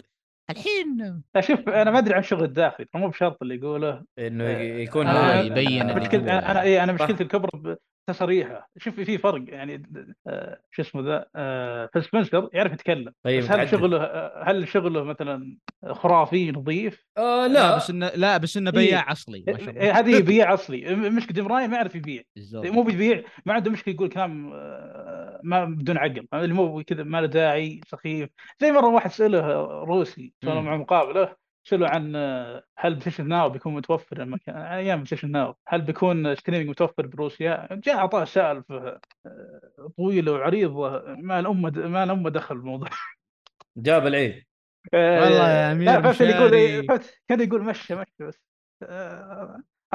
الحين 0.51 1.23
لا 1.35 1.41
شوف 1.41 1.69
أنا 1.69 1.91
ما 1.91 1.99
أدري 1.99 2.15
عن 2.15 2.21
الشغل 2.21 2.45
الداخلي 2.45 2.87
مو 2.95 3.09
بشرط 3.09 3.43
اللي 3.43 3.55
يقوله 3.55 4.05
إنه 4.19 4.45
آه، 4.45 4.59
يكون 4.59 5.07
آه، 5.07 5.37
هو 5.41 5.45
يبين. 5.45 5.91
أنا 5.91 6.51
أنا 6.51 6.63
إيه 6.63 6.83
أنا. 6.85 6.93
مشكلتي 6.93 7.23
الكبرى 7.23 7.77
بتصريحه 8.09 8.69
شوف 8.79 9.01
في 9.01 9.19
فرق 9.19 9.45
يعني 9.49 9.83
آه، 10.27 10.61
شو 10.71 10.83
اسمه 10.83 11.03
ذا 11.03 11.27
آه، 11.37 11.89
فيل 11.93 12.05
سبنسر 12.05 12.49
يعرف 12.53 12.73
يتكلم. 12.73 13.13
طيب 13.23 13.43
بس 13.43 13.51
هل 13.51 13.53
متعدد. 13.53 13.71
شغله 13.71 14.31
هل 14.43 14.69
شغله 14.69 15.05
مثلا 15.05 15.57
خرافي 15.91 16.51
نظيف؟ 16.51 17.05
آه 17.19 17.47
لا. 17.47 17.77
بس 17.77 17.91
إنه 17.91 18.11
لا 18.15 18.37
بس 18.37 18.57
إنه 18.57 18.71
بياع 18.71 19.13
أصلي 19.13 19.45
ما 19.49 19.59
شاء 19.59 19.71
الله. 19.71 19.81
إيه، 19.81 19.93
هذه 19.93 20.17
يبيع 20.17 20.55
أصلي. 20.55 20.95
مشكلة 20.95 21.35
جيم 21.35 21.49
راين 21.49 21.71
ما 21.71 21.77
يعرف 21.77 21.95
يبيع. 21.95 22.23
مو 22.55 22.83
بيبيع 22.83 23.23
ما 23.47 23.55
عنده 23.55 23.71
مشكلة 23.71 23.95
يقول 23.95 24.09
كلام 24.09 24.53
آه، 24.55 25.41
ما 25.45 25.65
بدون 25.65 25.99
عقل. 25.99 26.27
اللي 26.35 26.55
مو 26.55 26.83
كذا 26.83 27.03
ما 27.03 27.21
له 27.21 27.27
داعي 27.27 27.81
سخيف. 27.87 28.29
زي 28.61 28.73
مرة 28.73 28.87
واحد 28.87 29.11
سأله 29.11 29.41
روسي 29.85 30.33
سوى 30.45 30.63
معه 30.63 30.77
مقابله 30.77 31.48
سأله 31.69 31.89
عن 31.89 32.17
آه، 32.17 32.65
هل 32.79 32.91
PlayStation 32.91 33.29
Now 33.29 33.51
بيكون 33.51 33.75
متوفر 33.75 34.19
لما 34.19 34.39
كان 34.47 34.57
أيام 34.57 34.97
PlayStation 34.97 35.31
Now 35.31 35.55
هل 35.69 35.83
بيكون 35.83 36.35
streaming 36.35 36.71
متوفر 36.71 37.07
بروسيا؟ 37.07 37.69
جاء 37.73 37.97
اعطاه 37.97 38.25
سالفه 38.25 39.01
آه، 39.27 39.93
طويله 39.97 40.33
وعريضه 40.33 40.91
ما 41.15 41.41
الأمة 41.41 41.71
ما 41.71 42.05
الأمة 42.05 42.31
دخل 42.31 42.55
بالموضوع 42.55 42.89
جاب 43.77 44.07
العيد. 44.07 44.45
والله 44.93 45.51
يا 45.51 45.69
آه، 45.69 45.73
أمير 45.73 45.87
لا 45.87 46.03
فهمت 46.03 46.21
اللي 46.21 46.33
يقول 46.33 46.49
مشاري. 46.49 46.87
فهمت 46.87 47.21
كان 47.29 47.41
يقول 47.41 47.63
مشى 47.63 47.95
مشى 47.95 48.13
بس. 48.21 48.41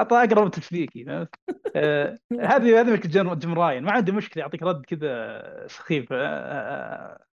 أعطى 0.00 0.16
أقرب 0.16 0.54
فهمت؟ 0.54 1.28
آه، 1.76 2.18
هذه 2.40 2.80
هذه 2.80 2.92
مشكله 2.92 3.34
جيم 3.34 3.54
راين. 3.54 3.82
ما 3.82 3.92
عنده 3.92 4.12
مشكلة 4.12 4.42
يعطيك 4.42 4.62
رد 4.62 4.86
كذا 4.86 5.66
سخيف. 5.66 6.12
آه، 6.12 6.16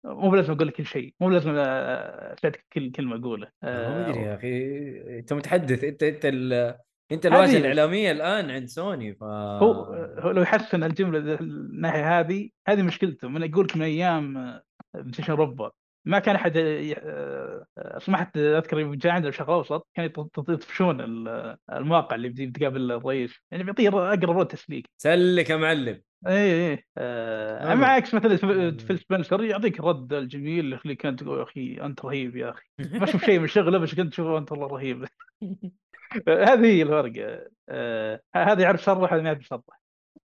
آه، 0.05 0.13
مو 0.13 0.29
بلازم 0.29 0.53
أقول 0.53 0.67
لك 0.67 0.73
كل 0.73 0.85
شيء. 0.85 1.13
مو 1.19 1.27
بلازم 1.27 1.55
اساعدك 1.57 2.65
كل 2.73 2.91
كلمه 2.91 3.15
أقوله. 3.15 3.47
ما 3.63 4.09
أدري 4.09 4.21
يا 4.21 4.35
أخي. 4.35 5.19
أنت 5.19 5.33
متحدث. 5.33 5.83
أنت 5.83 6.03
أنت 6.03 6.25
ال... 6.25 6.75
أنت 7.11 7.25
الواجهه. 7.25 7.57
الإعلامية 7.57 8.11
الآن 8.11 8.49
عند 8.51 8.65
سوني 8.65 9.13
ف 9.13 9.23
هو 9.23 9.71
هو 10.19 10.31
لو 10.31 10.41
يحسن 10.41 10.83
الجملة 10.83 11.19
الناحية 11.41 12.19
هذه 12.19 12.49
هذه 12.67 12.81
مشكلته. 12.81 13.27
من 13.27 13.41
يقول 13.41 13.65
لك 13.65 13.77
من 13.77 13.83
أيام 13.83 14.59
PlayStation 14.93 15.31
اوروبا 15.31 15.71
ما 16.05 16.19
كان 16.19 16.35
أحد 16.35 16.57
آه، 16.57 17.65
آه، 17.77 17.99
سمحت 17.99 18.37
أذكر 18.37 18.79
يوم 18.79 18.93
جاء 18.95 19.13
عندنا 19.13 19.31
كانوا 19.31 20.09
يط- 20.09 20.39
يط- 20.39 20.49
يطفشون 20.49 21.01
ال- 21.01 21.57
المواقع 21.71 22.15
اللي 22.15 22.29
بتقابل 22.29 22.91
الرئيس. 22.91 23.35
يعني 23.51 23.63
بيعطيه 23.63 23.89
أقرب 23.89 24.37
رد 24.37 24.47
تسليك. 24.47 24.89
سلك 24.97 25.49
يا 25.49 25.55
معلم. 25.55 26.01
اي 26.27 26.71
اي 26.71 26.85
آه 26.97 27.59
حلو. 27.59 27.71
اما 27.71 27.87
عكس 27.87 28.13
مثلا 28.13 28.37
في- 28.37 28.77
فيل 28.85 28.99
سبنسر 28.99 29.43
يعطيك 29.43 29.79
الرد 29.79 30.13
الجميل 30.13 30.59
اللي 30.59 30.75
يخليك 30.75 31.05
انت 31.05 31.23
تقول 31.23 31.37
يا 31.37 31.43
أخي 31.43 31.77
أنت 31.81 32.05
رهيب 32.05 32.35
يا 32.35 32.49
أخي. 32.49 32.63
ما 32.99 33.03
أشوف 33.03 33.25
شيء 33.25 33.39
من 33.39 33.47
شغله 33.47 33.77
بس 33.77 33.95
كنت 33.95 34.11
تشوفه 34.11 34.37
أنت 34.37 34.51
والله 34.51 34.67
رهيب. 34.67 35.05
هذه 36.27 36.65
هي 36.65 36.81
الفرق 36.81 37.43
آه 37.69 38.21
هذا 38.35 38.63
يعرف 38.63 38.81
يصرح 38.81 39.13
هذا 39.13 39.21
ما 39.21 39.27
يعرف 39.27 39.41
يصرح 39.41 39.61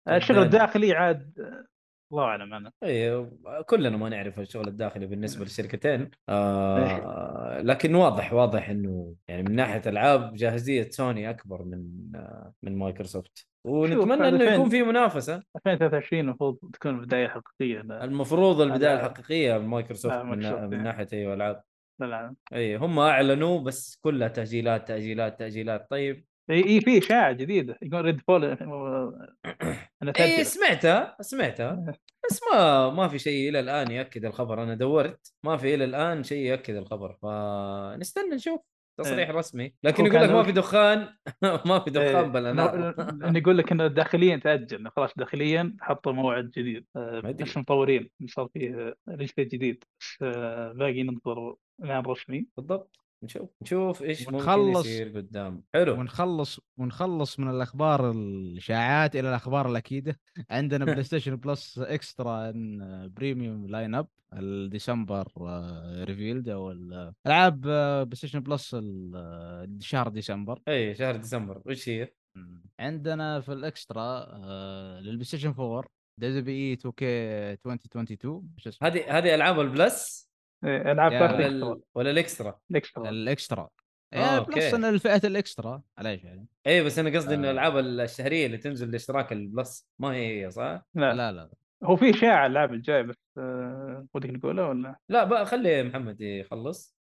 الشغل. 0.08 0.38
الداخلي 0.40 0.94
عاد 0.94 1.34
آه، 1.40 1.66
الله 2.12 2.24
أعلم 2.24 2.54
أنا 2.54 2.72
اي 2.84 3.26
كلنا 3.66 3.98
ما 3.98 4.10
نعرف 4.10 4.40
الشغل 4.40 4.68
الداخلي 4.68 5.06
بالنسبة 5.06 5.44
للشركتين 5.44 6.12
آه 6.30 7.62
لكن 7.62 7.96
واضح 7.96 8.34
واضح 8.34 8.70
إنه 8.70 9.14
يعني 9.28 9.44
من 9.44 9.56
ناحية 9.56 9.82
ألعاب 9.86 10.34
جاهزية 10.34 10.90
سوني 10.90 11.30
أكبر 11.30 11.64
من 11.64 11.88
آه 12.16 12.54
من 12.64 12.78
مايكروسوفت 12.78 13.48
ونتمنى 13.66 14.28
إنه 14.28 14.38
فين؟ 14.38 14.54
يكون 14.54 14.70
في 14.70 14.84
منافسة 14.84 15.44
2023 15.56 16.22
المفروض 16.22 16.58
تكون 16.74 17.02
بداية 17.02 17.28
حقيقية 17.28 17.82
المفروض 17.82 18.62
البداية. 18.62 18.96
الحقيقية 18.96 19.58
مايكروسوفت 19.58 20.16
آه، 20.16 20.24
من, 20.24 20.38
من 20.40 20.74
إيه. 20.74 20.82
ناحية 20.82 21.08
أيوه 21.14 21.34
ألعاب 21.34 21.64
للعالم. 22.02 22.36
اي 22.54 22.76
هم 22.76 23.00
أعلنوا 23.00 23.60
بس 23.60 24.00
كلها 24.02 24.28
تاجيلات 24.28 24.88
تاجيلات 24.88 25.40
تاجيلات 25.40 25.88
طيب 25.90 26.26
اي 26.50 26.64
إي، 26.66 26.82
في 26.82 26.98
إشاعة 26.98 27.32
جديدة 27.32 27.78
يقول 27.82 28.06
Redfall 28.06 28.46
أنا 30.02 30.14
اي 30.20 30.44
سمعتها 30.44 31.18
سمعتها. 31.22 31.94
بس 32.30 32.40
ما 32.52 32.90
ما 32.90 33.08
في 33.08 33.20
شيء 33.20 33.50
إلى 33.50 33.60
الآن 33.60 33.92
يأكد 33.92 34.26
الخبر. 34.26 34.64
أنا 34.64 34.76
دورت 34.76 35.34
ما 35.44 35.58
في 35.58 35.76
إلى 35.76 35.84
الآن 35.84 36.24
شيء 36.24 36.46
يأكد 36.46 36.76
الخبر. 36.76 37.18
فنستنى 37.22 38.36
نشوف 38.36 38.62
تصريح 38.98 39.30
رسمي. 39.30 39.74
لكن 39.84 40.06
يقول 40.06 40.22
لك 40.22 40.30
ما 40.38 40.44
في 40.44 40.52
دخان 40.52 41.00
ما 41.42 41.80
في 41.80 42.00
إيه، 42.00 42.12
دخان 42.12 42.32
بلا 42.32 42.52
إنه 43.28 43.40
يقول 43.40 43.58
لك 43.58 43.72
إنه 43.72 43.88
داخليا 43.88 44.38
تأجل. 44.38 44.90
خلاص 44.90 45.12
داخليا 45.18 45.76
حطوا 45.82 46.12
موعد 46.12 46.52
جديد. 46.58 46.86
آه،. 46.96 47.20
بس 47.20 47.58
مطورين 47.58 48.10
صار 48.28 48.48
فيه 48.54 48.96
release 49.10 49.34
جديد. 49.40 49.84
بس 50.00 50.18
آه، 50.22 50.74
باقي 50.74 51.04
ننتظر 51.04 51.56
إعلان 51.84 52.06
رسمي. 52.06 52.48
بالضبط. 52.58 53.07
نشوف 53.24 53.50
نشوف 53.62 54.02
إيش 54.04 54.30
ممكن 54.30 54.36
ونخلص- 54.46 54.86
يصير 54.86 55.18
قدام. 55.18 55.64
حلو. 55.74 55.94
ونخلص 56.00 56.60
ونخلص 56.78 57.40
من 57.40 57.50
الأخبار 57.50 58.12
الإشاعات 58.12 59.16
إلى 59.16 59.30
الأخبار 59.30 59.70
الأكيدة. 59.72 60.20
عندنا 60.52 60.86
PlayStation 60.86 61.36
Plus 61.36 61.80
Extra 61.80 62.50
and 62.50 62.80
Premium 63.16 63.68
lineup 63.68 64.08
ال 64.34 64.44
December 64.44 65.28
revealed 66.04 66.50
أو 66.50 66.72
ال- 66.72 67.14
ألعاب 67.28 67.62
PlayStation 67.62 68.40
Plus 68.40 68.76
شهر 69.80 70.08
ديسمبر. 70.08 70.60
اي 70.68 70.96
شهر 70.96 71.16
ديسمبر. 71.16 71.62
وش 71.66 71.90
هي؟ 71.90 72.10
عندنا 72.80 73.40
في 73.42 73.54
ال 73.54 73.63
Extra 73.63 74.08
لل 74.08 74.26
PlayStation 75.00 75.50
4 75.60 75.84
دبليو 76.20 76.42
بي 76.44 76.52
اي 76.52 76.74
2 76.74 76.92
كي 76.92 77.06
2022 77.54 78.50
شو 78.58 78.70
اسمه؟ 78.70 78.88
هذه 78.88 79.18
هذه 79.18 79.36
ألعاب 79.36 79.60
ال 79.60 79.73
Plus 79.73 80.27
إيه، 80.64 80.92
ألعاب 80.92 81.12
ولا 81.12 81.48
ال... 81.48 81.82
ولا 81.96 82.12
ال 82.12 82.19
Extra؟ 82.19 82.60
ال 82.72 82.78
Extra 82.78 83.10
ال 83.10 83.20
Extra 83.20 83.70
آه، 84.14 84.18
آه 84.18 84.38
okay. 84.38 84.60
Plus 84.60 84.74
الفئة 84.74 85.28
ال 85.28 85.37
Extra 85.37 85.82
معليش 85.98 86.24
يعني 86.24 86.48
اي 86.68 86.84
بس 86.84 87.00
أنا 87.00 87.18
قصدي 87.18 87.36
انه 87.36 87.48
آه. 87.48 87.52
الألعاب 87.52 87.78
الشهرية 87.78 88.46
اللي 88.46 88.58
تنزل 88.58 88.92
لاشتراك 88.92 89.32
ال 89.32 89.43
Plus 89.43 89.88
ما 90.00 90.14
هي 90.14 90.46
هي 90.46 90.52
صح؟ 90.52 90.86
لا 90.96 91.14
لا 91.14 91.32
لا 91.32 91.50
هو 91.84 91.96
في 91.96 92.10
اشاعه 92.10 92.46
الالعاب 92.46 92.74
الجاي 92.74 93.04
بس 93.04 93.16
آه، 93.38 94.08
ودك 94.14 94.30
نقولها 94.30 94.68
ولا؟ 94.68 94.96
لا 95.10 95.24
بقى 95.24 95.46
خلي 95.46 95.84
محمد 95.84 96.22
يخلص 96.22 96.98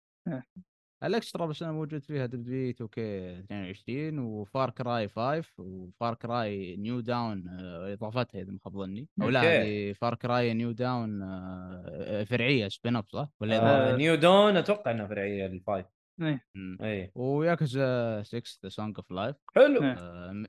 ال 1.04 1.11
Extra 1.11 1.46
بس 1.46 1.64
أنا 1.64 1.72
موجود 1.72 2.04
فيها 2.04 2.26
WWE 2.26 2.44
2K 2.46 3.40
22 3.40 4.20
و 4.20 4.32
Far 4.32 4.70
Cry 4.70 5.10
5 5.10 5.44
و 5.58 5.72
Far 5.72 6.14
Cry 6.14 6.76
New 6.76 7.00
Dawn 7.00 7.48
آه، 7.48 7.94
إضافتها 7.94 8.42
إذا 8.42 8.52
ما 8.52 8.60
خاب 8.66 8.78
ظني 8.78 9.08
أو 9.22 9.30
لا. 9.30 9.42
هذه 9.42 9.94
Far 9.94 10.16
Cry 10.16 10.54
New 10.54 10.72
Dawn 10.72 11.22
آه، 11.22 12.24
فرعية 12.24 12.68
spin-off 12.68 13.10
صح؟ 13.10 13.30
ولا 13.42 13.94
آه؟ 13.94 13.96
New 13.96 14.16
Dawn 14.16 14.58
أتوقع 14.58 14.92
إنها 14.92 15.08
فرعية 15.08 15.46
ال 15.46 15.54
Five 15.54 15.86
إيه. 16.22 16.46
مم. 16.56 16.78
اي 16.82 17.12
وياكوزا 17.16 18.24
6 18.24 18.60
The 18.64 18.70
Song 18.70 18.96
of 18.98 19.12
Life 19.12 19.36
حلو 19.56 19.84
إيه. 19.84 20.48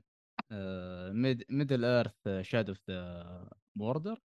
Middle-earth 1.49 2.27
Shadow 2.41 2.71
of 2.71 2.89
the 2.89 3.49
Mordor 3.75 4.19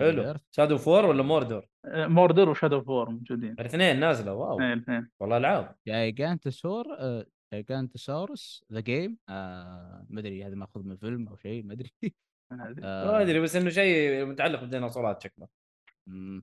حلو 0.00 0.34
Shadow 0.50 0.78
of 0.78 0.88
War 0.88 1.04
ولا 1.06 1.22
Mordor؟ 1.22 1.66
آه، 1.84 2.06
Mordor 2.06 2.48
و 2.48 2.53
Shadow 2.53 2.80
of 2.80 2.92
War 2.92 3.10
موجودين. 3.10 3.52
الاثنين 3.52 4.00
نازلة 4.00 4.32
wow. 4.34 4.54
اثنين 4.56 4.78
اثنين. 4.78 5.10
والله 5.20 5.36
العاب 5.36 5.76
Gigantosaur 5.86 6.86
Gigantosaurus 7.52 8.64
The 8.72 8.80
Game 8.80 9.18
ما 9.28 10.06
أدري 10.18 10.44
هذا 10.44 10.54
ماخذ 10.54 10.82
من 10.82 10.96
فيلم 10.96 11.28
أو 11.28 11.36
شيء 11.36 11.62
ما 11.66 11.72
أدري. 11.72 11.90
آه، 12.82 13.04
ما 13.06 13.22
أدري 13.22 13.40
بس 13.40 13.56
إنه 13.56 13.70
شيء 13.70 14.24
متعلق 14.24 14.60
بالديناصورات 14.60 15.22
شكله. 15.22 15.48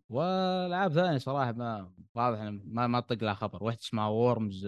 والعاب 0.09 0.91
ثانية 0.91 1.17
صراحة 1.17 1.51
ما 1.51 1.91
واضح 2.15 2.39
ما 2.65 2.87
ما 2.87 2.97
أطق 2.97 3.23
لها 3.23 3.33
خبر. 3.33 3.63
واحد 3.63 3.77
اسمها 3.77 4.07
Worms 4.07 4.67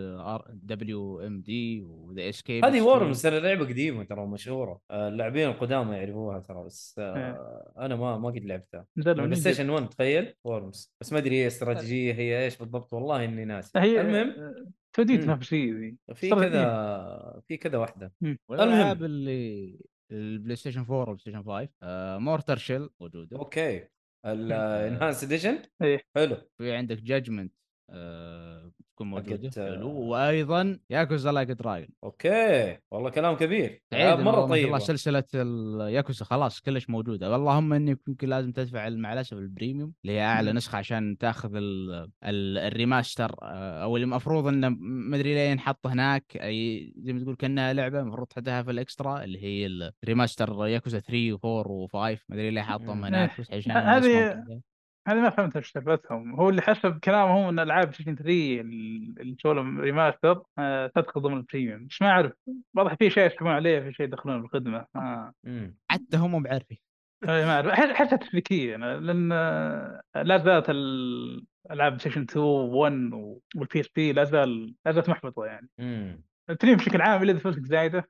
WMD 0.49 1.81
و 1.81 1.93
The 1.93 2.29
Escape 2.29 2.65
هذه 2.65 2.81
Worms 2.81 3.21
ترى 3.21 3.39
لعبة 3.39 3.65
قديمة 3.65 4.03
ترى 4.03 4.25
مشهوره 4.25 4.79
آه، 4.91 5.07
اللاعبين 5.07 5.49
القدامى 5.49 5.95
يعرفوها 5.95 6.39
ترى 6.39 6.63
بس 6.63 6.95
إيه. 6.99 7.05
آه 7.05 7.73
أنا 7.77 7.95
ما 7.95 8.17
ما 8.17 8.29
قد 8.29 8.45
لعبتها. 8.45 8.85
PlayStation 8.95 9.69
1 9.69 9.89
تخيل 9.89 10.33
Worms 10.43 10.93
بس 11.01 11.13
ما 11.13 11.19
أدري 11.19 11.35
هي 11.43 11.47
استراتيجية 11.47 12.13
هي 12.13 12.43
إيش 12.45 12.57
بالضبط؟ 12.57 12.93
والله 12.93 13.25
إني 13.25 13.45
ناسي. 13.45 13.79
هي 13.79 14.01
المهم 14.01 14.29
آه، 14.29 14.65
2D 14.93 15.25
مم. 15.25 15.31
نفس 15.31 15.41
الشيء 15.41 15.73
ذي. 15.73 15.97
في 16.13 16.29
كذا 16.29 17.41
في 17.47 17.57
كذا 17.57 17.77
واحدة. 17.77 18.13
والألعاب 18.49 19.03
اللي 19.03 19.79
ال 20.11 20.55
PlayStation 20.55 20.79
4 20.79 20.97
وال 20.97 21.17
PlayStation 21.19 21.43
5 21.43 21.69
آه 21.83 22.17
Mortal 22.17 22.57
Shell 22.57 22.89
موجودة. 23.01 23.37
okay. 23.37 23.94
ال 24.25 24.36
Enhanced 24.36 25.23
Edition 25.23 25.59
إيه. 25.81 26.01
حلو. 26.15 26.37
في 26.57 26.71
عندك 26.75 26.97
Judgment 26.97 27.53
تكون 28.95 29.07
موجودة 29.07 29.49
حقت، 29.49 29.57
آه، 29.57 29.75
حلو 29.75 29.89
وأيضا 29.91 30.79
Yakuza 30.89 31.31
Like 31.31 31.51
a 31.51 31.56
Dragon. 31.56 31.87
okay 32.03 32.77
والله 32.91 33.09
كلام 33.09 33.35
كبير. 33.35 33.81
العاب 33.93 34.19
مرة 34.19 34.25
ما 34.25 34.35
شاء 34.35 34.45
الله 34.45 34.55
طيبه 34.55 34.79
سلسلة 34.79 35.23
الياكوزا 35.35 36.25
خلاص 36.25 36.61
كلش 36.61 36.89
موجودة. 36.89 37.35
اللهم 37.35 37.73
إني 37.73 37.97
يمكن 38.07 38.29
لازم 38.29 38.51
تدفع 38.51 38.89
مع 38.89 39.13
الاسف 39.13 39.33
ال 39.33 39.41
Premium 39.41 39.93
اللي 40.05 40.13
هي 40.17 40.21
أعلى. 40.23 40.53
نسخة 40.53 40.77
عشان 40.77 41.17
تأخذ 41.17 41.55
ال 41.55 41.93
ال 42.23 42.57
remaster 42.57 43.35
آه، 43.41 43.83
أو 43.83 43.95
اللي 43.95 44.05
المفروض 44.05 44.47
إنه 44.47 44.69
ما 44.79 45.15
ادري 45.15 45.33
ليه 45.33 45.49
ينحط 45.49 45.87
هناك. 45.87 46.37
أي 46.37 46.93
زي 46.97 47.13
ما 47.13 47.19
تقول 47.19 47.35
كأنها 47.35 47.73
لعبة 47.73 47.99
المفروض 47.99 48.27
تحطها 48.27 48.63
في 48.63 48.71
ال 48.71 48.80
Extra 48.80 49.23
اللي 49.23 49.43
هي 49.43 49.65
ال 50.03 50.11
remaster 50.11 50.67
Yakuza 50.67 50.99
3 50.99 51.37
و4 51.37 51.87
و5 51.87 51.95
ما 52.29 52.35
ادري 52.35 52.49
ليه 52.51 52.61
حاطهم. 52.61 53.05
هناك 53.05 53.31
هذه-. 53.69 54.74
هذه 55.07 55.21
ما 55.21 55.29
فهمت 55.29 55.55
إيش 55.55 55.71
سالفتهم 55.71 56.35
هو 56.35 56.49
اللي 56.49 56.61
حسب 56.61 56.99
كلامهم 56.99 57.47
إن 57.47 57.59
ألعاب 57.59 57.93
سيشن 57.93 58.15
3 58.15 58.61
اللي 58.61 59.35
سووا 59.41 59.53
لهم 59.53 59.79
remaster 59.79 60.43
آه، 60.59 60.87
تدخل 60.95 61.21
ضمن 61.21 61.37
ال 61.37 61.44
Premium 61.44 61.87
بس 61.87 62.01
ما 62.01 62.09
أعرف. 62.09 62.31
واضح 62.75 62.93
في 62.93 63.09
شيء 63.09 63.25
يسحبون 63.25 63.51
عليه 63.51 63.79
في 63.79 63.93
شيء 63.93 64.05
يدخلون 64.05 64.41
بالخدمة. 64.41 64.85
آه. 64.95 65.33
حتى 65.91 66.17
هم 66.17 66.43
بعرفي. 66.43 66.79
إيه، 67.23 67.45
ما 67.45 67.55
أعرف. 67.55 67.67
أحسها 67.67 68.17
تسليكية 68.17 68.75
أنا، 68.75 68.99
لأن 68.99 69.31
آه، 69.31 70.01
لا 70.15 70.37
زالت 70.37 70.69
ال- 70.69 71.45
ألعاب 71.71 72.01
PlayStation 72.01 72.21
2 72.21 72.45
1 72.45 73.11
وال 73.55 73.79
PSP 73.79 74.13
لا 74.13 74.23
زال 74.23 74.75
لا 74.85 74.91
زالت 74.91 75.09
محبطة 75.09 75.45
يعني. 75.45 75.69
البريميوم 76.49 76.79
بشكل 76.79 77.01
عام 77.01 77.21
اللي 77.21 77.31
إذا 77.31 77.39
فلوسك 77.39 77.65
زايدة؟ 77.65 78.09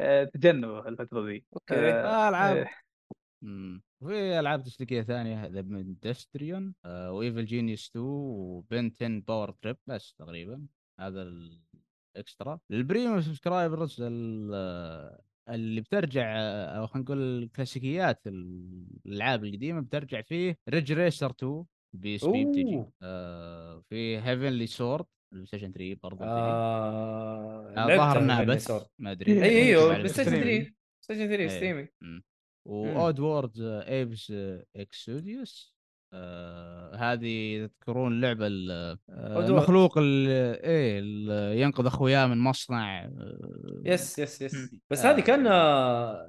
آه، 0.00 0.24
تجنبه 0.24 0.88
الفترة 0.88 1.26
ذي 1.26 1.44
أوكي. 1.54 1.74
آه، 1.92 2.34
آه، 2.34 2.66
آه،. 3.44 3.80
وفي 4.02 4.40
ألعاب 4.40 4.62
تسليكيه 4.62 5.02
ثانية 5.02 5.46
ذا 5.46 5.60
بندستريون 5.60 6.74
وايفل 6.86 7.44
جينيوس 7.44 7.88
2 7.90 8.04
وبن 8.06 8.90
10 9.00 9.18
باور 9.28 9.50
تريب 9.50 9.76
بس 9.86 10.14
تقريبا 10.14 10.66
هذا 11.00 11.22
الاكسترا 12.16 12.60
البريميوم 12.70 13.20
سبسكرايبرز 13.20 13.96
ال- 14.02 15.18
اللي 15.48 15.80
بترجع 15.80 16.34
آه، 16.38 16.64
أو 16.78 16.86
خلينا 16.86 17.04
نقول 17.04 17.18
الكلاسيكيات 17.42 18.20
الألعاب 18.26 19.44
القديمة 19.44 19.80
بترجع 19.80 20.20
فيه 20.22 20.56
ريج 20.68 20.92
ريسر 20.92 21.30
2 21.30 21.64
بي 21.94 22.14
اس 22.16 22.24
بي 22.24 22.44
بتجي. 22.44 22.84
آه 23.02 23.82
في 23.88 24.18
هيفنلي 24.18 24.66
سورد 24.66 25.04
ستيشن 25.44 25.72
3 25.72 25.96
برضه 26.02 26.24
آه... 26.24 27.68
آه، 27.76 27.96
ظهر 27.96 28.18
انها 28.18 28.44
بس. 28.44 28.70
ما 28.98 29.10
أدري 29.12 29.42
أي 29.44 29.62
أيوه 29.68 29.82
على 29.84 29.94
بلاي 29.98 30.08
ستيشن 30.08 30.30
ستريمينج. 30.30 30.64
3 30.64 30.74
ستيشن 31.00 31.28
3 31.28 31.42
إيه. 31.42 31.90
واود 32.64 33.20
وورد 33.20 33.52
ايبس 33.60 34.32
اكسوديوس 34.76 35.74
آه 36.16 36.94
هذه 36.96 37.66
تذكرون 37.66 38.12
اللعبه 38.12 38.46
ال- 38.46 38.70
آه. 39.10 39.46
المخلوق 39.46 39.98
اللي 39.98 40.54
إيه 40.54 40.98
اللي 40.98 41.60
ينقذ 41.60 41.86
أخوياه 41.86 42.26
من 42.26 42.38
مصنع 42.38 43.04
آه 43.04 43.82
يس 43.84 44.18
يس 44.18 44.42
يس. 44.42 44.70
بس 44.90 45.04
آه. 45.04 45.10
هذه 45.12 45.20
كان 45.20 45.46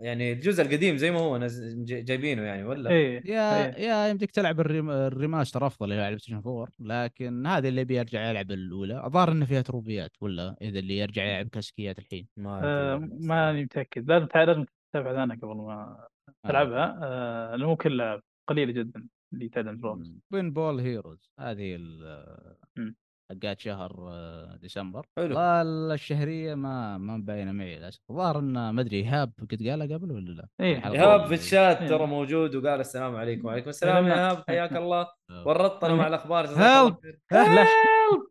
يعني 0.05 0.31
الجزء 0.31 0.63
القديم 0.63 0.97
زي 0.97 1.11
ما 1.11 1.19
هو 1.19 1.37
نز... 1.37 1.75
جايبينه 1.83 2.41
يعني 2.41 2.63
ولا 2.63 2.89
إيه 2.89 3.31
يا 3.31 3.75
إيه. 3.77 3.83
يا 3.87 4.07
يمديك 4.09 4.31
تلعب 4.31 4.59
الريم 4.59 4.91
الريماستر 4.91 5.67
أفضل 5.67 5.85
اللي 5.91 5.95
هو 6.01 6.05
على 6.05 6.07
البلاي 6.13 6.19
ستيشن 6.19 6.37
4 6.37 6.67
لكن 6.79 7.47
هذا 7.47 7.67
اللي 7.67 7.83
بيرجع 7.83 8.29
يلعب 8.29 8.51
الأولى 8.51 9.05
الظاهر 9.05 9.31
إنه 9.31 9.45
فيها 9.45 9.61
تروبيات 9.61 10.11
ولا 10.21 10.55
إذا 10.61 10.79
اللي 10.79 10.97
يرجع 10.97 11.23
يلعب 11.23 11.47
كلاسيكيات 11.47 11.99
الحين 11.99 12.27
ما 12.37 12.61
آه، 12.63 13.09
ماني 13.19 13.63
متأكد 13.63 14.11
لازم 14.11 14.27
لازم 14.35 14.65
تتابع 14.91 15.21
عنها 15.21 15.35
قبل 15.35 15.55
ما 15.55 15.73
آه. 15.73 16.07
تلعبها 16.43 16.99
آه، 17.03 17.51
لأنه 17.51 17.67
مو 17.67 17.75
كلها 17.75 18.21
قليله 18.47 18.71
جدا 18.71 19.07
اللي 19.33 19.49
تعلم 19.49 19.81
رومز 19.83 20.19
بين 20.31 20.53
بول 20.53 20.79
هيروز 20.79 21.31
هذه. 21.39 21.79
حقات 23.31 23.59
شهر 23.59 24.09
آه، 24.11 24.55
ديسمبر. 24.61 25.05
حلو. 25.17 25.37
والشهريه 25.39 26.55
ما 26.55 26.97
ما 26.97 27.17
مبينه 27.17 27.51
معي 27.51 27.75
للأسف. 27.79 27.99
الظاهر 28.09 28.39
انه 28.39 28.71
ما 28.71 28.81
ادري 28.81 28.97
إيهاب 28.97 29.31
قد 29.51 29.67
قالها 29.69 29.97
قبل 29.97 30.11
ولا 30.11 30.31
لا؟ 30.31 30.47
إيه. 30.61 30.91
إيهاب 30.91 31.25
في 31.27 31.33
الشات 31.33 31.81
إيه. 31.81 31.89
ترى 31.89 32.05
موجود 32.07 32.55
وقال 32.55 32.79
السلام 32.79 33.15
عليكم. 33.15 33.45
وعليكم 33.47 33.69
السلام 33.69 34.07
لا، 34.07 34.15
يا. 34.15 34.15
إيهاب. 34.27 34.43
حياك 34.47 34.71
الله. 34.75 35.07
آه. 35.29 35.47
ورطنا 35.47 35.95
مع 35.95 36.07
الأخبار. 36.07 36.47
خير. 36.47 37.19
لا 37.31 37.65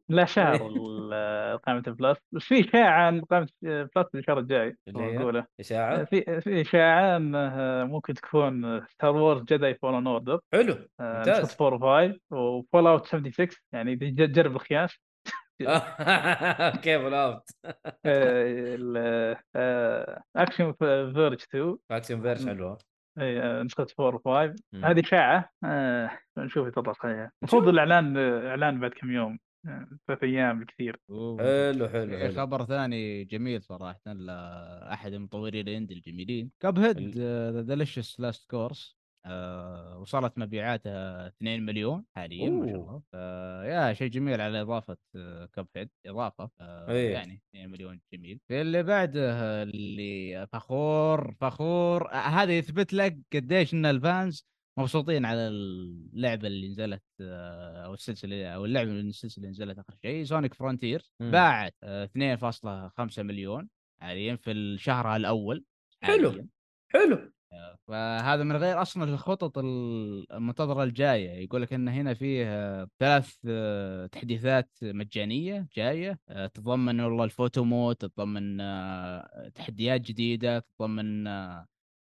لا 0.09 0.25
شهر 0.25 0.67
ال- 0.77 1.59
قائمة 1.67 1.83
البلس 1.87 2.19
بس 2.33 2.43
في 2.43 2.61
إشاعة 2.69 3.07
عن 3.07 3.21
قائمة 3.21 3.49
بلس 3.63 4.07
الشهر 4.15 4.39
الجاي؟ 4.39 4.77
إشاعة؟ 5.61 6.05
في 6.05 6.41
في 6.41 6.61
إشاعة 6.61 7.17
انه 7.17 7.51
ممكن 7.85 8.15
تكون 8.15 8.87
ستار 8.87 9.17
وورز 9.17 9.43
جداي 9.43 9.75
فولن 9.75 10.07
اوردر 10.07 10.41
حلو. 10.53 10.75
ممتاز. 11.01 11.57
4 11.61 12.09
و5 12.13 12.17
وفول 12.31 12.87
اوت 12.87 13.07
76 13.07 13.49
يعني 13.73 13.97
تجرب 13.97 14.57
القياس. 14.57 14.94
كيف 16.85 17.01
الاوت 17.01 17.51
اكشن 20.37 20.73
فيرج 21.13 21.43
2 21.43 21.77
اكشن 21.91 22.23
فيرش 22.23 22.47
حلوة 22.47 22.79
اي 23.19 23.41
آه، 23.43 23.63
نسخة 23.63 23.87
4 24.01 24.19
و5 24.51 24.57
مم. 24.73 24.85
هذه 24.85 25.01
اشاعه 25.01 25.51
آه، 25.65 26.11
نشوف 26.39 26.63
إذا 26.67 26.71
تطلع 26.75 26.93
صحيحة. 26.93 27.33
المفروض 27.43 27.69
الإعلان 27.69 28.17
إعلان 28.47 28.81
بعد 28.81 28.91
كم 28.91 29.13
يوم؟ 29.13 29.39
آه، 29.67 29.89
ثلاث 30.07 30.23
أيام 30.23 30.67
أوه. 31.11 31.39
حلو 31.39 31.89
حلو 31.89 32.11
في 32.11 32.19
حلو. 32.19 32.33
خبر 32.33 32.65
ثاني 32.65 33.25
جميل 33.25 33.63
صراحة. 33.63 34.01
لاحد 34.07 35.13
المطورين 35.13 35.69
ال 35.69 35.73
indie 35.73 35.95
الجميلين. 35.95 36.51
Cuphead 36.61 37.19
The 37.19 37.63
Delicious 37.63 38.21
Last 38.21 38.51
Course 38.51 39.04
آه 39.27 39.99
وصلت 39.99 40.39
مبيعاتها 40.39 41.27
2 41.29 41.63
مليون 41.67 42.05
حاليا 42.17 42.51
ما 42.51 42.67
شاء. 42.67 42.77
الله 42.77 43.03
آه 43.15 43.65
يا 43.65 43.93
شيء 43.95 44.09
جميل 44.09 44.41
على 44.41 44.61
إضافة 44.61 44.97
آه 45.17 45.47
Cuphead 45.47 45.91
إضافة 46.07 46.51
آه 46.61 46.91
إيه. 46.91 47.13
يعني 47.13 47.43
2 47.51 47.71
مليون 47.71 48.01
جميل 48.13 48.41
اللي 48.51 48.83
بعده 48.83 49.63
اللي 49.63 50.47
فخور 50.53 51.35
فخور 51.41 52.13
آه 52.13 52.17
هذا 52.17 52.59
يثبت 52.59 52.93
لك 52.93 53.19
قديش 53.33 53.75
إن 53.75 53.87
ال 53.87 53.99
fans 53.99 54.47
مبسوطين 54.79 55.25
على 55.25 55.49
اللعبة 55.49 56.47
اللي 56.49 56.69
نزلت 56.69 57.03
آه، 57.21 57.85
أو 57.85 57.95
السلسلة 57.95 58.47
أو 58.49 58.65
اللعبة 58.65 58.91
من 58.91 59.09
السلسلة 59.09 59.37
اللي 59.45 59.51
نزلت 59.51 59.79
آخر 59.79 59.95
شيء 60.03 60.25
Sonic 60.25 60.55
Frontiers. 60.55 61.03
باعت 61.21 61.75
آه، 61.83 62.05
2.5 62.05 63.19
مليون 63.23 63.69
حاليا 64.01 64.37
في 64.37 64.51
الشهر 64.51 65.17
الأول 65.17 65.65
حلو. 66.03 66.49
حلو 66.93 67.33
فهذا 67.89 68.43
من 68.43 68.57
غير 68.57 68.83
أصلا 68.83 69.05
الخطط 69.05 69.59
ال- 69.59 70.33
المنتظرة 70.33 70.85
الجاية. 70.85 71.31
يقول 71.31 71.63
لك 71.63 71.73
إن 71.73 71.89
هنا 71.89 72.15
فيه 72.15 72.45
آه، 72.49 72.89
ثلاث 73.01 73.37
آه، 73.49 74.07
تحديثات 74.07 74.71
مجانية 74.83 75.69
جاية. 75.77 76.19
آه، 76.29 76.47
تتضمن 76.47 77.01
والله 77.01 77.25
ال 77.25 77.31
photo 77.31 77.65
mode 77.65 77.97
تتضمن 77.97 78.59
تحديات 79.55 80.01
جديدة 80.01 80.59
تتضمن 80.59 81.29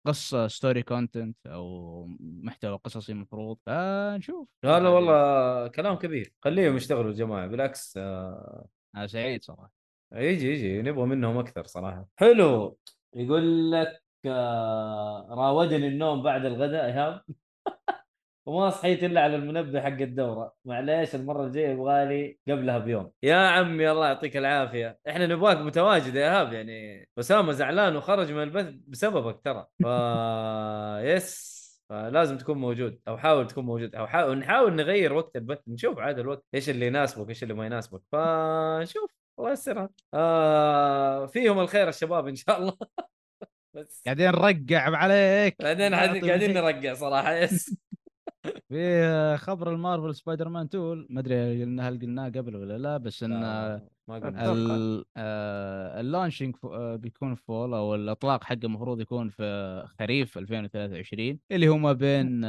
قصة 0.07 0.47
story 0.47 0.83
content 0.83 1.37
أو 1.47 2.05
محتوى 2.19 2.77
قصصي 2.83 3.13
مفروض. 3.13 3.57
فنشوف. 3.65 4.47
هذا 4.65 4.87
والله 4.89 5.67
كلام 5.67 5.95
كبير. 5.95 6.33
خليهم 6.41 6.75
يشتغلوا 6.75 7.11
الجماعه 7.11 7.47
بالعكس 7.47 7.97
أنا 7.97 9.07
سعيد 9.07 9.43
صراحة. 9.43 9.71
يجي 10.13 10.47
يجي. 10.51 10.81
نبغى 10.81 11.05
منهم 11.05 11.37
أكثر 11.37 11.63
صراحة. 11.63 12.07
حلو. 12.15 12.77
يقول 13.15 13.71
لك 13.71 14.03
راودني 14.25 15.87
النوم 15.87 16.23
بعد 16.23 16.45
الغداء 16.45 16.85
ايهاب 16.85 17.21
وما 18.45 18.69
صحيت 18.69 19.03
إلا 19.03 19.21
على 19.21 19.35
المنبه 19.35 19.81
حق 19.81 19.87
الدورة. 19.87 20.53
معليش 20.65 21.15
المرة 21.15 21.45
الجاية 21.45 21.69
يبغالي 21.69 22.37
قبلها 22.49 22.77
بيوم. 22.77 23.11
يا 23.23 23.35
عمي 23.35 23.91
الله 23.91 24.07
يعطيك 24.07 24.37
العافية. 24.37 24.99
إحنا 25.09 25.27
نبغاك 25.27 25.57
متواجد 25.57 26.15
يا 26.15 26.21
ايهاب 26.21 26.53
يعني 26.53 27.07
أسامة 27.19 27.51
زعلان 27.51 27.95
وخرج 27.95 28.31
من 28.31 28.43
البث 28.43 28.73
بسببك 28.87 29.41
ترى. 29.43 29.65
ف 29.83 29.85
yes 31.15 31.59
فلازم 31.89 32.37
تكون 32.37 32.57
موجود 32.57 32.99
أو 33.07 33.17
حاول 33.17 33.47
تكون 33.47 33.65
موجود 33.65 33.95
أو 33.95 34.07
حاول 34.07 34.37
نحاول 34.39 34.75
نغير 34.75 35.13
وقت 35.13 35.35
البث 35.35 35.59
نشوف 35.67 35.99
عاد 35.99 36.19
الوقت 36.19 36.45
إيش 36.55 36.69
اللي 36.69 36.87
يناسبك 36.87 37.29
إيش 37.29 37.43
اللي 37.43 37.53
ما 37.53 37.65
يناسبك. 37.65 38.01
فنشوف 38.11 39.11
الله 39.39 39.51
يسرها 39.51 39.89
آه 40.13 41.25
فيهم 41.25 41.59
الخير 41.59 41.89
الشباب 41.89 42.27
إن 42.27 42.35
شاء 42.35 42.57
الله. 42.61 42.77
بس. 43.75 44.01
قاعدين 44.05 44.27
نرقع 44.27 44.97
عليك 44.97 45.55
بعدين 45.59 45.91
نعطي 45.91 46.19
قاعدين. 46.21 46.53
نرقع 46.53 46.93
صراحة. 46.93 47.33
yes. 47.43 47.75
في 48.69 49.37
خبر 49.37 49.73
ال 49.73 49.79
Marvel 49.79 50.15
Spider-Man 50.15 50.69
2 50.69 50.88
ل 50.88 51.07
ما 51.09 51.19
أدري 51.19 51.61
قلنا 51.63 51.89
هل 51.89 51.99
قلناه 52.01 52.29
قبل 52.29 52.55
ولا 52.55 52.77
لا 52.77 52.97
بس 52.97 53.23
إن 53.23 53.33
آه، 53.33 53.75
لا، 53.75 53.89
ما 54.07 54.15
قلنا. 54.15 55.03
آه، 55.17 55.99
ال 56.01 56.07
launching 56.07 56.55
آه، 56.63 56.95
بيكون 56.95 57.35
fall 57.35 57.73
أو 57.73 57.95
الأطلاق 57.95 58.43
حقه 58.43 58.59
المفروض 58.63 59.01
يكون 59.01 59.29
في 59.29 59.83
خريف 59.99 60.37
2023 60.37 61.39
اللي 61.51 61.67
هو 61.67 61.77
ما 61.77 61.93
بين 61.93 62.41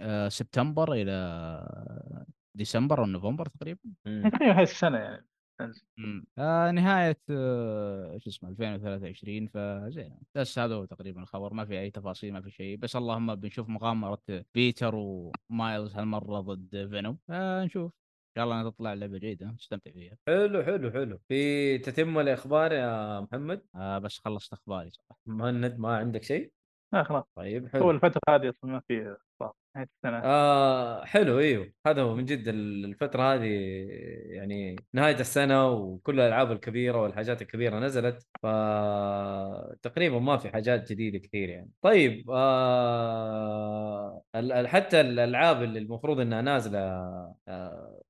آه، 0.00 0.28
سبتمبر 0.28 0.92
إلى 0.92 2.28
ديسمبر 2.54 2.98
أو 3.00 3.06
نوفمبر 3.06 3.46
تقريبا. 3.48 3.80
تقريبا 4.04 4.56
هاي 4.58 4.62
السنة 4.62 4.98
يعني. 4.98 5.26
مم. 5.98 6.26
آه 6.38 6.70
نهايه 6.70 7.18
آه، 7.30 8.18
شو 8.18 8.30
اسمه 8.30 8.48
2023 8.50 9.48
فزين. 9.48 10.18
بس 10.34 10.58
هذا 10.58 10.74
هو 10.74 10.84
تقريبا 10.84 11.22
الخبر 11.22 11.54
ما 11.54 11.64
في 11.64 11.80
أي 11.80 11.90
تفاصيل 11.90 12.32
ما 12.32 12.40
في 12.40 12.50
شيء. 12.50 12.76
بس 12.76 12.96
اللهم 12.96 13.34
بنشوف 13.34 13.68
مغامرة 13.68 14.22
بيتر 14.54 14.94
ومايلز 14.94 15.94
هالمرة 15.96 16.40
ضد 16.40 16.88
فينوم. 16.90 17.18
فنشوف. 17.28 17.92
إن 18.36 18.42
شاء 18.42 18.44
الله 18.44 18.70
تطلع 18.70 18.94
لعبة 18.94 19.18
جيدة 19.18 19.46
نستمتع 19.46 19.90
فيها. 19.90 20.16
حلو 20.28 20.62
حلو 20.62 20.90
حلو. 20.90 21.18
في 21.28 21.78
تتم 21.78 22.18
الاخبار 22.18 22.72
يا 22.72 23.20
محمد؟ 23.20 23.62
آه 23.74 23.98
بس 23.98 24.18
خلصت 24.24 24.52
إخباري 24.52 24.90
صراحة. 24.90 25.18
مهند 25.26 25.78
ما 25.78 25.96
عندك 25.96 26.22
شيء؟ 26.22 26.52
آه 26.94 27.02
خلاص. 27.02 27.24
طيب 27.36 27.64
هو 27.64 27.68
حلو 27.70 27.90
الفترة 27.90 28.20
هذه 28.28 28.48
أصلا 28.50 28.70
ما 28.70 28.80
في 28.88 29.16
نهايه 29.74 29.88
السنة. 29.96 30.20
آه 30.24 31.04
حلو 31.04 31.38
إيوه. 31.38 31.72
هذا 31.86 32.02
هو 32.02 32.14
من 32.14 32.24
جد 32.24 32.48
الفترة 32.48 33.34
هذه 33.34 33.46
يعني 34.26 34.76
نهاية 34.92 35.20
السنة 35.20 35.68
وكل 35.68 36.20
الألعاب 36.20 36.52
الكبيرة 36.52 37.02
والحاجات 37.02 37.42
الكبيرة 37.42 37.78
نزلت 37.78 38.26
فتقريبا 38.42 40.18
ما 40.18 40.36
في 40.36 40.48
حاجات 40.48 40.92
جديدة 40.92 41.18
كثير 41.18 41.48
يعني. 41.48 41.70
طيب 41.82 42.30
آه 42.30 44.22
حتى 44.66 45.00
الألعاب 45.00 45.62
اللي 45.62 45.78
المفروض 45.78 46.20
إنها 46.20 46.42
نازلة 46.42 46.78
آه 47.48 48.02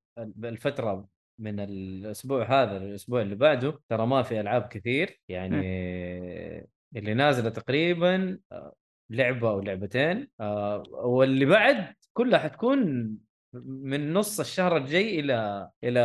الفترة 0.43 1.07
من 1.39 1.59
الأسبوع 1.59 2.63
هذا 2.63 2.79
للأسبوع 2.79 3.21
اللي 3.21 3.35
بعده 3.35 3.79
ترى 3.89 4.07
ما 4.07 4.23
في 4.23 4.39
ألعاب 4.39 4.67
كثير 4.67 5.21
يعني 5.29 5.55
اللي 6.95 7.13
نازلة 7.13 7.49
تقريبا 7.49 8.39
آه، 8.51 8.73
لعبة 9.09 9.49
أو 9.49 9.59
لعبتين. 9.59 10.27
آه 10.39 10.83
واللي 10.91 11.45
بعد 11.45 11.93
كلها 12.13 12.39
حتكون 12.39 13.09
من 13.63 14.13
نص 14.13 14.39
الشهر 14.39 14.77
الجاي 14.77 15.19
إلى 15.19 15.69
إلى 15.83 15.99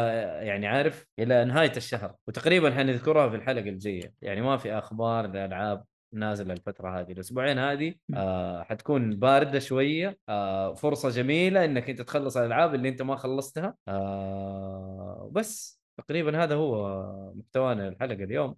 يعني 0.47 0.66
عارف 0.66 1.06
إلى 1.18 1.44
نهاية 1.44 1.72
الشهر. 1.77 2.14
وتقريبا 2.27 2.70
حنذكرها 2.74 3.28
في 3.28 3.36
الحلقة 3.36 3.68
الجاية. 3.68 4.12
يعني 4.22 4.40
ما 4.40 4.56
في 4.56 4.72
أخبار 4.72 5.27
لالعاب 5.27 5.85
نازلة 6.12 6.52
الفترة 6.52 7.01
هذه. 7.01 7.12
الأسبوعين 7.12 7.59
هذه 7.59 7.94
آه 8.14 8.62
حتكون 8.62 9.16
باردة 9.16 9.59
شوية. 9.59 10.18
آه 10.28 10.74
فرصة 10.74 11.09
جميلة 11.09 11.64
إنك 11.64 11.90
أنت 11.90 12.02
تخلص 12.02 12.36
الألعاب 12.36 12.74
اللي 12.74 12.89
أنت 12.89 13.02
ما 13.02 13.16
خلصتها. 13.16 13.74
آه 13.89 15.31
بس 15.32 15.81
تقريبا 15.97 16.44
هذا 16.44 16.55
هو 16.55 17.05
محتوانا 17.35 17.89
الحلقة 17.89 18.24
اليوم. 18.24 18.56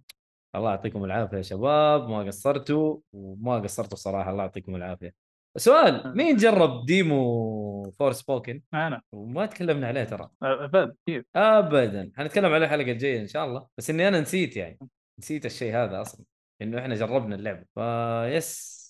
الله 0.55 0.69
يعطيكم 0.69 1.03
العافية 1.03 1.37
يا 1.37 1.41
شباب. 1.41 2.09
ما 2.09 2.23
قصرتوا 2.23 2.97
وما 3.13 3.59
قصرتوا 3.59 3.97
صراحة 3.97 4.31
الله 4.31 4.43
يعطيكم 4.43 4.75
العافية. 4.75 5.13
سؤال 5.57 6.17
مين 6.17 6.35
جرب 6.35 6.85
demo 6.85 7.91
Forspoken؟ 7.91 8.61
أنا. 8.73 9.01
وما 9.11 9.45
تكلمنا 9.45 9.87
عليه 9.87 10.03
ترى. 10.03 10.29
ابد 10.43 10.95
كيف 11.05 11.25
ابدا. 11.35 12.11
حنتكلم 12.17 12.53
عليه 12.53 12.65
الحلقة 12.65 12.91
الجاية 12.91 13.21
إن 13.21 13.27
شاء 13.27 13.45
الله. 13.45 13.67
بس 13.77 13.89
إني 13.89 14.07
أنا 14.07 14.19
نسيت 14.19 14.57
يعني. 14.57 14.79
نسيت 15.19 15.45
الشيء 15.45 15.75
هذا 15.75 16.01
أصلا 16.01 16.25
إنه 16.61 16.79
إحنا 16.79 16.95
جربنا 16.95 17.35
اللعبه 17.35 17.65
ف 17.75 18.02
yes 18.02 18.83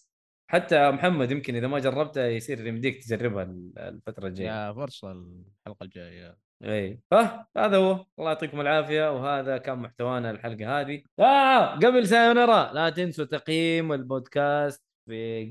حتى 0.47 0.91
محمد 0.91 1.31
يمكن 1.31 1.55
إذا 1.55 1.67
ما 1.67 1.79
جربتها 1.79 2.27
يصير 2.27 2.67
يمديك 2.67 3.03
تجربها 3.03 3.43
الفترة 3.77 4.27
الجاية. 4.27 4.47
يا 4.47 4.73
فرصة 4.73 5.11
الحلقة 5.11 5.83
الجاية. 5.83 6.37
إي. 6.63 6.99
فهذا 7.11 7.77
هو. 7.77 7.91
الله 8.19 8.29
يعطيكم 8.31 8.61
العافية. 8.61 9.11
وهذا 9.15 9.57
كان 9.57 9.79
محتوانا 9.79 10.31
الحلقة 10.31 10.81
هذه. 10.81 11.01
آه 11.19 11.75
قبل 11.75 12.07
sayonara 12.07 12.73
لا 12.73 12.89
تنسوا 12.89 13.25
تقييم 13.25 13.93
البودكاست 13.93 14.83
في 15.09 15.45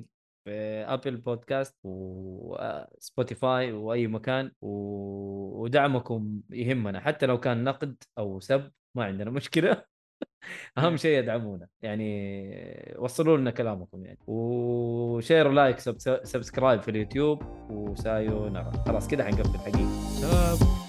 في 0.45 0.51
Apple 0.89 1.17
Podcast 1.17 1.77
وسبوتيفاي 1.85 3.73
وأي 3.73 4.07
مكان. 4.07 4.53
و... 4.63 4.69
ودعمكم 5.63 6.41
يهمنا. 6.51 7.01
حتى 7.01 7.27
لو 7.27 7.41
كان 7.41 7.65
نقد 7.65 7.97
أو 8.19 8.41
سب 8.41 8.71
ما 8.97 9.05
عندنا 9.05 9.31
مشكلة. 9.31 9.85
أهم 10.79 10.97
شيء 10.97 11.19
يدعمونا. 11.19 11.69
يعني 11.83 12.95
وصلوا 12.99 13.37
لنا 13.37 13.51
كلامكم 13.51 14.05
يعني. 14.05 14.19
و 14.27 14.47
share 14.47 15.49
و 15.49 15.55
like 15.55 15.79
سب- 15.79 15.99
subscribe 16.25 16.83
في 16.83 16.91
اليوتيوب. 16.91 17.43
و 17.71 18.49
sayonara 18.49 18.73
خلاص 18.87 19.09
كده 19.09 19.25
حنقفل 19.25 19.59
حقيقي 19.59 20.82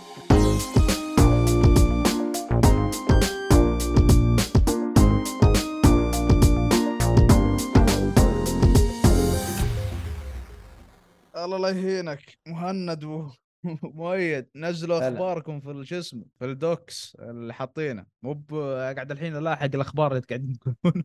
الله 11.46 11.58
لا 11.58 11.70
يهينك. 11.70 12.38
مهند 12.48 13.04
ومؤيد 13.04 14.50
نزلوا 14.56 14.98
هلا. 14.98 15.08
أخباركم 15.08 15.60
في 15.60 15.86
شو 15.86 16.00
اسمه 16.00 16.26
في 16.40 16.46
ال 16.46 16.60
docs 16.60 17.16
اللي 17.20 17.54
حاطينه. 17.54 18.06
مو 18.24 18.44
قاعد 18.76 19.12
الحين 19.12 19.36
ألاحق 19.36 19.64
الأخبار 19.74 20.12
اللي 20.12 20.24
قاعدين 20.30 20.60
تقولون 20.60 21.04